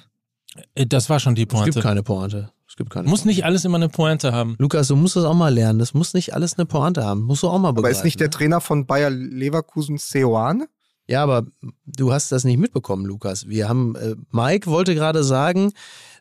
Äh, 0.76 0.88
Das 0.88 1.10
war 1.10 1.20
schon 1.20 1.36
die 1.36 1.44
es 1.44 1.50
gibt 1.50 1.62
Pointe. 1.62 1.82
keine 1.82 2.04
Pointe. 2.04 2.50
Gibt 2.78 2.92
keine 2.92 3.10
Muss 3.10 3.26
nicht 3.26 3.44
alles 3.44 3.66
immer 3.66 3.78
eine 3.78 3.90
Pointe 3.90 4.32
haben. 4.32 4.56
Lukas, 4.60 4.88
du 4.88 4.96
musst 4.96 5.16
das 5.16 5.26
auch 5.26 5.34
mal 5.34 5.54
lernen. 5.54 5.80
Das 5.80 5.94
muss 5.96 6.14
nicht 6.14 6.34
alles 6.34 6.58
eine 6.58 6.66
Pointe 6.66 7.04
haben. 7.04 7.24
Musst 7.24 7.44
du 7.44 7.48
auch 7.48 7.58
mal 7.58 7.72
begreifen. 7.72 7.96
Aber 7.96 7.98
ist 7.98 8.06
nicht 8.06 8.20
der 8.20 8.28
ne? 8.28 8.32
Trainer 8.32 8.62
von 8.62 8.86
Bayer 8.86 9.10
Leverkusen 9.10 9.98
Seoane? 9.98 10.68
Ja, 11.08 11.24
aber 11.24 11.48
du 11.86 12.14
hast 12.14 12.32
das 12.32 12.44
nicht 12.44 12.58
mitbekommen, 12.58 13.06
Lukas. 13.06 13.48
Wir 13.48 13.68
haben, 13.68 13.96
äh, 13.96 14.16
Mike 14.32 14.70
wollte 14.70 14.94
gerade 14.94 15.24
sagen, 15.24 15.74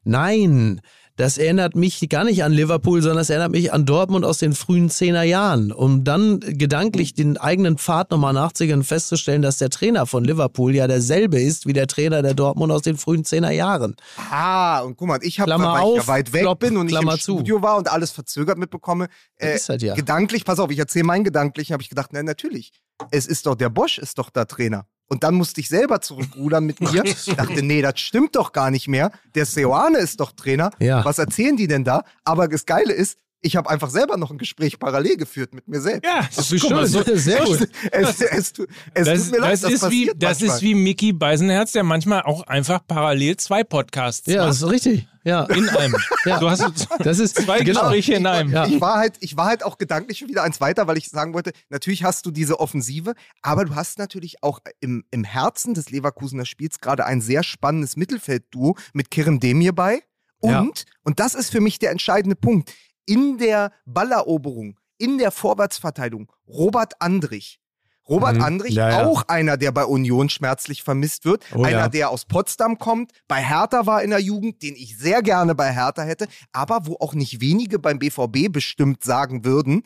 nein, 0.05 0.81
das 1.17 1.39
erinnert 1.39 1.75
mich 1.75 2.07
gar 2.09 2.25
nicht 2.25 2.45
an 2.45 2.53
Liverpool, 2.53 3.01
sondern 3.01 3.23
es 3.23 3.31
erinnert 3.31 3.51
mich 3.51 3.73
an 3.73 3.87
Dortmund 3.87 4.25
aus 4.25 4.39
den 4.39 4.53
frühen 4.53 4.91
Zehner 4.91 5.23
Jahren. 5.23 5.73
Um 5.73 6.05
dann 6.05 6.41
gedanklich 6.41 7.15
den 7.15 7.39
eigenen 7.39 7.79
Pfad 7.79 8.11
nochmal 8.11 8.35
nachzugehen 8.35 8.81
und 8.81 8.85
festzustellen, 8.85 9.41
dass 9.41 9.57
der 9.57 9.71
Trainer 9.71 10.07
von 10.07 10.25
Liverpool 10.25 10.75
ja 10.75 10.87
derselbe 10.87 11.41
ist 11.41 11.67
wie 11.67 11.73
der 11.73 11.87
Trainer 11.87 12.21
der 12.23 12.35
Dortmund 12.35 12.71
aus 12.71 12.83
den 12.83 12.99
frühen 12.99 13.25
Zehner 13.25 13.51
Jahren. 13.51 13.97
Ah, 14.31 14.81
und 14.81 14.97
guck 14.97 15.09
mal, 15.09 15.19
ich 15.23 15.41
habe, 15.41 15.51
weil 15.51 15.59
ich 15.59 15.65
ja 15.65 15.81
auf, 15.81 16.09
weit 16.09 16.33
weg 16.33 16.43
Klopp, 16.43 16.61
bin 16.61 16.77
und 16.77 16.89
Klammer 16.89 17.13
nicht 17.13 17.29
im 17.29 17.35
zu. 17.35 17.35
Studio 17.37 17.63
war 17.63 17.79
und 17.79 17.91
alles 17.91 18.11
verzögert 18.11 18.59
mitbekomme, 18.59 19.09
Das 19.39 19.49
äh, 19.49 19.55
ist 19.57 19.69
halt 19.71 19.83
ja. 19.83 19.95
gedanklich, 19.95 20.45
pass 20.45 20.59
auf, 20.59 20.71
ich 20.71 20.79
erzähle 20.79 21.05
meinen 21.05 21.25
Gedanklichen, 21.25 21.73
habe 21.73 21.83
ich 21.83 21.89
gedacht, 21.89 22.11
na 22.13 22.23
natürlich, 22.23 22.73
es 23.11 23.27
ist 23.27 23.47
doch, 23.47 23.55
der 23.55 23.71
Bosch 23.71 23.99
ist 23.99 24.19
doch 24.19 24.31
der 24.31 24.47
Trainer. 24.47 24.87
Und 25.09 25.23
dann 25.23 25.35
musste 25.35 25.61
ich 25.61 25.69
selber 25.69 26.01
zurückrudern 26.01 26.65
mit 26.65 26.81
mir. 26.81 27.05
dachte, 27.37 27.63
nee, 27.63 27.81
das 27.83 28.01
stimmt 28.01 28.35
doch 28.35 28.53
gar 28.53 28.71
nicht 28.71 28.89
mehr. 28.89 29.13
Der 29.35 29.47
Seoane 29.47 29.99
ist 29.99 30.21
doch 30.21 30.33
Trainer. 30.33 30.71
Ja. 30.81 31.05
Was 31.05 31.19
erzählen 31.19 31.57
die 31.57 31.69
denn 31.69 31.85
da? 31.85 32.03
Aber 32.25 32.49
das 32.49 32.67
Geile 32.67 32.93
ist, 32.93 33.19
ich 33.47 33.57
habe 33.57 33.71
einfach 33.71 33.91
selber 33.91 34.17
noch 34.17 34.31
ein 34.31 34.39
Gespräch 34.39 34.79
parallel 34.79 35.17
geführt 35.17 35.55
mit 35.55 35.67
mir 35.69 35.81
selbst. 35.81 36.05
Ja, 36.05 36.29
Das 36.35 36.51
ist 36.53 36.61
schön, 36.69 36.87
sehr 37.19 37.45
gut. 37.45 37.69
Es, 37.93 38.21
es, 38.21 38.53
tu- 38.53 38.67
es 38.95 39.07
Das, 39.07 39.23
tut 39.25 39.31
mir 39.33 39.39
leid, 39.39 39.53
das, 39.53 39.61
das, 39.63 39.73
ist 39.73 39.91
wie, 39.91 40.07
passiert 40.07 40.23
das 40.23 40.41
manchmal. 40.41 40.57
ist 40.57 40.63
wie 40.63 40.75
Mickey 40.75 41.13
Beisenherz, 41.13 41.73
der 41.73 41.83
manchmal 41.85 42.23
auch 42.23 42.43
einfach 42.47 42.81
parallel 42.87 43.37
zwei 43.37 43.65
Podcasts 43.65 44.27
Ja, 44.27 44.39
macht. 44.41 44.49
das 44.51 44.57
ist 44.63 44.71
richtig. 44.71 45.09
Ja, 45.25 45.43
in 45.47 45.69
einem. 45.69 45.97
Ja. 46.25 46.39
Du 46.39 46.49
hast 46.49 46.65
das 47.01 47.19
ist 47.19 47.35
zwei 47.43 47.61
genau. 47.63 47.81
Gespräche 47.81 48.15
in 48.15 48.27
einem. 48.27 48.53
Ja. 48.53 48.67
Ich 48.67 48.81
war 48.81 48.99
halt, 48.99 49.15
ich 49.21 49.37
war 49.37 49.47
halt 49.47 49.65
auch 49.65 49.77
gedanklich 49.77 50.19
schon 50.19 50.29
wieder 50.29 50.45
eins 50.45 50.61
weiter, 50.61 50.87
weil 50.87 50.97
ich 50.99 51.09
sagen 51.09 51.35
wollte, 51.35 51.53
natürlich 51.69 52.05
hast 52.05 52.27
du 52.27 52.31
diese 52.31 52.61
Offensive, 52.61 53.15
aber 53.43 53.65
du 53.65 53.75
hast 53.75 53.99
natürlich 53.99 54.43
auch 54.45 54.61
im, 54.81 55.05
im 55.11 55.25
Herzen 55.25 55.75
des 55.75 55.91
Leverkusener 55.91 56.47
Spiels 56.47 56.79
gerade 56.81 57.05
ein 57.07 57.21
sehr 57.21 57.43
spannendes 57.43 57.97
Mittelfeldduo 57.97 58.77
mit 58.93 59.11
Kerem 59.11 59.41
Demir 59.41 59.73
bei. 59.75 60.03
Und, 60.39 60.53
Ja. 60.53 60.65
und 61.03 61.19
das 61.19 61.35
ist 61.35 61.51
für 61.51 61.61
mich 61.61 61.79
der 61.81 61.91
entscheidende 61.91 62.37
Punkt, 62.37 62.73
in 63.07 63.39
der 63.39 63.73
Balleroberung, 63.87 64.79
in 64.99 65.19
der 65.19 65.31
Vorwärtsverteidigung, 65.31 66.31
Robert 66.47 67.01
Andrich. 67.01 67.61
Robert 68.09 68.37
Mhm. 68.37 68.43
Andrich, 68.43 68.75
Ja, 68.75 68.89
ja. 68.91 69.07
auch 69.07 69.25
einer, 69.27 69.57
der 69.57 69.73
bei 69.73 69.85
Union 69.85 70.29
schmerzlich 70.29 70.85
vermisst 70.85 71.25
wird. 71.25 71.45
Oh, 71.55 71.65
einer, 71.65 71.71
ja. 71.71 71.89
der 71.89 72.11
aus 72.11 72.25
Potsdam 72.25 72.79
kommt, 72.79 73.11
bei 73.27 73.43
Hertha 73.43 73.87
war 73.87 74.03
in 74.03 74.11
der 74.11 74.21
Jugend, 74.21 74.63
den 74.63 74.77
ich 74.77 74.97
sehr 74.97 75.23
gerne 75.23 75.57
bei 75.57 75.73
Hertha 75.73 76.03
hätte, 76.03 76.29
aber 76.53 76.87
wo 76.87 76.97
auch 77.01 77.15
nicht 77.15 77.41
wenige 77.41 77.79
beim 77.81 77.99
BVB 77.99 78.53
bestimmt 78.53 79.03
sagen 79.03 79.45
würden, 79.45 79.83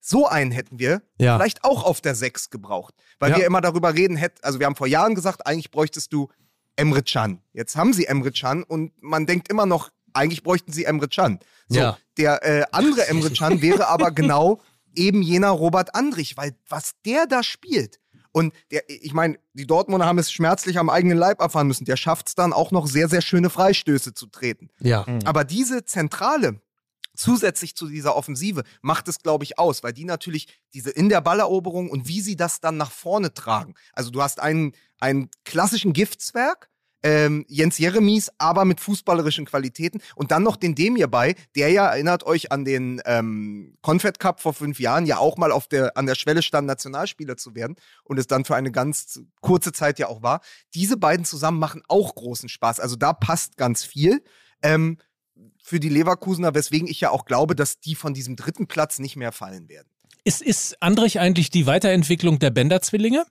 so 0.00 0.26
einen 0.26 0.50
hätten 0.50 0.78
wir 0.78 1.02
vielleicht 1.36 1.64
auch 1.64 1.84
auf 1.84 2.00
der 2.00 2.14
6 2.14 2.48
gebraucht. 2.50 2.94
Weil 3.18 3.36
wir 3.36 3.44
immer 3.46 3.60
darüber 3.60 3.92
reden, 3.94 4.18
also 4.40 4.58
wir 4.60 4.66
haben 4.66 4.76
vor 4.76 4.86
Jahren 4.86 5.14
gesagt, 5.14 5.46
eigentlich 5.46 5.70
bräuchtest 5.70 6.12
du 6.12 6.28
Emre 6.76 7.02
Can. 7.02 7.42
Jetzt 7.52 7.76
haben 7.76 7.92
sie 7.92 8.06
Emre 8.06 8.30
Can 8.30 8.62
und 8.62 8.92
man 9.02 9.26
denkt 9.26 9.48
immer 9.50 9.66
noch, 9.66 9.90
eigentlich 10.14 10.42
bräuchten 10.42 10.72
sie 10.72 10.84
Emre 10.84 11.08
Can. 11.08 11.40
So, 11.68 11.78
Ja. 11.78 11.98
der 12.16 12.42
äh, 12.44 12.64
andere 12.72 13.06
Emre 13.08 13.30
Can 13.30 13.60
wäre 13.62 13.88
aber 13.88 14.10
genau 14.10 14.60
eben 14.94 15.22
jener 15.22 15.50
Robert 15.50 15.94
Andrich, 15.94 16.36
weil 16.36 16.56
was 16.68 16.92
der 17.04 17.26
da 17.26 17.42
spielt. 17.42 18.00
Und 18.32 18.52
der, 18.70 18.88
ich 18.88 19.12
meine, 19.14 19.38
die 19.54 19.66
Dortmunder 19.66 20.06
haben 20.06 20.18
es 20.18 20.30
schmerzlich 20.30 20.78
am 20.78 20.90
eigenen 20.90 21.18
Leib 21.18 21.40
erfahren 21.40 21.66
müssen. 21.66 21.84
Der 21.86 21.96
schafft 21.96 22.28
es 22.28 22.34
dann 22.34 22.52
auch 22.52 22.70
noch 22.70 22.86
sehr, 22.86 23.08
sehr 23.08 23.22
schöne 23.22 23.50
Freistöße 23.50 24.14
zu 24.14 24.26
treten. 24.26 24.68
Ja. 24.80 25.06
Aber 25.24 25.44
diese 25.44 25.84
Zentrale, 25.84 26.60
zusätzlich 27.16 27.74
zu 27.74 27.88
dieser 27.88 28.14
Offensive, 28.16 28.62
macht 28.82 29.08
es, 29.08 29.18
glaube 29.18 29.44
ich, 29.44 29.58
aus, 29.58 29.82
weil 29.82 29.92
die 29.92 30.04
natürlich 30.04 30.46
diese 30.74 30.90
in 30.90 31.08
der 31.08 31.20
Balleroberung 31.20 31.90
und 31.90 32.06
wie 32.06 32.20
sie 32.20 32.36
das 32.36 32.60
dann 32.60 32.76
nach 32.76 32.92
vorne 32.92 33.34
tragen. 33.34 33.74
Also 33.92 34.10
du 34.10 34.22
hast 34.22 34.40
einen, 34.40 34.72
einen 35.00 35.30
klassischen 35.44 35.92
Giftzwerg, 35.92 36.68
ähm, 37.02 37.44
Jens 37.48 37.78
Jeremies, 37.78 38.30
aber 38.38 38.64
mit 38.64 38.80
fußballerischen 38.80 39.46
Qualitäten. 39.46 40.00
Und 40.16 40.30
dann 40.30 40.42
noch 40.42 40.56
den 40.56 40.74
Demir 40.74 41.08
bei, 41.08 41.34
der 41.54 41.70
ja, 41.70 41.86
erinnert 41.86 42.24
euch 42.24 42.52
an 42.52 42.64
den 42.64 43.00
ähm, 43.04 43.76
Confed 43.82 44.18
Cup 44.18 44.40
vor 44.40 44.54
fünf 44.54 44.80
Jahren, 44.80 45.06
ja 45.06 45.18
auch 45.18 45.36
mal 45.36 45.52
auf 45.52 45.68
der, 45.68 45.96
an 45.96 46.06
der 46.06 46.14
Schwelle 46.14 46.42
stand, 46.42 46.66
Nationalspieler 46.66 47.36
zu 47.36 47.54
werden 47.54 47.76
und 48.04 48.18
es 48.18 48.26
dann 48.26 48.44
für 48.44 48.56
eine 48.56 48.72
ganz 48.72 49.20
kurze 49.40 49.72
Zeit 49.72 49.98
ja 49.98 50.08
auch 50.08 50.22
war. 50.22 50.40
Diese 50.74 50.96
beiden 50.96 51.24
zusammen 51.24 51.58
machen 51.58 51.82
auch 51.88 52.14
großen 52.14 52.48
Spaß. 52.48 52.80
Also 52.80 52.96
da 52.96 53.12
passt 53.12 53.56
ganz 53.56 53.84
viel. 53.84 54.22
Ähm, 54.62 54.98
für 55.62 55.78
die 55.78 55.88
Leverkusener, 55.88 56.54
weswegen 56.54 56.88
ich 56.88 57.00
ja 57.00 57.10
auch 57.10 57.24
glaube, 57.24 57.54
dass 57.54 57.78
die 57.78 57.94
von 57.94 58.14
diesem 58.14 58.36
dritten 58.36 58.66
Platz 58.66 58.98
nicht 58.98 59.16
mehr 59.16 59.32
fallen 59.32 59.68
werden. 59.68 59.88
Ist, 60.24 60.42
ist 60.42 60.82
Andrich 60.82 61.20
eigentlich 61.20 61.50
die 61.50 61.66
Weiterentwicklung 61.66 62.38
der 62.38 62.50
Bender-Zwillinge? 62.50 63.24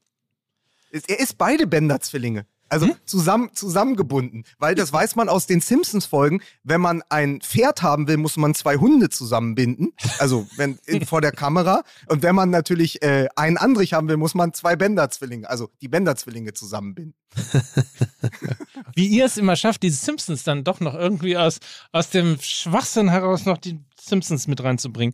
Er 0.91 1.20
ist 1.20 1.38
beide 1.38 1.68
Bender-Zwillinge. 1.68 2.45
Also 2.70 2.95
zusammen, 3.05 3.49
zusammengebunden. 3.53 4.43
Weil 4.57 4.76
das 4.76 4.91
weiß 4.91 5.15
man 5.15 5.30
aus 5.30 5.47
den 5.47 5.61
Simpsons-Folgen. 5.61 6.41
Wenn 6.63 6.82
man 6.82 7.01
ein 7.09 7.41
Pferd 7.41 7.82
haben 7.82 8.07
will, 8.07 8.18
muss 8.18 8.38
man 8.38 8.53
zwei 8.55 8.78
Hunde 8.78 9.09
zusammenbinden. 9.09 9.93
Also 10.20 10.47
wenn 10.57 10.78
in, 10.86 11.05
vor 11.05 11.22
der 11.22 11.32
Kamera. 11.32 11.84
Und 12.07 12.24
wenn 12.24 12.36
man 12.36 12.49
natürlich 12.49 13.01
äh, 13.01 13.28
einen 13.36 13.57
Andrich 13.57 13.93
haben 13.93 14.07
will, 14.09 14.18
muss 14.18 14.34
man 14.34 14.53
zwei 14.53 14.76
Bender-Zwillinge, 14.76 15.49
also 15.49 15.70
die 15.82 15.88
Bender-Zwillinge 15.88 16.53
zusammenbinden. 16.53 17.15
Wie 18.95 19.07
ihr 19.07 19.26
es 19.26 19.38
immer 19.38 19.55
schafft, 19.55 19.84
die 19.84 19.89
Simpsons 19.89 20.43
dann 20.43 20.63
doch 20.63 20.80
noch 20.80 20.95
irgendwie 20.95 21.38
aus, 21.38 21.59
aus 21.91 22.09
dem 22.09 22.38
Schwachsinn 22.41 23.09
heraus 23.09 23.45
noch 23.45 23.57
die 23.57 23.80
Simpsons 23.99 24.47
mit 24.47 24.63
reinzubringen. 24.63 25.13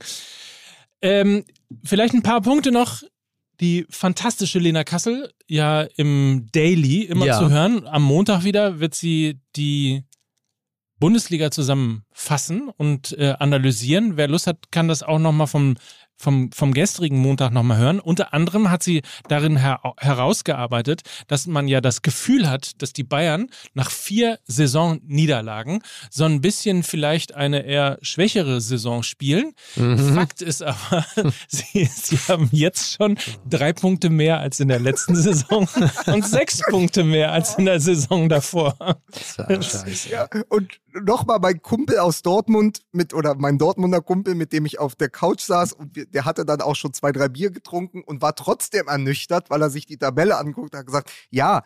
Ähm, 1.02 1.44
vielleicht 1.84 2.14
ein 2.14 2.24
paar 2.24 2.42
Punkte 2.42 2.72
noch. 2.72 3.04
Die 3.60 3.86
fantastische 3.90 4.60
Lena 4.60 4.84
Kassel, 4.84 5.32
ja 5.48 5.82
im 5.96 6.48
Daily 6.52 7.04
immer 7.04 7.26
Ja. 7.26 7.40
zu 7.40 7.50
hören. 7.50 7.86
Am 7.88 8.04
Montag 8.04 8.44
wieder 8.44 8.80
wird 8.80 8.96
sie 8.96 9.40
die 9.56 10.04
Bundesliga 11.00 11.52
zusammenfassen 11.52 12.70
und 12.70 13.18
äh, 13.18 13.36
analysieren. 13.40 14.18
Wer 14.18 14.28
Lust 14.28 14.48
hat, 14.48 14.72
kann 14.72 14.88
das 14.88 15.04
auch 15.04 15.20
nochmal 15.20 15.48
vom, 15.48 15.76
vom, 16.18 16.52
vom 16.52 16.74
gestrigen 16.74 17.18
Montag 17.18 17.52
nochmal 17.52 17.78
hören. 17.78 18.00
Unter 18.00 18.34
anderem 18.34 18.70
hat 18.70 18.84
sie 18.84 19.02
darin 19.28 19.58
her 19.58 19.82
herausgearbeitet, 19.98 21.02
dass 21.28 21.48
man 21.48 21.68
ja 21.68 21.82
das 21.82 22.02
Gefühl 22.02 22.50
hat, 22.50 22.82
dass 22.82 22.94
die 22.94 23.04
Bayern 23.04 23.50
nach 23.74 23.92
vier 23.92 24.40
Saisonniederlagen 24.46 25.82
so 26.10 26.26
ein 26.26 26.42
bisschen 26.42 26.84
vielleicht 26.84 27.36
eine 27.36 27.66
eher 27.66 27.98
schwächere 28.02 28.62
Saison 28.62 29.04
spielen. 29.04 29.54
Fakt 30.14 30.42
ist 30.42 30.64
aber, 30.64 31.06
sie, 31.48 31.86
sie 31.86 32.18
haben 32.28 32.50
jetzt 32.52 32.94
schon 32.94 33.18
drei 33.50 33.74
Punkte 33.74 34.10
mehr 34.10 34.40
als 34.40 34.60
in 34.60 34.68
der 34.68 34.80
letzten 34.80 35.16
Saison 35.16 35.68
und 36.08 36.26
sechs 36.26 36.62
Punkte 36.70 37.04
mehr 37.04 37.32
als 37.32 37.56
in 37.56 37.66
der 37.66 37.80
Saison 37.80 38.30
davor. 38.30 38.76
Scheiße. 39.18 40.10
Ja, 40.10 40.28
und 40.50 40.80
nochmal 41.02 41.40
mein 41.40 41.62
Kumpel 41.62 41.98
aus 41.98 42.22
Dortmund 42.22 42.82
mit, 42.92 43.14
oder 43.14 43.36
mein 43.36 43.58
Dortmunder 43.58 44.02
Kumpel, 44.02 44.36
mit 44.36 44.54
dem 44.54 44.66
ich 44.66 44.80
auf 44.80 44.96
der 44.96 45.10
Couch 45.10 45.42
saß 45.42 45.74
und 45.74 45.96
wir, 45.96 46.06
der 46.14 46.26
hatte 46.26 46.46
dann 46.46 46.62
auch 46.62 46.76
schon 46.76 46.94
zwei, 46.94 47.12
drei 47.12 47.28
Bier 47.28 47.52
getrunken 47.52 48.04
und 48.04 48.22
war 48.22 48.36
trotzdem 48.36 48.88
ernüchtert, 48.88 49.50
weil 49.50 49.62
er 49.62 49.70
sich 49.70 49.86
die 49.86 49.98
Tabelle 49.98 50.38
anguckt 50.38 50.74
und 50.74 50.80
hat 50.80 50.86
gesagt, 50.86 51.12
ja, 51.30 51.64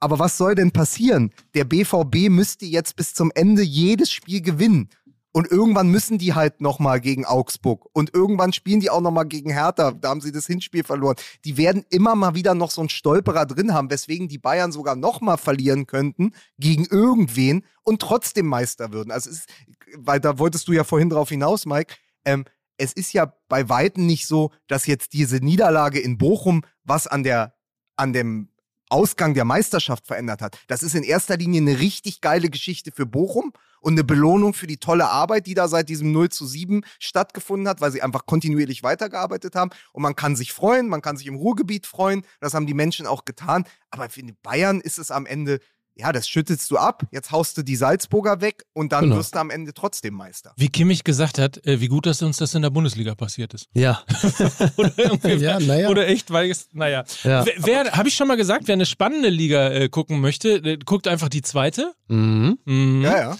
aber 0.00 0.18
was 0.18 0.38
soll 0.38 0.54
denn 0.54 0.70
passieren? 0.70 1.32
Der 1.54 1.64
BVB 1.64 2.30
müsste 2.30 2.64
jetzt 2.64 2.96
bis 2.96 3.12
zum 3.12 3.30
Ende 3.34 3.62
jedes 3.62 4.10
Spiel 4.10 4.40
gewinnen. 4.40 4.88
Und 5.32 5.48
irgendwann 5.50 5.88
müssen 5.88 6.18
die 6.18 6.34
halt 6.34 6.60
nochmal 6.60 7.00
gegen 7.00 7.24
Augsburg. 7.24 7.86
Und 7.92 8.12
irgendwann 8.12 8.52
spielen 8.52 8.80
die 8.80 8.90
auch 8.90 9.00
nochmal 9.00 9.26
gegen 9.26 9.50
Hertha. 9.50 9.92
Da 9.92 10.08
haben 10.08 10.20
sie 10.20 10.32
das 10.32 10.46
Hinspiel 10.46 10.82
verloren. 10.82 11.14
Die 11.44 11.56
werden 11.56 11.84
immer 11.90 12.16
mal 12.16 12.34
wieder 12.34 12.54
noch 12.54 12.72
so 12.72 12.80
einen 12.80 12.88
Stolperer 12.88 13.46
drin 13.46 13.72
haben, 13.72 13.90
weswegen 13.90 14.26
die 14.26 14.38
Bayern 14.38 14.72
sogar 14.72 14.96
nochmal 14.96 15.38
verlieren 15.38 15.86
könnten 15.86 16.32
gegen 16.58 16.84
irgendwen 16.84 17.64
und 17.84 18.02
trotzdem 18.02 18.46
Meister 18.46 18.92
würden. 18.92 19.12
Also 19.12 19.30
ist, 19.30 19.48
weil 19.96 20.18
da 20.18 20.40
wolltest 20.40 20.66
du 20.66 20.72
ja 20.72 20.82
vorhin 20.82 21.10
drauf 21.10 21.28
hinaus, 21.28 21.64
Mike. 21.64 21.94
Ähm, 22.24 22.44
es 22.80 22.92
ist 22.94 23.12
ja 23.12 23.32
bei 23.48 23.68
Weitem 23.68 24.06
nicht 24.06 24.26
so, 24.26 24.50
dass 24.66 24.86
jetzt 24.86 25.12
diese 25.12 25.36
Niederlage 25.36 26.00
in 26.00 26.16
Bochum 26.16 26.62
was 26.82 27.06
an 27.06 27.22
der, 27.22 27.54
an 27.96 28.12
dem 28.12 28.48
Ausgang 28.88 29.34
der 29.34 29.44
Meisterschaft 29.44 30.06
verändert 30.06 30.40
hat. 30.40 30.58
Das 30.66 30.82
ist 30.82 30.94
in 30.94 31.04
erster 31.04 31.36
Linie 31.36 31.60
eine 31.60 31.78
richtig 31.78 32.20
geile 32.20 32.48
Geschichte 32.48 32.90
für 32.90 33.06
Bochum 33.06 33.52
und 33.80 33.92
eine 33.92 34.02
Belohnung 34.02 34.54
für 34.54 34.66
die 34.66 34.78
tolle 34.78 35.08
Arbeit, 35.08 35.46
die 35.46 35.54
da 35.54 35.68
seit 35.68 35.88
diesem 35.88 36.10
0 36.10 36.30
zu 36.30 36.46
7 36.46 36.82
stattgefunden 36.98 37.68
hat, 37.68 37.80
weil 37.80 37.92
sie 37.92 38.02
einfach 38.02 38.26
kontinuierlich 38.26 38.82
weitergearbeitet 38.82 39.54
haben. 39.54 39.70
Und 39.92 40.02
man 40.02 40.16
kann 40.16 40.34
sich 40.34 40.52
freuen, 40.52 40.88
man 40.88 41.02
kann 41.02 41.16
sich 41.16 41.26
im 41.26 41.36
Ruhrgebiet 41.36 41.86
freuen. 41.86 42.24
Das 42.40 42.54
haben 42.54 42.66
die 42.66 42.74
Menschen 42.74 43.06
auch 43.06 43.24
getan. 43.24 43.64
Aber 43.90 44.08
für 44.08 44.22
Bayern 44.42 44.80
ist 44.80 44.98
es 44.98 45.10
am 45.10 45.26
Ende, 45.26 45.60
ja, 45.96 46.12
das 46.12 46.28
schüttelst 46.28 46.70
du 46.70 46.78
ab. 46.78 47.02
Jetzt 47.12 47.30
haust 47.30 47.58
du 47.58 47.62
die 47.62 47.76
Salzburger 47.76 48.40
weg 48.40 48.64
und 48.72 48.92
dann 48.92 49.04
Genau. 49.04 49.16
wirst 49.16 49.34
du 49.34 49.38
am 49.38 49.50
Ende 49.50 49.74
trotzdem 49.74 50.14
Meister. 50.14 50.52
Wie 50.56 50.68
Kimmich 50.68 51.04
gesagt 51.04 51.38
hat, 51.38 51.64
äh, 51.66 51.80
wie 51.80 51.88
gut, 51.88 52.06
dass 52.06 52.22
uns 52.22 52.38
das 52.38 52.54
in 52.54 52.62
der 52.62 52.70
Bundesliga 52.70 53.14
passiert 53.14 53.52
ist. 53.54 53.68
Ja. 53.74 54.02
Oder, 54.76 54.92
irgendwie, 54.98 55.34
Ja, 55.44 55.60
naja. 55.60 55.88
oder 55.90 56.08
echt, 56.08 56.30
weil 56.30 56.50
es, 56.50 56.68
naja. 56.72 57.04
Ja. 57.24 57.44
Wer, 57.44 57.54
wer 57.58 57.92
habe 57.92 58.08
ich 58.08 58.14
schon 58.14 58.28
mal 58.28 58.36
gesagt, 58.36 58.66
wer 58.68 58.72
eine 58.74 58.86
spannende 58.86 59.28
Liga 59.28 59.68
äh, 59.70 59.88
gucken 59.88 60.20
möchte, 60.20 60.54
äh, 60.56 60.78
guckt 60.78 61.06
einfach 61.06 61.28
die 61.28 61.42
zweite. 61.42 61.92
Mhm. 62.08 62.58
Mhm. 62.64 63.02
Ja, 63.02 63.18
ja. 63.18 63.36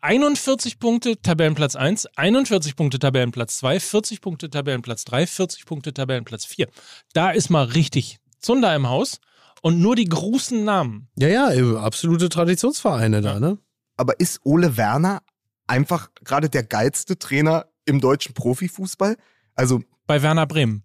41 0.00 0.80
Punkte 0.80 1.20
Tabellenplatz 1.22 1.76
1, 1.76 2.06
41 2.16 2.74
Punkte 2.74 2.98
Tabellenplatz 2.98 3.58
2, 3.58 3.78
40 3.78 4.20
Punkte 4.20 4.50
Tabellenplatz 4.50 5.04
3, 5.04 5.26
40 5.28 5.64
Punkte 5.64 5.94
Tabellenplatz 5.94 6.44
4. 6.44 6.66
Da 7.12 7.30
ist 7.30 7.50
mal 7.50 7.64
richtig 7.64 8.18
Zunder 8.40 8.74
im 8.74 8.88
Haus 8.88 9.20
und 9.62 9.80
nur 9.80 9.96
die 9.96 10.04
großen 10.04 10.62
Namen. 10.64 11.08
Ja, 11.16 11.28
ja, 11.28 11.52
äh, 11.52 11.76
absolute 11.78 12.28
Traditionsvereine 12.28 13.22
da, 13.22 13.40
ne? 13.40 13.58
Aber 13.96 14.20
ist 14.20 14.40
Ole 14.44 14.76
Werner 14.76 15.22
einfach 15.66 16.10
gerade 16.24 16.50
der 16.50 16.64
geilste 16.64 17.18
Trainer 17.18 17.66
im 17.86 18.00
deutschen 18.00 18.34
Profifußball? 18.34 19.16
Also 19.54 19.82
Bei 20.06 20.22
Werner 20.22 20.46
Bremen. 20.46 20.82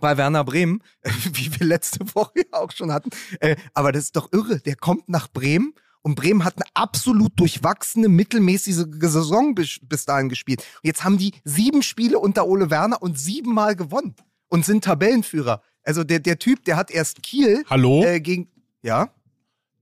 bei 0.00 0.16
Werner 0.16 0.44
Bremen, 0.44 0.82
wie 1.34 1.50
wir 1.58 1.66
letzte 1.66 2.00
Woche 2.14 2.40
auch 2.52 2.70
schon 2.72 2.92
hatten. 2.92 3.10
Äh, 3.40 3.56
aber 3.74 3.92
das 3.92 4.04
ist 4.04 4.16
doch 4.16 4.32
irre. 4.32 4.60
Der 4.60 4.76
kommt 4.76 5.08
nach 5.08 5.28
Bremen 5.28 5.74
und 6.02 6.14
Bremen 6.14 6.44
hat 6.44 6.56
eine 6.56 6.64
absolut 6.74 7.38
durchwachsene, 7.38 8.08
mittelmäßige 8.08 8.86
Saison 9.00 9.54
bis, 9.54 9.78
bis 9.82 10.06
dahin 10.06 10.28
gespielt. 10.30 10.60
Und 10.82 10.86
jetzt 10.86 11.04
haben 11.04 11.18
die 11.18 11.32
sieben 11.44 11.82
Spiele 11.82 12.18
unter 12.18 12.46
Ole 12.46 12.70
Werner 12.70 13.02
und 13.02 13.18
siebenmal 13.18 13.76
gewonnen 13.76 14.14
und 14.48 14.64
sind 14.64 14.84
Tabellenführer. 14.84 15.60
Also 15.82 16.04
der, 16.04 16.18
der 16.20 16.38
Typ, 16.38 16.64
der 16.64 16.76
hat 16.76 16.90
erst 16.90 17.22
Kiel 17.22 17.64
Hallo? 17.68 18.04
äh, 18.04 18.20
gegen. 18.20 18.48
Ja, 18.82 19.10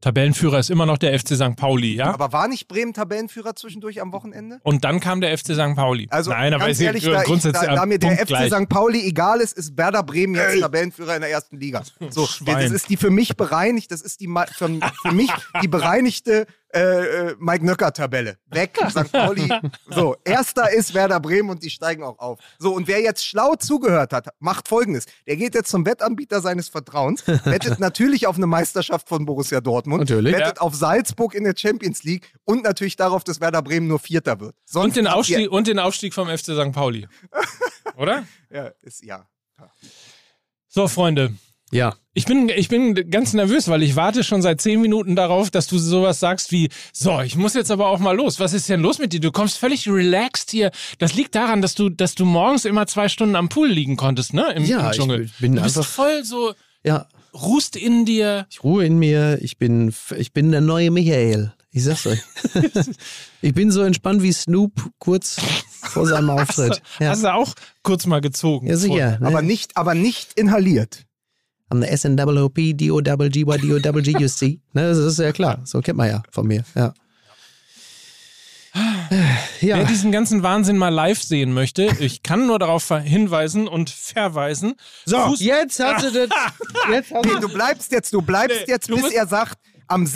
Tabellenführer 0.01 0.61
ist 0.61 0.70
immer 0.70 0.86
noch 0.86 0.99
der 0.99 1.18
FC 1.18 1.34
St. 1.34 1.57
Pauli, 1.57 1.94
ja? 1.94 2.14
aber 2.14 2.32
war 2.32 2.46
nicht 2.46 2.68
Bremen 2.68 2.94
Tabellenführer 2.94 3.57
zwischendurch 3.57 4.01
am 4.01 4.12
Wochenende? 4.12 4.61
und 4.62 4.84
dann 4.84 5.01
kam 5.01 5.20
der 5.20 5.36
FC 5.36 5.55
St. 5.55 5.74
Pauli. 5.74 6.07
Also 6.11 6.30
Nein, 6.30 6.55
aber 6.55 6.66
ganz 6.66 6.80
ehrlich, 6.80 7.03
da, 7.03 7.20
ich, 7.20 7.26
grundsätzlich 7.26 7.68
da, 7.68 7.74
da 7.74 7.86
mir 7.86 7.99
der 7.99 8.12
FC 8.12 8.16
punktgleich. 8.18 8.53
St. 8.53 8.68
Pauli 8.68 9.05
egal 9.05 9.40
ist, 9.40 9.59
ist 9.59 9.76
Werder 9.76 10.05
Bremen 10.05 10.36
jetzt 10.36 10.61
Tabellenführer 10.61 11.16
in 11.16 11.22
der 11.22 11.30
ersten 11.30 11.59
Liga. 11.59 11.82
So, 12.11 12.26
Schwein. 12.26 12.62
das 12.62 12.70
ist 12.70 12.88
die 12.90 12.96
für 12.96 13.11
mich 13.11 13.36
bereinigt, 13.36 13.90
das 13.90 14.01
ist 14.01 14.20
die 14.20 14.28
für, 14.28 14.78
für 15.03 15.12
mich 15.12 15.30
die 15.62 15.68
bereinigte 15.68 16.46
äh, 16.75 16.81
äh, 16.81 17.37
Mike 17.39 17.64
Nöcker 17.64 17.93
Tabelle. 17.93 18.39
Weg, 18.47 18.79
St. 18.91 19.11
Pauli. 19.11 19.49
So, 19.89 20.16
erster 20.25 20.71
ist 20.71 20.93
Werder 20.95 21.21
Bremen 21.21 21.51
und 21.51 21.62
die 21.62 21.71
steigen 21.71 22.03
auch 22.03 22.19
auf. 22.19 22.39
So, 22.59 22.75
und 22.75 22.87
wer 22.89 23.01
jetzt 23.01 23.25
schlau 23.25 23.55
zugehört 23.57 24.12
hat, 24.12 24.29
macht 24.39 24.69
folgendes. 24.69 25.07
Der 25.27 25.37
geht 25.37 25.55
jetzt 25.55 25.71
zum 25.71 25.87
Wettanbieter 25.87 26.41
seines 26.41 26.69
Vertrauens, 26.69 27.27
wettet 27.27 27.79
natürlich 27.79 28.27
auf 28.27 28.37
eine 28.37 28.47
Meisterschaft 28.47 29.09
von 29.09 29.25
Borussia 29.25 29.61
Dortmund, 29.61 30.01
Natürlich. 30.01 30.35
wettet 30.35 30.61
auf 30.61 30.75
Salzburg 30.75 31.35
in 31.35 31.45
der 31.45 31.55
Champions 31.57 32.05
League 32.05 32.33
und 32.45 32.64
natürlich 32.64 32.97
darauf, 32.97 33.25
dass 33.25 33.41
Werder 33.41 33.62
Bremen 33.62 33.87
nur 33.89 33.99
Vierter 33.99 34.39
wird. 34.41 34.55
Sonst 34.64 34.89
und, 34.89 34.97
den 34.97 35.07
Aufstieg, 35.07 35.51
und 35.51 35.66
den 35.66 35.79
Aufstieg 35.79 36.12
vom 36.12 36.29
FC 36.29 36.53
St. 36.53 36.73
Pauli. 36.73 37.09
Oder? 37.97 38.25
Ja, 38.51 38.71
ist, 38.83 39.03
ja. 39.03 39.27
So, 40.69 40.87
Freunde. 40.87 41.35
Ja. 41.71 41.95
Ich 42.14 42.25
bin, 42.25 42.49
ich 42.49 42.69
bin 42.69 42.95
ganz 43.11 43.33
nervös, 43.35 43.69
weil 43.69 43.83
ich 43.83 43.95
warte 43.95 44.25
schon 44.25 44.43
seit 44.43 44.61
zehn 44.61 44.81
Minuten 44.81 45.14
darauf, 45.14 45.51
dass 45.51 45.66
du 45.66 45.79
sowas 45.79 46.19
sagst 46.19 46.51
wie, 46.51 46.69
so, 46.93 47.21
ich 47.21 47.37
muss 47.37 47.55
jetzt 47.55 47.71
aber 47.71 47.89
auch 47.89 47.99
mal 48.01 48.16
los. 48.16 48.41
Was 48.41 48.53
ist 48.55 48.69
denn 48.69 48.81
los 48.81 48.99
mit 48.99 49.12
dir? 49.12 49.21
Du 49.21 49.31
kommst 49.31 49.59
völlig 49.59 49.89
relaxed 49.89 50.51
hier. 50.51 50.71
Das 50.99 51.14
liegt 51.14 51.35
daran, 51.35 51.62
dass 51.62 51.75
du, 51.75 51.91
dass 51.91 52.14
du 52.14 52.25
morgens 52.25 52.64
immer 52.64 52.87
zwei 52.87 53.09
Stunden 53.09 53.37
am 53.37 53.49
Pool 53.49 53.69
liegen 53.69 53.97
konntest, 53.97 54.35
ne? 54.35 54.53
Im, 54.57 54.64
Ja, 54.64 54.81
im 54.81 54.91
ich 54.91 54.97
Dschungel. 54.97 55.31
bin 55.39 55.55
du 55.57 55.62
bist 55.62 55.77
einfach- 55.79 55.91
voll 55.91 56.25
so, 56.25 56.55
Ja. 56.85 57.07
ruhst 57.35 57.77
in 57.77 58.05
dir. 58.05 58.47
Ich 58.51 58.64
ruhe 58.64 58.85
in 58.85 58.99
mir, 58.99 59.39
ich 59.43 59.59
bin, 59.59 59.95
ich 60.16 60.33
bin 60.33 60.51
der 60.51 60.61
neue 60.62 60.91
Michael. 60.91 61.53
Ich 61.71 61.85
sag's 61.85 62.07
euch. 62.07 62.19
ich 63.43 63.53
bin 63.55 63.71
so 63.71 63.83
entspannt 63.83 64.23
wie 64.23 64.33
Snoop 64.33 64.73
kurz 64.99 65.37
vor 65.83 66.07
seinem 66.07 66.31
Auftritt. 66.31 66.81
Ja, 66.99 67.11
Hast 67.11 67.23
du 67.23 67.33
auch 67.33 67.53
kurz 67.83 68.07
mal 68.07 68.21
gezogen. 68.21 68.66
ja 68.66 68.77
sicher. 68.77 69.19
Ne? 69.21 69.27
Aber 69.27 69.43
nicht, 69.43 69.77
aber 69.77 69.95
nicht 69.95 70.33
inhaliert. 70.35 71.05
I'm 71.71 71.83
the 71.83 71.89
SNWP, 71.97 72.75
D-O-G-G-Y, 72.77 73.59
D-O-G-G-U-C. 73.59 74.61
Ne, 74.73 74.89
das 74.89 74.99
ist 74.99 75.19
ja 75.19 75.33
klar. 75.33 75.61
So 75.64 75.81
kennt 75.81 75.99
man 75.99 76.09
ja 76.09 76.23
von 76.31 76.47
mir. 76.47 76.64
Ja. 76.75 76.95
Wer 79.61 79.76
Ja, 79.79 79.84
diesen 79.84 80.13
ganzen 80.13 80.42
Wahnsinn 80.42 80.76
mal 80.79 80.91
live 80.91 81.22
sehen 81.22 81.53
möchte, 81.53 81.84
ich 82.01 82.22
kann 82.22 82.47
nur 82.47 82.59
darauf 82.59 82.88
hinweisen 83.03 83.67
und 83.68 83.91
verweisen. 83.91 84.75
so, 85.05 85.17
Fuß- 85.17 85.42
jetzt 85.42 85.80
hast 85.80 86.05
du 86.07 86.11
das. 86.26 86.29
Jetzt 86.91 87.11
hast 87.13 87.25
Nee, 87.26 87.41
du 87.41 87.49
bleibst 87.49 87.92
jetzt, 87.92 88.13
du 88.14 88.22
bleibst 88.22 88.61
Nee, 88.67 88.72
jetzt, 88.72 88.88
du 88.88 88.97
bis 88.97 89.13
er 89.13 89.26
sagt, 89.26 89.59
am 89.88 90.03
Eine 90.03 90.11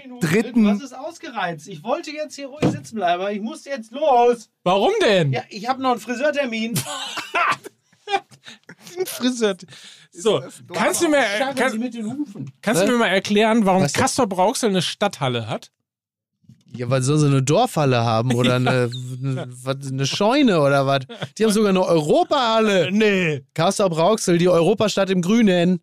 6.3. 0.00 0.52
Minute, 0.54 0.84
ist 0.84 0.94
ausgereizt. 0.96 1.68
Ich 1.68 1.82
wollte 1.82 2.10
jetzt 2.10 2.34
hier 2.36 2.46
ruhig 2.48 2.70
sitzen 2.70 2.94
bleiben, 2.96 3.20
aber 3.22 3.32
ich 3.32 3.40
muss 3.40 3.64
jetzt 3.64 3.90
los. 3.92 4.48
Warum 4.62 4.92
denn? 5.02 5.32
Ja, 5.32 5.42
ich 5.48 5.68
habe 5.68 5.82
noch 5.82 5.92
einen 5.92 6.00
Friseurtermin. 6.00 6.74
Friseur. 9.06 9.56
So, 10.12 10.42
kannst 10.72 11.02
du 11.02 11.08
mir, 11.08 11.22
kann, 11.54 11.78
mit 11.78 11.94
den 11.94 12.06
Hufen. 12.06 12.50
kannst 12.62 12.82
du 12.82 12.86
mir 12.86 12.98
mal 12.98 13.06
erklären, 13.08 13.64
warum 13.66 13.82
Was 13.82 13.92
denn? 13.92 14.02
Castor 14.02 14.26
Brauxel 14.26 14.70
eine 14.70 14.82
Stadthalle 14.82 15.48
hat? 15.48 15.70
Ja, 16.72 16.88
weil 16.88 17.02
soll 17.02 17.18
sie 17.18 17.26
eine 17.26 17.42
Dorfhalle 17.42 18.04
haben 18.04 18.34
oder 18.34 18.54
eine, 18.56 18.90
eine, 19.22 19.48
eine 19.64 20.06
Scheune 20.06 20.60
oder 20.60 20.86
was? 20.86 21.00
Die 21.36 21.44
haben 21.44 21.52
sogar 21.52 21.70
eine 21.70 21.84
Europahalle. 21.84 22.90
Nee. 22.92 23.44
Kassel 23.54 23.88
Brauxel, 23.88 24.38
die 24.38 24.48
Europastadt 24.48 25.10
im 25.10 25.22
Grünen. 25.22 25.80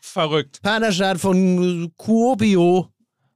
Verrückt. 0.00 0.62
Partnerstadt 0.62 1.18
von 1.18 1.92
Kuopio. 1.96 2.91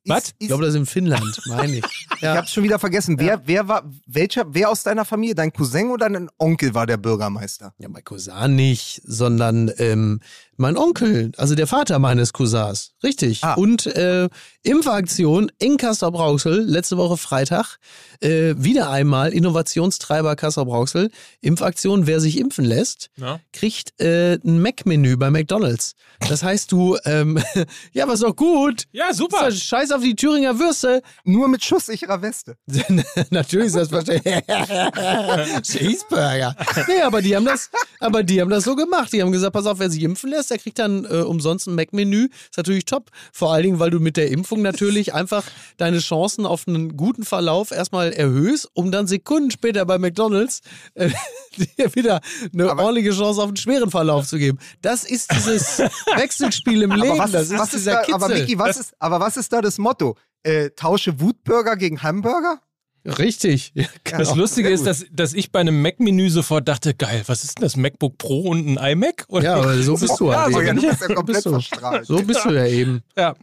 Was? 0.06 0.34
Ich 0.38 0.48
glaube, 0.48 0.64
das 0.64 0.74
ist 0.74 0.80
in 0.80 0.86
Finnland, 0.86 1.40
meine 1.46 1.78
ich. 1.78 1.84
Ja. 2.20 2.32
Ich 2.32 2.38
hab's 2.38 2.52
schon 2.52 2.64
wieder 2.64 2.78
vergessen. 2.78 3.18
Wer, 3.18 3.42
wer 3.46 3.68
war, 3.68 3.90
welcher, 4.06 4.46
wer 4.54 4.70
aus 4.70 4.82
deiner 4.82 5.04
Familie, 5.04 5.34
dein 5.34 5.52
Cousin 5.52 5.90
oder 5.90 6.08
dein 6.08 6.28
Onkel 6.38 6.74
war 6.74 6.86
der 6.86 6.96
Bürgermeister? 6.96 7.74
Ja, 7.78 7.88
mein 7.88 8.04
Cousin 8.04 8.54
nicht, 8.54 9.02
sondern 9.04 9.70
ähm, 9.78 10.20
mein 10.56 10.76
Onkel, 10.76 11.32
also 11.36 11.54
der 11.54 11.66
Vater 11.66 11.98
meines 11.98 12.32
Cousins. 12.32 12.92
Richtig. 13.02 13.42
Ah. 13.42 13.54
Und 13.54 13.86
äh, 13.86 14.28
Impfaktion 14.62 15.50
in 15.58 15.76
Kassel-Brauxel, 15.76 16.60
letzte 16.62 16.96
Woche 16.96 17.16
Freitag, 17.16 17.78
äh, 18.20 18.54
wieder 18.56 18.90
einmal 18.90 19.32
Innovationstreiber 19.32 20.36
Kassel-Brauxel. 20.36 21.10
Impfaktion, 21.40 22.06
wer 22.06 22.20
sich 22.20 22.38
impfen 22.38 22.64
lässt, 22.64 23.10
Ja. 23.16 23.40
kriegt 23.52 24.00
äh, 24.00 24.34
ein 24.44 24.60
Mac-Menü 24.60 25.16
bei 25.16 25.30
McDonalds. 25.30 25.94
Das 26.28 26.42
heißt, 26.42 26.72
du, 26.72 26.96
ähm, 27.04 27.38
ja, 27.92 28.04
aber 28.04 28.14
ist 28.14 28.22
doch 28.22 28.34
gut. 28.36 28.84
Ja, 28.92 29.12
super. 29.12 29.50
Scheiß 29.52 29.92
auf 29.92 30.02
die 30.02 30.16
Thüringer 30.16 30.58
Würste. 30.58 31.02
Nur 31.24 31.48
mit 31.48 31.64
schusssicherer 31.64 32.22
Weste. 32.22 32.56
Natürlich 33.30 33.66
ist 33.68 33.76
das 33.76 33.92
wahrscheinlich. 33.92 34.22
Cheeseburger. 35.62 36.54
Nee, 36.88 37.00
aber 37.02 37.22
die 37.22 37.34
haben 37.36 37.44
das, 37.44 37.70
aber 38.00 38.22
die 38.22 38.40
haben 38.40 38.50
das 38.50 38.64
so 38.64 38.74
gemacht. 38.76 39.12
Die 39.12 39.22
haben 39.22 39.32
gesagt, 39.32 39.52
pass 39.52 39.66
auf, 39.66 39.78
wer 39.78 39.90
sich 39.90 40.02
impfen 40.02 40.30
lässt, 40.30 40.45
der 40.50 40.58
kriegt 40.58 40.78
dann 40.78 41.04
äh, 41.04 41.18
umsonst 41.22 41.66
ein 41.66 41.74
Mac-Menü. 41.74 42.24
Ist 42.50 42.56
natürlich 42.56 42.84
top. 42.84 43.10
Vor 43.32 43.52
allen 43.52 43.62
Dingen, 43.64 43.78
weil 43.78 43.90
du 43.90 44.00
mit 44.00 44.16
der 44.16 44.30
Impfung 44.30 44.62
natürlich 44.62 45.14
einfach 45.14 45.44
deine 45.76 45.98
Chancen 45.98 46.46
auf 46.46 46.66
einen 46.66 46.96
guten 46.96 47.24
Verlauf 47.24 47.70
erstmal 47.70 48.12
erhöhst, 48.12 48.68
um 48.74 48.90
dann 48.90 49.06
Sekunden 49.06 49.50
später 49.50 49.84
bei 49.86 49.98
McDonalds 49.98 50.60
äh, 50.94 51.10
dir 51.78 51.94
wieder 51.94 52.20
eine 52.52 52.70
Aber- 52.70 52.84
ordentliche 52.84 53.10
Chance 53.12 53.40
auf 53.40 53.48
einen 53.48 53.56
schweren 53.56 53.90
Verlauf 53.90 54.26
zu 54.26 54.38
geben. 54.38 54.58
Das 54.82 55.04
ist 55.04 55.32
dieses 55.32 55.78
Wechselspiel 56.16 56.82
im 56.82 56.90
Leben. 56.92 57.12
Aber 57.20 57.24
was 57.24 57.32
das 57.32 57.50
ist, 57.50 57.58
was 57.58 57.68
ist 57.68 57.80
dieser 57.80 57.92
da, 57.92 58.00
Kitzel. 58.02 58.14
aber 58.14 58.28
Micky, 58.28 58.58
was 58.58 58.76
ist, 58.78 58.94
aber 58.98 59.20
was 59.20 59.36
ist 59.36 59.52
da 59.52 59.60
das 59.60 59.78
Motto? 59.78 60.16
Äh, 60.42 60.70
tausche 60.76 61.20
Wutburger 61.20 61.76
gegen 61.76 62.02
Hamburger? 62.02 62.60
Richtig. 63.06 63.72
Ja, 63.74 63.84
Das. 64.18 64.34
Lustige 64.34 64.68
ist, 64.68 64.86
dass, 64.86 65.04
dass 65.12 65.32
ich 65.34 65.52
bei 65.52 65.60
einem 65.60 65.80
Mac-Menü 65.82 66.28
sofort 66.30 66.66
dachte, 66.68 66.94
geil, 66.94 67.22
was 67.26 67.44
ist 67.44 67.58
denn 67.58 67.62
das? 67.62 67.76
MacBook 67.76 68.18
Pro 68.18 68.40
und 68.42 68.66
ein 68.78 68.92
iMac? 68.92 69.24
Oder? 69.28 69.44
Ja, 69.44 69.54
aber 69.56 69.76
so 69.82 69.94
bist 69.98 70.18
du 70.18 70.30
ja, 70.30 70.42
halt 70.44 70.54
so, 70.54 70.60
ja, 70.60 70.68
eben. 70.70 70.80
du 70.80 70.88
bist 70.88 71.00
ja 71.02 71.14
komplett 71.14 71.26
Bist 71.36 71.46
du. 71.46 71.50
verstrahlt. 71.50 72.06
So 72.06 72.22
bist 72.22 72.44
du 72.44 72.50
ja 72.50 72.66
eben. 72.66 73.02
Ja. 73.16 73.34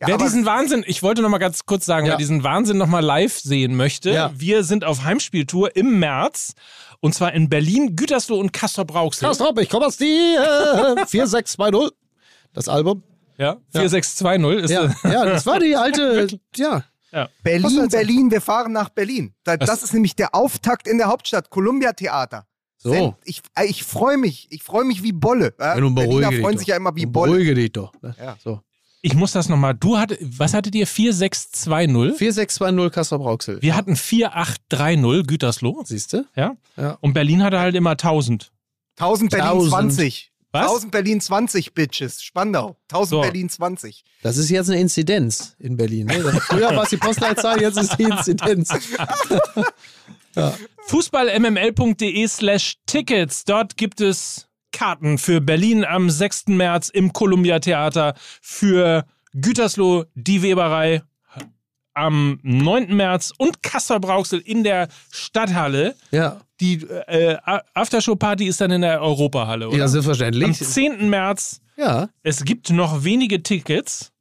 Wer 0.00 0.18
diesen 0.18 0.44
Wahnsinn, 0.46 0.84
ich 0.86 1.02
wollte 1.02 1.22
noch 1.22 1.28
mal 1.30 1.38
ganz 1.38 1.66
kurz 1.66 1.84
sagen, 1.86 2.06
Ja. 2.06 2.12
wer 2.12 2.18
diesen 2.18 2.42
Wahnsinn 2.44 2.78
noch 2.78 2.86
mal 2.86 3.00
live 3.04 3.38
sehen 3.38 3.76
möchte, 3.76 4.10
Ja. 4.10 4.30
wir 4.36 4.62
sind 4.64 4.84
auf 4.84 5.04
Heimspieltour 5.04 5.74
im 5.76 5.98
März 5.98 6.54
und 7.00 7.14
zwar 7.14 7.32
in 7.32 7.48
Berlin, 7.48 7.96
Gütersloh 7.96 8.38
und 8.38 8.52
Kassel-Brauxel. 8.52 9.28
Kastrop, 9.28 9.58
ich 9.60 9.68
komme 9.68 9.86
aus 9.86 9.96
die 9.96 10.04
äh, 10.36 11.06
4620. 11.06 11.90
Das 12.52 12.68
Album. 12.68 13.02
Ja, 13.36 13.56
4620 13.70 14.64
ist 14.64 14.70
Ja, 14.70 14.92
ja, 15.10 15.24
das 15.24 15.46
war 15.46 15.60
die 15.60 15.76
alte. 15.76 16.26
Ja. 16.56 16.82
Berlin, 17.42 17.62
soll's 17.70 17.92
sein? 17.92 18.06
Berlin, 18.06 18.30
wir 18.30 18.40
fahren 18.40 18.72
nach 18.72 18.88
Berlin. 18.90 19.34
Da, 19.44 19.56
Was- 19.58 19.68
das 19.68 19.82
ist 19.82 19.94
nämlich 19.94 20.14
der 20.16 20.34
Auftakt 20.34 20.86
in 20.88 20.98
der 20.98 21.08
Hauptstadt, 21.08 21.50
Columbia 21.50 21.92
Theater. 21.92 22.46
So. 22.80 23.16
Ich, 23.24 23.42
äh, 23.56 23.64
ich 23.66 23.82
freue 23.82 24.16
mich. 24.18 24.46
Ich 24.50 24.62
freue 24.62 24.84
mich 24.84 25.02
wie 25.02 25.12
Bolle. 25.12 25.52
Ja, 25.58 25.74
Ja, 25.74 25.80
nun 25.80 25.94
beruhige 25.94 26.10
Berliner 26.12 26.30
dich 26.30 26.40
freuen 26.40 26.54
doch. 26.54 26.58
sich 26.60 26.68
ja 26.68 26.76
immer 26.76 26.94
wie 26.94 27.02
Nun 27.04 27.12
Bolle. 27.12 27.32
Beruhige 27.32 27.54
dich 27.54 27.72
doch. 27.72 27.92
ne? 28.02 28.14
Ja. 28.20 28.36
So. 28.42 28.60
Ich 29.02 29.14
muss 29.14 29.32
das 29.32 29.48
noch 29.48 29.56
mal. 29.56 29.72
Du 29.74 29.96
hatte, 29.98 30.18
was 30.20 30.54
hattet 30.54 30.74
ihr? 30.74 30.86
4620? 30.86 32.18
4620 32.18 32.92
Kastrop 32.92 33.22
Rauxel. 33.24 33.62
Wir 33.62 33.74
hatten 33.76 33.96
4830 33.96 35.26
Gütersloh. 35.26 35.82
Siehst 35.84 36.12
du? 36.12 36.24
Ja. 36.36 36.56
Ja. 36.76 36.98
Und 37.00 37.14
Berlin 37.14 37.42
hatte 37.42 37.58
halt 37.60 37.74
immer 37.74 37.90
1000. 37.96 38.50
1000 38.96 39.30
Berlin 39.30 39.46
1000. 39.48 39.70
20. 39.70 40.32
Was? 40.52 40.62
1000 40.62 40.92
Berlin 40.92 41.20
20, 41.20 41.74
Bitches. 41.74 42.22
Spandau. 42.22 42.76
1000 42.90 43.08
So. 43.10 43.20
Berlin 43.20 43.48
20. 43.50 44.04
Das 44.22 44.36
ist 44.38 44.48
jetzt 44.48 44.70
eine 44.70 44.80
Inzidenz 44.80 45.54
in 45.58 45.76
Berlin. 45.76 46.06
Ne? 46.06 46.22
Früher 46.40 46.74
war 46.74 46.84
es 46.84 46.90
die 46.90 46.96
Postleitzahl, 46.96 47.60
jetzt 47.60 47.76
ist 47.76 47.98
die 47.98 48.04
Inzidenz. 48.04 48.70
Fußballmml.de 50.86 52.26
slash 52.28 52.76
Tickets. 52.86 53.44
Dort 53.44 53.76
gibt 53.76 54.00
es 54.00 54.48
Karten 54.72 55.18
für 55.18 55.40
Berlin 55.40 55.84
am 55.84 56.08
6. 56.08 56.48
März 56.48 56.88
im 56.88 57.12
Columbia 57.12 57.58
Theater, 57.58 58.14
für 58.40 59.04
Gütersloh 59.34 60.04
die 60.14 60.42
Weberei 60.42 61.02
am 61.98 62.38
9. 62.42 62.94
März 62.94 63.32
und 63.36 63.62
Kassel-Brauxel 63.62 64.40
in 64.40 64.64
der 64.64 64.88
Stadthalle. 65.10 65.94
Ja, 66.10 66.40
Die 66.60 66.82
äh, 67.06 67.36
Aftershow-Party 67.74 68.46
ist 68.46 68.60
dann 68.60 68.70
in 68.70 68.82
der 68.82 69.00
Europahalle, 69.02 69.68
oder? 69.68 69.76
ja 69.76 69.84
am 69.84 69.90
selbstverständlich. 69.90 70.58
10. 70.58 71.08
März. 71.10 71.60
Ja. 71.76 72.08
Es 72.22 72.44
gibt 72.44 72.70
noch 72.70 73.04
wenige 73.04 73.42
Tickets. 73.42 74.12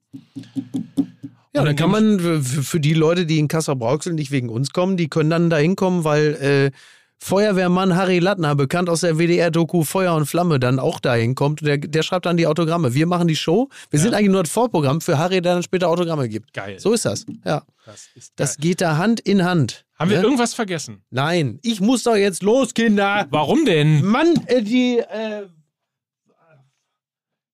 Ja, 1.54 1.62
Und 1.62 1.66
dann 1.68 1.76
kann 1.76 1.90
man 1.90 2.20
für, 2.20 2.42
für 2.44 2.80
die 2.80 2.94
Leute, 2.94 3.26
die 3.26 3.40
in 3.40 3.48
Kassel 3.48 3.76
Brauxel 3.76 4.14
nicht 4.14 4.32
wegen 4.32 4.50
uns 4.50 4.72
kommen, 4.72 4.98
die 4.98 5.08
können 5.08 5.30
dann 5.30 5.50
da 5.50 5.58
hinkommen, 5.58 6.04
weil 6.04 6.72
äh, 6.74 6.78
Feuerwehrmann 7.20 7.96
Harry 7.96 8.20
Lattner, 8.20 8.56
bekannt 8.56 8.90
aus 8.90 9.02
der 9.02 9.18
WDR-Doku 9.18 9.84
Feuer 9.84 10.14
und 10.16 10.26
Flamme, 10.28 10.60
dann 10.60 10.80
auch 10.80 11.00
da 11.00 11.16
hinkommt. 11.16 11.62
Der, 11.66 11.78
der 11.78 12.04
schreibt 12.04 12.26
dann 12.26 12.38
die 12.38 12.46
Autogramme. 12.48 12.94
Wir 12.94 13.08
machen 13.08 13.28
die 13.28 13.36
Show. 13.36 13.70
Wir 13.90 14.00
sind 14.00 14.14
eigentlich 14.14 14.30
nur 14.32 14.44
das 14.44 14.52
Vorprogramm 14.52 15.02
für 15.02 15.18
Harry, 15.18 15.42
der 15.42 15.56
dann 15.56 15.64
später 15.64 15.90
Autogramme 15.90 16.30
gibt. 16.30 16.54
Geil. 16.54 16.80
So 16.80 16.94
ist 16.94 17.06
das. 17.06 17.26
Ja. 17.44 17.64
Das 17.86 18.08
ist 18.16 18.34
Das 18.36 18.58
geht 18.58 18.82
da 18.82 18.98
Hand 18.98 19.20
in 19.20 19.44
Hand. 19.44 19.86
Haben 19.98 20.12
wir 20.12 20.18
Ne? 20.18 20.24
irgendwas 20.24 20.54
vergessen? 20.54 21.04
Nein, 21.10 21.60
ich 21.64 21.82
muss 21.82 22.04
doch 22.04 22.16
jetzt 22.16 22.44
los, 22.44 22.74
Kinder. 22.76 23.26
Warum 23.32 23.66
denn? 23.66 24.06
Mann, 24.06 24.36
äh, 24.46 24.62
die. 24.62 25.00
Äh, 25.00 25.48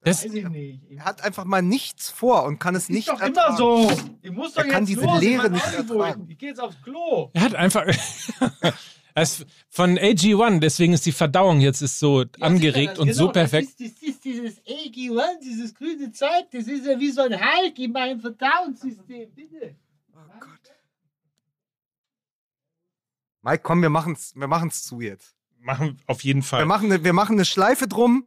Das, 0.06 0.26
Weiß 0.26 0.34
ich 0.34 0.50
nicht. 0.50 0.82
Er 0.92 1.06
hat 1.06 1.24
einfach 1.24 1.46
mal 1.46 1.62
nichts 1.62 2.10
vor 2.10 2.44
und 2.44 2.60
kann 2.60 2.76
es 2.76 2.84
Ist 2.84 2.90
nicht 2.90 3.08
doch 3.08 3.22
immer 3.22 3.28
ertragen. 3.28 3.56
so. 3.58 3.90
Ich 4.22 4.32
muss 4.32 4.54
doch 4.54 4.64
Er 4.66 4.70
kann 4.70 4.82
jetzt 4.86 4.90
diese 4.90 5.06
los. 5.06 5.22
Leere 5.22 5.50
nicht 5.50 5.74
ertragen. 5.74 6.26
Ich 6.28 6.38
gehe 6.38 6.50
jetzt 6.50 6.60
aufs 6.60 6.76
Klo. 6.84 7.30
Er 7.34 7.42
hat 7.42 7.56
einfach. 7.56 7.86
Ist 9.16 9.46
von 9.70 9.98
AG1, 10.00 10.60
deswegen 10.60 10.94
ist 10.94 11.06
die 11.06 11.12
Verdauung 11.12 11.60
jetzt 11.62 11.82
ist 11.82 12.00
so 12.00 12.26
angeregt 12.40 12.98
und 12.98 13.14
so 13.14 13.32
perfekt. 13.32 13.70
Das 13.80 13.88
ist, 13.88 14.02
das 14.02 14.10
ist 14.10 14.26
dieses 14.26 14.62
AG1, 14.66 15.40
dieses 15.44 15.76
grüne 15.76 16.12
Zeug. 16.12 16.46
Das 16.52 16.68
ist 16.68 16.86
ja 16.86 17.00
wie 17.00 17.12
so 17.12 17.22
ein 17.22 17.34
Hulk 17.34 17.78
in 17.78 17.92
meinem 17.92 18.20
Verdauungssystem. 18.20 19.32
Bitte. 19.36 19.76
Mike, 23.44 23.62
komm, 23.62 23.82
wir 23.82 23.90
machen's, 23.90 24.34
wir 24.36 24.48
machen's 24.48 24.84
zu 24.84 25.02
jetzt. 25.02 25.36
Machen 25.60 26.02
auf 26.08 26.24
jeden 26.24 26.42
Wir 26.42 26.46
Fall. 26.46 26.66
machen, 26.66 26.92
eine, 26.92 27.04
wir 27.04 27.14
machen 27.14 27.34
eine 27.34 27.46
Schleife 27.46 27.88
drum, 27.88 28.26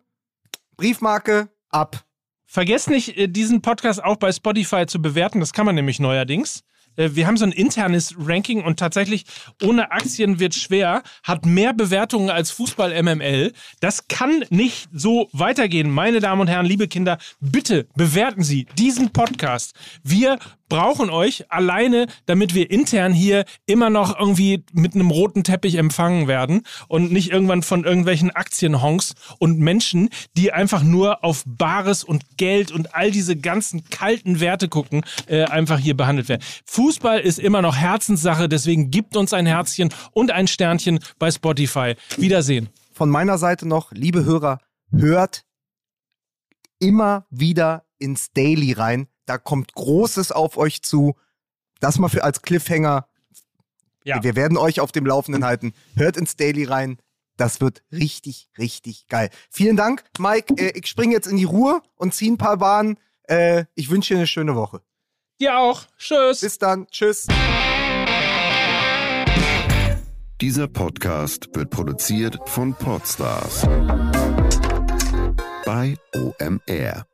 Briefmarke, 0.77 1.49
ab. 1.71 2.05
Vergesst 2.45 2.89
nicht, 2.91 3.17
äh, 3.17 3.27
diesen 3.27 3.63
Podcast 3.63 4.03
auch 4.03 4.17
bei 4.17 4.31
Spotify 4.31 4.87
zu 4.87 5.01
bewerten. 5.01 5.41
Das 5.41 5.53
kann 5.53 5.67
man 5.67 5.75
nämlich 5.75 6.01
neuerdings. 6.01 6.63
Äh, 6.97 7.10
Wir 7.12 7.27
haben 7.27 7.36
so 7.36 7.44
ein 7.44 7.52
internes 7.52 8.14
Ranking 8.18 8.62
und 8.62 8.78
tatsächlich 8.78 9.24
ohne 9.62 9.93
Aktien 9.93 10.39
wird 10.39 10.55
schwer, 10.55 11.02
hat 11.23 11.47
mehr 11.47 11.73
Bewertungen 11.73 12.31
als 12.31 12.51
Fußball 12.51 13.02
MML. 13.02 13.52
Das 13.81 14.09
kann 14.09 14.44
nicht 14.51 14.89
so 14.93 15.28
weitergehen. 15.32 15.90
Meine 15.90 16.20
Damen 16.20 16.40
und 16.40 16.48
Herren, 16.48 16.66
liebe 16.66 16.89
Kinder, 16.89 17.18
bitte 17.40 17.86
bewerten 17.94 18.43
Sie 18.43 18.66
diesen 18.78 19.12
Podcast. 19.12 19.74
Wir 20.02 20.39
brauchen 20.68 21.10
euch 21.10 21.51
alleine, 21.51 22.06
damit 22.26 22.55
wir 22.55 22.70
intern 22.70 23.12
hier 23.12 23.44
immer 23.66 23.90
noch 23.90 24.18
irgendwie 24.18 24.64
mit 24.72 24.94
einem 24.94 25.10
roten 25.10 25.44
Teppich 25.44 25.76
empfangen 25.76 26.28
werden 26.28 26.62
und 26.88 27.12
nicht 27.12 27.30
irgendwann 27.30 27.62
von 27.62 27.84
irgendwelchen 27.84 28.30
Aktienhonks 28.30 29.14
und 29.38 29.59
Menschen, 29.59 30.09
die 30.36 30.52
einfach 30.52 30.82
nur 30.82 31.24
auf 31.24 31.44
Bares 31.47 32.05
und 32.05 32.36
Geld 32.36 32.72
und 32.72 32.94
all 32.94 33.10
diese 33.10 33.36
ganzen 33.36 33.88
kalten 33.90 34.40
Werte 34.40 34.68
gucken, 34.68 35.02
äh, 35.26 35.44
einfach 35.44 35.78
hier 35.78 35.97
behandelt 35.97 36.28
werden. 36.28 36.43
Fußball 36.66 37.20
ist 37.20 37.38
immer 37.38 37.62
noch 37.62 37.76
Herzenssache, 37.76 38.48
deswegen 38.48 38.90
gibt 38.90 39.16
uns 39.16 39.32
ein 39.32 39.47
Herzchen 39.47 39.90
und 40.12 40.30
ein 40.30 40.47
Sternchen 40.47 41.01
bei 41.18 41.30
Spotify. 41.30 41.94
Wiedersehen. 42.16 42.68
Von 42.93 43.10
meiner 43.10 43.38
Seite 43.38 43.68
noch, 43.68 43.93
liebe 43.93 44.24
Hörer, 44.24 44.59
hört 44.90 45.44
immer 46.78 47.26
wieder 47.30 47.84
ins 47.98 48.32
Daily 48.32 48.72
rein. 48.72 49.09
Da 49.27 49.39
kommt 49.39 49.74
Großes 49.74 50.32
auf 50.32 50.57
euch 50.57 50.82
zu. 50.82 51.15
Das 51.81 51.98
mal 51.98 52.09
für 52.09 52.24
als 52.24 52.43
Cliffhanger. 52.43 53.07
Ja. 54.05 54.23
Wir 54.23 54.36
werden 54.36 54.57
euch 54.57 54.81
auf 54.81 54.93
dem 54.93 55.05
Laufenden 55.05 55.44
halten. 55.44 55.74
Hört 55.97 56.16
ins 56.16 56.36
Daily 56.36 56.65
rein. 56.65 56.98
Das 57.36 57.61
wird 57.61 57.82
richtig, 57.93 58.48
richtig 58.57 59.09
geil. 59.09 59.31
Vielen 59.51 59.77
Dank, 59.77 60.05
Mike. 60.19 60.55
Äh, 60.57 60.78
ich 60.78 60.86
springe 60.86 61.12
jetzt 61.12 61.27
in 61.27 61.36
die 61.36 61.44
Ruhe 61.44 61.82
und 61.97 62.15
ziehe 62.15 62.32
ein 62.32 62.39
paar 62.39 62.57
Bahnen. 62.57 62.98
Äh, 63.24 63.65
ich 63.74 63.90
wünsche 63.90 64.15
dir 64.15 64.19
eine 64.19 64.27
schöne 64.27 64.55
Woche. 64.55 64.81
Dir 65.40 65.59
auch. 65.59 65.82
Tschüss. 65.98 66.40
Bis 66.40 66.59
dann. 66.59 66.86
Tschüss. 66.86 67.27
Dieser 70.40 70.69
Podcast 70.69 71.48
wird 71.55 71.70
produziert 71.70 72.39
von 72.47 72.74
Podstars 72.74 73.62
bei 75.65 75.97
OMR. 76.15 77.07